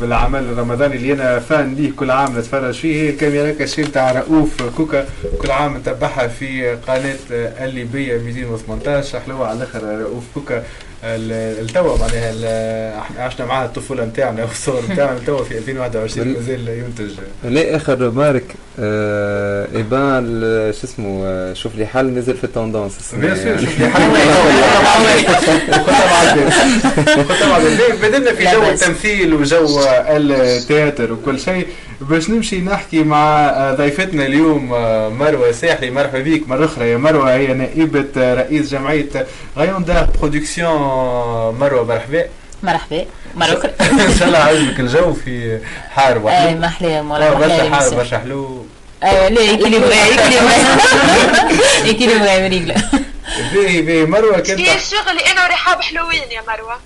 بالعمل 0.00 0.40
الرمضاني 0.44 0.96
اللي 0.96 1.12
أنا 1.12 1.40
fan 1.40 1.74
ليه 1.74 1.92
كل 1.96 2.10
عام 2.10 2.38
نتفرج 2.38 2.74
فيه 2.74 3.02
هي 3.02 3.10
ال 3.10 3.16
caméra 3.16 3.50
cachée 3.52 3.82
نتاع 3.82 4.12
رؤوف 4.12 4.62
كوكا 4.76 5.06
كل 5.42 5.50
عام 5.50 5.76
نتبعها 5.76 6.26
في 6.28 6.76
قناة 6.88 7.16
الليبية 7.64 8.18
218 8.18 9.20
حلوة 9.20 9.46
على 9.48 9.56
الآخر 9.58 9.82
رؤوف 9.84 10.24
كوكا 10.34 10.64
التوا 11.06 11.98
معناها 11.98 13.02
عشنا 13.18 13.46
معاها 13.46 13.66
الطفولة 13.66 14.04
نتاعنا 14.04 14.44
والصغر 14.44 14.82
نتاعنا 14.90 15.18
توا 15.26 15.44
في 15.44 15.58
2021 15.58 16.26
بال- 16.28 16.40
مازال 16.40 16.68
ينتج 16.68 17.10
لا 17.44 17.76
آخر 17.76 18.10
مارك 18.10 18.44
آه 18.80 19.66
eh 19.76 19.95
ben 19.95 20.24
ال- 20.28 20.74
شو 20.74 20.80
اسمه 20.86 21.22
آه، 21.26 21.52
شوف 21.54 21.74
لي 21.76 21.86
حل 21.86 22.06
نزل 22.06 22.36
في 22.36 22.44
ال 22.44 22.52
tendance 22.52 23.14
bien 23.14 23.36
sûr. 23.36 23.58
شوف 23.66 23.80
لي 23.80 23.88
حل 23.88 24.02
خدها 27.24 27.48
مع 27.48 27.56
البيت. 27.56 28.04
بدلنا 28.04 28.34
في 28.34 28.44
جو. 28.44 28.62
التمثيل 28.62 29.34
وجو 29.34 29.80
ال 30.08 30.21
théâtre 30.21 31.12
وكل 31.12 31.40
شيء 31.40 31.66
باش 32.08 32.30
نمشي 32.30 32.60
نحكي 32.60 33.02
مع 33.02 33.50
ضيفتنا 33.72 34.26
اليوم 34.26 34.68
مروة 35.18 35.52
ساحلي 35.52 35.90
مرحبا 35.90 36.18
بك 36.20 36.48
مرة 36.48 36.64
أخرى 36.64 36.90
يا 36.90 36.96
مروة 36.96 37.34
هي 37.34 37.46
نائبة 37.46 38.34
رئيس 38.34 38.70
جمعية 38.70 39.26
غيون 39.56 39.84
دا 39.84 40.08
برودكسيون 40.20 40.72
مروة 41.58 41.84
مرحبا. 41.84 42.24
مرحبا. 42.62 43.06
مرة 43.34 43.52
أخرى. 43.52 43.72
إن 44.08 44.14
شاء 44.18 44.28
الله 44.28 44.38
عجبك 44.38 44.80
الجو 44.80 45.12
في 45.12 45.58
حار 45.90 46.16
آه، 46.16 46.24
وحلو 46.24 46.58
محلى 46.58 46.98
آه، 46.98 47.02
مولا 47.02 47.34
برشا 47.34 47.46
محلى 47.68 47.70
حار. 47.70 47.94
برشا 47.94 48.18
حلو. 48.18 48.66
آه، 49.02 49.28
لا 49.28 49.40
équilibré 49.56 49.96
équilibré 51.88 52.40
مريقلة 52.40 52.74
باهي 53.54 53.82
باهي. 53.82 54.04
مروة 54.06 54.36
كنت 54.36 54.50
الشغل 54.50 55.18
أنا 55.32 55.44
ورحاب 55.44 55.82
حلوين 55.82 56.22
يا 56.30 56.42
مروة. 56.48 56.76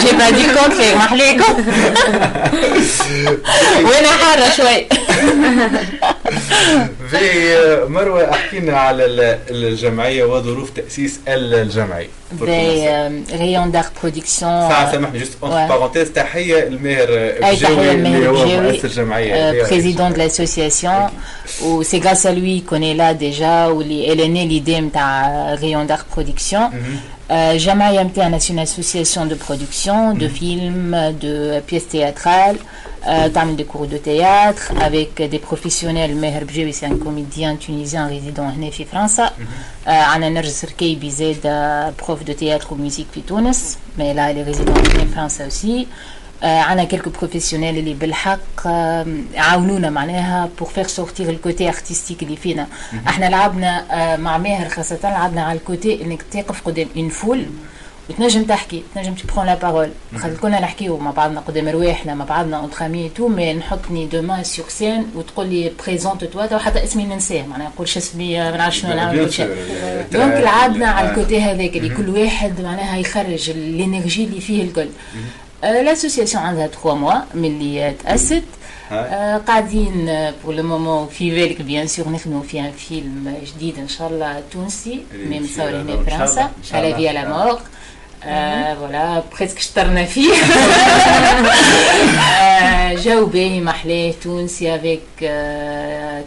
جي 0.00 0.16
با 0.18 0.30
دي 0.30 0.44
كونتري 0.54 0.94
محليكم 0.94 1.54
وأنا 3.86 4.08
حارة 4.08 4.50
شوي. 4.56 4.86
في 7.10 7.84
مروه 7.88 8.30
احكي 8.30 8.60
لنا 8.60 8.78
على 8.78 9.04
ال- 9.04 9.38
الجمعيه 9.50 10.24
وظروف 10.24 10.70
تاسيس 10.70 11.20
الجمعيه 11.28 12.08
في 12.38 13.22
Rayon 13.32 13.70
d'Art 13.70 13.84
Production 14.02 14.50
ساعة 14.68 14.92
سامحني 14.92 15.18
juste 15.18 15.32
entre 15.42 15.54
Ouais. 15.54 15.68
parenthèses 15.72 16.12
تحية 16.12 16.62
الماهر 16.62 17.08
أي 17.10 17.38
بجاوي 17.56 17.56
تحية 17.76 17.90
اللي 17.92 18.08
الماهر 18.08 18.28
هو 18.28 18.44
بجاوي، 18.44 18.72
مؤسس 18.72 18.84
الجمعية 18.84 19.50
اللي 19.50 19.62
هو 19.62 19.66
président 19.66 20.14
de 20.14 20.18
l'association 20.18 21.10
où 21.64 21.82
c'est 21.82 22.00
grâce 22.04 22.26
à 22.26 22.32
lui 22.32 22.62
qu'on 22.68 22.82
est 22.82 22.94
là 23.02 23.14
déjà 23.14 23.72
où 23.74 23.80
les- 23.80 24.04
elle 24.10 24.20
est 24.20 24.28
née 24.36 24.46
l'idée 24.46 24.80
نتاع 24.80 25.56
Rayon 25.56 25.84
d'Art 25.88 26.04
Production. 26.16 26.70
Euh, 27.30 27.56
جمعية 27.56 28.02
نتاعنا 28.02 28.38
c'est 28.38 28.42
une 28.52 28.58
association 28.68 29.26
de 29.26 29.34
production 29.34 30.14
de 30.14 30.28
films 30.28 30.96
de 31.22 31.60
pièces 31.70 31.88
théâtrales 31.94 32.56
euh, 33.06 33.28
تعمل 33.28 33.56
des 33.56 33.64
cours 33.64 33.86
de 33.86 33.96
théâtre 33.96 34.72
avec 34.80 35.22
des 35.22 35.38
professionnels 35.38 36.14
ماهر 36.14 36.44
بجاوي 36.44 36.72
c'est 36.72 36.86
un 36.86 36.98
comédien 37.04 37.56
tunisien 37.56 38.08
résident 38.08 38.40
هنا 38.40 38.70
في 38.70 38.84
فرنسا 38.84 39.30
آه، 39.86 39.90
عندنا 39.90 40.28
نرجس 40.30 40.64
ركيبي 40.64 41.10
زاد 41.10 41.40
آه، 41.46 41.92
prof 42.04 42.22
de 42.22 42.32
théâtre 42.32 42.66
و 42.70 42.74
musique 42.74 43.06
في 43.14 43.20
تونس 43.20 43.78
mais 43.98 44.12
là 44.14 44.32
elle 44.32 44.42
est 44.42 44.52
résidente 44.52 44.82
في 44.82 45.06
فرنسا 45.06 45.44
aussi 45.44 45.86
عندنا 46.42 46.84
quelques 46.84 47.10
professionnels 47.10 47.78
اللي 47.78 47.94
بالحق 47.94 48.66
آه، 48.66 49.06
عاونونا 49.36 49.90
معناها 49.90 50.48
pour 50.58 50.68
faire 50.68 50.86
sortir 50.86 51.30
ال 51.30 51.38
côté 51.38 51.68
artistique 51.68 52.22
اللي 52.22 52.36
فينا 52.36 52.66
إحنا 53.08 53.26
لعبنا 53.26 53.84
آه، 53.90 54.16
مع 54.16 54.38
ماهر 54.38 54.68
خاصة 54.68 54.98
لعبنا 55.02 55.42
على 55.44 55.58
ال 55.58 55.67
côté 55.67 56.02
انك 56.04 56.22
تقف 56.22 56.62
قدام 56.62 56.88
une 56.96 57.08
foule 57.08 57.46
وتنجم 58.10 58.44
تحكي 58.44 58.82
تنجم 58.94 59.14
prendre 59.14 59.46
la 59.46 59.54
parole 59.54 59.90
خاطر 60.16 60.36
كنا 60.36 60.60
نحكيو 60.60 60.98
مع 60.98 61.10
بعضنا 61.10 61.40
قدام 61.40 61.68
رواحنا 61.68 62.14
مع 62.14 62.24
بعضنا 62.24 62.56
entre 62.56 62.86
amis 62.86 63.08
تو 63.08 63.28
mais 63.28 63.54
تحطني 63.54 64.06
demain 64.06 64.44
sur 64.44 64.68
scène 64.68 65.06
وتقول 65.16 65.46
لي 65.46 65.72
présente-toi 65.86 66.46
تو 66.46 66.58
حتى 66.58 66.84
اسمي 66.84 67.04
ننساه. 67.04 67.46
معناها 67.46 67.68
نقول 67.68 67.86
اسمي 67.86 68.38
ما 68.38 68.56
نعرفش 68.56 68.80
شنو 68.80 68.94
نعمل. 68.94 69.30
donc 70.12 70.32
لعبنا 70.32 70.86
على 70.86 71.08
آه. 71.08 71.10
ال 71.10 71.16
côté 71.16 71.40
هذاك 71.40 71.76
اللي 71.76 71.88
كل 71.88 72.08
واحد 72.08 72.60
معناها 72.60 72.96
يخرج 72.96 73.50
ال 73.50 73.59
énergie 73.59 74.24
اللي 74.24 74.40
فيه 74.40 74.62
الكل. 74.62 74.88
l'association 75.62 76.42
عندها 76.42 76.66
3 76.66 76.94
mois 76.94 77.14
من 77.34 77.44
اللي 77.44 77.94
تأسست. 78.04 78.42
آه، 78.92 79.36
قاعدين 79.36 80.06
pour 80.44 80.54
le 80.54 80.62
moment 80.62 81.08
في 81.08 81.30
بالك 81.30 81.62
bien 81.62 81.86
sûr 81.86 82.08
نخدموا 82.08 82.42
في 82.42 82.60
un 82.60 82.72
film 82.72 83.36
جديد 83.56 83.78
إن 83.78 83.88
شاء 83.88 84.08
الله 84.08 84.42
تونسي 84.52 85.00
مي 85.28 85.40
مصور 85.40 85.68
هنا 85.68 85.96
فرنسا 85.96 86.50
على 86.72 86.86
الله. 86.86 86.96
فيا 86.96 87.12
لا 87.12 87.28
مور 87.28 87.60
فوالا 88.24 89.22
بريسك 89.38 89.58
شطرنا 89.58 90.04
فيه 90.04 90.32
آه، 92.18 92.94
جو 92.94 93.26
باهي 93.26 93.60
محلاه 93.60 94.14
تونسي 94.22 94.74
افيك 94.74 95.00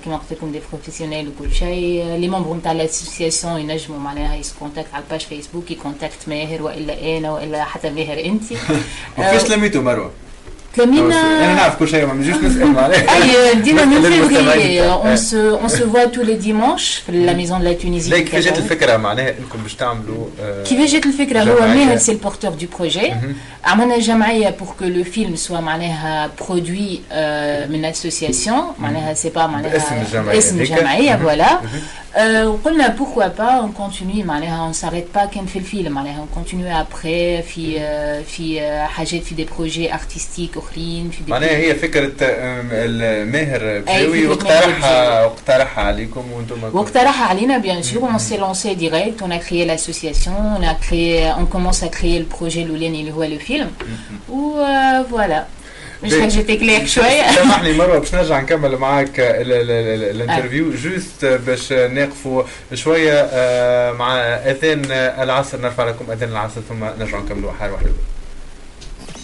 كيما 0.03 0.17
قلت 0.17 0.31
لكم 0.31 0.51
دي 0.51 0.61
بروفيسيونيل 0.71 1.27
وكل 1.27 1.53
شيء 1.55 2.05
لي 2.17 2.27
ممبر 2.27 2.53
نتاع 2.55 2.71
لاسوسياسيون 2.71 3.59
ينجموا 3.59 3.99
معناها 3.99 4.35
يسكونتاكت 4.35 4.93
على 4.93 5.03
الباج 5.03 5.21
فيسبوك 5.21 5.71
يكونتاكت 5.71 6.27
ماهر 6.27 6.61
والا 6.61 7.17
أنا 7.17 7.31
والا 7.31 7.63
حتى 7.63 7.89
ماهر 7.89 8.25
انت 8.25 8.43
وكيفاش 9.17 9.43
تلميتوا 9.43 9.81
مروة؟ 9.81 10.11
انا 10.79 10.85
تلمينا 10.85 11.53
نعرف 11.55 11.75
كل 11.79 11.87
شيء 11.87 12.05
ما 12.05 12.13
نجيش 12.13 12.35
نسال 12.35 12.67
معناها 12.67 13.15
اي 13.23 13.55
ديما 13.55 13.85
من 13.85 13.97
مثل 13.99 14.07
المستمعين 14.13 14.81
février 14.81 14.83
بتاعك. 14.83 15.03
on 15.03 15.19
se 15.19 15.65
on 15.65 15.69
se 15.77 15.83
voit 15.83 16.07
tous 16.17 16.23
les 16.27 16.37
dimanches 16.45 17.01
في 17.07 17.25
la 17.27 17.33
maison 17.33 17.59
de 17.59 17.63
la 17.63 17.83
Tunisie. 17.83 18.09
لا 18.09 18.17
في 18.17 18.23
كيفاش 18.23 18.43
جات 18.43 18.53
كازان. 18.53 18.63
الفكرة 18.63 18.97
معناها 18.97 19.29
انكم 19.29 19.63
باش 19.63 19.75
تعملوا 19.75 20.25
آه، 20.41 20.63
كيفاش 20.63 20.91
جات 20.93 21.05
الفكرة 21.05 21.39
هو 21.39 21.55
جمعية. 21.57 21.85
ماهر 21.85 21.97
سي 21.97 22.11
ال 22.11 22.16
porteur 22.16 22.51
de 22.51 22.65
projet 22.79 23.13
عملنا 23.65 23.99
جمعيه 23.99 24.49
pour 24.49 24.67
que 24.79 24.85
le 24.85 25.03
film 25.03 25.35
soit 25.35 25.59
معناها 25.59 26.29
produit 26.41 26.99
من 27.69 27.85
association 27.85 28.63
معناها 28.79 29.13
c'est 29.13 29.29
pas 29.29 29.47
معناها 29.47 29.71
باسم 29.71 29.95
الجمعية 30.01 30.37
اسم 30.37 30.55
هذيك. 30.55 30.71
الجمعيه 30.71 31.15
voilà 31.15 31.59
آه، 32.17 32.47
وقلنا 32.49 32.87
pourquoi 32.87 33.27
pas 33.27 33.43
on 33.43 33.71
continue 33.71 34.25
معناها 34.25 34.63
on 34.63 34.73
s'arrête 34.73 35.05
pas 35.15 35.25
كان 35.25 35.45
في 35.45 35.59
الفيلم 35.59 35.91
معناها 35.93 36.19
on 36.19 36.27
continue 36.33 36.67
après 36.67 37.41
في 37.41 37.75
آه، 37.79 38.21
في 38.21 38.61
آه، 38.61 38.85
حاجات 38.87 39.23
في 39.23 39.35
des 39.35 39.47
projets 39.57 39.93
artistiques 39.93 40.57
اخرين 40.57 41.09
في 41.09 41.23
des 41.23 41.31
معناها 41.31 41.49
هي 41.57 41.75
فكره 41.75 42.11
آم، 42.23 42.69
الماهر 42.71 43.79
بجاوي 43.79 44.21
فكرة 44.21 44.29
واقترحها 44.29 45.09
ماهر 45.19 45.23
واقترحها 45.27 45.83
عليكم 45.83 46.31
وأنتم 46.31 46.63
واقترح 46.77 47.21
علينا 47.29 47.61
bien 47.61 47.83
sûr 47.85 48.01
on 48.03 48.19
s'est 48.19 48.37
lancé 48.37 48.75
direct 48.75 49.21
on 49.21 49.31
a 49.31 49.39
créé 49.39 49.65
l'association 49.65 50.33
on 50.59 50.63
a 50.63 50.75
créé 50.85 51.31
on 51.41 51.45
commence 51.45 51.83
à 51.83 51.87
créer 51.89 52.19
le 52.19 52.25
projet 52.37 52.57
الاولاني 52.57 52.99
اللي 53.01 53.11
هو 53.11 53.25
le 53.27 53.39
film. 53.49 53.67
و 54.29 54.63
euh, 54.63 55.03
voilà. 55.13 55.56
مش 56.03 56.13
جيتي 56.13 56.57
كلير 56.57 56.85
شوية. 56.85 57.31
سامحني 57.35 57.73
مروه 57.73 57.97
باش 57.99 58.15
نرجع 58.15 58.39
نكمل 58.39 58.77
معاك 58.77 59.19
ال- 59.19 59.51
ال- 59.53 59.71
ال- 59.71 60.21
ال 60.21 60.26
interview. 60.26 60.71
juste 60.73 61.25
باش 61.25 61.73
نقفوا 61.73 62.43
شوية 62.73 63.13
آه، 63.31 63.91
مع 63.91 64.15
اذان 64.19 64.85
العصر. 64.91 65.61
نرفع 65.61 65.83
لكم 65.89 66.11
اذان 66.11 66.29
العصر 66.29 66.61
ثم 66.69 66.83
نرجع 66.83 67.19
نكملوا. 67.19 67.51
حار 67.51 67.71
واحد 67.71 67.85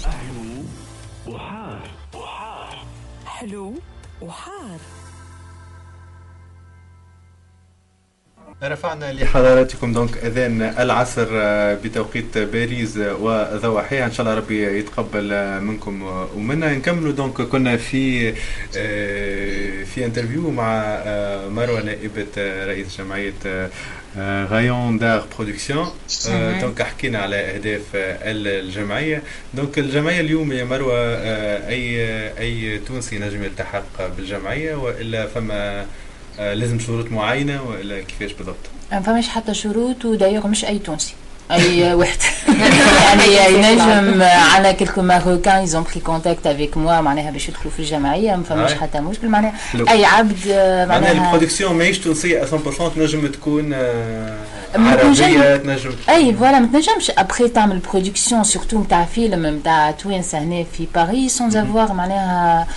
أهل 0.05 0.63
وحار 1.27 1.79
وحار. 2.13 2.85
حلو 3.25 3.73
وحار. 4.21 4.52
رفعنا 8.67 9.13
لحضراتكم 9.13 9.93
donc 9.93 10.17
أذان 10.17 10.61
العصر 10.61 11.27
آه، 11.31 11.73
بتوقيت 11.73 12.37
باريس 12.37 12.97
وضواحيها 12.97 14.05
إن 14.05 14.11
شاء 14.11 14.25
الله 14.25 14.37
ربي 14.37 14.79
يتقبل 14.79 15.33
آه، 15.33 15.59
منكم 15.59 16.01
ومنا 16.35 16.73
نكملوا 16.73 17.11
donc. 17.11 17.41
كنا 17.41 17.77
في 17.77 18.33
آه، 18.77 19.83
في 19.83 20.05
interview 20.05 20.51
مع 20.51 20.83
آه، 20.83 21.47
مروة 21.49 21.81
نائبة 21.81 22.25
آه، 22.37 22.65
رئيس 22.65 22.97
جمعية 22.97 23.33
آه، 23.45 23.69
آه، 24.17 24.45
Rayon 24.45 24.97
d'Art 24.97 25.25
Production. 25.39 25.87
donc 26.61 26.81
حكينا 26.81 27.19
على 27.19 27.35
أهداف 27.35 27.81
آه، 27.95 28.17
الجمعية. 28.31 29.21
donc 29.53 29.79
الجمعية 29.79 30.19
اليوم 30.19 30.51
يا 30.51 30.63
مروة 30.63 30.93
آه، 30.97 31.67
أي 31.69 31.97
أي 32.39 32.79
تونسي 32.79 33.19
نجم 33.19 33.43
يلتحق 33.43 34.07
بالجمعية؟ 34.17 34.75
وإلا 34.75 35.27
فما 35.27 35.53
آه، 35.81 35.85
لازم 36.37 36.79
شروط 36.79 37.11
معينة 37.11 37.63
والا 37.63 38.01
كيفاش 38.01 38.33
بالضبط؟ 38.33 38.55
ما 38.91 39.01
فماش 39.01 39.27
حتى 39.29 39.53
شروط 39.53 40.05
ودايوغ 40.05 40.47
مش 40.47 40.65
أي 40.65 40.79
تونسي 40.79 41.13
أي 41.51 41.93
واحد. 41.93 42.17
يعني 43.31 43.53
ينجم 43.69 44.21
عندنا 44.23 44.71
quelques 44.71 45.01
Marocains 45.01 45.55
ils 45.55 45.69
ont 45.69 45.83
pris 45.83 45.99
contact 46.01 46.47
avec 46.47 46.77
moi 46.77 47.01
معناها 47.01 47.31
باش 47.31 47.49
يدخلوا 47.49 47.71
في 47.73 47.79
الجمعية. 47.79 48.35
ما 48.35 48.43
فماش 48.43 48.71
آه. 48.71 48.75
حتى 48.75 48.99
مشكل. 48.99 49.27
معناها 49.29 49.53
أي 49.89 50.05
عبد 50.05 50.37
آه، 50.51 50.85
معناها 50.85 51.13
معناها 51.13 51.25
ال 51.25 51.30
production 51.30 51.75
ماهيش 51.77 51.99
تونسية 51.99 52.45
100% 52.45 52.89
تنجم 52.95 53.27
تكون 53.27 53.73
آه، 53.73 54.37
عربية 54.75 55.55
تنجم- 55.57 55.91
أي 56.09 56.33
voilà 56.33 56.59
ما 56.59 56.67
تنجمش. 56.67 57.11
ابخي 57.17 57.47
تعمل 57.47 57.79
production 57.79 58.43
surtout 58.43 58.81
نتاع 58.81 59.05
فيلم 59.05 59.45
نتاع 59.45 59.91
توانسه 59.91 60.37
هنا 60.39 60.63
في 60.77 60.87
باريس 60.95 61.37
sans 61.37 61.57
avoir 61.57 61.93
معناها 61.93 62.67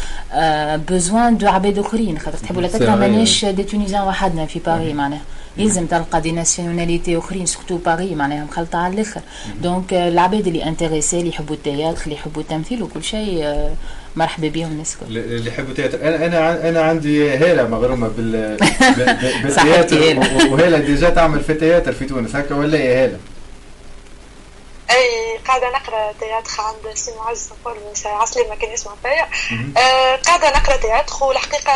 besoin 0.76 1.36
de 1.38 1.48
عباد 1.48 1.78
أخرين. 1.78 2.18
خاطر 2.18 2.38
تحب 2.38 2.56
ولا 2.56 2.68
تكره 2.68 2.94
مانيش 2.94 3.44
des 3.44 3.62
Tunisiens 3.62 4.02
وحدنا 4.02 4.46
في 4.46 4.58
باري 4.58 4.92
معناها. 4.92 5.20
يلزم 5.58 5.86
تلقى 5.86 6.20
des 6.20 6.32
nationalités 6.32 7.18
أخرين 7.18 7.46
surtout 7.46 7.76
Paris 7.76 8.14
معناها 8.14 8.44
مخلطة 8.44 8.78
على 8.78 8.94
الآخر. 8.94 9.20
donc 9.60 9.92
العباد 9.92 10.46
اللي 10.46 10.64
intéressés 10.64 11.18
اللي 11.18 11.28
يحبوا 11.28 11.56
ال 11.56 11.62
théâtre 11.62 12.02
اللي 12.04 12.14
يحبوا 12.14 12.42
التمثيل 12.42 12.82
وكل 12.82 13.04
شيء 13.04 13.44
آه، 13.44 13.74
مرحبا 14.16 14.48
بهم 14.48 14.66
الناس 14.68 14.94
الكل. 14.94 15.18
اللي 15.18 15.50
يحبوا 15.50 15.74
théâtre 15.74 16.00
أنا 16.08 16.26
أنا 16.26 16.68
أنا 16.68 16.82
عندي 16.82 17.30
هاله 17.30 17.68
مغرومة 17.68 18.08
بال 18.08 18.56
بال 19.42 19.54
théâtre 19.54 19.96
وهاله 20.52 20.78
déjà 20.78 21.10
تعمل 21.10 21.40
في 21.40 21.52
ال 21.52 21.57
théâtre 21.57 21.92
في 21.92 22.04
تونس. 22.04 22.36
هكا 22.36 22.54
ولا 22.54 22.78
يا 22.78 23.04
هاله؟ 23.04 23.18
أي 24.90 25.38
قاعدة 25.46 25.66
نقرأ 25.68 26.12
théâtre 26.20 26.50
عند 26.58 26.94
سي 26.94 27.10
معز 27.18 27.48
نقول 27.60 27.76
عسلي 28.06 28.44
ما 28.48 28.54
كان 28.54 28.72
يسمع 28.72 28.92
فيا 29.02 29.26
آه، 29.80 30.16
قاعدة 30.16 30.48
نقرأ 30.48 30.76
تياتر 30.76 31.24
والحقيقة 31.24 31.72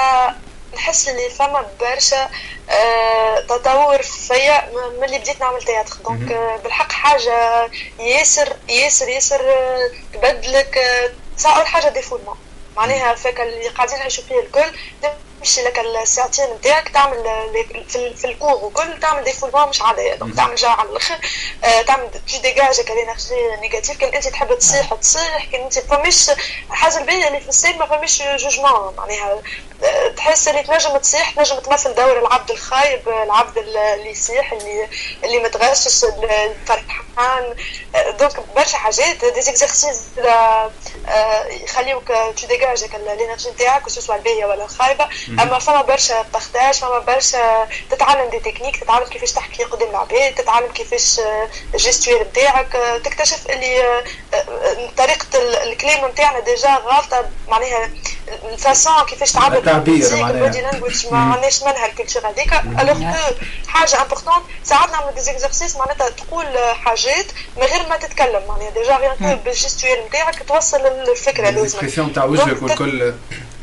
نحس 0.74 1.08
اللي 1.08 1.30
فما 1.30 1.70
برشا 1.80 2.30
آه، 2.70 3.40
تطور 3.48 4.02
فيا 4.02 4.70
م- 4.70 5.00
ملي 5.00 5.18
بديت 5.18 5.40
نعمل 5.40 5.62
théâtre. 5.62 5.96
donc 6.04 6.32
آه، 6.32 6.56
بالحق 6.56 6.92
حاجة 6.92 7.70
ياسر 7.98 8.56
ياسر 8.68 9.08
ياسر 9.08 9.40
آه، 9.50 9.90
تبدلك 10.12 10.78
آه، 10.78 11.10
ساعة 11.36 11.56
أول 11.58 11.66
حاجة 11.66 11.88
défoulement 11.88 12.36
معناها 12.76 13.14
فيك 13.14 13.40
اللي 13.40 13.68
قاعدين 13.68 13.98
نعيشوا 13.98 14.24
فيه 14.24 14.40
الكل 14.40 14.72
تمشي 15.40 15.62
لك 15.62 15.78
الساعتين 15.78 16.44
نتاعك 16.54 16.88
تعمل 16.88 17.22
في, 17.88 17.96
ال- 17.96 18.16
في 18.16 18.24
ال 18.24 18.29
cours 18.29 18.52
وكل 18.64 19.00
تعمل 19.00 19.24
défoulement 19.24 19.68
مش 19.68 19.82
عادية. 19.82 20.14
donc 20.14 20.36
تعمل 20.36 20.54
جو 20.56 20.68
على 20.68 20.88
الأخر 20.88 21.18
آه، 21.64 21.82
تعمل 21.82 22.10
tu 22.10 22.38
dégages 22.42 22.90
l'énergie 22.90 23.56
négative 23.60 23.98
كان 23.98 24.14
أنت 24.14 24.28
تحب 24.28 24.58
تصيح 24.58 24.94
تصيح. 24.94 25.44
كان 25.52 25.60
أنت 25.62 25.78
فماش 25.78 26.30
الحاجة 26.70 26.98
الباهيه 26.98 27.28
اللي 27.28 27.40
في 27.40 27.48
ال 27.48 27.53
scène 27.53 27.78
ما 27.78 27.86
فماش 27.86 28.22
jugement 28.22 28.94
معناها 28.96 29.42
آه، 29.84 30.08
تحس 30.08 30.48
اللي 30.48 30.62
تنجم 30.62 30.96
تصيح 30.96 31.30
تنجم 31.30 31.58
تمثل 31.58 31.94
دور 31.94 32.18
العبد 32.18 32.50
الخايب 32.50 33.08
العبد 33.08 33.58
اللي 33.58 34.10
يصيح 34.10 34.52
اللي 34.52 34.88
اللي 35.24 35.38
متغشش 35.38 36.04
الفرحان. 36.04 37.54
آه، 37.94 38.10
donc 38.10 38.40
برشا 38.56 38.76
حاجات 38.78 39.24
des 39.24 39.40
exercices 39.42 40.00
يخليوك 41.50 42.06
tu 42.08 42.46
dégages 42.46 42.94
l'énergie 42.94 43.50
نتاعك 43.50 43.88
سواء 43.88 44.18
الباهية 44.18 44.44
ولا 44.44 44.64
الخايبة. 44.64 45.08
أما 45.42 45.58
فما 45.58 45.82
برشا 45.82 46.22
partage 46.32 46.74
فما 46.74 46.98
برشا 46.98 47.68
تتعلم 47.90 48.30
des 48.30 48.38
techniques 48.38 48.76
تتعلم 48.76 49.04
كيفاش 49.06 49.32
تحكي 49.32 49.64
قدام 49.64 49.90
العباد 49.90 50.34
تتعلم 50.34 50.66
كيفاش 50.72 51.20
ال 51.74 51.79
gestuelle 51.79 52.22
نتاعك 52.22 52.76
آه، 52.76 52.98
تكتشف 52.98 53.46
اللي 53.50 53.80
آه، 53.82 54.02
آه، 54.34 54.90
طريقة 54.96 55.26
ال- 55.34 55.72
الكلام 55.72 56.10
نتاعنا 56.10 56.40
déjà 56.40 56.68
غلطة 56.74 57.28
معناها 57.48 57.90
ال 58.52 58.60
façon 58.60 59.02
كيفاش 59.08 59.32
تعبر 59.32 59.56
التعبير 59.58 60.16
معناها. 60.16 60.30
ال 60.30 60.36
body 60.36 60.60
language 60.60 61.06
ما 61.12 61.18
عندناش 61.18 61.62
منها 61.62 61.86
ال 61.86 61.91
culture 61.91 62.26
هذيك 62.28 62.52
alors 62.80 62.96
حاجة 63.68 64.02
importante 64.02 64.42
ساعات 64.64 64.90
نعمل 64.90 65.14
des 65.14 65.20
exercices 65.20 65.76
معناتها 65.76 66.08
تقول 66.10 66.46
حاجات 66.84 67.26
من 67.56 67.62
غير 67.62 67.88
ما 67.88 67.96
تتكلم 67.96 68.42
معناها 68.48 68.70
déjà 68.70 68.96
rien 68.96 69.10
que 69.18 69.42
بال 69.44 69.55
gestuelle 69.55 70.04
نتاعك 70.08 70.42
توصل 70.48 70.86
الفكرة 70.86 71.44
لازم 71.50 71.58
ال 71.58 71.63
expression 71.63 72.12
تاع 72.12 72.24
وجهك 72.24 72.46
donc 72.46 72.56
تت- 72.72 72.80
والكل. 72.80 73.14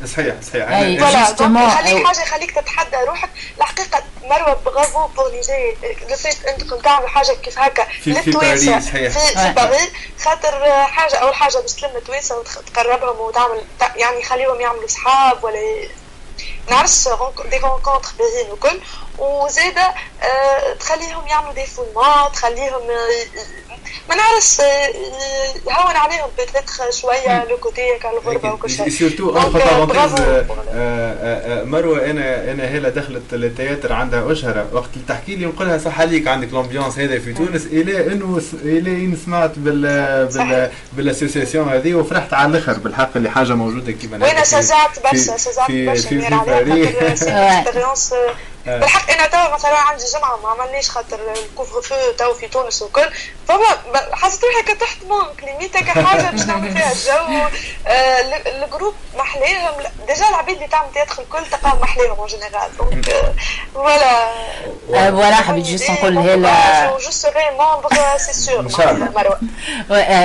صحيح 0.06 0.34
صحيح. 0.52 0.68
أي. 0.68 0.98
أنا- 0.98 1.28
أو- 1.66 2.06
حاجة 2.06 2.22
يخليك 2.22 2.50
تتحدى 2.50 2.96
روحك 3.06 3.30
الحقيقة 3.58 4.02
مروة 4.22 4.54
bravo 4.64 5.06
pour 5.06 5.28
déjà 5.30 5.76
le 6.10 6.16
fait 6.16 6.44
انكم 6.44 6.76
تعملوا 6.78 7.08
حاجة 7.08 7.32
كيف 7.32 7.58
هكا 7.58 7.84
في- 7.84 8.00
في 8.02 8.10
للتوانسه. 8.30 8.78
في, 8.80 9.10
في 9.10 9.38
آه. 9.38 9.50
باريس 9.52 9.88
خاطر 10.24 10.82
حاجة 10.84 11.16
أول 11.16 11.34
حاجة 11.34 11.58
باش 11.58 11.72
تلم 11.72 11.96
التوانسه 11.96 12.38
وتقربهم 12.38 13.20
وتعمل 13.20 13.62
تع- 13.80 13.96
يعني 13.96 14.22
خليهم 14.22 14.60
يعملوا 14.60 14.88
صحاب 14.88 15.44
ولا 15.44 15.88
نعرفش 16.70 17.04
des 17.50 17.56
rencontres 17.56 18.08
باهيين 18.18 18.50
وكل 18.52 18.80
وزاده 19.18 19.94
آه، 20.22 20.74
تخليهم 20.80 21.26
يعملوا 21.26 21.52
défoulement 21.52 22.32
تخليهم 22.34 22.80
ما 24.08 24.14
نعرفش 24.14 24.58
يهون 25.66 25.96
عليهم 25.96 26.28
peut-être 26.38 26.90
شوية 26.90 27.44
le 27.44 27.56
côté 27.56 27.96
هكا 27.96 28.10
الغربه 28.10 28.52
وكل 28.52 28.70
شيء. 28.70 28.88
surtout 28.88 29.36
آه، 29.36 29.48
parenthèse 29.48 30.12
bravo. 30.12 30.44
مروة 31.64 32.10
أنا 32.10 32.50
أنا 32.52 32.64
هلا 32.64 32.88
دخلت 32.88 33.34
لل 33.34 33.47
théâtre 33.47 33.92
عندها 33.92 34.32
اشهره 34.32 34.66
وقت 34.72 34.88
اللي 34.94 35.04
تحكي 35.08 35.36
لي 35.36 35.46
نقولها 35.46 35.78
صح 35.78 36.00
عليك 36.00 36.28
عندك 36.28 36.48
ال 36.48 36.54
ambiance 36.54 36.98
هذا 36.98 37.18
في 37.18 37.32
تونس. 37.32 37.66
إلى 37.66 38.06
إنه 38.12 38.40
إلى 38.62 38.90
إن 38.90 39.16
سمعت 39.24 39.50
بال 39.56 39.80
بال 40.26 40.32
صحيح. 40.32 40.70
بال 40.92 41.04
association 41.04 41.68
هذه 41.68 41.94
وفرحت 41.94 42.32
على 42.34 42.48
الأخر 42.58 42.72
بالحق 42.78 43.10
اللي 43.16 43.30
حاجة 43.30 43.52
موجودة 43.54 43.92
كيما 43.92 44.26
وأنا 44.26 44.44
شجعت 44.44 44.98
برشا 45.04 45.36
شجعت 45.36 45.70
برشا 45.70 46.08
في- 46.64 46.70
مير 46.70 46.86
في 47.16 47.30
عليها 47.30 48.32
سي 48.64 48.70
آه. 48.70 48.78
بالحق 48.78 49.10
أنا 49.10 49.26
توا 49.26 49.54
مثلا 49.54 49.76
عندي 49.76 50.04
جمعة 50.04 50.36
ما 50.36 50.48
عملناش 50.48 50.90
خاطر 50.90 51.18
ال 51.36 51.82
couvre-feu 51.82 51.94
توا 52.18 52.34
في 52.34 52.48
تونس 52.48 52.82
وكل. 52.82 53.08
فما 53.48 53.64
حسيت 54.12 54.40
روحي 54.44 54.74
تحت 54.78 54.96
manque 55.08 55.44
limite 55.44 55.76
هكا 55.76 56.02
حاجة 56.06 56.30
باش 56.30 56.40
نعمل 56.40 56.72
فيها 56.72 56.92
الجو. 56.96 57.34
آه، 57.86 58.20
ال- 58.20 58.64
ال 58.64 58.68
groupe 58.68 58.94
محلاهم 59.18 59.74
déjà 60.06 60.28
العباد 60.28 60.54
اللي 60.54 60.66
تعمل 60.68 60.88
تدخل 60.94 61.22
الكل 61.22 61.50
تلقاهم 61.50 61.80
محلاهم 61.80 62.18
en 62.18 62.26
général 62.26 62.76
donc 62.78 63.14
voilà 63.74 65.10
voilà 65.10 65.34
حبيت 65.34 65.64
juste 65.66 65.90
نقول 65.90 66.18
هلا 66.18 66.96
je 67.04 67.10
serai 67.10 67.50
membre 67.58 67.90
c'est 68.18 68.32
sûr 68.32 68.60
إن 68.60 68.68
شاء 68.70 68.90
الله. 68.92 69.06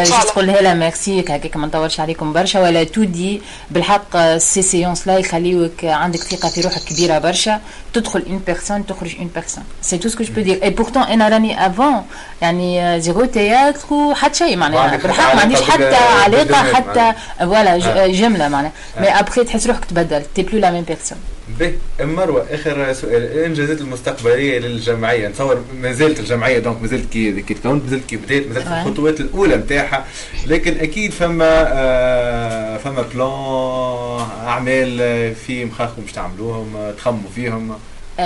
juste 0.03 0.11
الله. 0.13 0.23
تقول 0.23 0.47
لها 0.47 0.73
ميرسي 0.73 1.19
هكاك 1.21 1.57
ما 1.57 1.67
نطولش 1.67 1.99
عليكم 1.99 2.33
برشا 2.33 2.59
ولا 2.59 2.83
تودي 2.83 3.41
بالحق 3.71 4.37
ces 4.37 4.61
séances-là 4.61 5.17
يخليوك 5.17 5.83
عندك 5.85 6.19
ثقه 6.19 6.49
في 6.49 6.61
روحك 6.61 6.81
كبيره 6.83 7.17
برشا 7.17 7.61
تدخل 7.93 8.22
تدخل 8.23 8.31
une 8.31 8.41
personne 8.47 8.85
تخرج 8.85 9.15
une 9.19 9.29
personne 9.35 9.63
c'est 9.81 9.97
tout 9.97 10.09
ce 10.09 10.15
que 10.15 10.23
je 10.23 10.33
peux 10.33 10.41
dire 10.41 10.63
et 10.63 10.69
pourtant 10.69 11.03
أنا 11.03 11.29
راني 11.29 11.65
avant 11.67 12.05
يعني 12.41 13.01
zéro 13.01 13.25
théâtre 13.25 13.93
وحتى 13.93 14.37
شيء 14.37 14.57
معناها 14.57 14.97
بالحق 14.97 15.35
ما 15.35 15.41
عنديش 15.41 15.61
حتى 15.61 15.95
علاقه 15.95 16.73
حتى. 16.73 17.13
voilà. 17.39 18.07
جمله 18.07 18.47
معناها 18.47 18.71
mais. 18.99 19.07
après 19.07 19.43
تحس 19.43 19.67
روحك 19.67 19.85
تبدل 19.85 20.23
t'es 20.35 20.43
plus 20.43 20.59
la 20.59 20.71
même 20.71 20.83
personne 20.83 21.17
به 21.59 21.73
مروه 22.01 22.45
اخر 22.51 22.93
سؤال 22.93 23.23
الانجازات 23.23 23.81
المستقبليه 23.81 24.59
للجمعيه 24.59 25.27
نتصور 25.27 25.63
ما 25.81 25.91
زالت 25.91 26.19
الجمعيه 26.19 26.59
donc 26.59 26.81
ما 26.81 26.87
زالت 26.87 27.11
كي 27.13 27.41
كي 27.41 27.53
تكونت 27.53 27.83
ما 27.83 27.89
زالت 27.89 28.09
كي 28.09 28.15
بدات 28.17 28.47
ما 28.47 28.53
زالت. 28.53 28.67
الخطوات 28.67 29.19
الاولى 29.19 29.55
نتاعها 29.55 30.05
لكن 30.47 30.79
أكيد 30.79 31.11
فما 31.11 31.65
آه 31.73 32.77
فما 32.77 33.01
plan 33.13 34.27
اعمال 34.47 34.97
في 35.35 35.65
مخاخكم 35.65 36.01
باش 36.01 36.11
تعملوهم 36.11 36.91
تخموا 36.97 37.29
فيهم 37.35 37.75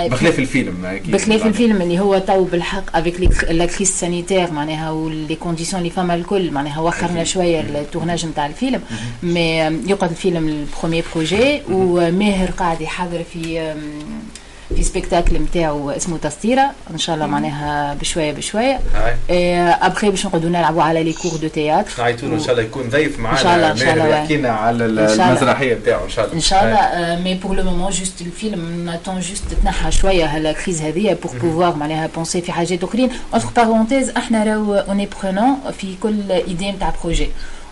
بخلاف 0.06 0.38
الفيلم 0.38 0.84
أكيد. 0.84 1.10
بخلاف 1.10 1.46
الفيلم 1.46 1.82
اللي 1.82 2.00
هو 2.00 2.18
تو 2.18 2.44
بالحق 2.44 2.96
avec 2.96 3.20
la 3.50 3.66
crise 3.66 4.00
sanitaire 4.00 4.50
معناها 4.50 4.90
و 4.90 5.01
les 5.01 5.34
conditions 5.34 5.82
اللي 5.82 5.90
فما 5.90 6.14
الكل 6.14 6.50
معناها 6.50 6.80
وخرنا 6.80 7.24
شوية 7.24 7.60
ال 7.60 7.67
tournage 7.67 8.26
نتاع 8.26 8.46
الفيلم. 8.46 8.80
mais 9.22 9.58
يقعد 9.86 10.10
الفيلم 10.10 10.48
ال 10.48 10.55
premier 10.55 11.04
projet 11.14 11.62
وماهر 11.70 12.50
قاعد 12.50 12.80
يحضر 12.80 13.22
في 13.32 13.74
في 14.76 14.82
spectacle 14.82 15.34
نتاعو 15.42 15.90
اسمه 15.90 16.18
تسطيرة 16.18 16.70
إن 16.90 16.98
شاء 16.98 17.14
الله 17.14 17.26
معناها 17.26 17.94
بشوية 17.94 18.32
بشوية. 18.32 18.80
ابخي 19.82 20.10
باش 20.10 20.26
نقعدوا 20.26 20.50
نلعبوا 20.50 20.82
على 20.82 21.04
les 21.04 21.12
cours 21.12 21.36
de 21.36 21.48
théâtre 21.48 21.90
نعيطوا 21.98 22.28
له 22.28 22.34
إن 22.34 22.40
شاء 22.40 22.50
الله 22.50 22.62
يكون 22.62 22.88
ضيف 22.88 23.18
معنا 23.18 23.38
إن 23.38 23.42
شاء 23.42 23.56
الله، 23.56 23.70
إن 23.70 23.76
شاء 23.76 23.92
الله، 23.94 24.06
يحكي 24.06 24.36
لنا 24.36 24.48
على. 24.48 24.84
المسرحية 24.84 25.74
نتاعو 25.74 26.04
إن 26.04 26.10
شاء 26.10 26.24
الله. 26.24 26.36
إن 26.36 26.40
شاء 26.40 26.64
الله 26.64 27.22
mais 27.22 27.34
pour 27.34 27.56
le 27.56 27.64
moment 27.64 27.90
juste 27.90 28.20
الفيلم 28.20 28.84
on 28.84 28.93
attend 28.93 29.20
juste 29.20 29.42
تتنحى 29.50 29.90
شوية 29.92 30.24
ها 30.24 30.33
la 30.33 30.52
crise 30.52 30.82
هذه 30.82 31.18
pour 31.22 31.32
pouvoir 31.42 31.76
معناها 31.76 32.06
penser 32.06 32.40
في 32.40 32.52
حاجات 32.52 32.84
أخرين. 32.84 33.10
entre 33.34 33.48
parenthèses 33.56 34.10
إحنا 34.10 34.44
راهو 34.44 34.74
on 34.74 35.08
est 35.22 35.32
preneur 35.32 35.56
في 35.78 35.94
كل 36.02 36.32
idée 36.32 36.70
نتاع 36.70 36.92
projet 37.02 37.28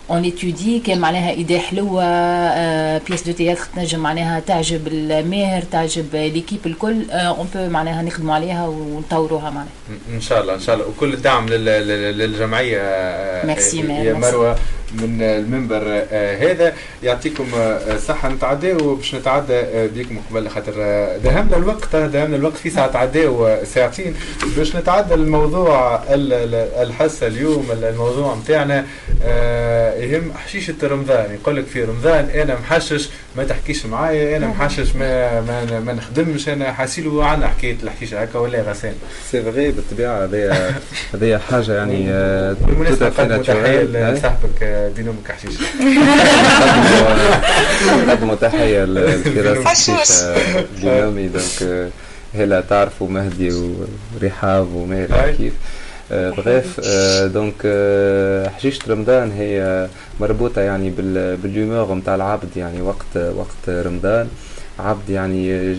on 0.09 0.23
étudie 0.23 0.79
كان 0.79 0.99
معناها 0.99 1.29
idée 1.29 1.59
حلوة 1.59 2.97
pièce 2.97 3.23
de 3.23 3.31
théâtre 3.31 3.61
تنجم 3.75 3.99
معناها 3.99 4.39
تعجب 4.39 4.87
الماهر 4.87 5.61
تعجب 5.71 6.05
l'équipe 6.15 6.59
الكل 6.65 7.11
on 7.11 7.47
peut 7.55 7.69
معناها 7.69 8.01
نخدموا 8.01 8.35
عليها 8.35 8.67
ونطوروها 8.67 9.49
معناها. 9.49 9.67
إن 10.13 10.21
شاء 10.21 10.41
الله 10.41 10.53
إن 10.55 10.59
شاء 10.59 10.75
الله. 10.75 10.87
وكل 10.87 11.13
الدعم 11.13 11.49
لل- 11.49 11.65
لل- 11.65 12.17
للجمعية 12.17 12.79
آه، 12.81 13.45
ميرسي، 13.45 13.79
آه، 13.79 13.83
مير، 13.83 14.05
يا. 14.05 14.13
مروة 14.13 14.55
من 14.93 15.21
المنبر 15.21 15.81
آه، 16.11 16.51
هذا. 16.51 16.73
يعطيكم 17.03 17.45
آه، 17.57 17.97
صحة 17.97 18.29
نتعداو 18.29 18.95
باش 18.95 19.15
نتعدى 19.15 19.53
آه، 19.59 19.87
بكم 19.95 20.17
قبل 20.31 20.49
خاطر 20.49 20.73
آه، 20.77 21.17
دهمنا 21.17 21.57
الوقت 21.57 21.95
آه، 21.95 22.07
دهمنا 22.07 22.35
الوقت 22.35 22.57
في 22.57 22.69
ساعة 22.69 22.87
تعداو 22.91 23.47
آه، 23.47 23.63
ساعتين 23.63 24.15
باش 24.57 24.75
نتعدى 24.75 25.13
الموضوع 25.13 25.95
ال- 25.95 26.33
ال- 26.33 26.87
الحصة 26.87 27.27
اليوم 27.27 27.67
الموضوع 27.71 28.35
نتاعنا 28.35 28.85
آه، 29.23 29.96
يهم 29.97 30.31
حشيشه 30.45 30.73
رمضان 30.83 31.33
يقول 31.33 31.57
لك 31.57 31.65
في 31.65 31.83
رمضان 31.83 32.29
أنا 32.29 32.55
محشش 32.59 33.09
ما 33.37 33.43
تحكيش 33.43 33.85
معايا 33.85 34.37
أنا 34.37 34.47
محشش 34.47 34.95
ما 34.95 35.41
ما, 35.41 35.79
ما 35.79 35.93
نخدمش 35.93 36.49
أنا 36.49 36.71
حاسيلو 36.73 37.21
عندنا 37.21 37.47
حكاية 37.47 37.77
الحشيشه 37.83 38.21
هكا 38.21 38.39
ولا 38.39 38.61
غسان. 38.61 38.93
سي 39.31 39.41
فغي 39.43 39.71
بالطبيعة 39.71 40.23
هذه 40.23 40.73
هذه 41.13 41.37
حاجة 41.51 41.73
يعني 41.73 42.05
آه، 42.09 42.55
بالمناسبة 42.65 43.07
نقدموا 43.07 43.43
تحية. 43.43 43.83
لصاحبك 43.83 44.63
آه، 44.63 44.89
ديناميك 44.89 45.31
حشيش 45.37 45.57
نقدموا 48.07 48.35
تحية 48.35 48.83
للفراس 48.85 49.65
حشوش. 49.65 49.89
الشيشه 49.99 50.65
دينامي. 50.81 51.27
دونك 51.33 51.63
آه، 51.63 51.89
هلا 52.35 52.61
تعرفوا 52.61 53.09
مهدي 53.09 53.51
ورحاب 54.21 54.73
وماهر 54.73 55.23
أي. 55.25 55.33
كيف؟ 55.33 55.53
آه، 55.53 55.86
بغيف 56.11 56.81
آه، 56.85 57.27
دونك 57.27 57.53
آه، 57.65 58.47
حشيشة 58.49 58.91
رمضان 58.91 59.31
هي 59.31 59.87
مربوطة 60.19 60.61
يعني 60.61 60.89
بال- 60.89 61.37
باليومور 61.37 61.95
نتاع 61.95 62.15
العبد 62.15 62.57
يعني 62.57 62.81
وقت 62.81 63.17
وقت 63.17 63.69
رمضان. 63.69 64.27
عبد 64.79 65.09
يعني 65.09 65.75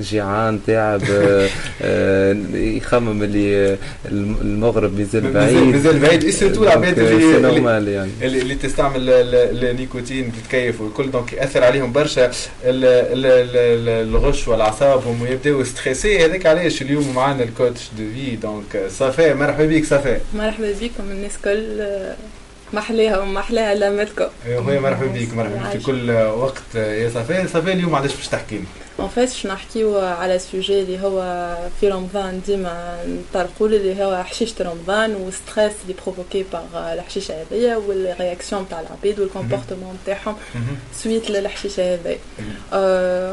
جيعان 0.00 0.60
تعب 0.66 1.02
آه، 1.10 1.48
آه، 1.82 2.36
يخمم 2.54 3.22
اللي 3.22 3.78
المغرب 4.10 4.98
مازال 4.98 5.32
بعيد. 5.32 5.56
مازال 5.56 5.98
بعيد. 5.98 6.30
surtout 6.30 6.62
العباد 6.62 6.98
اللي 6.98 7.38
normal 7.40 7.88
يعني. 7.88 8.10
اللي, 8.22 8.42
اللي 8.42 8.54
تستعمل 8.54 8.96
ال- 9.10 9.34
ال- 9.34 9.64
النيكوتين 9.70 10.32
تتكيف 10.32 10.80
والكل. 10.80 11.10
donc 11.10 11.32
يأثر 11.32 11.64
عليهم 11.64 11.92
برشا. 11.92 12.26
ال- 12.26 12.30
ال- 12.64 13.26
ال- 13.26 13.56
ال- 13.56 14.08
الغش 14.08 14.48
والأعصابهم 14.48 15.22
ويبداو 15.22 15.64
stressés 15.64 16.24
هذاك 16.24 16.46
علاش 16.46 16.82
اليوم 16.82 17.14
معنا 17.14 17.42
ال 17.44 17.50
coach 17.50 17.80
de 17.98 18.04
vie. 18.14 18.36
donc 18.36 18.86
صافي. 18.88 19.34
مرحبا 19.34 19.66
بك 19.66 19.84
صافي. 19.84 20.16
مرحبا 20.34 20.72
بكم 20.72 21.10
الناس 21.10 21.32
كل. 21.44 21.82
محلاها 22.72 23.18
ومحلاها 23.18 23.74
لامتكم 23.74 24.26
خويا 24.64 24.80
مرحبا 24.80 25.06
بك 25.06 25.34
مرحبا 25.34 25.56
بك 25.56 25.70
في 25.78 25.78
كل 25.86 26.10
وقت 26.10 26.74
يا 26.74 27.10
صافي 27.10 27.48
صافي 27.48 27.72
اليوم 27.72 27.94
علاش 27.94 28.14
باش 28.16 28.28
تحكي 28.28 28.56
لنا 28.56 28.66
en 29.00 29.08
fait 29.08 29.28
باش 29.28 29.46
نحكيو 29.46 29.98
على 29.98 30.38
sujet 30.38 30.80
اللي 30.80 31.00
هو 31.02 31.56
في 31.80 31.88
رمضان 31.88 32.40
ديما 32.46 32.96
نطرقوا 33.06 33.68
اللي 33.68 34.04
هو 34.04 34.24
حشيشة 34.24 34.54
رمضان 34.60 35.14
وال 35.14 35.29
stress 35.29 35.72
اللي 35.82 35.94
provoqué 36.04 36.44
par 36.52 36.92
الحشيشة 36.92 37.34
هذيا 37.42 37.76
وال 37.76 37.94
réaction 37.94 38.66
تاع 38.70 38.80
العباد 38.80 39.20
وال 39.20 39.31
comportement 39.31 39.98
تاعهم 40.06 40.36
suite 40.94 41.30
للحشيشة 41.30 41.94
هذيا. 41.94 42.18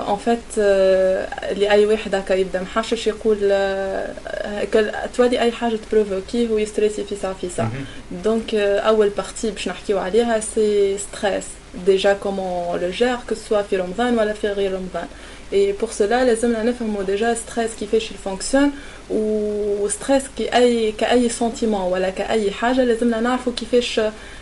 en 0.10 0.18
fait 0.26 0.58
اللي 0.58 1.72
أي 1.72 1.86
واحد 1.86 2.16
هكا 2.16 2.34
يبدأ 2.34 2.62
محشش 2.62 3.08
يقول 3.08 3.38
آه، 3.52 4.14
تولي 5.18 5.42
أي 5.42 5.52
حاجة 5.52 5.76
ت 5.76 5.83
provoquer 5.83 6.50
ه 6.50 6.55
وي 6.55 6.64
stresser 6.64 7.04
في 7.04 7.16
ساعه 7.16 7.34
في 7.34 7.50
ساعه 7.50 7.72
donc 8.24 8.56
أول 8.56 9.10
partie 9.10 9.52
باش 9.52 9.68
نحكيو 9.68 10.00
عليها 10.00 10.40
c'est 10.40 10.98
stress 10.98 11.46
déjà 11.86 12.14
comment 12.14 12.80
le 12.80 12.90
gérer 12.90 13.16
que 13.30 13.36
ce 13.36 13.44
soit 13.44 13.62
في 13.62 13.78
رمضان 13.78 14.18
ولا 14.20 14.34
في 14.34 14.48
غير 14.48 14.72
رمضان. 14.72 15.08
et 15.54 15.72
pour 15.72 15.90
cela 15.90 16.26
لازمنا 16.26 16.64
نفهموا 16.64 17.04
déjà 17.04 17.34
stress 17.34 17.72
كيفاش 17.80 18.12
ي 18.12 18.17
fonctionne 18.17 18.72
و 19.10 19.26
stress 19.26 20.24
كي 20.38 20.56
اي 20.56 20.92
كأي 20.92 21.30
sentiment 21.30 21.82
ولا 21.82 22.10
كأي 22.10 22.52
حاجة 22.52 22.84
لازمنا 22.84 23.20
نعرفوا 23.20 23.54
كيفاش 23.54 24.02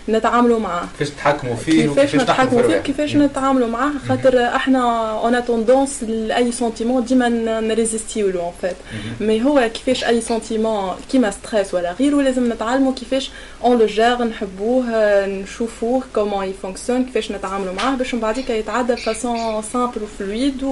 نتعاملوا 0.10 0.60
معاه. 0.60 0.84
كيفاش 1.00 1.10
تحكموا 1.16 1.56
فيه 1.56 1.88
كيفاش 1.88 2.16
نتحكموا 2.16 2.62
في 2.62 2.68
فيه. 2.68 2.78
كيفاش 2.78 3.16
نتعاملوا 3.16 3.68
معاه؟ 3.68 3.92
خاطر 4.10 4.44
إحنا 4.56 5.12
on 5.12 5.46
a 5.46 5.52
tendance 5.52 6.04
لأي 6.04 6.52
sentiment 6.52 7.04
ديما 7.06 7.30
ن 7.60 7.66
résister 7.66 8.15
يو 8.15 8.28
له 8.30 8.40
en 8.48 8.52
fait 8.62 8.76
mais 9.22 9.44
هو 9.44 9.70
كيفاش 9.74 10.04
أي 10.04 10.22
sentiment 10.22 10.92
كيما 11.12 11.32
stress 11.32 11.74
ولا 11.74 11.92
غيره 11.92 12.22
لازم 12.22 12.54
نتعلموا 12.54 12.94
كيفاش 12.94 13.32
on 13.64 13.80
le 13.80 13.86
gère 13.86 14.24
نحبوه 14.24 14.86
نشوفوه 15.26 16.04
comment 16.16 16.46
ي 16.46 16.51
fonctionne 16.51 17.06
كيفاش 17.06 17.32
نتعاملوا 17.32 17.74
معاه 17.74 17.96
باش 17.96 18.14
من 18.14 18.20
بعديك 18.20 18.50
يتعدى 18.50 18.94
ب 18.94 19.05
façon 19.05 19.62
simple 19.74 20.02
و 20.04 20.12
fluide 20.12 20.64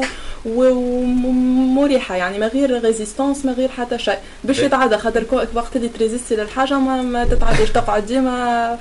ومريحه 0.46 2.16
يعني 2.16 2.40
ما 2.40 2.48
غير 2.48 2.84
résistance 2.84 3.46
ما 3.46 3.52
غير 3.52 3.70
حتى 3.70 3.98
شيء. 3.98 4.18
باش. 4.44 4.60
يتعدى 4.60 4.98
خاطر 4.98 5.24
وقت 5.56 5.76
اللي 5.76 5.88
ت 5.88 5.93
résister 5.93 6.36
للحاجة 6.36 6.74
ما, 6.80 7.02
ما 7.02 7.26
تتعداش. 7.26 7.70
تقعد 7.70 8.06
ديما 8.06 8.78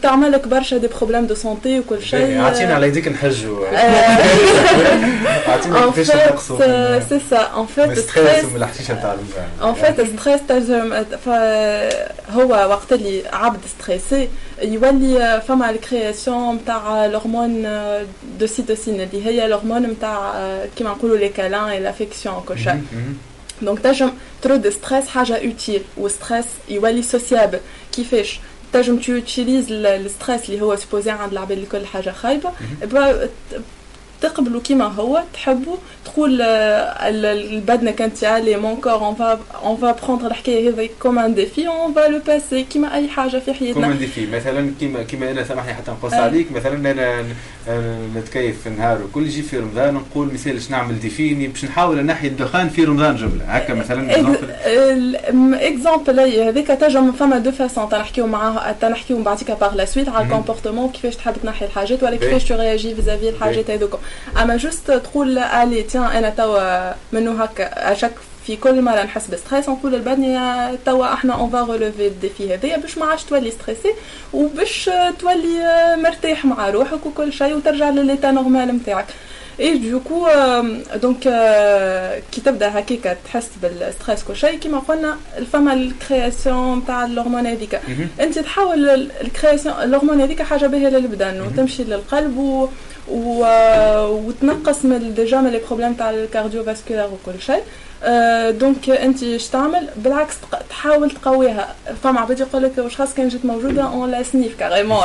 وتعمل 0.00 0.32
لك 0.32 0.48
برشا 0.48 0.76
des 0.76 0.86
problèmes 0.86 1.26
de 1.26 1.34
santé 1.34 1.78
وكل 1.80 2.02
شيء. 2.02 2.40
اعطينا 2.40 2.74
على 2.74 2.86
يديك 2.86 3.08
نحجوا 3.08 3.66
اعطينا 5.48 5.90
كيفاش 5.94 6.10
نقصوا. 6.30 6.58
En 6.58 7.58
من 7.58 7.66
fait, 7.76 7.80
الستريس 7.80 8.10
stress, 8.10 8.44
ومن 8.44 8.56
الحشيشه 8.56 8.94
تاع 8.94 9.16
fait, 9.74 10.00
stress 10.00 10.40
تجرم 10.48 11.04
فهو 11.24 12.48
وقت 12.70 12.92
اللي 12.92 13.22
عبد 13.32 13.60
ستريسي 13.78 14.28
يولي 14.62 15.42
فما 15.48 15.70
الكرياسيون 15.70 16.54
نتاع 16.54 17.06
الهرمون 17.06 17.62
دو 18.38 18.46
سيتوسين 18.46 19.00
اللي 19.00 19.26
هي 19.26 19.46
الهرمون 19.46 19.82
نتاع 19.82 20.34
كيما 20.76 20.90
نقولوا 20.90 21.16
لي 21.16 21.28
كالان 21.28 21.82
لافيكسيون 21.82 22.42
كل 22.48 22.58
شيء. 22.58 22.82
دونك 23.62 23.78
تنجم 23.80 24.10
ترو 24.42 24.56
دو 24.56 24.70
ستريس 24.70 25.08
حاجة 25.08 25.34
اوتيل 25.36 25.82
وستريس 25.98 26.44
يولي 26.68 27.02
سوسيابل 27.02 27.58
كيفاش؟ 27.92 28.40
تنجم 28.72 28.96
تو 28.98 29.12
الستريس 29.70 30.50
اللي 30.50 30.60
هو 30.60 30.76
سبوزي 30.76 31.10
عند 31.10 31.32
العباد 31.32 31.52
اللي 31.52 31.66
كل 31.66 31.86
حاجة 31.86 32.10
خايبة 32.10 32.52
تقبلوا 34.22 34.60
كيما 34.60 34.84
هو 34.84 35.22
تحبوا 35.34 35.76
تقول 36.04 36.42
آه، 36.42 37.08
ال- 37.08 37.26
البدنة 37.54 37.90
كانت 37.90 38.24
لي 38.24 38.56
مون 38.56 38.76
كور 38.76 38.92
اون 38.92 39.14
فا 39.14 39.40
اون 39.64 39.76
فا 39.76 39.96
بروندر 40.04 40.26
الحكاية 40.26 40.68
هذه 40.70 40.88
كوم 41.02 41.18
ان 41.18 41.34
ديفي 41.34 41.68
اون 41.68 41.94
فا 41.94 42.08
لو 42.08 42.18
باسي 42.26 42.62
كيما 42.64 42.94
أي 42.94 43.08
حاجة 43.08 43.38
في 43.38 43.52
حياتنا 43.54 43.82
كومان 43.82 43.98
ديفي 43.98 44.26
مثلا 44.26 44.70
كيما 44.80 45.02
كيما 45.02 45.30
أنا 45.30 45.44
سامحني 45.44 45.74
حتى 45.74 45.90
نقص 45.90 46.12
آه. 46.12 46.20
عليك 46.20 46.52
مثلا 46.52 46.90
أنا 46.90 47.24
آه، 47.68 47.98
نتكيف 48.16 48.60
في 48.62 48.66
النهار 48.66 49.02
وكل 49.02 49.26
يجي 49.26 49.42
في 49.42 49.58
رمضان 49.58 49.94
نقول 49.94 50.32
مثالش 50.34 50.70
نعمل 50.70 51.00
ديفيني 51.00 51.48
باش 51.48 51.64
نحاول 51.64 52.06
نحي 52.06 52.26
الدخان 52.26 52.68
في 52.68 52.84
رمضان 52.84 53.16
جملة 53.16 53.44
هكا 53.48 53.74
مثلا 53.74 54.10
هي 56.24 56.48
هذيك 56.48 56.66
تنجم 56.66 57.12
فما 57.12 57.38
دو 57.38 57.50
فاسون 57.52 57.88
تنحكيو 57.88 58.26
معاها 58.26 58.76
تنحكيو 58.80 59.22
بعديك 59.22 59.50
باغ 59.50 59.74
لا 59.74 59.84
سويت 59.84 60.08
على. 60.08 60.24
الكومبورتمون 60.24 60.88
كيفاش 60.88 61.16
تحب 61.16 61.34
تنحي 61.42 61.64
الحاجات 61.64 62.02
ولا. 62.02 62.16
كيفاش 62.16 62.44
تو 62.44 62.54
رياجي 62.54 62.94
فيزافي 62.94 63.28
الحاجات 63.28 63.70
هذوك 63.70 63.98
أما 64.42 64.56
juste 64.56 64.90
تقول 64.90 65.38
allez 65.38 65.82
tiens 65.82 66.04
أنا 66.04 66.30
توا 66.30 66.92
منو 67.12 67.32
هكا 67.32 67.92
اشك 67.92 68.12
في 68.46 68.56
كل 68.56 68.82
مرة 68.82 69.02
نحس 69.02 69.26
ب 69.26 69.32
stress 69.32 69.68
نقول 69.68 69.94
البدني 69.94 70.38
توا 70.86 71.12
إحنا 71.12 71.34
on 71.34 71.50
va 71.50 71.62
relever 71.62 72.06
ال 72.06 72.16
défi 72.16 72.54
هذايا 72.54 72.76
باش 72.76 72.98
ما 72.98 73.06
عادش 73.06 73.24
تولي 73.24 73.50
stressé 73.50 73.92
وباش 74.32 74.90
تولي 75.18 75.96
مرتاح 75.96 76.44
مع 76.44 76.70
روحك 76.70 77.06
وكل 77.06 77.32
شيء 77.32 77.56
وترجع 77.56 77.90
ل 77.90 77.96
l'état 77.96 78.30
normal 78.30 78.76
نتاعك. 78.76 79.06
et 79.60 79.78
du 79.78 79.95
coup 79.95 80.28
donc 80.94 81.22
كي 82.32 82.40
تبدأ 82.40 82.78
هكاك 82.78 83.18
تحس 83.24 83.48
بال 83.62 83.77
stress 83.77 84.24
كل 84.24 84.36
شيء 84.36 84.58
كيما 84.58 84.78
قلنا 84.78 85.16
فما 85.52 85.72
ال 85.72 85.85
création 85.85 86.86
تاع 86.86 87.04
الهرمون 87.04 87.46
هذيك. 87.46 87.80
أنت 88.20 88.38
تحاول 88.38 88.90
ال 89.20 89.26
création 89.26 89.74
الهرمون 89.82 90.20
هذيك 90.20 90.42
حاجة 90.42 90.66
باهية 90.66 90.88
للبدن 90.88 91.40
وتمشي 91.40 91.84
للقلب 91.84 92.38
و 92.38 92.68
و... 93.10 93.44
وتنقص 94.06 94.84
من 94.84 95.14
déjà 95.14 95.40
من 95.40 95.50
les 95.50 95.60
problèmes 95.68 95.94
تاع 95.94 96.10
ال 96.10 96.64
cardiovasculaires 96.64 97.10
وكل 97.12 97.40
شيء. 97.40 97.62
donc 98.50 98.90
انت 98.90 99.22
اش 99.22 99.48
تعمل؟ 99.48 99.88
بالعكس 99.96 100.34
تحاول 100.70 101.10
تقويها. 101.10 101.74
فما 102.02 102.20
عباد 102.20 102.40
يقول 102.40 102.62
لك 102.62 102.72
واش 102.78 102.96
خاص 102.96 103.14
كان 103.14 103.28
جات 103.28 103.44
موجودة؟ 103.44 103.82
on 103.82 104.10
la 104.10 104.22
sniffe 104.22 104.58
carrément 104.58 105.04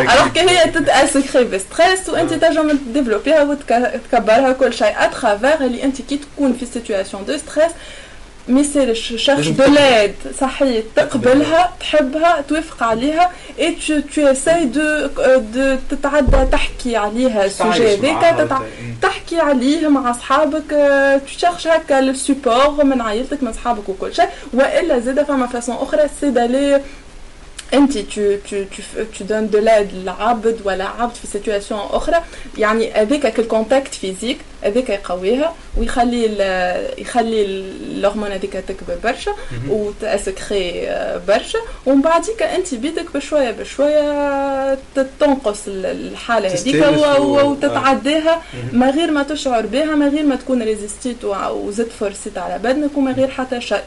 alors 0.00 0.28
que 0.34 0.40
هي 0.40 0.70
تت 0.70 0.85
sécréter 0.85 1.44
ب 1.44 1.53
stress 1.53 2.08
وانت 2.08 2.34
تنجم 2.34 2.76
ت 2.76 2.82
développer 2.82 3.36
ها 3.36 3.42
وتكبرها 3.42 4.52
كل 4.52 4.72
شيء. 4.72 4.94
à 4.96 5.05
travers 5.05 5.66
اللي 5.66 5.82
انت 5.82 6.02
كي 6.02 6.16
تكون 6.16 6.52
في 6.52 6.66
situation 6.66 7.24
de 7.24 7.36
stress 7.36 7.72
cherche 9.16 9.48
de 9.48 9.64
l'aide 9.64 10.14
صحيح. 10.40 10.84
تقبلها 10.96 11.72
تحبها 11.80 12.40
توافق 12.48 12.82
عليها 12.82 13.30
et 13.58 13.76
tu 13.86 14.00
tu 14.14 14.26
essayes 14.26 14.64
de 14.64 15.06
de 15.54 15.76
تتعدى 15.90 16.46
تحكي 16.52 16.96
عليها 16.96 17.44
ال 17.44 17.55
sujet 17.55 18.12
هذاك 18.12 18.62
تحكي 19.02 19.40
عليه 19.40 19.88
مع 19.88 20.10
أصحابك 20.10 20.70
ت 21.26 21.30
chercher 21.30 21.66
هكا 21.68 21.98
ال 21.98 22.09
support 22.09 22.84
من 22.84 23.00
عائلتك 23.00 23.42
من 23.42 23.48
أصحابك 23.48 23.88
وكل 23.88 24.14
شيء. 24.14 24.28
وإلا 24.52 24.98
زاد 24.98 25.22
فما 25.22 25.46
façon 25.46 25.74
أخرى 25.74 26.02
c'est 26.20 26.30
d'aller 26.30 26.80
أنت 27.74 27.98
tu 27.98 28.36
tu 28.50 28.64
tu 28.64 29.04
tu 29.18 29.24
donnes 29.24 29.46
de 29.46 29.58
l'aide 29.58 29.90
لعبد 30.04 30.60
ولا 30.64 30.84
عبد 30.84 31.14
في 31.14 31.26
situation 31.26 31.80
أخرى. 31.90 32.22
يعني 32.58 32.92
هذاك 32.92 33.38
ال 33.38 33.45
contact 33.45 33.94
physique 33.94 34.38
هذاك 34.62 34.88
يقويها 34.88 35.54
ويخلي 35.76 36.24
يخلي 36.98 37.42
الهرمون 37.44 38.32
هذيك 38.32 38.52
تكبر 38.52 38.96
برشا 39.04 39.32
وت 39.68 39.92
sécréter 39.92 40.88
برشا. 41.28 41.58
ومن 41.86 42.02
بعديك 42.02 42.42
أنت 42.42 42.74
بيدك 42.74 43.06
بشوية 43.14 43.50
بشوية 43.50 44.78
تنقص 45.20 45.60
الحالة 45.68 46.48
هذيك 46.48 46.84
وتتعداها 47.18 48.42
ما 48.72 48.90
غير 48.90 49.10
ما 49.10 49.22
تشعر 49.22 49.66
بها 49.66 49.94
ما 49.94 50.08
غير 50.08 50.26
ما 50.26 50.36
تكون 50.36 50.62
résisté 50.62 51.16
ت 51.16 51.24
وزدت 51.50 51.92
فرصت 51.92 52.38
على 52.38 52.58
بدنك 52.58 52.96
وما 52.96 53.12
غير 53.12 53.28
حتى 53.28 53.60
شيء. 53.60 53.82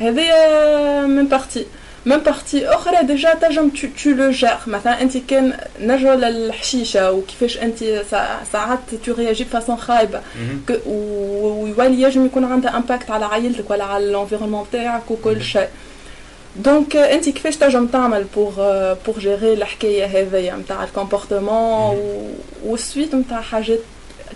هذايا 0.00 1.06
من 1.06 1.26
partie 1.28 1.66
من 2.06 2.16
partie 2.16 2.68
أخرى 2.68 3.06
déjà 3.06 3.34
تنجم 3.34 3.68
tu 3.70 4.10
le 4.10 4.30
gères 4.30 4.56
مثلا 4.66 5.02
انت 5.02 5.16
كان 5.16 5.56
نرجعوا 5.80 6.14
للحشيشه 6.14 7.12
وكيفاش 7.12 7.58
انت 7.58 7.84
ساعات 8.52 8.78
tu 9.04 9.12
réagis 9.12 9.44
ب 9.44 9.49
façon 9.49 9.76
خايبه 9.76 10.20
ويولي 10.86 12.02
يجم 12.02 12.26
يكون 12.26 12.44
عندها 12.44 12.76
impact 12.76 13.10
على 13.10 13.24
عائلتك 13.24 13.70
ولا 13.70 13.84
على 13.84 14.04
ال 14.04 14.08
environnement 14.08 14.66
تاعك 14.72 15.10
وكل 15.10 15.42
شيء 15.42 15.68
donc 16.56 16.96
انت 16.96 17.28
كيفاش 17.28 17.56
تنجم 17.56 17.86
تعمل 17.86 18.24
pour 18.36 18.52
pour 19.06 19.18
gérer 19.18 19.52
الحكاية 19.52 20.06
هذيا 20.06 20.56
نتاع 20.56 20.84
ال 20.84 20.93
comportement 20.93 21.96
وال 22.64 22.78
suite 22.78 23.14
نتاع 23.14 23.40
حاجات 23.40 23.80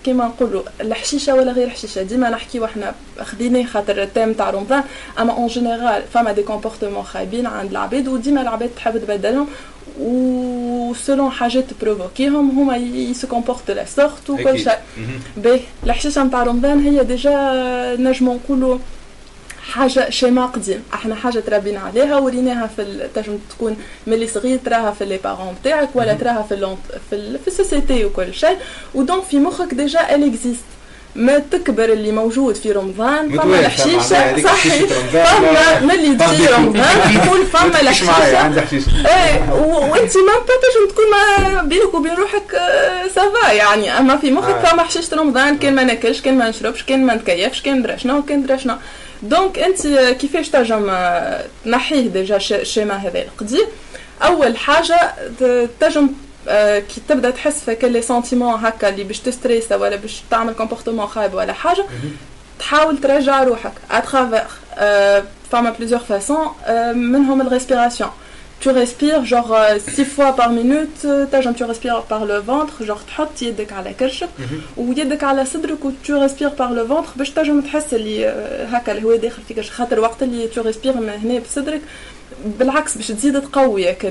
كيما 0.05 0.25
نقولوا 0.27 0.62
الحشيشه 0.81 1.35
ولا 1.35 1.53
غير 1.53 1.66
الحشيشه 1.66 2.03
ديما 2.03 2.31
نحكيو 2.31 2.65
إحنا 2.65 2.95
خديناه 3.20 3.62
خاطر 3.65 4.03
ال 4.02 4.07
thème 4.07 4.32
تاع 4.33 4.51
رمضان 4.51 4.83
أما 5.19 5.33
en 5.32 5.47
général 5.47 6.02
فما 6.15 6.33
des 6.32 6.43
comportements 6.43 7.02
خايبين 7.03 7.47
عند 7.47 7.70
العباد 7.70 8.09
وديما 8.09 8.43
العباد 8.43 8.70
تحب 8.77 8.99
تبدلهم 8.99 9.47
و 10.01 10.22
selon 10.22 11.31
حاجات 11.31 11.65
ت 11.81 11.86
provoquer 11.86 12.39
هم 12.39 12.51
هما 12.59 12.77
ي 12.77 12.93
se 12.93 13.27
comportent 13.27 13.63
de 13.63 13.70
la 13.70 13.85
sorte 13.85 14.31
وكل 14.31 14.59
شيء. 14.59 14.79
باهي 15.37 15.61
الحشيشة 15.85 16.25
نتاع 16.25 16.43
رمضان 16.43 16.81
هي 16.81 17.05
ديجا 17.05 17.33
نجمو 17.99 18.35
نقولوا 18.35 18.79
حاجة 19.69 20.11
schéma 20.10 20.47
قديم. 20.47 20.82
إحنا 20.95 21.15
حاجة 21.15 21.39
تربينا 21.39 21.81
عليها 21.81 22.16
وريناها 22.19 22.70
في 22.77 23.09
تنجم 23.15 23.39
تكون 23.51 23.77
ملي 24.07 24.28
صغير 24.28 24.59
تراها 24.65 24.90
في 24.90 25.05
les 25.05 25.16
parents 25.24 25.55
تاعك 25.65 25.89
ولا 25.95 26.15
تراها 26.15 26.47
في 26.49 26.77
في, 27.11 27.39
في 27.39 27.49
ال 27.48 27.56
société 27.56 28.05
وكل 28.05 28.35
شيء 28.35 28.57
و 28.94 29.00
donc 29.00 29.23
في 29.23 29.39
مخك 29.39 29.74
déjà 29.74 30.15
elle 30.15 30.24
existe 30.32 30.65
ما 31.15 31.39
تكبر 31.39 31.85
اللي 31.85 32.12
موجود 32.12 32.55
في 32.55 32.73
رمضان 32.73 33.39
فما 33.39 33.61
الحشيشه 33.61 34.43
صحيح. 34.43 34.85
فما 35.12 35.81
ملي 35.81 36.15
تجي 36.16 36.47
رمضان 36.47 37.23
تقول 37.24 37.47
فما 37.47 37.81
الحشيشه 37.81 38.49
إيه 39.07 39.53
وأنت 39.53 40.16
ما 40.16 40.32
تنجم 40.49 40.90
تكون 40.90 41.05
ما 41.11 41.62
بينك 41.62 41.95
وبين 41.95 42.15
روحك 42.15 42.61
ça 43.15 43.34
va 43.34 43.52
يعني 43.53 43.99
أما 43.99 44.16
في 44.16 44.31
مخك 44.31 44.66
فما 44.66 44.82
حشيشه 44.82 45.16
رمضان 45.16 45.59
كان 45.59 45.74
ما 45.74 45.85
ناكلش 45.85 46.20
كان 46.20 46.39
ما 46.39 46.49
نشربش 46.49 46.82
كان 46.82 47.07
ما 47.07 47.15
نتكيفش 47.15 47.62
كان 47.62 47.82
درا 47.82 48.12
وكان 48.12 48.47
درا 48.47 48.78
donc 49.23 49.59
أنت 49.59 49.86
كيفاش 50.20 50.49
تنجم 50.49 50.93
تنحيه 51.65 52.09
déjà 52.09 52.36
ال 52.36 52.45
schéma 52.45 52.94
هذا؟ 52.95 53.23
القديم 53.23 53.66
أول 54.23 54.57
حاجة 54.57 55.12
تنجم 55.81 56.09
كي 56.89 57.01
تبدأ 57.09 57.31
تحس 57.31 57.61
في 57.65 57.74
كل 57.74 57.93
les 57.93 58.02
sentiments 58.02 58.55
هكا 58.55 58.89
اللي 58.89 59.05
باش 59.05 59.19
ت 59.19 59.24
stresser 59.24 59.73
ولا 59.73 59.97
باش 59.97 60.23
تعمل 60.31 60.53
comportement 60.52 61.06
خايب 61.07 61.35
ولا 61.35 61.53
حاجة 61.53 61.85
تحاول 62.59 63.01
ترجع 63.01 63.43
روحك 63.43 63.73
à 63.90 63.97
travers 63.97 64.44
فما 65.53 65.70
plusieurs 65.70 66.01
façons 66.01 66.47
منهم 66.95 67.40
ال 67.40 67.46
respiration. 67.46 68.10
Tu 68.60 68.70
respires 68.70 69.24
genre 69.24 69.56
6 69.78 70.05
fois 70.05 70.32
par 70.36 70.51
minute 70.51 71.06
تنجم 71.32 71.52
tu 71.55 71.64
respires 71.64 72.02
par 72.02 72.24
le 72.24 72.39
ventre 72.39 72.85
genre 72.85 73.05
تحط 73.06 73.43
يدك 73.43 73.72
على 73.72 73.93
كرشك 74.01 74.28
ويدك 74.76 75.24
على 75.24 75.44
صدرك 75.44 75.85
و 75.85 75.90
tu 76.06 76.10
respires 76.12 76.55
par 76.59 76.72
le 76.72 76.82
ventre 76.93 77.16
باش 77.18 77.30
تنجم 77.30 77.60
تحس 77.60 77.94
اللي 77.94 78.26
هكا 78.72 78.93
الهواء 78.93 79.16
داخل 79.16 79.43
في 79.48 79.55
كرشك 79.55 79.72
خاطر 79.72 80.01
وقت 80.01 80.22
اللي 80.22 80.48
tu 80.48 80.59
respires 80.59 80.97
من 80.97 81.09
هنا 81.24 81.39
بصدرك 81.39 81.80
بالعكس 82.44 82.97
باش 82.97 83.06
تزيد 83.09 83.40
تقويك 83.40 84.06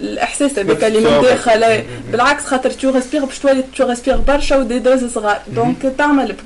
الإحساس 0.00 0.58
هذاك 0.58 0.84
اللي 0.84 1.00
من 1.00 1.22
داخل 1.22 1.84
بالعكس 2.12 2.44
خاطر 2.44 2.70
tu 2.70 2.90
respires 2.90 3.24
باش 3.24 3.38
تولي 3.38 3.64
tu 3.76 3.88
respires 3.88 4.16
برشا 4.16 4.56
و 4.56 4.61
des 4.61 4.78
doses 4.78 5.04
صغار. 5.04 5.40
donc 5.48 5.92
تعمل 5.98 6.36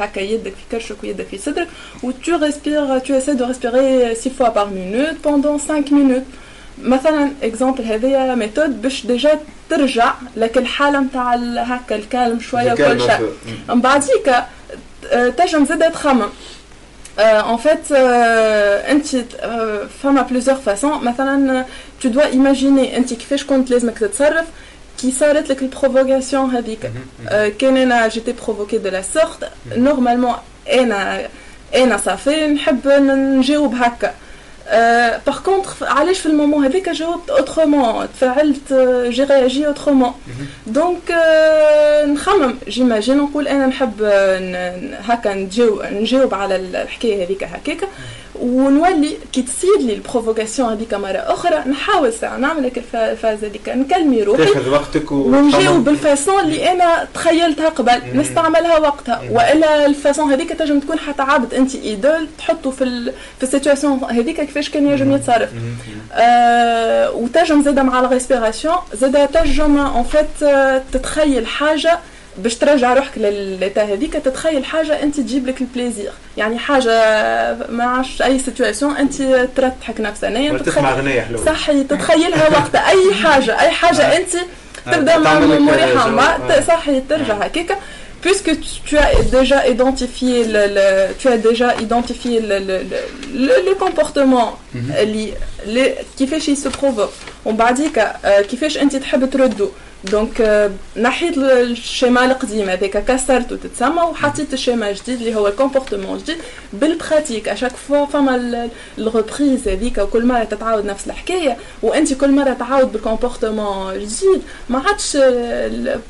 هكا 0.00 0.20
يدك 0.20 0.52
في 0.52 0.64
كرشك 0.70 0.96
ويدك 1.02 1.26
في 1.26 1.38
صدرك 1.38 1.68
و 2.02 2.10
tu 2.10 2.36
respires 2.36 2.98
tu 2.98 3.18
essayes 3.18 3.32
de 3.32 3.46
respirer 3.46 4.14
6 4.14 4.30
fois 4.30 4.48
par 4.48 4.70
minute 4.70 5.14
pendant 5.24 5.58
5 5.58 5.74
minutes 5.90 6.22
مثلا 6.82 7.30
exemple 7.42 7.84
هذيا 7.84 8.34
méthode 8.34 8.82
باش 8.82 9.06
déjà 9.06 9.38
ترجع 9.70 10.14
لك 10.36 10.58
الحالة 10.58 11.00
نتاع 11.00 11.34
هكا 11.56 11.96
ال 11.96 12.03
calme 12.03 12.40
شوية 12.40 12.72
وكل 12.72 13.00
شيء 13.00 13.28
من 13.68 13.80
بعديك 13.80 14.34
تنجم 15.36 15.64
زاد 15.64 15.92
تخمم. 15.92 16.28
En 17.18 17.58
fait, 17.58 17.92
انت 17.92 19.06
فما 20.02 20.22
plusieurs 20.22 20.56
façons 20.56 21.04
مثلا 21.04 21.64
tu 22.02 22.06
dois 22.06 22.32
imaginer 22.32 22.96
انت 22.96 23.14
كيفاش 23.14 23.44
كنت 23.44 23.70
لازمك 23.70 23.98
تتصرف 23.98 24.46
كي 25.00 25.10
صارت 25.12 25.50
لك 25.50 25.62
ال 25.62 25.69
provocation 25.69 26.50
هذيك 26.50 26.90
كان 27.58 27.76
أنا 27.76 28.08
j'étais 28.08 28.32
provoquée 28.32 28.78
de 28.78 28.88
la 28.88 29.02
sorte 29.02 29.50
normalement 29.76 30.34
أنا 30.72 31.28
أنا 31.74 31.96
صافي 31.96 32.46
نحب 32.46 32.88
نجاوب 32.88 33.74
هكا 33.74 34.14
par 35.26 35.40
contre 35.44 35.70
علاش 35.80 36.18
في 36.18 36.26
ال 36.26 36.31
moment 36.31 36.64
هذاك 36.64 36.88
جاوبت 36.88 37.30
autrement 37.30 38.08
تفاعلت 38.12 38.72
j'ai 39.08 39.24
réagi 39.24 39.66
autrement 39.66 40.12
donc 40.66 41.14
نخمم 42.04 42.58
j'imagine 42.68 43.16
نقول 43.18 43.48
أنا 43.48 43.66
نحب 43.66 44.02
هكا 45.08 45.48
نجاوب 45.90 46.34
على 46.34 46.56
الحكاية 46.56 47.24
هذيك 47.24 47.44
هكاك 47.44 47.88
ونولي 48.40 49.16
كي 49.32 49.42
تصير 49.42 49.78
لي 49.78 49.94
ال 49.94 50.01
provocation 50.01 50.72
هذيك 50.72 50.94
مرة 50.94 51.18
أخرى 51.18 51.70
نحاول 51.70 52.12
ساعة 52.12 52.36
نعمل 52.36 52.62
لك 52.62 52.84
الفاز 52.94 53.44
هذيك. 53.44 53.68
ن 53.68 53.76
calmer 53.76 54.22
روحي 54.22 54.44
تاخذ 54.44 54.70
وقتك 54.70 55.12
ونجاوب 55.12 55.84
بال 55.84 56.00
façon 56.00 56.40
اللي 56.40 56.72
أنا 56.72 57.08
تخيلتها 57.14 57.68
قبل. 57.68 58.00
نستعملها 58.14 58.78
وقتها. 58.78 59.22
وإلا 59.30 59.86
ال 59.86 59.94
façon 59.94 60.32
هذيك 60.32 60.52
تنجم 60.52 60.80
تكون 60.80 60.98
حتى 60.98 61.22
عبد 61.22 61.54
أنت 61.54 61.74
idole 61.74 62.28
تحطه 62.38 62.70
في 62.70 63.12
في 63.38 63.42
ال 63.42 63.48
situation 63.48 64.04
هذيك 64.04 64.40
كيفاش 64.40 64.70
كان 64.70 64.88
ينجم 64.88 65.12
يتصرف. 65.14 65.50
آه 66.12 67.10
وتنجم 67.10 67.62
زادة 67.62 67.82
مع 67.82 68.00
ال 68.00 68.06
respiration 68.06 68.76
زادة 68.94 69.26
تنجم 69.26 69.78
en 69.78 70.04
fait 70.04 70.48
تتخيل 70.92 71.46
حاجة 71.46 71.98
باش 72.38 72.54
ترجع 72.54 72.94
روحك 72.94 73.18
لل 73.18 73.39
état 73.39 73.82
هذيك 73.84 74.12
تتخيل 74.12 74.64
حاجة 74.64 75.02
أنت 75.02 75.16
تجيب 75.20 75.46
لك 75.46 75.60
ال 75.60 75.66
plaisir 75.66 76.12
يعني 76.36 76.58
حاجة 76.58 76.90
ما 77.68 77.84
عادش 77.84 78.22
أي 78.22 78.38
situation 78.38 78.96
أنت 78.96 79.22
ترتحك 79.56 80.00
نفسانيا 80.00 80.58
تسمع 80.58 80.92
أغنية 80.92 81.20
حلوة. 81.20 81.44
صحي 81.46 81.84
تتخيلها 81.84 82.48
وقت 82.48 82.74
أي 82.74 83.14
حاجة 83.14 83.60
أي 83.60 83.70
حاجة 83.70 84.16
أنت 84.16 84.28
تبدأ 84.92 85.16
مع 85.18 85.24
تعمل 85.34 85.50
لك 85.54 85.60
مريحه. 85.60 86.08
ما 86.08 86.56
آه. 86.58 86.60
صحي 86.60 87.00
ترجع 87.08 87.34
هكاك. 87.34 87.78
Puisque 88.26 88.52
tu- 88.88 88.96
as 89.06 89.22
déjà 89.38 89.58
identifié 89.74 90.36
le, 90.54 90.62
le- 90.76 91.08
tu 91.20 91.26
as 91.34 91.36
déjà 91.48 91.68
identifié 91.86 92.34
le, 92.48 92.56
le, 92.68 92.76
le, 93.46 93.54
le 93.68 93.74
comportement 93.84 94.48
اللي 94.74 95.32
اللي 95.64 95.94
كيفاش 96.18 96.48
ي 96.48 96.55
se 96.55 96.70
provoque 96.70 97.10
ومن 97.44 97.56
بعديك 97.56 97.98
آه، 97.98 98.40
كيفاش 98.40 98.78
انت 98.78 98.96
تحب 98.96 99.30
تردو 99.30 99.70
donc 100.10 100.70
نحيت 100.96 101.38
ال 101.38 101.50
schéma 101.50 102.24
القديم 102.24 102.68
هذاك 102.70 103.04
كسرته 103.04 103.56
تتسمى 103.56 104.02
وحطيت 104.02 104.52
ال 104.52 104.57
schéma 104.57 104.90
الجديد 104.90 105.18
اللي 105.18 105.34
هو 105.34 105.48
ال 105.48 105.53
comportement 105.53 106.16
الجديد 106.16 106.36
بال 106.72 106.87
pratique 106.87 107.48
à 107.48 107.51
chaque 107.51 107.72
fois 107.72 108.06
فما 108.06 108.68
ال 108.98 109.07
reprise 109.07 109.68
هذيك 109.68 109.98
وكل 109.98 110.26
مرة 110.26 110.44
تتعاود 110.44 110.84
نفس 110.84 111.06
الحكاية 111.06 111.56
وانت 111.82 112.14
كل 112.14 112.30
مرة 112.30 112.52
تعاود 112.52 112.92
بال 112.92 113.06
comportement 113.06 113.92
الجديد 113.94 114.42
ما 114.68 114.78
عادش 114.78 115.16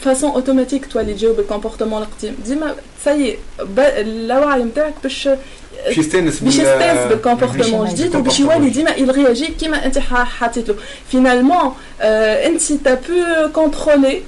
façon 0.01 0.31
automatique 0.31 0.87
تولي 0.87 1.15
تجاوب 1.15 1.37
بال 1.37 1.46
comportement 1.46 2.03
القديم 2.03 2.37
ديما 2.47 2.75
c'est 3.05 3.39
اللاوعي 3.79 4.63
نتاعك 4.65 4.95
باش 5.03 5.29
باش 5.87 5.99
يستانس 5.99 6.41
باش 6.41 6.57
بال- 6.57 6.65
يستانس 6.67 7.09
بال 7.13 7.23
comportement 7.23 7.87
الجديد 7.89 8.17
وباش 8.17 8.41
يولي 8.41 8.71
ديما 8.71 8.91
يرياجي 8.91 9.47
كيما 9.47 9.85
انت 9.87 9.99
ح- 9.99 10.25
حطيت 10.25 10.69
له 10.69 10.75
finalement 11.11 11.75
انت 12.01 12.73
t'as 12.73 12.95
pu 12.95 13.49
contrôler 13.53 14.23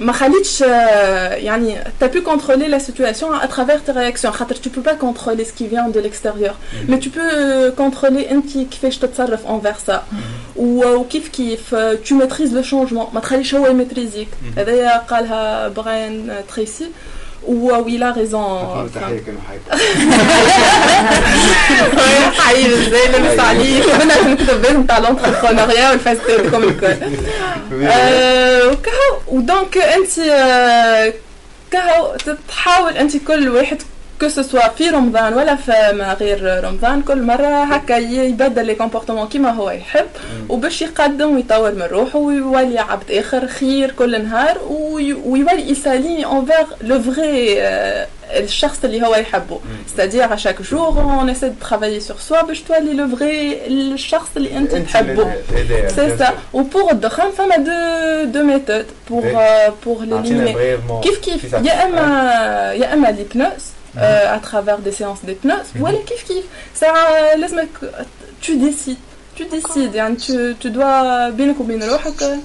ما 0.00 0.12
خليتش 0.12 0.62
آه، 0.62 1.34
يعني 1.34 1.76
tu 1.84 2.04
as 2.04 2.08
pu 2.08 2.20
contrôler. 2.22 2.66
La 2.68 2.80
situation 2.80 3.26
à 3.32 3.46
travers 3.46 3.80
tes 3.86 3.92
réactions. 3.92 4.30
خاطر 4.30 4.54
tu 4.56 4.68
peux 4.70 4.80
pas 4.90 4.94
contrôler 4.94 5.44
ce 5.44 5.52
qui 5.52 5.66
vient 5.66 5.88
de 5.88 6.00
l'extérieur. 6.00 6.54
Mais 6.88 6.98
tu 6.98 7.10
peux 7.10 7.30
euh, 7.30 7.70
contrôler 7.82 8.30
انت 8.30 8.52
كيفاش 8.70 8.98
تتصرف 8.98 9.40
envers 9.46 9.90
ça. 9.90 9.94
و- 10.56 10.94
وكيف 10.94 11.28
كيف 11.28 11.74
آه، 11.74 11.98
tu 12.04 12.12
maîtrises 12.14 12.52
le 12.54 12.62
changement. 12.70 13.14
ما 13.14 13.20
تخليش 13.20 13.54
هو 13.54 13.66
يمتريزيك 13.66 14.28
هذايا 14.56 14.96
قالها 14.98 15.68
براين 15.68 16.32
تريسي 16.54 16.86
و 17.46 17.82
و 17.84 17.93
il 17.93 18.10
a 18.16 18.27
raison 18.27 18.90
تحيه 18.94 19.20
كانوا 19.26 19.40
حياتي 19.48 19.84
حي 22.40 22.66
إزاي 22.66 23.08
لابس 23.08 23.40
عليه 23.40 23.82
كنا 23.82 24.28
نكتب 24.28 24.62
بالهم 24.62 24.86
تاع 24.86 24.98
l'entrepreneuriat 24.98 25.90
والفاسيتي 25.90 26.50
كوم 26.50 26.62
الكل 26.62 26.96
آه، 27.84 28.66
وكهو 28.68 29.18
و 29.28 29.38
donc 29.38 29.78
انت 29.78 30.18
آه، 30.18 31.12
كهو 31.70 32.16
تحاول 32.48 32.96
انت 32.96 33.16
كل 33.16 33.48
واحد 33.48 33.82
que 34.22 34.28
ce 34.28 34.41
soit 34.41 34.68
في 34.68 34.88
رمضان 34.90 35.34
ولا 35.34 35.56
في 35.56 35.72
ما 35.92 36.12
غير 36.14 36.64
رمضان 36.64 37.02
كل 37.02 37.22
مرة 37.22 37.64
هكا 37.64 37.92
يبدل 37.96 38.66
لي 38.66 38.74
comportement 38.74 39.28
كيما 39.28 39.50
هو 39.50 39.70
يحب 39.70 40.06
وباش 40.48 40.82
يقدم 40.82 41.34
ويطور 41.36 41.72
من 41.72 41.82
روحه 41.82 42.18
ويولي 42.18 42.78
عبد 42.78 43.10
آخر 43.10 43.46
خير 43.46 43.90
كل 43.90 44.24
نهار 44.24 44.58
وي- 44.68 45.12
ويولي 45.12 45.70
يسالي 45.70 46.26
envers 46.26 46.66
le 46.82 47.02
vrai 47.02 47.58
الشخص 48.32 48.84
اللي 48.84 49.06
هو 49.06 49.14
يحبه. 49.14 49.60
c'est-à-dire 49.88 50.36
chaque 50.36 50.62
jour 50.62 50.88
on 51.00 51.30
essaie 51.30 51.48
de 51.48 51.54
travailler 51.68 52.00
sur 52.00 52.16
soi 52.16 52.42
باش 52.42 52.60
تولي 52.60 52.92
le 52.92 53.08
vrai 53.16 53.66
الشخص 53.66 54.28
اللي 54.36 54.56
انت 54.56 54.74
تحبه. 54.74 55.32
c'est 55.88 56.16
ça 56.18 56.32
و 56.52 56.60
pour 56.60 56.90
الدخان 56.92 57.30
فما 57.30 57.56
deux 57.56 58.30
deux 58.40 58.46
méthodes 58.46 58.86
pour 59.10 59.22
pour 59.86 60.04
l'éliminer 60.04 60.52
كيف 61.02 61.18
كيف؟ 61.18 61.52
يا 61.52 61.84
اما 61.84 62.72
يا 62.72 62.94
إما 62.94 63.08
ليبنوز 63.08 63.71
à 63.97 64.39
travers 64.39 64.77
des 64.79 64.91
séances 64.91 65.23
d'hypnose 65.25 65.81
ولا 65.81 65.97
كيف 66.07 66.23
كيف 66.27 66.45
ساعة 66.75 67.35
لازمك 67.35 67.67
tu 68.41 68.51
décides 68.51 69.39
tu 69.39 69.43
décides 69.43 69.95
يعني 69.95 70.17
tu, 70.17 70.55
tu 70.63 70.69
dois 70.69 71.29
بينك 71.29 71.59
وبين 71.59 71.83
روحك 71.83 72.39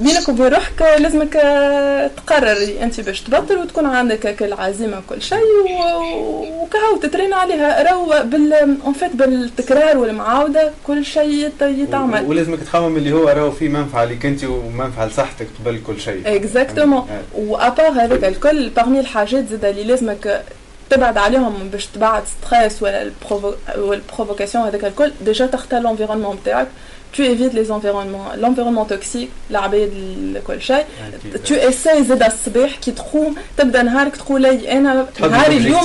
بينك 0.00 0.28
وبين 0.28 0.46
روحك 0.46 0.82
لازمك 0.98 1.32
تقرر 2.16 2.52
اللي 2.52 2.82
أنت 2.82 3.00
باش 3.00 3.20
تبطل 3.20 3.58
وتكون 3.58 3.86
عندك 3.86 4.26
هكا 4.26 4.46
العزيمة 4.46 4.98
وكل 4.98 5.22
شيء 5.22 5.38
وكهو 6.62 6.96
تترين 7.02 7.32
عليها 7.32 7.82
راهو 7.82 8.22
بال 8.24 8.52
en 8.84 8.92
fait 8.92 9.16
بالتكرار 9.16 9.98
والمعاودة 9.98 10.70
كل 10.86 11.04
شيء 11.04 11.30
يت- 11.46 11.62
يتعمل. 11.62 12.24
ولازمك 12.26 12.58
تخمم 12.60 12.96
اللي 12.96 13.12
هو 13.12 13.28
راهو 13.28 13.50
فيه 13.50 13.68
منفعة 13.68 14.04
ليك 14.04 14.26
أنت 14.26 14.44
ومنفعة 14.44 15.06
لصحتك 15.06 15.46
قبل 15.64 15.80
كل 15.86 16.00
شيء. 16.00 16.22
exactement 16.26 16.98
آه. 17.10 17.20
و 17.40 17.48
à 17.48 17.56
part 17.56 17.88
هذاك 17.88 18.24
الكل 18.24 18.68
parmi 18.68 19.00
الحاجات 19.00 19.48
زاد 19.48 19.64
اللي 19.64 19.84
لازمك 19.84 20.42
تبعد 20.90 21.18
عليهم 21.18 21.68
باش 21.72 21.86
تبعد 21.86 22.22
stress 22.26 22.82
ولا 22.82 23.10
ال 23.74 23.81
provocation 23.81 24.64
هذاك 24.64 24.84
الكل 24.84 25.12
déjà 25.20 25.46
تختار 25.46 25.80
l'environnement 25.80 26.36
نتاعك 26.36 26.66
tu 27.16 27.22
évites 27.34 27.54
les 27.60 27.68
environnements 27.76 28.28
l'environnement 28.42 28.86
toxique 28.92 29.28
العباد 29.50 29.92
ال- 29.92 30.42
كل 30.46 30.62
شيء 30.62 30.84
tu 31.46 31.52
essayes 31.52 32.02
زاد 32.02 32.22
الصباح 32.22 32.76
كي 32.76 32.90
تقوم 32.90 33.34
تبدا 33.56 33.82
نهارك 33.82 34.16
تقول 34.16 34.42
لي 34.42 34.72
أنا 34.72 35.06
نهاري 35.20 35.56
اليوم 35.56 35.80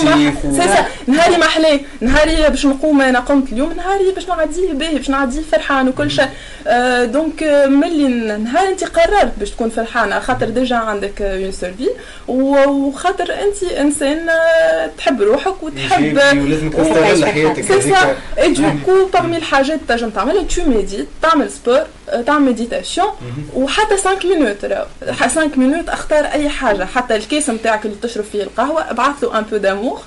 سي 0.52 0.61
سا 0.61 0.85
نهاري 1.07 1.38
ما 1.38 1.45
حلاه 1.45 1.80
نهاري 2.02 2.49
باش 2.49 2.65
نقوم 2.65 3.02
أنا 3.02 3.19
قمت 3.19 3.53
اليوم 3.53 3.73
نهاري 3.73 4.11
باش 4.11 4.27
نعديه 4.27 4.73
باهي 4.73 4.95
باش 4.95 5.10
نعديه 5.10 5.41
فرحان 5.52 5.88
وكل 5.89 6.11
شيء 6.11 6.27
آه، 6.68 7.06
donc 7.06 7.44
آه، 7.43 7.65
ملي 7.68 8.07
نهار 8.38 8.68
انت 8.68 8.84
قررت 8.84 9.31
باش 9.39 9.52
تكون 9.52 9.69
فرحانه 9.69 10.19
خاطر 10.19 10.49
déjà 10.49 10.76
عندك 10.76 11.22
une 11.22 11.52
seule 11.52 11.74
vie 11.74 11.88
وخاطر 12.27 13.34
انت 13.34 13.64
انسان 13.64 14.30
آه، 14.30 14.89
تحب 14.97 15.22
روحك 15.22 15.64
وتحب 15.64 16.15
ولازمك 16.18 16.73
تستغل 16.73 17.26
حياتك 17.26 17.61
c'est 17.66 17.82
ça. 17.82 18.53
et 18.53 18.66
du 18.66 18.80
coup 18.80 19.06
parmi 19.14 19.38
الحاجات 19.38 19.80
تنجم 19.88 20.10
تعملها 20.10 20.43
tu 20.44 20.62
médites 20.70 21.07
تعمل 21.30 21.52
sport 21.52 21.82
آه، 22.10 22.22
تعمل 22.22 22.45
méditation 22.45 23.07
وحتى 23.53 23.97
5 23.97 24.27
minutes 24.28 24.66
راهو. 24.65 24.85
ح- 25.14 25.27
5 25.27 25.49
minutes 25.57 25.90
أختار 25.89 26.26
أي 26.26 26.49
حاجة. 26.49 26.85
حتى 26.95 27.15
الكيس 27.15 27.49
نتاعك 27.49 27.85
اللي 27.85 27.95
تشرب 28.02 28.23
فيه 28.31 28.43
القهوة 28.43 28.91
ابعث 28.91 29.23
له 29.23 29.38
un 29.40 29.44
peu 29.44 29.57
d'amour 29.57 30.02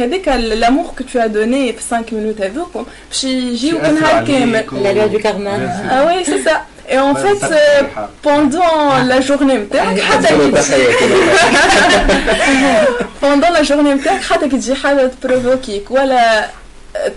هذاك 0.00 0.28
l'amour 0.28 0.84
que 0.98 1.04
tu 1.12 1.26
donnes 1.26 1.72
في 1.72 1.78
5 1.90 2.04
minutes 2.12 2.40
هذوك 2.40 2.86
باش 3.08 3.24
يجيوك 3.24 3.80
يأثروا 3.82 4.00
نهار 4.00 4.24
كامل. 4.24 4.64
و- 4.72 4.84
La 4.84 4.92
loi 4.94 5.08
du 5.16 5.22
karma. 5.22 5.50
Ah 5.90 6.06
oui, 6.06 6.24
c'est 6.30 6.42
ça. 6.48 6.56
Et 6.94 6.98
en 6.98 7.14
fait, 7.24 7.42
euh, 7.44 7.82
pendant 8.28 8.74
la 9.12 9.20
journée 9.28 9.54
نتاعك 9.58 10.00
حتى 10.00 10.28
كي 10.28 10.50
تجي- 10.50 10.86
pendant 13.22 13.50
la 13.58 13.62
journée 13.62 13.94
نتاعك 13.94 14.22
حتى 14.22 14.48
كي 14.48 14.56
تجي 14.56 14.74
حاجة 14.74 15.10
تبروفوكيك 15.22 15.90
ولا 15.90 16.48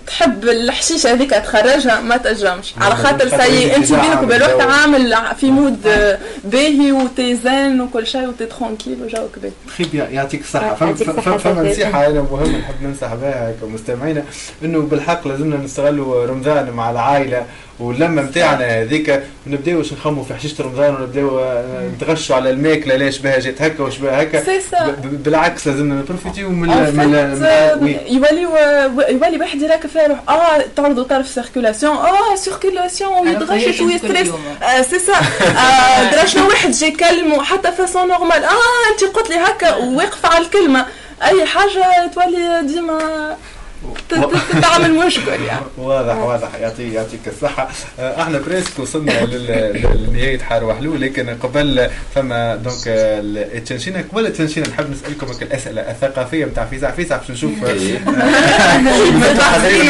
تحب 0.07 0.43
الحشيشه 0.43 1.11
هذيك 1.13 1.29
تخرجها 1.31 2.01
ما 2.01 2.17
تنجمش 2.17 2.73
على 2.81 2.95
خاطر 2.95 3.29
c'est 3.29 3.75
انت 3.75 3.91
بينك 3.91 4.21
وبين 4.23 4.41
روحك. 4.41 4.61
عامل 4.61 5.15
في 5.39 5.51
mood 5.51 5.87
آه، 5.87 6.17
باهي 6.43 6.91
و 6.91 7.02
t'es 7.03 7.47
zen 7.48 7.81
وكل 7.81 8.07
شيء 8.07 8.27
و 8.27 8.31
t'es 8.31 8.45
tranquille 8.45 8.97
وجوك 9.03 9.39
باهي. 9.41 9.51
خيب 9.77 9.95
يعطيك 9.95 10.41
الصحة. 10.41 10.71
آه، 10.71 10.75
فما 10.75 10.89
يعطيك 10.89 11.07
فما- 11.09 11.17
الصحة. 11.19 11.37
فما 11.37 11.53
فاتن. 11.55 11.69
نصيحة 11.71 12.05
أنا 12.07 12.21
مهم 12.21 12.55
نحب 12.57 12.73
ننصح 12.83 13.13
بها 13.13 13.53
كمستمعينا 13.61 14.23
إنه 14.63 14.79
بالحق 14.79 15.27
لازمنا 15.27 15.57
نستغلوا 15.57 16.25
رمضان 16.25 16.69
مع 16.71 16.91
العائلة. 16.91 17.45
واللمة 17.79 18.21
نتاعنا 18.21 18.81
هذيك 18.81 19.23
ونبداو 19.47 19.77
باش 19.77 19.93
نخموا 19.93 20.23
في 20.23 20.33
حشيشة 20.33 20.63
رمضان 20.63 20.95
ونبداو 20.95 21.39
آه، 21.39 21.87
نتغشوا 21.95 22.35
على 22.35 22.49
الماكلة 22.49 22.95
ليش 22.95 23.17
بها 23.17 23.39
جات 23.39 23.61
هكا 23.61 23.83
وش 23.83 23.97
بها 23.97 24.21
هكا. 24.21 24.39
بالعكس 25.03 25.67
لازمنا 25.67 25.95
نبروفيتيو 25.95 26.49
من 26.49 26.69
وي. 27.83 27.97
يولي 28.09 28.41
يولي 29.09 29.37
واحد 29.39 29.61
يراك 29.61 29.87
فيها 29.87 30.07
روح 30.07 30.19
آه 30.29 30.65
تعرضوا 30.75 31.03
طرف 31.03 31.27
سيركولاسيون 31.27 31.97
آه 31.97 32.35
سيركولاسيون 32.35 33.27
ويتغش 33.27 33.77
شوية 33.77 33.97
ستريس 33.97 34.27
سي 34.89 34.99
سا 34.99 35.13
دراشنا 36.11 36.43
واحد 36.43 36.71
جاي 36.71 36.89
يكلمه 36.89 37.43
حتى 37.43 37.71
فاسون 37.71 38.07
نورمال 38.07 38.43
آه 38.43 38.91
انت 38.91 39.03
قلت 39.15 39.29
لي 39.29 39.35
هكا 39.35 39.75
وواقف 39.75 40.25
على 40.25 40.45
الكلمة. 40.45 40.85
أي 41.23 41.45
حاجة 41.45 42.07
تولي 42.15 42.61
ديما 42.67 42.99
تعمل 44.61 44.93
مشكل 45.05 45.31
يعني. 45.47 45.61
واضح 45.77 46.15
واضح. 46.17 46.49
يعطيك 46.61 46.93
يعطيك 46.93 47.19
الصحة. 47.27 47.69
آه، 47.99 48.21
أحنا 48.21 48.39
بريسك 48.39 48.79
وصلنا 48.79 49.11
لل- 49.11 50.07
لنهاية 50.09 50.39
حار 50.39 50.63
وحلو 50.63 50.95
لكن 50.95 51.29
قبل 51.43 51.89
فما 52.15 52.55
دونك 52.55 52.75
التنشينة 52.87 54.03
قبل 54.11 54.25
التنشينة 54.25 54.67
نحب 54.69 54.91
نسألكم 54.91 55.27
هيك 55.27 55.43
الأسئلة 55.43 55.81
الثقافية 55.81 56.45
نتاع 56.45 56.65
فيزا 56.65 56.91
فيزا 56.91 57.17
باش 57.17 57.31
نشوف 57.31 57.51
آه، 57.65 57.71
أنتوا 59.31 59.43
حاضرين 59.43 59.89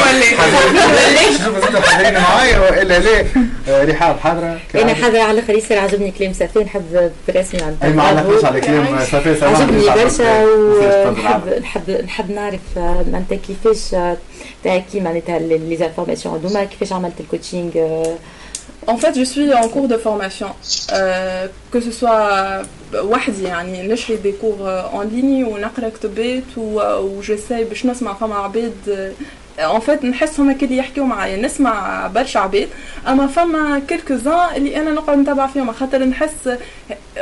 أنتوا 1.68 1.82
حاضرين 1.82 2.14
معايا 2.22 2.60
وإلا 2.60 3.00
لا. 3.00 3.26
آه، 3.68 3.86
رحاب 3.86 4.20
حاضرة 4.20 4.60
أنا 4.76 4.94
حاجة 4.94 5.24
على 5.24 5.32
الآخر 5.40 5.54
ياسر 5.54 5.78
عجبني 5.78 6.12
كلام 6.12 6.34
صفي 6.34 6.60
نحب 6.60 7.12
برسمي 7.28 7.62
عن 7.62 7.78
أي 7.84 7.90
ما 7.90 8.04
علقناش 8.04 8.46
على 8.46 8.62
كلام 8.62 9.00
صافي 9.12 9.36
صراحة 9.40 9.56
عجبني 9.64 9.86
برشا 10.04 10.46
ونحب 10.46 11.42
نحب 11.62 11.90
نحب 12.06 12.32
نعرف 12.32 12.60
معناتها 12.78 13.38
كيفاش 13.48 13.85
آه، 13.94 14.18
تاعكي 14.64 15.00
معناتها 15.00 15.40
les 15.40 15.78
informations 15.78 16.36
هذوما 16.36 16.64
كيفاش 16.64 16.94
عملت 16.94 17.20
ال 17.20 17.26
coaching 17.26 17.78
آه، 17.78 18.16
En 18.88 18.98
fait, 18.98 19.14
je 19.22 19.26
suis 19.34 19.52
en 19.64 19.68
cours 19.76 19.88
de 19.94 19.98
formation, 20.08 20.50
euh, 20.92 21.48
que 21.74 21.80
ce 21.86 21.92
soit 22.00 22.66
وحدي 22.96 23.44
يعني 23.44 23.88
نشري 23.88 24.16
des 24.18 24.32
cours 24.42 24.58
en 24.70 25.08
ligne 25.08 25.44
ونقرا 25.44 25.90
كتبات 25.90 26.44
و- 26.58 27.00
و 27.00 27.07
j'essaie 27.07 27.64
باش 27.64 27.86
نسمع 27.86 28.14
فما 28.14 28.36
عباد 28.36 29.14
en 29.60 29.80
fait 29.80 30.04
نحسهم 30.06 30.50
هكا 30.50 30.74
يحكيو 30.74 31.06
معايا 31.06 31.38
نسمع 31.38 32.08
برشا 32.08 32.40
عباد 32.40 32.68
أما 33.08 33.28
فما 33.28 33.82
quelques-uns 33.90 34.56
اللي 34.56 34.78
أنا 34.78 34.92
نقعد 34.92 35.18
نتابع 35.18 35.48
فيهم 35.48 35.72
خاطر 35.72 36.04
نحس 36.04 36.50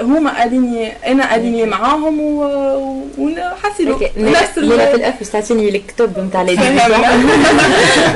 هما 0.01 0.43
alignés 0.44 0.91
أنا 1.07 1.35
alignée 1.35 1.65
معاهم 1.65 2.19
و- 2.22 3.05
ونحسلو 3.18 3.99
نفس 4.18 4.57
ال- 4.57 4.69
في 4.80 4.95
الاف 4.95 5.19
باش 5.19 5.30
تعطيني 5.30 5.69
الكتب 5.69 6.19
نتاع 6.19 6.41
لي 6.41 6.55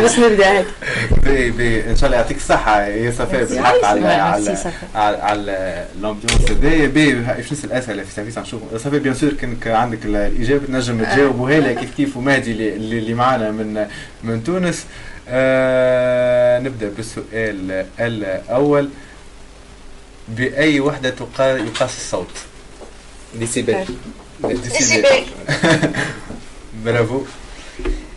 باش 0.02 0.20
نبدأ 0.20 0.66
بي 1.50 1.90
إن 1.90 1.96
شاء 1.96 2.06
الله 2.06 2.18
يعطيك 2.18 2.38
الصحة 2.38 2.82
يا 2.82 3.12
صفاء. 3.12 3.44
بالحق 3.44 3.86
على 3.86 4.08
على. 4.08 4.58
على 4.96 5.86
الامبيونس 6.00 6.52
بي 6.62 6.88
بي 6.88 7.14
باش 7.16 7.52
نسال 7.52 7.72
اسئله 7.72 8.04
في 8.04 8.12
سيرفيس؟ 8.12 8.38
نشوف 8.38 8.62
صفاء 8.76 9.00
بيان 9.00 9.14
سور 9.14 9.30
كانك 9.42 9.68
عندك 9.68 10.06
ال- 10.06 10.16
الإجابة 10.16 10.66
تنجم 10.66 11.04
تجاوبوها 11.04 11.60
لها 11.60 11.74
كيف 11.74 11.96
كيف 11.98 12.18
ومهدي 12.18 12.52
اللي 12.52 12.74
اللي 12.76 13.00
اللي 13.00 13.14
معنا 13.14 13.52
من 13.52 13.88
من 14.24 14.44
تونس. 14.44 14.84
آه 15.30 16.60
نبدأ 16.60 16.90
بالسؤال 16.98 17.86
الأول. 18.00 18.90
بأي 20.28 20.80
وحدة 20.80 21.10
تقا- 21.10 21.42
يقاس 21.42 21.98
الصوت؟ 21.98 22.28
ديسيبل. 23.36 23.86
ديسيبل. 24.44 25.08
برافو. 26.86 27.22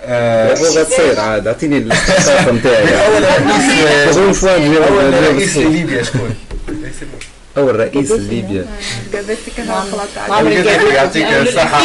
آه، 0.02 0.48
برافو 0.48 0.64
غتصير 0.80 1.20
عاد. 1.20 1.46
أعطيني 1.46 1.78
الاستحقاق 1.78 2.48
نتاعي 2.52 2.84
أول 3.06 3.22
رئيس 3.22 4.44
أول 4.88 5.14
رئيس. 5.36 5.56
لليبيا 5.56 6.02
شكون؟ 6.02 6.34
أول 7.56 7.76
رئيس 7.80 8.10
لليبيا 8.10 8.66
قابلتك 9.14 9.60
أنا 9.60 9.80
خلاص 9.92 10.08
يعطيك 10.94 11.26
الصحة. 11.26 11.82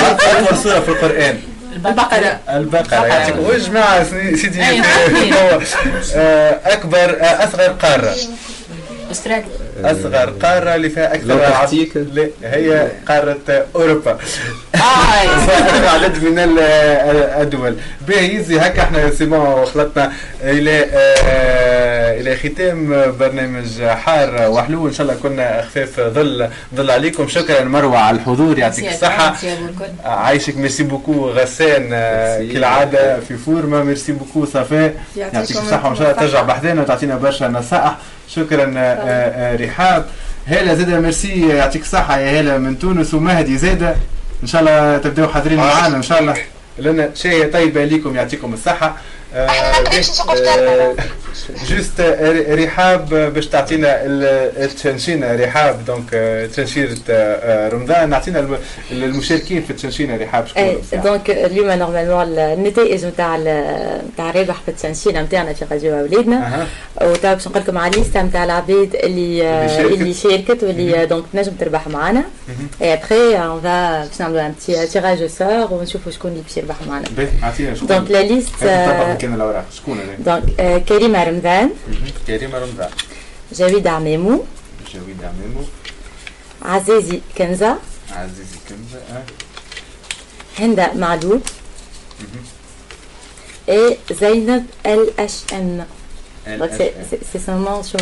أطول 0.00 0.58
سورة 0.62 0.80
في 0.80 0.88
القرآن. 0.88 1.40
البقرة. 1.86 2.40
البقرة. 2.48 3.06
يعطيك 3.06 3.36
وجماعة 3.36 4.04
سيدي. 4.04 4.62
هو، 5.34 5.60
آه، 6.16 6.60
أكبر 6.64 7.20
آه، 7.20 7.44
أصغر 7.44 7.68
قارة. 7.68 8.14
أستراليا. 9.10 9.63
أصغر 9.84 10.30
قارة 10.42 10.74
اللي 10.74 10.90
فيها 10.90 11.14
أكثر 11.14 11.24
الأنتاركتيك. 11.34 11.96
لا 11.96 12.28
هي 12.42 12.88
قارة 13.08 13.66
أوروبا. 13.76 14.18
آه. 14.74 15.36
فأكثر 15.46 15.86
عدد 15.86 16.24
من 16.24 16.38
ال- 16.38 16.58
الدول. 17.42 17.76
باهي 18.08 18.34
يزي 18.34 18.58
هكا 18.58 18.82
إحنا 18.82 19.10
سيمون 19.10 19.64
خلطنا 19.66 20.12
إلى 20.42 20.86
آه، 20.92 22.20
إلى 22.20 22.36
ختام 22.36 22.88
برنامج 23.18 23.82
حار 23.82 24.50
وحلو 24.50 24.88
إن 24.88 24.92
شاء 24.92 25.02
الله 25.06 25.18
كنا 25.22 25.62
خفاف 25.62 26.00
ظل 26.00 26.48
ظل 26.74 26.90
عليكم. 26.90 27.28
شكرا 27.28 27.64
مروة 27.64 27.98
على 27.98 28.16
الحضور. 28.16 28.58
يعطيك 28.58 28.92
الصحة. 28.92 29.34
عايشك. 30.04 30.56
merci 30.56 30.82
beaucoup. 30.82 31.30
غسان 31.30 31.90
آه،. 31.92 32.38
كالعادة 32.52 33.20
في 33.20 33.36
فورما 33.36 33.82
merci 33.84 34.12
beaucoup. 34.12 34.44
صفاء. 34.46 34.94
يعطيك 35.16 35.50
الصحة. 35.50 35.88
وإن 35.88 35.96
شاء 35.96 36.10
الله 36.10 36.20
ترجع 36.20 36.42
بحذانا 36.42 36.82
وتعطينا 36.82 37.16
برشا 37.16 37.44
نصائح. 37.44 37.96
شكرا 38.28 38.74
آه، 38.76 38.80
آه، 38.80 39.56
رحاب 39.56 40.06
هلا 40.46 40.74
زاده 40.74 41.00
ميرسي 41.00 41.48
يعطيك 41.48 41.82
الصحه 41.82 42.18
يا 42.18 42.40
هلا 42.40 42.58
من 42.58 42.78
تونس 42.78 43.14
ومهدي. 43.14 43.58
زاده 43.58 43.96
إن 44.42 44.48
شاء 44.48 44.60
الله 44.60 44.98
تبداو 44.98 45.28
حاضرين 45.28 45.58
معنا 45.58 45.96
إن 45.96 46.02
شاء 46.02 46.20
الله. 46.20 46.34
لنا 46.78 47.10
شيء 47.14 47.52
طيبه 47.52 47.84
ليكم 47.84 48.16
يعطيكم 48.16 48.52
الصحة. 48.54 48.96
في 49.34 49.98
آه، 52.00 52.04
آه، 52.04 52.54
رحاب 52.64 53.14
آه، 53.14 53.28
باش 53.28 53.46
تعطينا 53.46 54.04
ال- 54.04 54.62
التنشينه 54.64 55.34
رحاب. 55.44 55.84
donc 55.84 56.14
آه، 56.14 56.46
رمضان. 57.68 58.10
نعطينا 58.10 58.38
الم- 58.40 58.58
المشاركين 58.92 59.62
في 59.62 59.70
التنشينه 59.70 60.16
رحاب. 60.16 60.46
شكون 60.46 60.62
اي 60.62 60.78
donc 61.04 61.30
اليوم 61.30 61.70
normalement 61.70 62.38
النتائج 62.38 63.04
نتاع 63.06 63.36
نتاع 64.12 64.30
الرابح 64.30 64.60
في 64.64 64.68
التنشينه 64.70 65.22
نتاعنا 65.22 65.52
في 65.52 65.64
أولادنا. 66.00 66.36
أها. 66.36 66.66
وتوا 67.02 67.34
باش 67.34 67.48
نقول 67.48 67.62
لكم 67.62 67.78
على 67.78 67.94
الليستة 67.94 68.22
نتاع 68.22 68.44
العباد 68.44 68.94
اللي 68.94 69.42
اللي 69.64 69.68
شاركت. 69.76 69.92
اللي 70.00 70.14
شاركت 70.14 70.62
واللي 70.64 71.06
donc 71.06 71.24
تنجم 71.32 71.52
تربح 71.60 71.88
معنا. 71.88 72.24
اي 72.82 72.92
après 72.94 73.36
on 73.36 73.60
va 73.60 74.04
باش 74.04 74.20
نعملوا 74.20 74.46
un 74.46 74.54
tirage 74.92 75.22
au 75.22 75.28
sort 75.28 75.68
ونشوفوا 75.78 76.12
شكون 76.12 76.30
اللي 76.30 76.42
باش 76.42 76.56
يربح 76.56 76.74
معنا. 76.88 77.04
donc 77.86 78.10
la 78.10 78.22
liste 78.22 78.50
كان 79.24 79.34
الاوراق 79.34 79.66
شكون 79.72 80.00
هذا؟ 80.00 80.14
donc 80.18 80.84
كريمه 80.84 81.24
رمضان 81.24 81.70
كريمه 82.26 82.58
رمضان 82.58 82.90
جاويد 83.52 83.86
عمامو 83.86 84.44
جاويد 84.94 85.16
عمامو 85.22 85.64
عزازي 86.62 87.20
كنزه 87.38 87.78
عزيزي 88.12 88.56
كنزه 88.68 88.98
آه. 88.98 89.22
هند 90.58 90.80
L 94.86 95.20
H 95.20 95.32
M 95.52 95.86
donc 96.46 96.72
c'est 96.78 97.18
c'est 97.32 97.38
son 97.46 97.54
nom 97.64 97.82
sur 97.82 97.96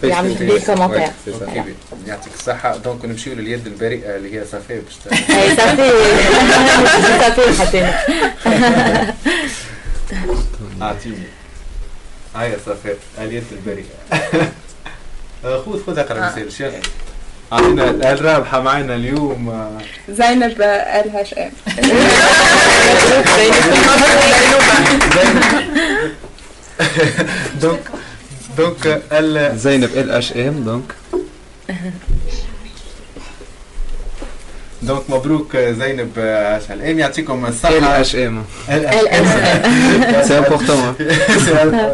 commentaire 0.00 1.12
OK 1.28 1.44
باهي. 1.54 1.64
يعطيك 2.06 2.32
الصحة 2.34 2.76
donc 2.76 3.04
نمشيو 3.04 3.34
لليد 3.34 3.66
البريئة 3.66 4.16
اللي 4.16 4.40
هي 4.40 4.44
صفاء 4.44 4.80
باش 4.80 4.94
صافي 5.56 5.94
صافي 7.56 7.92
اعطيني 10.82 11.16
هيا 12.36 12.56
صفاء 12.66 12.96
اليد 13.18 13.44
البريئة 13.52 13.94
آه، 15.44 15.62
خذ 15.66 15.84
خذ 15.86 15.98
اقرا 15.98 16.26
مثال 16.30 16.52
شيخ. 16.52 16.74
اعطينا 17.52 17.90
الرابحة 18.12 18.60
معنا 18.60 18.94
اليوم 18.94 19.48
آه، 19.50 19.78
زينب 20.08 20.62
ال 20.62 21.10
هاش 21.16 21.34
ام 21.34 21.52
دونك 27.62 27.80
دونك 28.58 29.02
ال 29.12 29.58
زينب 29.58 29.90
إل 29.96 30.10
إش 30.10 30.32
إم 30.32 30.64
دونك. 30.64 30.94
دونك 34.86 35.02
مبروك 35.08 35.56
زينب 35.56 36.10
عاش 36.18 36.62
على 36.70 36.80
الام 36.84 36.98
يعطيكم 36.98 37.44
ال 37.44 37.48
الصحة 37.50 38.00
اش 38.00 38.16
ام 38.16 38.44
ال 38.70 40.24
سي 40.26 40.38
امبورتون 40.38 40.94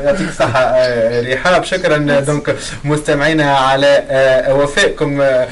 يعطيك 0.05 0.29
الصحة 0.29 0.61
آه، 0.61 1.35
رحاب 1.35 1.65
شكرا 1.65 1.97
دونك 2.21 2.57
مستمعينا 2.85 3.57
على 3.57 4.03
آه، 4.11 4.55
وفائكم 4.55 5.21
آه، 5.21 5.49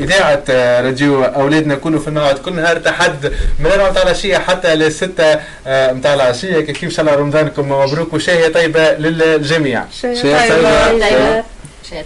إذاعة 0.00 0.42
آه، 0.50 0.80
راديو 0.80 1.24
أولادنا. 1.24 1.74
نكونوا 1.74 2.00
في 2.00 2.08
الموعد 2.08 2.38
كل 2.38 2.54
نهار 2.54 2.76
تحد 2.78 3.26
من 3.58 3.66
الأربعة 3.66 3.90
متاع 3.90 4.02
العشية 4.02 4.38
حتى 4.38 4.74
للستة 4.74 5.38
آه، 5.66 5.92
متاع 5.92 6.14
العشية. 6.14 6.60
كيف 6.60 6.70
كيف 6.76 6.84
إن 6.84 6.90
شاء 6.90 7.06
الله 7.06 7.16
رمضانكم 7.16 7.68
مبروك 7.72 8.12
وشاهية 8.14 8.52
طيبة 8.52 8.92
للجميع. 8.92 9.84
شيء 10.00 10.14
شيء 10.14 10.36
طيب. 10.38 10.50
طيب. 10.52 11.00
طيب 11.00 11.44
شيء 11.90 12.02